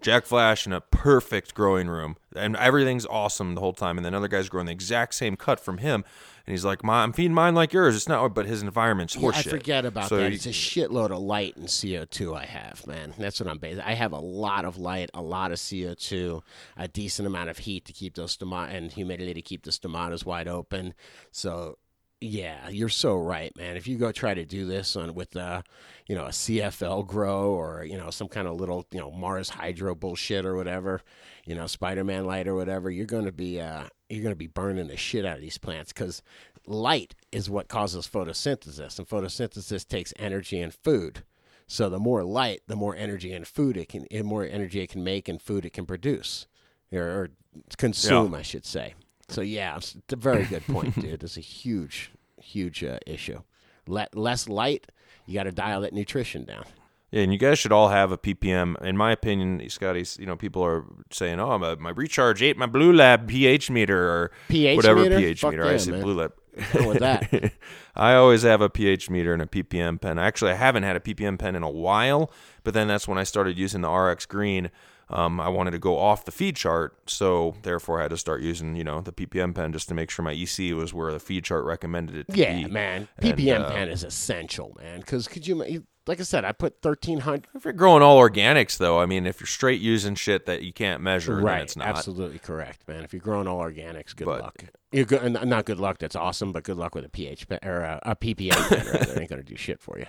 Jack 0.00 0.24
Flash 0.26 0.66
in 0.66 0.72
a 0.72 0.80
perfect 0.80 1.54
growing 1.54 1.88
room, 1.88 2.16
and 2.34 2.56
everything's 2.56 3.06
awesome 3.06 3.54
the 3.54 3.60
whole 3.60 3.72
time. 3.72 3.96
And 3.98 4.04
then 4.04 4.14
other 4.14 4.28
guys 4.28 4.48
growing 4.48 4.66
the 4.66 4.72
exact 4.72 5.14
same 5.14 5.36
cut 5.36 5.60
from 5.60 5.78
him, 5.78 6.04
and 6.46 6.52
he's 6.52 6.64
like, 6.64 6.80
I'm 6.84 7.12
feeding 7.12 7.34
mine 7.34 7.54
like 7.54 7.72
yours. 7.72 7.94
It's 7.94 8.08
not, 8.08 8.34
but 8.34 8.46
his 8.46 8.62
environment's 8.62 9.14
Yeah, 9.16 9.28
horseshit." 9.30 9.46
I 9.48 9.50
forget 9.50 9.84
about 9.84 10.08
So 10.08 10.16
that. 10.16 10.28
you- 10.30 10.34
It's 10.34 10.46
a 10.46 10.50
shitload 10.50 11.10
of 11.10 11.18
light 11.18 11.56
and 11.56 11.66
CO2 11.68 12.34
I 12.34 12.46
have, 12.46 12.86
man. 12.86 13.14
That's 13.18 13.40
what 13.40 13.48
I'm 13.48 13.58
based. 13.58 13.80
I 13.84 13.94
have 13.94 14.12
a 14.12 14.18
lot 14.18 14.64
of 14.64 14.78
light, 14.78 15.10
a 15.14 15.22
lot 15.22 15.52
of 15.52 15.58
CO2, 15.58 16.42
a 16.76 16.88
decent 16.88 17.26
amount 17.26 17.50
of 17.50 17.58
heat 17.58 17.84
to 17.86 17.92
keep 17.92 18.14
those 18.14 18.36
tomatoes 18.36 18.74
and 18.74 18.92
humidity 18.92 19.34
to 19.34 19.42
keep 19.42 19.64
the 19.64 19.72
tomatoes 19.72 20.24
wide 20.24 20.48
open. 20.48 20.94
So, 21.30 21.76
yeah, 22.20 22.68
you're 22.68 22.90
so 22.90 23.16
right, 23.16 23.56
man. 23.56 23.76
If 23.76 23.86
you 23.88 23.96
go 23.96 24.12
try 24.12 24.34
to 24.34 24.44
do 24.44 24.66
this 24.66 24.94
on 24.94 25.14
with 25.14 25.34
uh, 25.36 25.62
you 26.06 26.14
know, 26.14 26.26
a 26.26 26.30
CFL 26.30 27.06
grow 27.06 27.50
or 27.52 27.84
you 27.84 27.96
know 27.96 28.10
some 28.10 28.28
kind 28.28 28.46
of 28.46 28.56
little 28.56 28.86
you 28.90 29.00
know 29.00 29.10
Mars 29.10 29.48
Hydro 29.48 29.94
bullshit 29.94 30.44
or 30.44 30.54
whatever, 30.54 31.00
you 31.46 31.54
know 31.54 31.66
Spider-Man 31.66 32.26
light 32.26 32.46
or 32.46 32.54
whatever, 32.54 32.90
you're 32.90 33.06
gonna 33.06 33.32
be 33.32 33.60
uh, 33.60 33.84
you're 34.08 34.22
gonna 34.22 34.34
be 34.34 34.48
burning 34.48 34.88
the 34.88 34.96
shit 34.96 35.24
out 35.24 35.36
of 35.36 35.40
these 35.40 35.56
plants 35.56 35.92
because 35.92 36.22
light 36.66 37.14
is 37.32 37.48
what 37.48 37.68
causes 37.68 38.06
photosynthesis, 38.06 38.98
and 38.98 39.08
photosynthesis 39.08 39.86
takes 39.86 40.12
energy 40.18 40.60
and 40.60 40.74
food. 40.74 41.22
So 41.66 41.88
the 41.88 42.00
more 42.00 42.24
light, 42.24 42.62
the 42.66 42.76
more 42.76 42.96
energy 42.96 43.32
and 43.32 43.46
food 43.46 43.76
it 43.76 43.88
can, 43.88 44.06
the 44.10 44.22
more 44.22 44.44
energy 44.44 44.80
it 44.80 44.90
can 44.90 45.04
make 45.04 45.28
and 45.28 45.40
food 45.40 45.64
it 45.64 45.72
can 45.72 45.86
produce 45.86 46.48
or, 46.92 47.00
or 47.02 47.30
consume, 47.78 48.34
I 48.34 48.42
should 48.42 48.66
say. 48.66 48.94
So 49.30 49.42
yeah, 49.42 49.76
it's 49.76 49.96
a 50.10 50.16
very 50.16 50.44
good 50.44 50.66
point, 50.66 51.00
dude. 51.00 51.22
It's 51.22 51.36
a 51.36 51.40
huge, 51.40 52.10
huge 52.42 52.82
uh, 52.82 52.98
issue. 53.06 53.40
Let 53.86 54.16
less 54.16 54.48
light, 54.48 54.86
you 55.26 55.34
got 55.34 55.44
to 55.44 55.52
dial 55.52 55.80
that 55.82 55.92
nutrition 55.92 56.44
down. 56.44 56.64
Yeah, 57.10 57.22
and 57.22 57.32
you 57.32 57.38
guys 57.38 57.58
should 57.58 57.72
all 57.72 57.88
have 57.88 58.12
a 58.12 58.18
ppm. 58.18 58.80
In 58.82 58.96
my 58.96 59.10
opinion, 59.10 59.68
Scotty's, 59.68 60.16
you 60.18 60.26
know, 60.26 60.36
people 60.36 60.64
are 60.64 60.84
saying, 61.10 61.40
"Oh, 61.40 61.58
my, 61.58 61.74
my 61.76 61.90
recharge 61.90 62.42
ate 62.42 62.56
my 62.56 62.66
Bluelab 62.66 63.26
pH 63.26 63.70
meter 63.70 63.98
or 63.98 64.30
pH 64.48 64.76
whatever 64.76 65.02
meter? 65.02 65.18
pH 65.18 65.40
Fuck 65.40 65.50
meter." 65.50 65.64
I 65.64 65.72
yeah, 65.72 65.76
said 65.78 65.94
man. 65.94 66.02
Bluelab. 66.04 66.32
With 66.74 66.98
that. 67.00 67.52
I 67.94 68.14
always 68.14 68.42
have 68.42 68.60
a 68.60 68.70
pH 68.70 69.10
meter 69.10 69.32
and 69.32 69.42
a 69.42 69.46
ppm 69.46 70.00
pen. 70.00 70.18
Actually, 70.18 70.52
I 70.52 70.54
haven't 70.54 70.82
had 70.84 70.96
a 70.96 71.00
ppm 71.00 71.38
pen 71.38 71.56
in 71.56 71.62
a 71.62 71.70
while, 71.70 72.30
but 72.64 72.74
then 72.74 72.88
that's 72.88 73.06
when 73.08 73.18
I 73.18 73.24
started 73.24 73.58
using 73.58 73.80
the 73.80 73.90
RX 73.90 74.26
Green. 74.26 74.70
Um, 75.12 75.40
I 75.40 75.48
wanted 75.48 75.72
to 75.72 75.80
go 75.80 75.98
off 75.98 76.24
the 76.24 76.30
feed 76.30 76.54
chart, 76.54 76.96
so 77.06 77.56
therefore 77.62 77.98
I 77.98 78.02
had 78.02 78.10
to 78.12 78.16
start 78.16 78.42
using, 78.42 78.76
you 78.76 78.84
know, 78.84 79.00
the 79.00 79.10
ppm 79.10 79.52
pen 79.52 79.72
just 79.72 79.88
to 79.88 79.94
make 79.94 80.08
sure 80.08 80.24
my 80.24 80.32
EC 80.32 80.72
was 80.72 80.94
where 80.94 81.12
the 81.12 81.18
feed 81.18 81.42
chart 81.44 81.64
recommended 81.64 82.14
it 82.14 82.28
to 82.32 82.38
Yeah, 82.38 82.54
be. 82.62 82.66
man. 82.70 83.08
And, 83.18 83.36
PPM 83.36 83.62
uh, 83.62 83.70
pen 83.72 83.88
is 83.88 84.04
essential, 84.04 84.76
man. 84.80 85.00
Because 85.00 85.26
could 85.26 85.48
you, 85.48 85.64
you- 85.64 85.84
like 86.06 86.18
I 86.20 86.22
said, 86.24 86.44
I 86.44 86.52
put 86.52 86.80
thirteen 86.82 87.20
hundred. 87.20 87.46
If 87.54 87.64
you're 87.64 87.72
growing 87.72 88.02
all 88.02 88.18
organics, 88.18 88.78
though, 88.78 89.00
I 89.00 89.06
mean, 89.06 89.26
if 89.26 89.40
you're 89.40 89.46
straight 89.46 89.80
using 89.80 90.14
shit 90.14 90.46
that 90.46 90.62
you 90.62 90.72
can't 90.72 91.02
measure, 91.02 91.36
then 91.36 91.44
Right, 91.44 91.62
it's 91.62 91.76
not. 91.76 91.86
absolutely 91.88 92.38
correct, 92.38 92.86
man. 92.88 93.04
If 93.04 93.12
you're 93.12 93.20
growing 93.20 93.46
all 93.46 93.58
organics, 93.60 94.14
good 94.16 94.24
But- 94.26 94.40
luck. 94.42 94.64
You're 94.92 95.04
good, 95.04 95.32
not 95.46 95.66
good 95.66 95.78
luck. 95.78 95.98
That's 95.98 96.16
awesome, 96.16 96.50
but 96.52 96.64
good 96.64 96.76
luck 96.76 96.94
with 96.96 97.04
a 97.04 97.08
pH 97.08 97.46
or 97.62 97.80
a, 97.82 98.00
a 98.02 98.16
rather. 98.16 98.90
It 99.12 99.18
ain't 99.20 99.30
gonna 99.30 99.42
do 99.44 99.54
shit 99.56 99.80
for 99.80 99.98
you. 99.98 100.06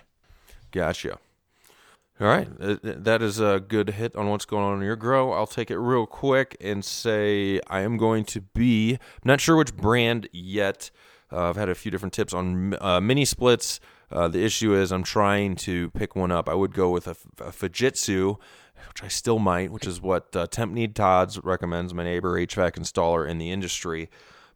Gotcha. 0.71 1.19
All 2.19 2.27
right, 2.27 2.47
Uh, 2.59 2.75
that 2.83 3.21
is 3.23 3.39
a 3.39 3.59
good 3.59 3.89
hit 3.91 4.15
on 4.15 4.29
what's 4.29 4.45
going 4.45 4.63
on 4.63 4.77
in 4.79 4.83
your 4.85 4.95
grow. 4.95 5.33
I'll 5.33 5.47
take 5.47 5.71
it 5.71 5.77
real 5.79 6.05
quick 6.05 6.55
and 6.61 6.85
say 6.85 7.59
I 7.67 7.81
am 7.81 7.97
going 7.97 8.25
to 8.25 8.41
be 8.41 8.93
I'm 8.93 8.99
not 9.25 9.41
sure 9.41 9.55
which 9.57 9.75
brand 9.75 10.27
yet. 10.31 10.91
Uh, 11.31 11.49
I've 11.49 11.55
had 11.55 11.69
a 11.69 11.75
few 11.75 11.89
different 11.89 12.13
tips 12.13 12.31
on 12.33 12.75
uh, 12.79 12.99
mini 13.01 13.25
splits. 13.25 13.79
Uh, 14.11 14.27
the 14.27 14.43
issue 14.43 14.73
is 14.73 14.91
I'm 14.91 15.03
trying 15.03 15.55
to 15.57 15.89
pick 15.91 16.15
one 16.15 16.31
up. 16.31 16.49
I 16.49 16.53
would 16.53 16.73
go 16.73 16.89
with 16.89 17.07
a, 17.07 17.15
a 17.39 17.51
Fujitsu, 17.51 18.37
which 18.89 19.03
I 19.03 19.07
still 19.07 19.39
might, 19.39 19.71
which 19.71 19.87
is 19.87 20.01
what 20.01 20.35
uh, 20.35 20.47
Temp 20.47 20.73
Need 20.73 20.95
Todd's 20.95 21.39
recommends, 21.43 21.93
my 21.93 22.03
neighbor 22.03 22.39
HVAC 22.39 22.73
installer 22.73 23.27
in 23.27 23.37
the 23.37 23.51
industry. 23.51 24.09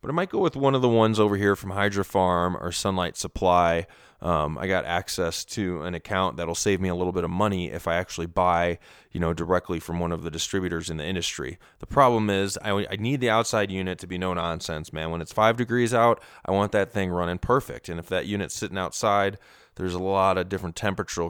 But 0.05 0.11
I 0.11 0.13
might 0.13 0.29
go 0.29 0.37
with 0.37 0.55
one 0.55 0.75
of 0.75 0.83
the 0.83 0.87
ones 0.87 1.19
over 1.19 1.35
here 1.35 1.55
from 1.55 1.71
Hydra 1.71 2.05
Farm 2.05 2.55
or 2.57 2.71
Sunlight 2.71 3.17
Supply. 3.17 3.87
Um, 4.21 4.55
I 4.55 4.67
got 4.67 4.85
access 4.85 5.43
to 5.45 5.81
an 5.81 5.95
account 5.95 6.37
that'll 6.37 6.53
save 6.53 6.79
me 6.79 6.89
a 6.89 6.93
little 6.93 7.11
bit 7.11 7.23
of 7.23 7.31
money 7.31 7.71
if 7.71 7.87
I 7.87 7.95
actually 7.95 8.27
buy, 8.27 8.77
you 9.11 9.19
know, 9.19 9.33
directly 9.33 9.79
from 9.79 9.97
one 9.97 10.11
of 10.11 10.21
the 10.21 10.29
distributors 10.29 10.91
in 10.91 10.97
the 10.97 11.03
industry. 11.03 11.57
The 11.79 11.87
problem 11.87 12.29
is 12.29 12.55
I, 12.61 12.85
I 12.85 12.97
need 12.97 13.19
the 13.19 13.31
outside 13.31 13.71
unit 13.71 13.97
to 13.97 14.05
be 14.05 14.19
no 14.19 14.35
nonsense, 14.35 14.93
man. 14.93 15.09
When 15.09 15.21
it's 15.21 15.33
five 15.33 15.57
degrees 15.57 15.91
out, 15.91 16.21
I 16.45 16.51
want 16.51 16.71
that 16.73 16.91
thing 16.91 17.09
running 17.09 17.39
perfect. 17.39 17.89
And 17.89 17.99
if 17.99 18.07
that 18.09 18.27
unit's 18.27 18.53
sitting 18.53 18.77
outside, 18.77 19.39
there's 19.73 19.95
a 19.95 19.99
lot 19.99 20.37
of 20.37 20.49
different 20.49 20.75
temperature 20.75 21.29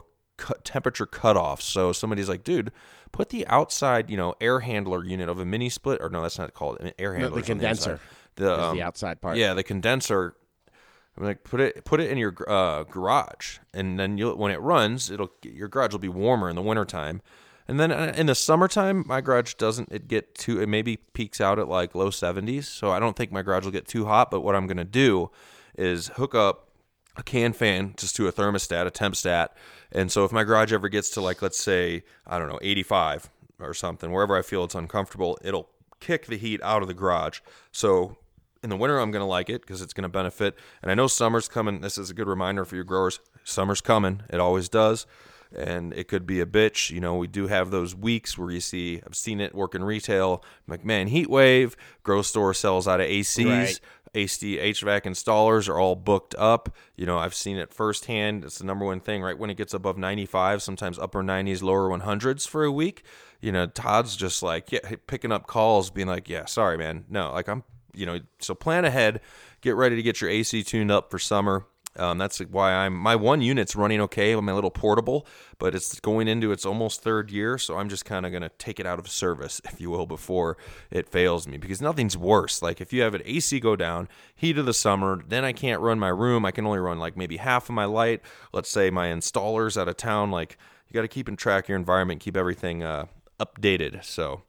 temperature 0.65 1.05
cutoffs. 1.05 1.61
So 1.61 1.93
somebody's 1.93 2.27
like, 2.27 2.43
dude, 2.43 2.73
put 3.13 3.29
the 3.29 3.47
outside, 3.47 4.09
you 4.09 4.17
know, 4.17 4.35
air 4.41 4.59
handler 4.59 5.05
unit 5.05 5.29
of 5.29 5.39
a 5.39 5.45
mini 5.45 5.69
split, 5.69 6.01
or 6.01 6.09
no, 6.09 6.21
that's 6.21 6.37
not 6.37 6.53
called 6.53 6.81
an 6.81 6.91
air 6.99 7.13
handler. 7.13 7.39
the 7.39 7.45
condenser 7.45 8.01
The, 8.35 8.61
um, 8.61 8.75
the 8.75 8.83
outside 8.83 9.21
part. 9.21 9.37
yeah, 9.37 9.53
the 9.53 9.63
condenser. 9.63 10.35
I'm 11.17 11.23
like 11.23 11.43
put 11.43 11.61
it 11.61 11.85
put 11.85 12.01
it 12.01 12.11
in 12.11 12.17
your 12.17 12.35
uh, 12.47 12.83
garage, 12.83 13.59
and 13.73 13.97
then 13.97 14.17
you 14.17 14.35
when 14.35 14.51
it 14.51 14.59
runs, 14.59 15.09
it'll 15.09 15.31
your 15.43 15.69
garage 15.69 15.93
will 15.93 15.99
be 15.99 16.09
warmer 16.09 16.49
in 16.49 16.55
the 16.55 16.61
wintertime. 16.61 17.21
And 17.67 17.79
then 17.79 17.91
uh, 17.91 18.13
in 18.15 18.27
the 18.27 18.35
summertime, 18.35 19.03
my 19.07 19.21
garage 19.21 19.55
doesn't 19.55 19.91
it 19.91 20.07
get 20.07 20.35
too 20.35 20.61
it 20.61 20.67
maybe 20.67 20.97
peaks 20.97 21.39
out 21.39 21.57
at 21.57 21.67
like 21.67 21.95
low 21.95 22.09
70s, 22.09 22.65
so 22.65 22.91
I 22.91 22.99
don't 22.99 23.15
think 23.15 23.31
my 23.31 23.41
garage 23.41 23.63
will 23.63 23.71
get 23.71 23.87
too 23.87 24.05
hot. 24.05 24.29
But 24.29 24.41
what 24.41 24.55
I'm 24.55 24.67
gonna 24.67 24.83
do 24.83 25.31
is 25.77 26.09
hook 26.09 26.35
up 26.35 26.69
a 27.17 27.23
can 27.23 27.53
fan 27.53 27.93
just 27.97 28.15
to 28.17 28.27
a 28.27 28.31
thermostat, 28.31 28.85
a 28.85 28.91
temp 28.91 29.15
stat. 29.15 29.55
And 29.91 30.11
so 30.11 30.25
if 30.25 30.33
my 30.33 30.43
garage 30.43 30.73
ever 30.73 30.89
gets 30.89 31.09
to 31.11 31.21
like 31.21 31.41
let's 31.41 31.57
say 31.57 32.03
I 32.27 32.37
don't 32.37 32.49
know 32.49 32.59
85 32.61 33.29
or 33.59 33.73
something, 33.73 34.11
wherever 34.11 34.35
I 34.35 34.41
feel 34.41 34.65
it's 34.65 34.75
uncomfortable, 34.75 35.37
it'll 35.41 35.69
kick 36.01 36.25
the 36.25 36.37
heat 36.37 36.61
out 36.61 36.81
of 36.81 36.89
the 36.89 36.93
garage. 36.93 37.39
So 37.71 38.17
in 38.65 38.69
the 38.69 38.75
winter 38.75 38.99
I'm 38.99 39.11
going 39.11 39.21
to 39.21 39.27
like 39.27 39.49
it 39.49 39.61
because 39.61 39.81
it's 39.81 39.93
going 39.93 40.03
to 40.03 40.09
benefit. 40.09 40.57
And 40.81 40.91
I 40.91 40.95
know 40.95 41.07
summer's 41.07 41.47
coming. 41.47 41.79
This 41.79 41.97
is 41.97 42.09
a 42.09 42.13
good 42.13 42.27
reminder 42.27 42.65
for 42.65 42.75
your 42.75 42.83
growers. 42.83 43.21
Summer's 43.45 43.79
coming. 43.79 44.23
It 44.29 44.41
always 44.41 44.67
does. 44.67 45.05
And 45.55 45.93
it 45.93 46.09
could 46.09 46.25
be 46.25 46.41
a 46.41 46.45
bitch. 46.45 46.89
You 46.89 46.99
know, 46.99 47.15
we 47.15 47.27
do 47.27 47.47
have 47.47 47.71
those 47.71 47.95
weeks 47.95 48.37
where 48.37 48.51
you 48.51 48.59
see, 48.59 49.01
I've 49.05 49.15
seen 49.15 49.39
it 49.39 49.55
work 49.55 49.75
in 49.75 49.83
retail. 49.83 50.43
I'm 50.43 50.71
like, 50.71 50.83
man, 50.83 51.07
heat 51.07 51.29
wave, 51.29 51.77
grow 52.03 52.23
store 52.23 52.53
sells 52.53 52.87
out 52.87 52.99
of 52.99 53.07
ACs. 53.07 53.45
Right. 53.45 53.79
AC 54.15 54.57
HVAC 54.57 55.01
installers 55.01 55.67
are 55.67 55.77
all 55.77 55.95
booked 55.95 56.35
up. 56.35 56.73
You 56.95 57.05
know, 57.05 57.17
I've 57.17 57.35
seen 57.35 57.57
it 57.57 57.73
firsthand. 57.73 58.45
It's 58.45 58.59
the 58.59 58.65
number 58.65 58.85
one 58.85 59.01
thing, 59.01 59.21
right? 59.21 59.37
When 59.37 59.49
it 59.49 59.57
gets 59.57 59.73
above 59.73 59.97
95, 59.97 60.61
sometimes 60.61 60.97
upper 60.97 61.21
90s, 61.21 61.61
lower 61.61 61.89
100s 61.89 62.47
for 62.47 62.63
a 62.63 62.71
week, 62.71 63.03
you 63.41 63.51
know, 63.51 63.67
Todd's 63.67 64.15
just 64.15 64.41
like, 64.41 64.71
yeah, 64.71 64.79
picking 65.05 65.33
up 65.33 65.47
calls, 65.47 65.89
being 65.89 66.07
like, 66.07 66.29
yeah, 66.29 66.45
sorry, 66.45 66.77
man. 66.77 67.03
No, 67.09 67.33
like 67.33 67.49
I'm, 67.49 67.63
you 67.95 68.05
know, 68.05 68.19
so 68.39 68.53
plan 68.55 68.85
ahead, 68.85 69.21
get 69.61 69.75
ready 69.75 69.95
to 69.95 70.03
get 70.03 70.21
your 70.21 70.29
AC 70.29 70.63
tuned 70.63 70.91
up 70.91 71.11
for 71.11 71.19
summer. 71.19 71.65
Um, 71.97 72.17
that's 72.17 72.39
why 72.39 72.73
I'm 72.73 72.93
my 72.93 73.15
one 73.15 73.41
unit's 73.41 73.75
running 73.75 74.01
okay. 74.01 74.35
my 74.35 74.51
little 74.51 74.69
portable, 74.71 75.25
but 75.59 75.73
it's 75.73 75.97
going 76.01 76.27
into 76.27 76.51
its 76.51 76.65
almost 76.65 77.01
third 77.01 77.31
year, 77.31 77.57
so 77.57 77.77
I'm 77.77 77.87
just 77.87 78.03
kind 78.03 78.25
of 78.25 78.33
gonna 78.33 78.51
take 78.57 78.79
it 78.81 78.85
out 78.85 78.99
of 78.99 79.09
service, 79.09 79.61
if 79.63 79.79
you 79.79 79.89
will, 79.89 80.05
before 80.05 80.57
it 80.91 81.07
fails 81.07 81.47
me. 81.47 81.57
Because 81.57 81.81
nothing's 81.81 82.17
worse. 82.17 82.61
Like 82.61 82.81
if 82.81 82.91
you 82.91 83.01
have 83.01 83.13
an 83.13 83.21
AC 83.23 83.61
go 83.61 83.77
down, 83.77 84.09
heat 84.35 84.57
of 84.57 84.65
the 84.65 84.73
summer, 84.73 85.23
then 85.25 85.45
I 85.45 85.53
can't 85.53 85.81
run 85.81 85.97
my 85.97 86.09
room. 86.09 86.45
I 86.45 86.51
can 86.51 86.65
only 86.65 86.79
run 86.79 86.99
like 86.99 87.15
maybe 87.15 87.37
half 87.37 87.69
of 87.69 87.75
my 87.75 87.85
light. 87.85 88.21
Let's 88.51 88.69
say 88.69 88.89
my 88.89 89.07
installer's 89.07 89.77
out 89.77 89.87
of 89.87 89.95
town. 89.95 90.31
Like 90.31 90.57
you 90.89 90.93
got 90.93 91.03
to 91.03 91.07
keep 91.07 91.29
in 91.29 91.37
track 91.37 91.69
your 91.69 91.77
environment, 91.77 92.19
keep 92.19 92.35
everything 92.35 92.83
uh, 92.83 93.05
updated. 93.39 94.03
So 94.03 94.43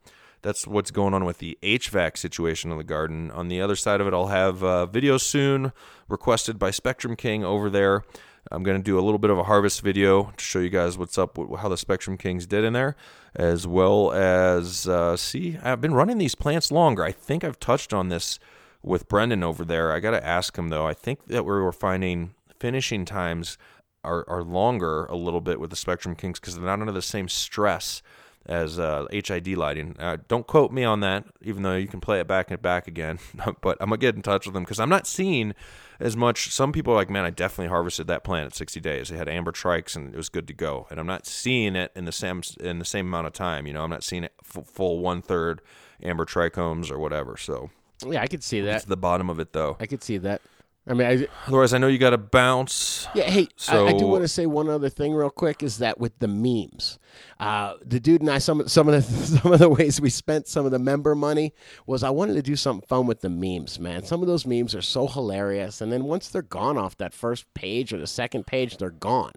that's 0.46 0.64
what's 0.64 0.92
going 0.92 1.12
on 1.12 1.24
with 1.24 1.38
the 1.38 1.58
HVAC 1.60 2.16
situation 2.16 2.70
in 2.70 2.78
the 2.78 2.84
garden. 2.84 3.32
On 3.32 3.48
the 3.48 3.60
other 3.60 3.74
side 3.74 4.00
of 4.00 4.06
it, 4.06 4.14
I'll 4.14 4.28
have 4.28 4.62
uh, 4.62 4.86
video 4.86 5.18
soon 5.18 5.72
requested 6.08 6.56
by 6.56 6.70
Spectrum 6.70 7.16
King 7.16 7.44
over 7.44 7.68
there. 7.68 8.04
I'm 8.52 8.62
going 8.62 8.76
to 8.76 8.82
do 8.82 8.96
a 8.96 9.02
little 9.02 9.18
bit 9.18 9.30
of 9.30 9.38
a 9.38 9.42
harvest 9.42 9.80
video 9.80 10.32
to 10.36 10.44
show 10.44 10.60
you 10.60 10.68
guys 10.68 10.96
what's 10.96 11.18
up, 11.18 11.36
how 11.58 11.68
the 11.68 11.76
Spectrum 11.76 12.16
Kings 12.16 12.46
did 12.46 12.62
in 12.62 12.74
there, 12.74 12.94
as 13.34 13.66
well 13.66 14.12
as 14.12 14.86
uh, 14.86 15.16
see, 15.16 15.58
I've 15.64 15.80
been 15.80 15.94
running 15.94 16.18
these 16.18 16.36
plants 16.36 16.70
longer. 16.70 17.02
I 17.02 17.10
think 17.10 17.42
I've 17.42 17.58
touched 17.58 17.92
on 17.92 18.08
this 18.08 18.38
with 18.84 19.08
Brendan 19.08 19.42
over 19.42 19.64
there. 19.64 19.90
I 19.90 19.98
got 19.98 20.12
to 20.12 20.24
ask 20.24 20.56
him 20.56 20.68
though. 20.68 20.86
I 20.86 20.94
think 20.94 21.26
that 21.26 21.44
we 21.44 21.54
were 21.54 21.72
finding 21.72 22.34
finishing 22.60 23.04
times 23.04 23.58
are, 24.04 24.24
are 24.28 24.44
longer 24.44 25.06
a 25.06 25.16
little 25.16 25.40
bit 25.40 25.58
with 25.58 25.70
the 25.70 25.76
Spectrum 25.76 26.14
Kings 26.14 26.38
because 26.38 26.54
they're 26.54 26.64
not 26.64 26.80
under 26.80 26.92
the 26.92 27.02
same 27.02 27.28
stress 27.28 28.00
as 28.48 28.78
uh, 28.78 29.06
HID 29.10 29.48
lighting. 29.56 29.96
Uh, 29.98 30.18
don't 30.28 30.46
quote 30.46 30.72
me 30.72 30.84
on 30.84 31.00
that, 31.00 31.24
even 31.42 31.62
though 31.62 31.74
you 31.76 31.88
can 31.88 32.00
play 32.00 32.20
it 32.20 32.26
back 32.26 32.50
and 32.50 32.62
back 32.62 32.86
again. 32.86 33.18
but 33.60 33.76
I'm 33.80 33.88
gonna 33.88 33.98
get 33.98 34.14
in 34.16 34.22
touch 34.22 34.46
with 34.46 34.54
them 34.54 34.62
because 34.62 34.80
I'm 34.80 34.88
not 34.88 35.06
seeing 35.06 35.54
as 35.98 36.16
much. 36.16 36.52
Some 36.52 36.72
people 36.72 36.92
are 36.92 36.96
like, 36.96 37.10
man, 37.10 37.24
I 37.24 37.30
definitely 37.30 37.68
harvested 37.68 38.06
that 38.06 38.22
plant 38.24 38.46
at 38.46 38.54
60 38.54 38.80
days. 38.80 39.08
They 39.08 39.16
had 39.16 39.28
amber 39.28 39.52
trikes 39.52 39.96
and 39.96 40.12
it 40.14 40.16
was 40.16 40.28
good 40.28 40.46
to 40.48 40.52
go. 40.54 40.86
And 40.90 41.00
I'm 41.00 41.06
not 41.06 41.26
seeing 41.26 41.74
it 41.76 41.90
in 41.96 42.04
the 42.04 42.12
same 42.12 42.42
in 42.60 42.78
the 42.78 42.84
same 42.84 43.06
amount 43.06 43.26
of 43.26 43.32
time. 43.32 43.66
You 43.66 43.72
know, 43.72 43.82
I'm 43.82 43.90
not 43.90 44.04
seeing 44.04 44.24
it 44.24 44.32
f- 44.44 44.66
full 44.66 44.98
one 45.00 45.22
third 45.22 45.60
amber 46.02 46.24
trichomes 46.24 46.90
or 46.90 46.98
whatever. 46.98 47.36
So 47.36 47.70
Yeah, 48.06 48.22
I 48.22 48.26
could 48.26 48.44
see 48.44 48.60
that. 48.60 48.70
that's 48.70 48.84
the 48.84 48.96
bottom 48.96 49.30
of 49.30 49.40
it, 49.40 49.52
though. 49.52 49.76
I 49.80 49.86
could 49.86 50.02
see 50.02 50.18
that. 50.18 50.40
I 50.88 50.94
mean, 50.94 51.06
I, 51.06 51.26
Otherwise, 51.48 51.74
I 51.74 51.78
know 51.78 51.88
you 51.88 51.98
got 51.98 52.10
to 52.10 52.18
bounce. 52.18 53.08
Yeah, 53.12 53.24
hey, 53.24 53.48
I, 53.68 53.86
I 53.86 53.92
do 53.92 54.06
want 54.06 54.22
to 54.22 54.28
say 54.28 54.46
one 54.46 54.68
other 54.68 54.88
thing 54.88 55.14
real 55.14 55.30
quick 55.30 55.62
is 55.64 55.78
that 55.78 55.98
with 55.98 56.16
the 56.20 56.28
memes, 56.28 57.00
uh, 57.40 57.74
the 57.84 57.98
dude 57.98 58.20
and 58.20 58.30
I 58.30 58.38
some 58.38 58.68
some 58.68 58.88
of 58.88 58.94
the 58.94 59.02
some 59.40 59.52
of 59.52 59.58
the 59.58 59.68
ways 59.68 60.00
we 60.00 60.10
spent 60.10 60.46
some 60.46 60.64
of 60.64 60.70
the 60.70 60.78
member 60.78 61.16
money 61.16 61.52
was 61.86 62.04
I 62.04 62.10
wanted 62.10 62.34
to 62.34 62.42
do 62.42 62.54
something 62.54 62.86
fun 62.86 63.06
with 63.06 63.20
the 63.20 63.28
memes, 63.28 63.80
man. 63.80 64.04
Some 64.04 64.22
of 64.22 64.28
those 64.28 64.46
memes 64.46 64.76
are 64.76 64.82
so 64.82 65.08
hilarious, 65.08 65.80
and 65.80 65.92
then 65.92 66.04
once 66.04 66.28
they're 66.28 66.42
gone 66.42 66.78
off 66.78 66.96
that 66.98 67.12
first 67.12 67.52
page 67.54 67.92
or 67.92 67.98
the 67.98 68.06
second 68.06 68.46
page, 68.46 68.76
they're 68.76 68.90
gone, 68.90 69.32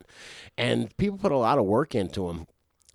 and 0.56 0.96
people 0.98 1.18
put 1.18 1.32
a 1.32 1.38
lot 1.38 1.58
of 1.58 1.66
work 1.66 1.96
into 1.96 2.28
them. 2.28 2.46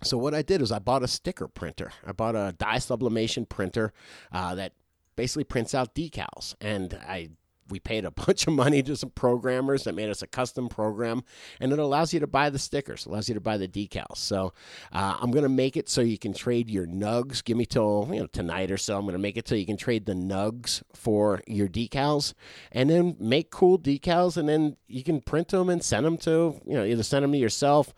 So 0.01 0.17
what 0.17 0.33
I 0.33 0.41
did 0.41 0.61
is 0.61 0.71
I 0.71 0.79
bought 0.79 1.03
a 1.03 1.07
sticker 1.09 1.49
printer. 1.49 1.91
I 2.05 2.13
bought 2.13 2.35
a 2.35 2.53
dye 2.57 2.79
sublimation 2.79 3.45
printer 3.45 3.91
uh, 4.31 4.55
that 4.55 4.71
basically 5.17 5.43
prints 5.43 5.75
out 5.75 5.93
decals, 5.93 6.55
and 6.61 6.97
I 7.05 7.29
we 7.69 7.79
paid 7.79 8.05
a 8.05 8.11
bunch 8.25 8.47
of 8.47 8.53
money 8.53 8.81
to 8.83 8.95
some 8.95 9.09
programmers 9.09 9.83
that 9.83 9.95
made 9.95 10.09
us 10.09 10.21
a 10.21 10.27
custom 10.27 10.67
program, 10.67 11.23
and 11.59 11.71
it 11.71 11.79
allows 11.79 12.13
you 12.13 12.19
to 12.19 12.27
buy 12.27 12.49
the 12.49 12.59
stickers, 12.59 13.05
allows 13.05 13.27
you 13.27 13.35
to 13.35 13.41
buy 13.41 13.57
the 13.57 13.67
decals. 13.67 14.17
So 14.17 14.53
uh, 14.91 15.17
I'm 15.19 15.31
gonna 15.31 15.49
make 15.49 15.77
it 15.77 15.89
so 15.89 16.01
you 16.01 16.17
can 16.17 16.33
trade 16.33 16.69
your 16.69 16.87
nugs. 16.87 17.43
Give 17.43 17.57
me 17.57 17.65
till 17.65 18.09
you 18.11 18.19
know 18.19 18.27
tonight 18.27 18.71
or 18.71 18.77
so. 18.77 18.97
I'm 18.97 19.05
gonna 19.05 19.17
make 19.17 19.37
it 19.37 19.47
so 19.47 19.55
you 19.55 19.65
can 19.65 19.77
trade 19.77 20.05
the 20.05 20.13
nugs 20.13 20.81
for 20.93 21.41
your 21.47 21.67
decals, 21.67 22.33
and 22.71 22.89
then 22.89 23.15
make 23.19 23.51
cool 23.51 23.79
decals, 23.79 24.37
and 24.37 24.47
then 24.47 24.77
you 24.87 25.03
can 25.03 25.21
print 25.21 25.49
them 25.49 25.69
and 25.69 25.83
send 25.83 26.05
them 26.05 26.17
to 26.17 26.59
you 26.65 26.73
know 26.73 26.83
either 26.83 27.03
send 27.03 27.23
them 27.23 27.31
to 27.31 27.37
yourself. 27.37 27.93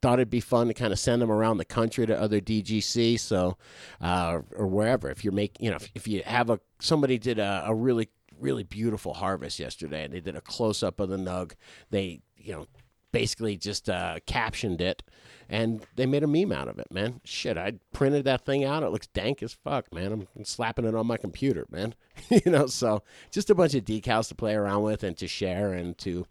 Thought 0.00 0.18
it'd 0.18 0.30
be 0.30 0.40
fun 0.40 0.68
to 0.68 0.74
kind 0.74 0.92
of 0.92 0.98
send 0.98 1.22
them 1.22 1.30
around 1.30 1.58
the 1.58 1.64
country 1.64 2.06
to 2.06 2.20
other 2.20 2.40
DGC, 2.40 3.18
so 3.18 3.56
uh, 4.00 4.40
or 4.56 4.66
wherever. 4.66 5.10
If 5.10 5.24
you're 5.24 5.32
making 5.32 5.64
you 5.64 5.70
know 5.70 5.76
if, 5.76 5.90
if 5.94 6.08
you 6.08 6.22
have 6.24 6.50
a 6.50 6.60
somebody 6.80 7.18
did 7.18 7.38
a, 7.38 7.64
a 7.66 7.74
really 7.74 8.08
really 8.42 8.64
beautiful 8.64 9.14
harvest 9.14 9.58
yesterday. 9.58 10.04
And 10.04 10.12
they 10.12 10.20
did 10.20 10.36
a 10.36 10.40
close 10.40 10.82
up 10.82 11.00
of 11.00 11.08
the 11.08 11.16
nug. 11.16 11.52
They, 11.90 12.20
you 12.36 12.52
know, 12.52 12.66
basically 13.12 13.56
just 13.56 13.88
uh, 13.88 14.18
captioned 14.26 14.80
it, 14.80 15.02
and 15.48 15.86
they 15.96 16.06
made 16.06 16.22
a 16.22 16.26
meme 16.26 16.50
out 16.50 16.66
of 16.66 16.78
it, 16.78 16.90
man. 16.90 17.20
Shit, 17.24 17.58
I 17.58 17.74
printed 17.92 18.24
that 18.24 18.44
thing 18.44 18.64
out. 18.64 18.82
It 18.82 18.88
looks 18.88 19.06
dank 19.06 19.42
as 19.42 19.52
fuck, 19.52 19.92
man. 19.92 20.26
I'm 20.34 20.44
slapping 20.44 20.86
it 20.86 20.94
on 20.94 21.06
my 21.06 21.18
computer, 21.18 21.66
man. 21.70 21.94
you 22.30 22.50
know, 22.50 22.66
so 22.66 23.02
just 23.30 23.50
a 23.50 23.54
bunch 23.54 23.74
of 23.74 23.84
decals 23.84 24.28
to 24.28 24.34
play 24.34 24.54
around 24.54 24.82
with 24.82 25.04
and 25.04 25.16
to 25.18 25.28
share 25.28 25.72
and 25.74 25.96
to 25.98 26.26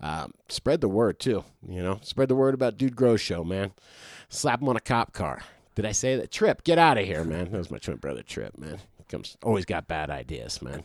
um, 0.00 0.32
spread 0.48 0.80
the 0.80 0.88
word 0.88 1.20
too. 1.20 1.44
You 1.68 1.82
know, 1.82 2.00
spread 2.02 2.28
the 2.28 2.34
word 2.34 2.54
about 2.54 2.78
Dude 2.78 2.96
Grow 2.96 3.16
Show, 3.16 3.44
man. 3.44 3.72
Slap 4.30 4.62
him 4.62 4.68
on 4.68 4.76
a 4.76 4.80
cop 4.80 5.12
car. 5.12 5.42
Did 5.74 5.84
I 5.84 5.92
say 5.92 6.16
that? 6.16 6.30
Trip, 6.30 6.64
get 6.64 6.78
out 6.78 6.98
of 6.98 7.04
here, 7.04 7.24
man. 7.24 7.50
That 7.50 7.58
was 7.58 7.70
my 7.70 7.78
twin 7.78 7.98
brother, 7.98 8.22
Trip, 8.22 8.56
man. 8.58 8.78
Comes 9.08 9.36
always 9.42 9.66
got 9.66 9.86
bad 9.86 10.08
ideas, 10.08 10.62
man. 10.62 10.84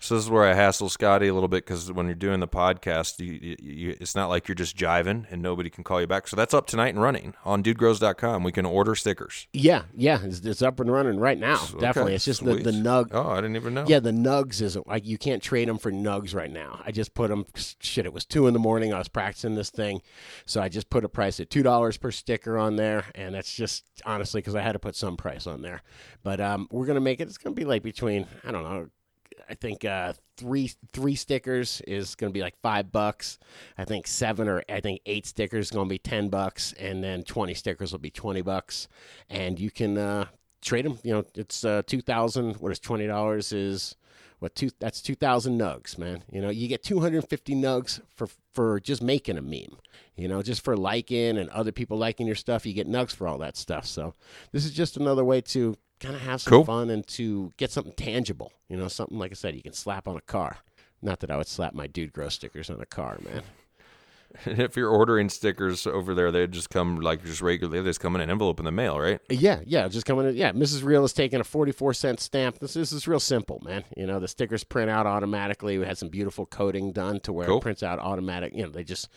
So 0.00 0.14
this 0.14 0.24
is 0.24 0.30
where 0.30 0.44
I 0.44 0.54
hassle 0.54 0.88
Scotty 0.88 1.28
a 1.28 1.34
little 1.34 1.48
bit 1.48 1.64
because 1.64 1.92
when 1.92 2.06
you're 2.06 2.14
doing 2.14 2.40
the 2.40 2.48
podcast, 2.48 3.18
you, 3.18 3.38
you, 3.40 3.56
you, 3.60 3.96
it's 4.00 4.14
not 4.14 4.28
like 4.28 4.48
you're 4.48 4.54
just 4.54 4.76
jiving 4.76 5.26
and 5.30 5.42
nobody 5.42 5.70
can 5.70 5.84
call 5.84 6.00
you 6.00 6.06
back. 6.06 6.28
So 6.28 6.36
that's 6.36 6.54
up 6.54 6.66
tonight 6.66 6.94
and 6.94 7.02
running 7.02 7.34
on 7.44 7.62
DudeGrows.com. 7.62 8.42
We 8.42 8.52
can 8.52 8.66
order 8.66 8.94
stickers. 8.94 9.46
Yeah, 9.52 9.82
yeah, 9.94 10.20
it's, 10.22 10.40
it's 10.40 10.62
up 10.62 10.80
and 10.80 10.90
running 10.90 11.18
right 11.18 11.38
now. 11.38 11.56
Definitely, 11.78 12.14
it's 12.14 12.24
just 12.24 12.44
the, 12.44 12.54
the 12.54 12.72
sweet. 12.72 12.84
nug. 12.84 13.08
Oh, 13.12 13.30
I 13.30 13.36
didn't 13.36 13.56
even 13.56 13.74
know. 13.74 13.84
Yeah, 13.86 14.00
the 14.00 14.10
nugs 14.10 14.60
isn't 14.62 14.86
like 14.86 15.06
you 15.06 15.18
can't 15.18 15.42
trade 15.42 15.68
them 15.68 15.78
for 15.78 15.90
nugs 15.92 16.34
right 16.34 16.50
now. 16.50 16.80
I 16.84 16.92
just 16.92 17.14
put 17.14 17.28
them. 17.28 17.46
Shit, 17.80 18.06
it 18.06 18.12
was 18.12 18.24
two 18.24 18.46
in 18.46 18.52
the 18.52 18.60
morning. 18.60 18.92
I 18.92 18.98
was 18.98 19.08
practicing 19.08 19.54
this 19.54 19.70
thing, 19.70 20.02
so 20.46 20.60
I 20.60 20.68
just 20.68 20.90
put 20.90 21.04
a 21.04 21.08
price 21.08 21.40
at 21.40 21.50
two 21.50 21.62
dollars 21.62 21.96
per 21.96 22.10
sticker 22.10 22.58
on 22.58 22.76
there, 22.76 23.04
and 23.14 23.34
that's 23.34 23.52
just 23.54 23.84
honestly 24.04 24.40
because 24.40 24.54
I 24.54 24.62
had 24.62 24.72
to 24.72 24.78
put 24.78 24.96
some 24.96 25.16
price 25.16 25.46
on 25.46 25.62
there. 25.62 25.82
But 26.22 26.40
um, 26.40 26.68
we're 26.70 26.86
gonna 26.86 27.00
make 27.00 27.20
it. 27.20 27.28
It's 27.28 27.38
gonna 27.38 27.54
be 27.54 27.64
like 27.64 27.82
between 27.82 28.26
I 28.44 28.50
don't 28.50 28.62
know. 28.62 28.88
I 29.48 29.54
think 29.54 29.84
uh, 29.84 30.14
three 30.36 30.70
three 30.92 31.14
stickers 31.14 31.80
is 31.86 32.14
going 32.14 32.32
to 32.32 32.34
be 32.34 32.42
like 32.42 32.56
five 32.62 32.90
bucks. 32.90 33.38
I 33.76 33.84
think 33.84 34.06
seven 34.06 34.48
or 34.48 34.62
I 34.68 34.80
think 34.80 35.00
eight 35.06 35.26
stickers 35.26 35.66
is 35.66 35.70
going 35.70 35.88
to 35.88 35.92
be 35.92 35.98
ten 35.98 36.28
bucks, 36.28 36.72
and 36.74 37.02
then 37.02 37.24
twenty 37.24 37.54
stickers 37.54 37.92
will 37.92 37.98
be 37.98 38.10
twenty 38.10 38.42
bucks. 38.42 38.88
And 39.28 39.58
you 39.58 39.70
can 39.70 39.98
uh, 39.98 40.26
trade 40.62 40.84
them. 40.84 40.98
You 41.02 41.14
know, 41.14 41.24
it's 41.34 41.64
uh, 41.64 41.82
two 41.86 42.00
thousand. 42.00 42.56
What 42.56 42.72
is 42.72 42.78
twenty 42.78 43.06
dollars? 43.06 43.52
Is 43.52 43.96
what 44.38 44.54
two? 44.54 44.70
That's 44.80 45.00
two 45.00 45.14
thousand 45.14 45.58
nugs, 45.58 45.96
man. 45.98 46.22
You 46.30 46.40
know, 46.42 46.50
you 46.50 46.68
get 46.68 46.82
two 46.82 47.00
hundred 47.00 47.28
fifty 47.28 47.54
nugs 47.54 48.00
for 48.14 48.28
for 48.52 48.80
just 48.80 49.02
making 49.02 49.38
a 49.38 49.42
meme. 49.42 49.78
You 50.16 50.28
know, 50.28 50.42
just 50.42 50.62
for 50.62 50.76
liking 50.76 51.36
and 51.38 51.48
other 51.50 51.72
people 51.72 51.98
liking 51.98 52.26
your 52.26 52.36
stuff, 52.36 52.64
you 52.66 52.72
get 52.72 52.88
nugs 52.88 53.14
for 53.14 53.26
all 53.26 53.38
that 53.38 53.56
stuff. 53.56 53.86
So 53.86 54.14
this 54.52 54.64
is 54.64 54.70
just 54.70 54.96
another 54.96 55.24
way 55.24 55.40
to 55.40 55.76
kind 56.00 56.14
of 56.14 56.20
have 56.22 56.40
some 56.40 56.50
Cool. 56.50 56.64
fun 56.64 56.90
and 56.90 57.06
to 57.08 57.52
get 57.56 57.70
something 57.70 57.94
tangible. 57.94 58.52
You 58.68 58.76
know, 58.76 58.88
something 58.88 59.18
like 59.18 59.32
I 59.32 59.34
said, 59.34 59.54
you 59.56 59.62
can 59.62 59.72
slap 59.72 60.06
on 60.06 60.16
a 60.16 60.20
car. 60.20 60.58
Not 61.02 61.20
that 61.20 61.30
I 61.30 61.36
would 61.36 61.48
slap 61.48 61.74
my 61.74 61.86
dude 61.86 62.12
grow 62.12 62.28
stickers 62.28 62.70
on 62.70 62.80
a 62.80 62.86
car, 62.86 63.18
man. 63.24 63.42
And 64.44 64.58
if 64.60 64.76
you're 64.76 64.88
ordering 64.90 65.28
stickers 65.28 65.86
over 65.86 66.14
there, 66.14 66.30
they 66.32 66.46
just 66.46 66.70
come 66.70 66.96
like 67.00 67.24
just 67.24 67.40
regularly. 67.40 67.80
They 67.82 67.88
just 67.90 68.00
come 68.00 68.14
in 68.14 68.20
an 68.20 68.30
envelope 68.30 68.58
in 68.58 68.64
the 68.64 68.72
mail, 68.72 68.98
right? 68.98 69.20
Yeah, 69.30 69.60
yeah, 69.64 69.86
just 69.88 70.06
coming 70.06 70.26
in. 70.26 70.36
Yeah, 70.36 70.52
Mrs. 70.52 70.84
Real 70.84 71.04
is 71.04 71.12
taking 71.12 71.40
a 71.40 71.44
44 71.44 71.94
cent 71.94 72.20
stamp. 72.20 72.58
This, 72.58 72.74
this 72.74 72.92
is 72.92 73.06
real 73.08 73.20
simple, 73.20 73.60
man. 73.64 73.84
You 73.96 74.06
know, 74.06 74.18
the 74.20 74.28
stickers 74.28 74.64
print 74.64 74.90
out 74.90 75.06
automatically. 75.06 75.78
We 75.78 75.86
had 75.86 75.98
some 75.98 76.08
beautiful 76.08 76.46
coding 76.46 76.92
done 76.92 77.20
to 77.20 77.32
where 77.32 77.46
Cool. 77.46 77.58
it 77.58 77.62
prints 77.62 77.82
out 77.82 77.98
automatic. 77.98 78.52
You 78.54 78.64
know, 78.64 78.70
they 78.70 78.84
just, 78.84 79.08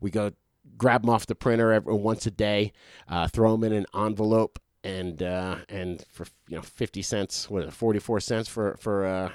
we 0.00 0.10
go 0.10 0.32
grab 0.76 1.02
them 1.02 1.10
off 1.10 1.26
the 1.26 1.34
printer 1.34 1.72
every, 1.72 1.94
once 1.94 2.26
a 2.26 2.30
day, 2.30 2.72
uh, 3.08 3.28
throw 3.28 3.52
them 3.52 3.64
in 3.64 3.72
an 3.72 3.86
envelope. 3.94 4.58
And 4.84 5.20
uh, 5.20 5.56
and 5.68 6.04
for 6.12 6.26
you 6.48 6.54
know 6.56 6.62
fifty 6.62 7.02
cents, 7.02 7.50
what 7.50 7.62
is 7.62 7.68
it, 7.68 7.72
forty 7.74 7.98
four 7.98 8.20
cents 8.20 8.48
for 8.48 8.76
for 8.78 9.04
uh, 9.04 9.30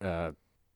uh, 0.00 0.30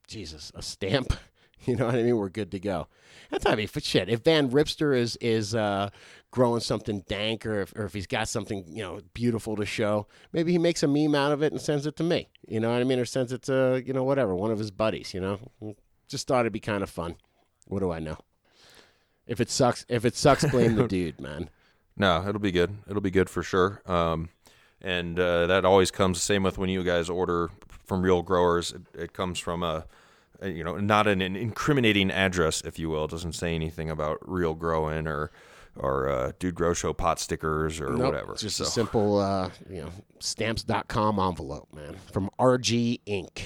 Jesus 0.08 0.50
a 0.56 0.62
stamp, 0.62 1.12
you 1.64 1.76
know 1.76 1.86
what 1.86 1.94
I 1.94 2.02
mean? 2.02 2.16
We're 2.16 2.28
good 2.28 2.50
to 2.52 2.58
go. 2.58 2.88
That's 3.30 3.46
I 3.46 3.54
mean, 3.54 3.66
for 3.66 3.80
shit. 3.80 4.08
If 4.08 4.22
Van 4.22 4.50
Ripster 4.50 4.96
is 4.96 5.16
is 5.20 5.54
uh, 5.54 5.90
growing 6.30 6.60
something 6.60 7.02
dank, 7.08 7.44
or 7.46 7.62
if, 7.62 7.72
or 7.74 7.84
if 7.84 7.94
he's 7.94 8.06
got 8.06 8.28
something 8.28 8.64
you 8.68 8.82
know 8.82 9.00
beautiful 9.14 9.56
to 9.56 9.66
show, 9.66 10.06
maybe 10.32 10.52
he 10.52 10.58
makes 10.58 10.82
a 10.82 10.88
meme 10.88 11.14
out 11.14 11.32
of 11.32 11.42
it 11.42 11.52
and 11.52 11.60
sends 11.60 11.86
it 11.86 11.96
to 11.96 12.04
me. 12.04 12.28
You 12.46 12.60
know 12.60 12.70
what 12.70 12.80
I 12.80 12.84
mean? 12.84 12.98
Or 12.98 13.04
sends 13.04 13.32
it 13.32 13.42
to 13.42 13.82
you 13.84 13.92
know 13.92 14.04
whatever 14.04 14.34
one 14.34 14.50
of 14.50 14.58
his 14.58 14.70
buddies. 14.70 15.12
You 15.14 15.20
know, 15.20 15.76
just 16.08 16.26
thought 16.26 16.40
it'd 16.40 16.52
be 16.52 16.60
kind 16.60 16.82
of 16.82 16.90
fun. 16.90 17.16
What 17.66 17.80
do 17.80 17.90
I 17.90 17.98
know? 17.98 18.18
If 19.26 19.40
it 19.40 19.50
sucks, 19.50 19.84
if 19.88 20.04
it 20.04 20.14
sucks, 20.14 20.44
blame 20.44 20.76
the 20.76 20.86
dude, 20.88 21.20
man. 21.20 21.50
No, 21.96 22.26
it'll 22.28 22.40
be 22.40 22.52
good. 22.52 22.76
It'll 22.88 23.02
be 23.02 23.10
good 23.10 23.30
for 23.30 23.42
sure. 23.42 23.82
Um, 23.86 24.28
and 24.80 25.18
uh, 25.18 25.46
that 25.46 25.64
always 25.64 25.90
comes 25.90 26.18
the 26.18 26.22
same 26.22 26.42
with 26.42 26.58
when 26.58 26.68
you 26.68 26.84
guys 26.84 27.08
order 27.08 27.50
from 27.84 28.02
real 28.02 28.22
growers. 28.22 28.72
It, 28.72 28.82
it 28.94 29.12
comes 29.12 29.38
from 29.38 29.62
a, 29.62 29.66
a, 29.66 29.84
you 30.42 30.62
know, 30.64 30.76
not 30.78 31.06
an, 31.06 31.20
an 31.20 31.36
incriminating 31.36 32.10
address, 32.10 32.60
if 32.62 32.78
you 32.78 32.88
will. 32.90 33.04
It 33.04 33.10
doesn't 33.10 33.32
say 33.34 33.54
anything 33.54 33.90
about 33.90 34.18
real 34.22 34.54
growing 34.54 35.06
or 35.06 35.30
or 35.78 36.08
uh, 36.08 36.32
Dude 36.38 36.54
Grow 36.54 36.72
Show 36.72 36.92
pot 36.94 37.20
stickers 37.20 37.80
or 37.80 37.90
Nope, 37.90 38.12
whatever. 38.12 38.34
Just 38.34 38.56
So- 38.56 38.64
a 38.64 38.66
simple, 38.66 39.18
uh, 39.18 39.50
you 39.68 39.82
know, 39.82 39.90
stamps.com 40.20 41.18
envelope, 41.18 41.68
man, 41.74 41.96
from 42.12 42.30
RG 42.38 43.00
Inc. 43.06 43.40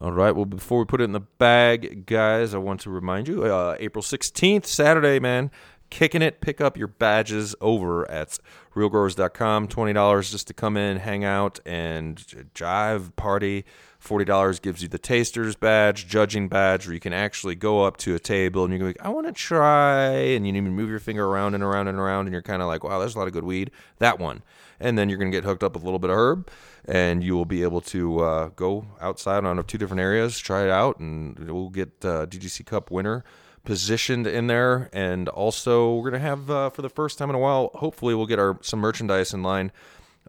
All 0.00 0.12
right. 0.12 0.34
Well, 0.34 0.46
before 0.46 0.78
we 0.78 0.86
put 0.86 1.00
it 1.02 1.04
in 1.04 1.12
the 1.12 1.20
bag, 1.20 2.06
guys, 2.06 2.54
I 2.54 2.58
want 2.58 2.80
to 2.80 2.90
remind 2.90 3.28
you 3.28 3.44
uh, 3.44 3.76
April 3.78 4.02
16th, 4.02 4.64
Saturday, 4.64 5.20
man, 5.20 5.50
kicking 5.90 6.22
it. 6.22 6.40
Pick 6.40 6.60
up 6.60 6.76
your 6.76 6.86
badges 6.88 7.54
over 7.60 8.10
at 8.10 8.38
realgrowers.com. 8.74 9.68
$20 9.68 10.30
just 10.30 10.46
to 10.46 10.54
come 10.54 10.76
in, 10.76 10.98
hang 10.98 11.24
out, 11.24 11.58
and 11.66 12.18
jive, 12.54 13.14
party. 13.16 13.64
$40 14.02 14.62
gives 14.62 14.80
you 14.80 14.88
the 14.88 14.98
taster's 14.98 15.56
badge, 15.56 16.08
judging 16.08 16.48
badge, 16.48 16.86
where 16.86 16.94
you 16.94 17.00
can 17.00 17.12
actually 17.12 17.54
go 17.54 17.84
up 17.84 17.98
to 17.98 18.14
a 18.14 18.18
table 18.18 18.64
and 18.64 18.72
you 18.72 18.78
can 18.78 18.86
be 18.86 18.92
like, 18.94 19.06
I 19.06 19.10
want 19.10 19.26
to 19.26 19.32
try. 19.32 20.06
And 20.08 20.46
you 20.46 20.54
even 20.54 20.72
move 20.72 20.88
your 20.88 21.00
finger 21.00 21.26
around 21.26 21.54
and 21.54 21.62
around 21.62 21.88
and 21.88 21.98
around, 21.98 22.26
and 22.26 22.32
you're 22.32 22.40
kind 22.40 22.62
of 22.62 22.68
like, 22.68 22.82
wow, 22.82 22.98
there's 22.98 23.14
a 23.14 23.18
lot 23.18 23.26
of 23.26 23.34
good 23.34 23.44
weed. 23.44 23.70
That 23.98 24.18
one. 24.18 24.42
And 24.78 24.96
then 24.96 25.10
you're 25.10 25.18
going 25.18 25.30
to 25.30 25.36
get 25.36 25.44
hooked 25.44 25.62
up 25.62 25.74
with 25.74 25.82
a 25.82 25.84
little 25.84 25.98
bit 25.98 26.08
of 26.08 26.16
herb, 26.16 26.48
and 26.86 27.22
you 27.22 27.34
will 27.34 27.44
be 27.44 27.62
able 27.62 27.82
to 27.82 28.20
uh, 28.20 28.48
go 28.56 28.86
outside 28.98 29.44
on 29.44 29.62
two 29.64 29.76
different 29.76 30.00
areas, 30.00 30.38
try 30.38 30.62
it 30.62 30.70
out, 30.70 30.98
and 30.98 31.38
we'll 31.38 31.68
get 31.68 32.02
uh, 32.02 32.24
DGC 32.24 32.64
Cup 32.64 32.90
winner 32.90 33.22
positioned 33.64 34.26
in 34.26 34.46
there. 34.46 34.88
And 34.92 35.28
also, 35.28 35.94
we're 35.94 36.10
going 36.10 36.20
to 36.22 36.26
have, 36.28 36.50
uh, 36.50 36.70
for 36.70 36.82
the 36.82 36.88
first 36.88 37.18
time 37.18 37.28
in 37.30 37.34
a 37.36 37.38
while, 37.38 37.70
hopefully, 37.74 38.14
we'll 38.14 38.26
get 38.26 38.38
our 38.38 38.58
some 38.62 38.80
merchandise 38.80 39.32
in 39.34 39.42
line 39.42 39.72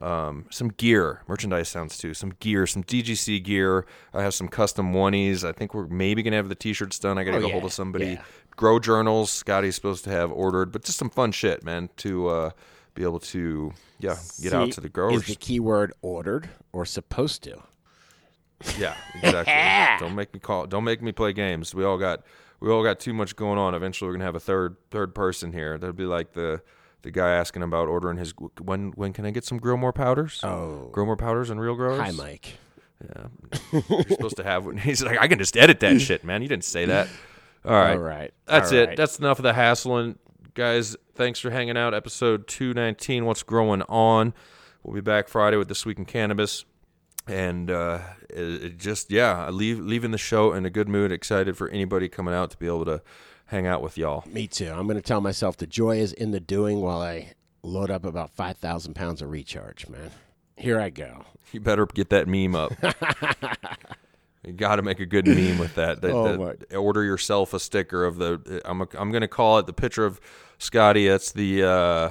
um, 0.01 0.45
some 0.49 0.69
gear. 0.69 1.21
Merchandise 1.27 1.69
sounds 1.69 1.97
too. 1.97 2.13
Some 2.13 2.33
gear, 2.39 2.65
some 2.65 2.83
DGC 2.83 3.43
gear. 3.43 3.85
I 4.13 4.23
have 4.23 4.33
some 4.33 4.47
custom 4.47 4.93
oneies. 4.93 5.47
I 5.47 5.51
think 5.51 5.73
we're 5.73 5.87
maybe 5.87 6.23
gonna 6.23 6.37
have 6.37 6.49
the 6.49 6.55
t-shirts 6.55 6.97
done. 6.97 7.17
I 7.17 7.23
gotta 7.23 7.37
Oh, 7.37 7.39
get 7.41 7.45
a 7.45 7.47
yeah, 7.49 7.53
hold 7.53 7.65
of 7.65 7.73
somebody. 7.73 8.05
yeah. 8.13 8.21
Grow 8.55 8.79
journals. 8.79 9.31
Scotty's 9.31 9.75
supposed 9.75 10.03
to 10.05 10.09
have 10.09 10.31
ordered, 10.31 10.71
but 10.71 10.83
just 10.83 10.97
some 10.97 11.09
fun 11.09 11.31
shit, 11.31 11.63
man. 11.63 11.89
To 11.97 12.27
uh, 12.29 12.49
be 12.95 13.03
able 13.03 13.19
to 13.19 13.73
yeah 13.99 14.17
get 14.41 14.53
out 14.53 14.71
to 14.71 14.81
the 14.81 14.89
growers. 14.89 15.21
Is 15.23 15.27
the 15.27 15.35
keyword 15.35 15.93
ordered 16.01 16.49
or 16.73 16.85
supposed 16.85 17.43
to? 17.43 17.61
Yeah, 18.79 18.95
exactly. 19.21 19.99
don't 20.07 20.15
make 20.15 20.33
me 20.33 20.39
call. 20.39 20.65
Don't 20.67 20.83
make 20.83 21.01
me 21.01 21.11
play 21.11 21.33
games. 21.33 21.75
We 21.75 21.83
all 21.83 21.97
got 21.97 22.23
we 22.61 22.69
all 22.71 22.83
got 22.83 22.99
too 22.99 23.13
much 23.13 23.35
going 23.35 23.59
on. 23.59 23.75
Eventually, 23.75 24.07
we're 24.07 24.13
gonna 24.13 24.25
have 24.25 24.35
a 24.35 24.39
third 24.39 24.77
third 24.89 25.13
person 25.13 25.51
here. 25.51 25.77
That'd 25.77 25.95
be 25.97 26.05
like 26.05 26.33
the 26.33 26.61
the 27.01 27.11
guy 27.11 27.31
asking 27.31 27.63
about 27.63 27.87
ordering 27.89 28.17
his 28.17 28.33
when 28.61 28.91
when 28.91 29.11
can 29.11 29.25
I 29.25 29.31
get 29.31 29.43
some 29.43 29.57
grow 29.57 29.75
more 29.75 29.91
powders? 29.91 30.39
Oh. 30.43 30.89
grow 30.91 31.05
more 31.05 31.17
powders 31.17 31.49
and 31.49 31.59
real 31.59 31.75
growers. 31.75 31.99
Hi, 31.99 32.11
Mike. 32.11 32.53
Yeah, 33.03 33.27
you're 33.73 34.03
supposed 34.09 34.37
to 34.37 34.43
have. 34.43 34.65
He's 34.79 35.03
like, 35.03 35.19
I 35.19 35.27
can 35.27 35.39
just 35.39 35.57
edit 35.57 35.79
that 35.79 35.99
shit, 35.99 36.23
man. 36.23 36.43
You 36.43 36.47
didn't 36.47 36.65
say 36.65 36.85
that. 36.85 37.07
All 37.65 37.71
right, 37.73 37.93
All 37.93 37.97
right. 37.97 38.33
That's 38.45 38.71
All 38.71 38.77
it. 38.77 38.87
right. 38.89 38.97
That's 38.97 39.17
enough 39.17 39.39
of 39.39 39.43
the 39.43 39.53
hassling, 39.53 40.19
guys. 40.53 40.95
Thanks 41.15 41.39
for 41.39 41.49
hanging 41.49 41.77
out. 41.77 41.95
Episode 41.95 42.47
two 42.47 42.73
nineteen. 42.75 43.25
What's 43.25 43.41
growing 43.43 43.81
on? 43.83 44.33
We'll 44.83 44.93
be 44.95 45.01
back 45.01 45.27
Friday 45.27 45.57
with 45.57 45.67
this 45.67 45.85
week 45.85 45.97
in 45.97 46.05
cannabis. 46.05 46.65
And 47.27 47.69
uh, 47.69 47.99
it, 48.29 48.63
it 48.63 48.77
just 48.77 49.11
yeah, 49.11 49.49
leave 49.49 49.79
leaving 49.79 50.11
the 50.11 50.17
show 50.17 50.53
in 50.53 50.65
a 50.65 50.69
good 50.69 50.89
mood. 50.89 51.11
Excited 51.11 51.55
for 51.57 51.69
anybody 51.69 52.09
coming 52.09 52.33
out 52.33 52.51
to 52.51 52.57
be 52.57 52.65
able 52.67 52.85
to 52.85 53.01
hang 53.45 53.67
out 53.67 53.81
with 53.81 53.97
y'all. 53.97 54.23
Me 54.27 54.47
too. 54.47 54.69
I'm 54.71 54.85
going 54.87 54.95
to 54.97 55.01
tell 55.01 55.21
myself 55.21 55.57
the 55.57 55.67
joy 55.67 55.97
is 55.99 56.13
in 56.13 56.31
the 56.31 56.39
doing 56.39 56.81
while 56.81 57.01
I 57.01 57.33
load 57.63 57.91
up 57.91 58.05
about 58.05 58.31
5,000 58.31 58.93
pounds 58.95 59.21
of 59.21 59.29
recharge, 59.29 59.87
man. 59.87 60.09
Here 60.57 60.79
I 60.79 60.89
go. 60.89 61.25
You 61.51 61.59
better 61.59 61.85
get 61.85 62.09
that 62.09 62.27
meme 62.27 62.55
up. 62.55 62.71
you 64.45 64.53
got 64.53 64.77
to 64.77 64.81
make 64.81 64.99
a 64.99 65.05
good 65.05 65.27
meme 65.27 65.57
with 65.59 65.75
that. 65.75 66.01
That- 66.01 66.11
Oh, 66.11 66.37
that- 66.37 66.75
order 66.75 67.03
yourself 67.03 67.53
a 67.53 67.59
sticker 67.59 68.05
of 68.05 68.17
the. 68.17 68.61
I'm 68.65 68.81
a, 68.81 68.87
I'm 68.97 69.11
gonna 69.11 69.27
call 69.27 69.59
it 69.59 69.65
the 69.67 69.73
picture 69.73 70.05
of 70.05 70.19
Scotty. 70.57 71.07
That's 71.07 71.31
the. 71.31 71.63
Uh, 71.63 72.09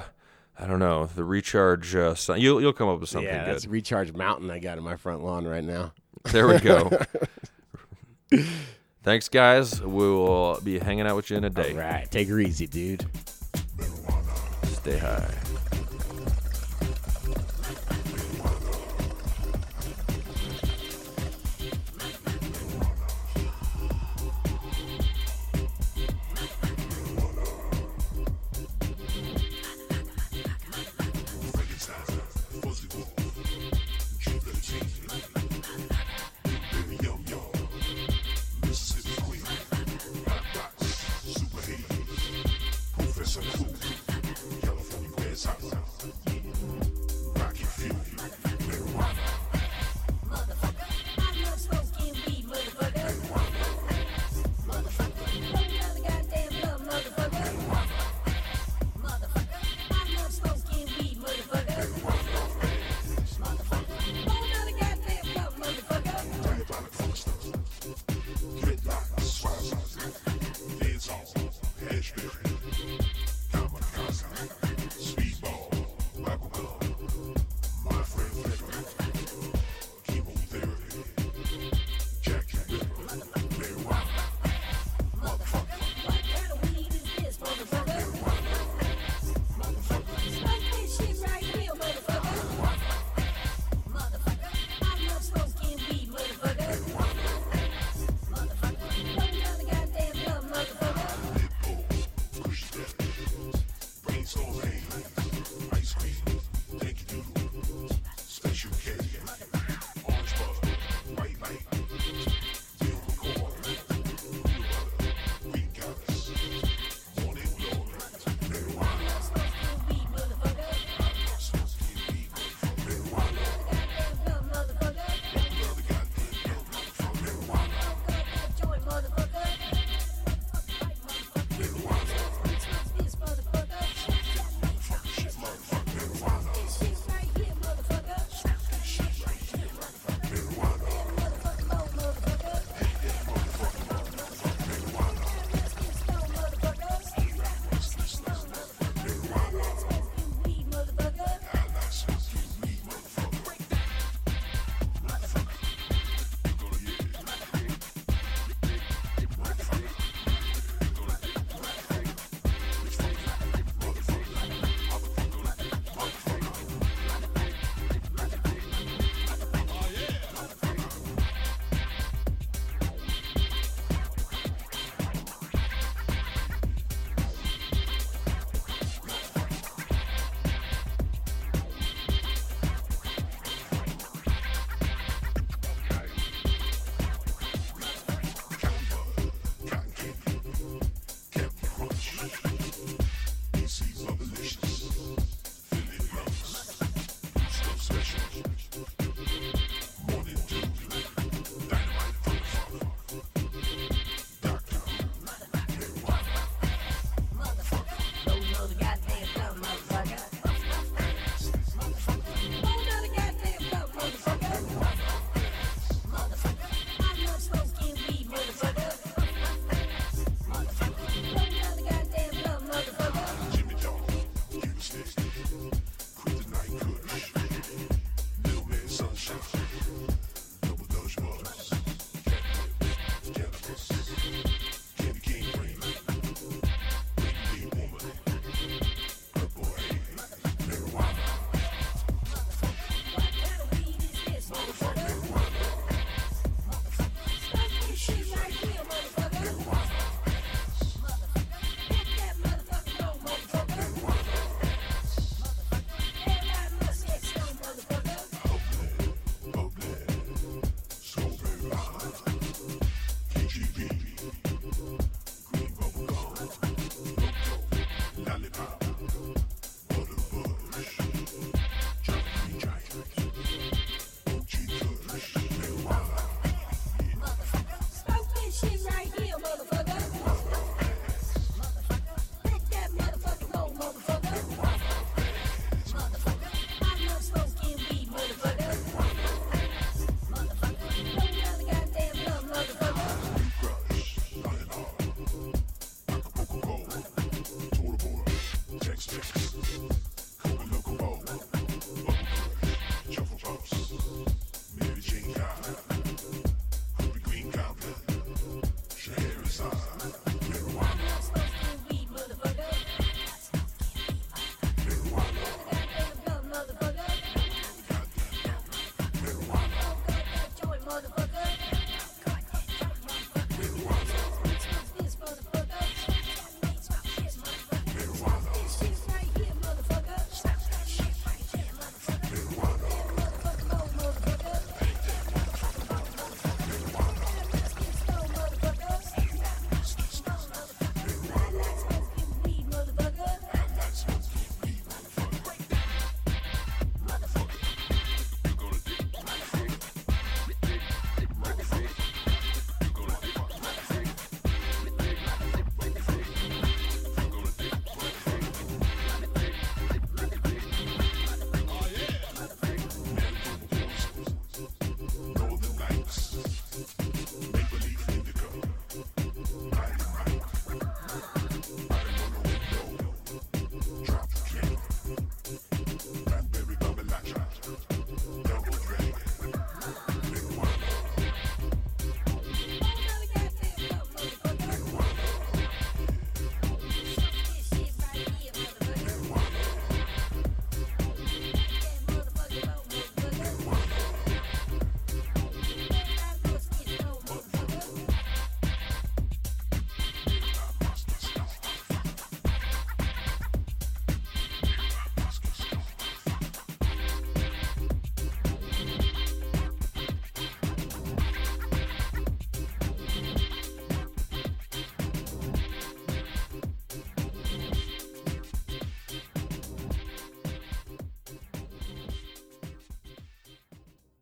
I 0.59 0.67
don't 0.67 0.79
know 0.79 1.07
the 1.07 1.23
recharge. 1.23 1.95
Uh, 1.95 2.15
sign. 2.15 2.39
you'll 2.41 2.61
you'll 2.61 2.73
come 2.73 2.89
up 2.89 2.99
with 2.99 3.09
something 3.09 3.27
yeah, 3.27 3.45
good. 3.45 3.55
that's 3.55 3.67
Recharge 3.67 4.13
Mountain 4.13 4.51
I 4.51 4.59
got 4.59 4.77
in 4.77 4.83
my 4.83 4.95
front 4.95 5.23
lawn 5.23 5.47
right 5.47 5.63
now. 5.63 5.93
There 6.25 6.47
we 6.47 6.59
go. 6.59 6.91
Thanks, 9.03 9.29
guys. 9.29 9.81
We 9.81 9.89
will 9.89 10.59
be 10.61 10.77
hanging 10.77 11.07
out 11.07 11.15
with 11.15 11.31
you 11.31 11.37
in 11.37 11.43
a 11.43 11.49
day. 11.49 11.71
All 11.71 11.79
right. 11.79 12.09
Take 12.11 12.27
her 12.27 12.39
easy, 12.39 12.67
dude. 12.67 13.05
Stay 14.63 14.97
high. 14.99 15.33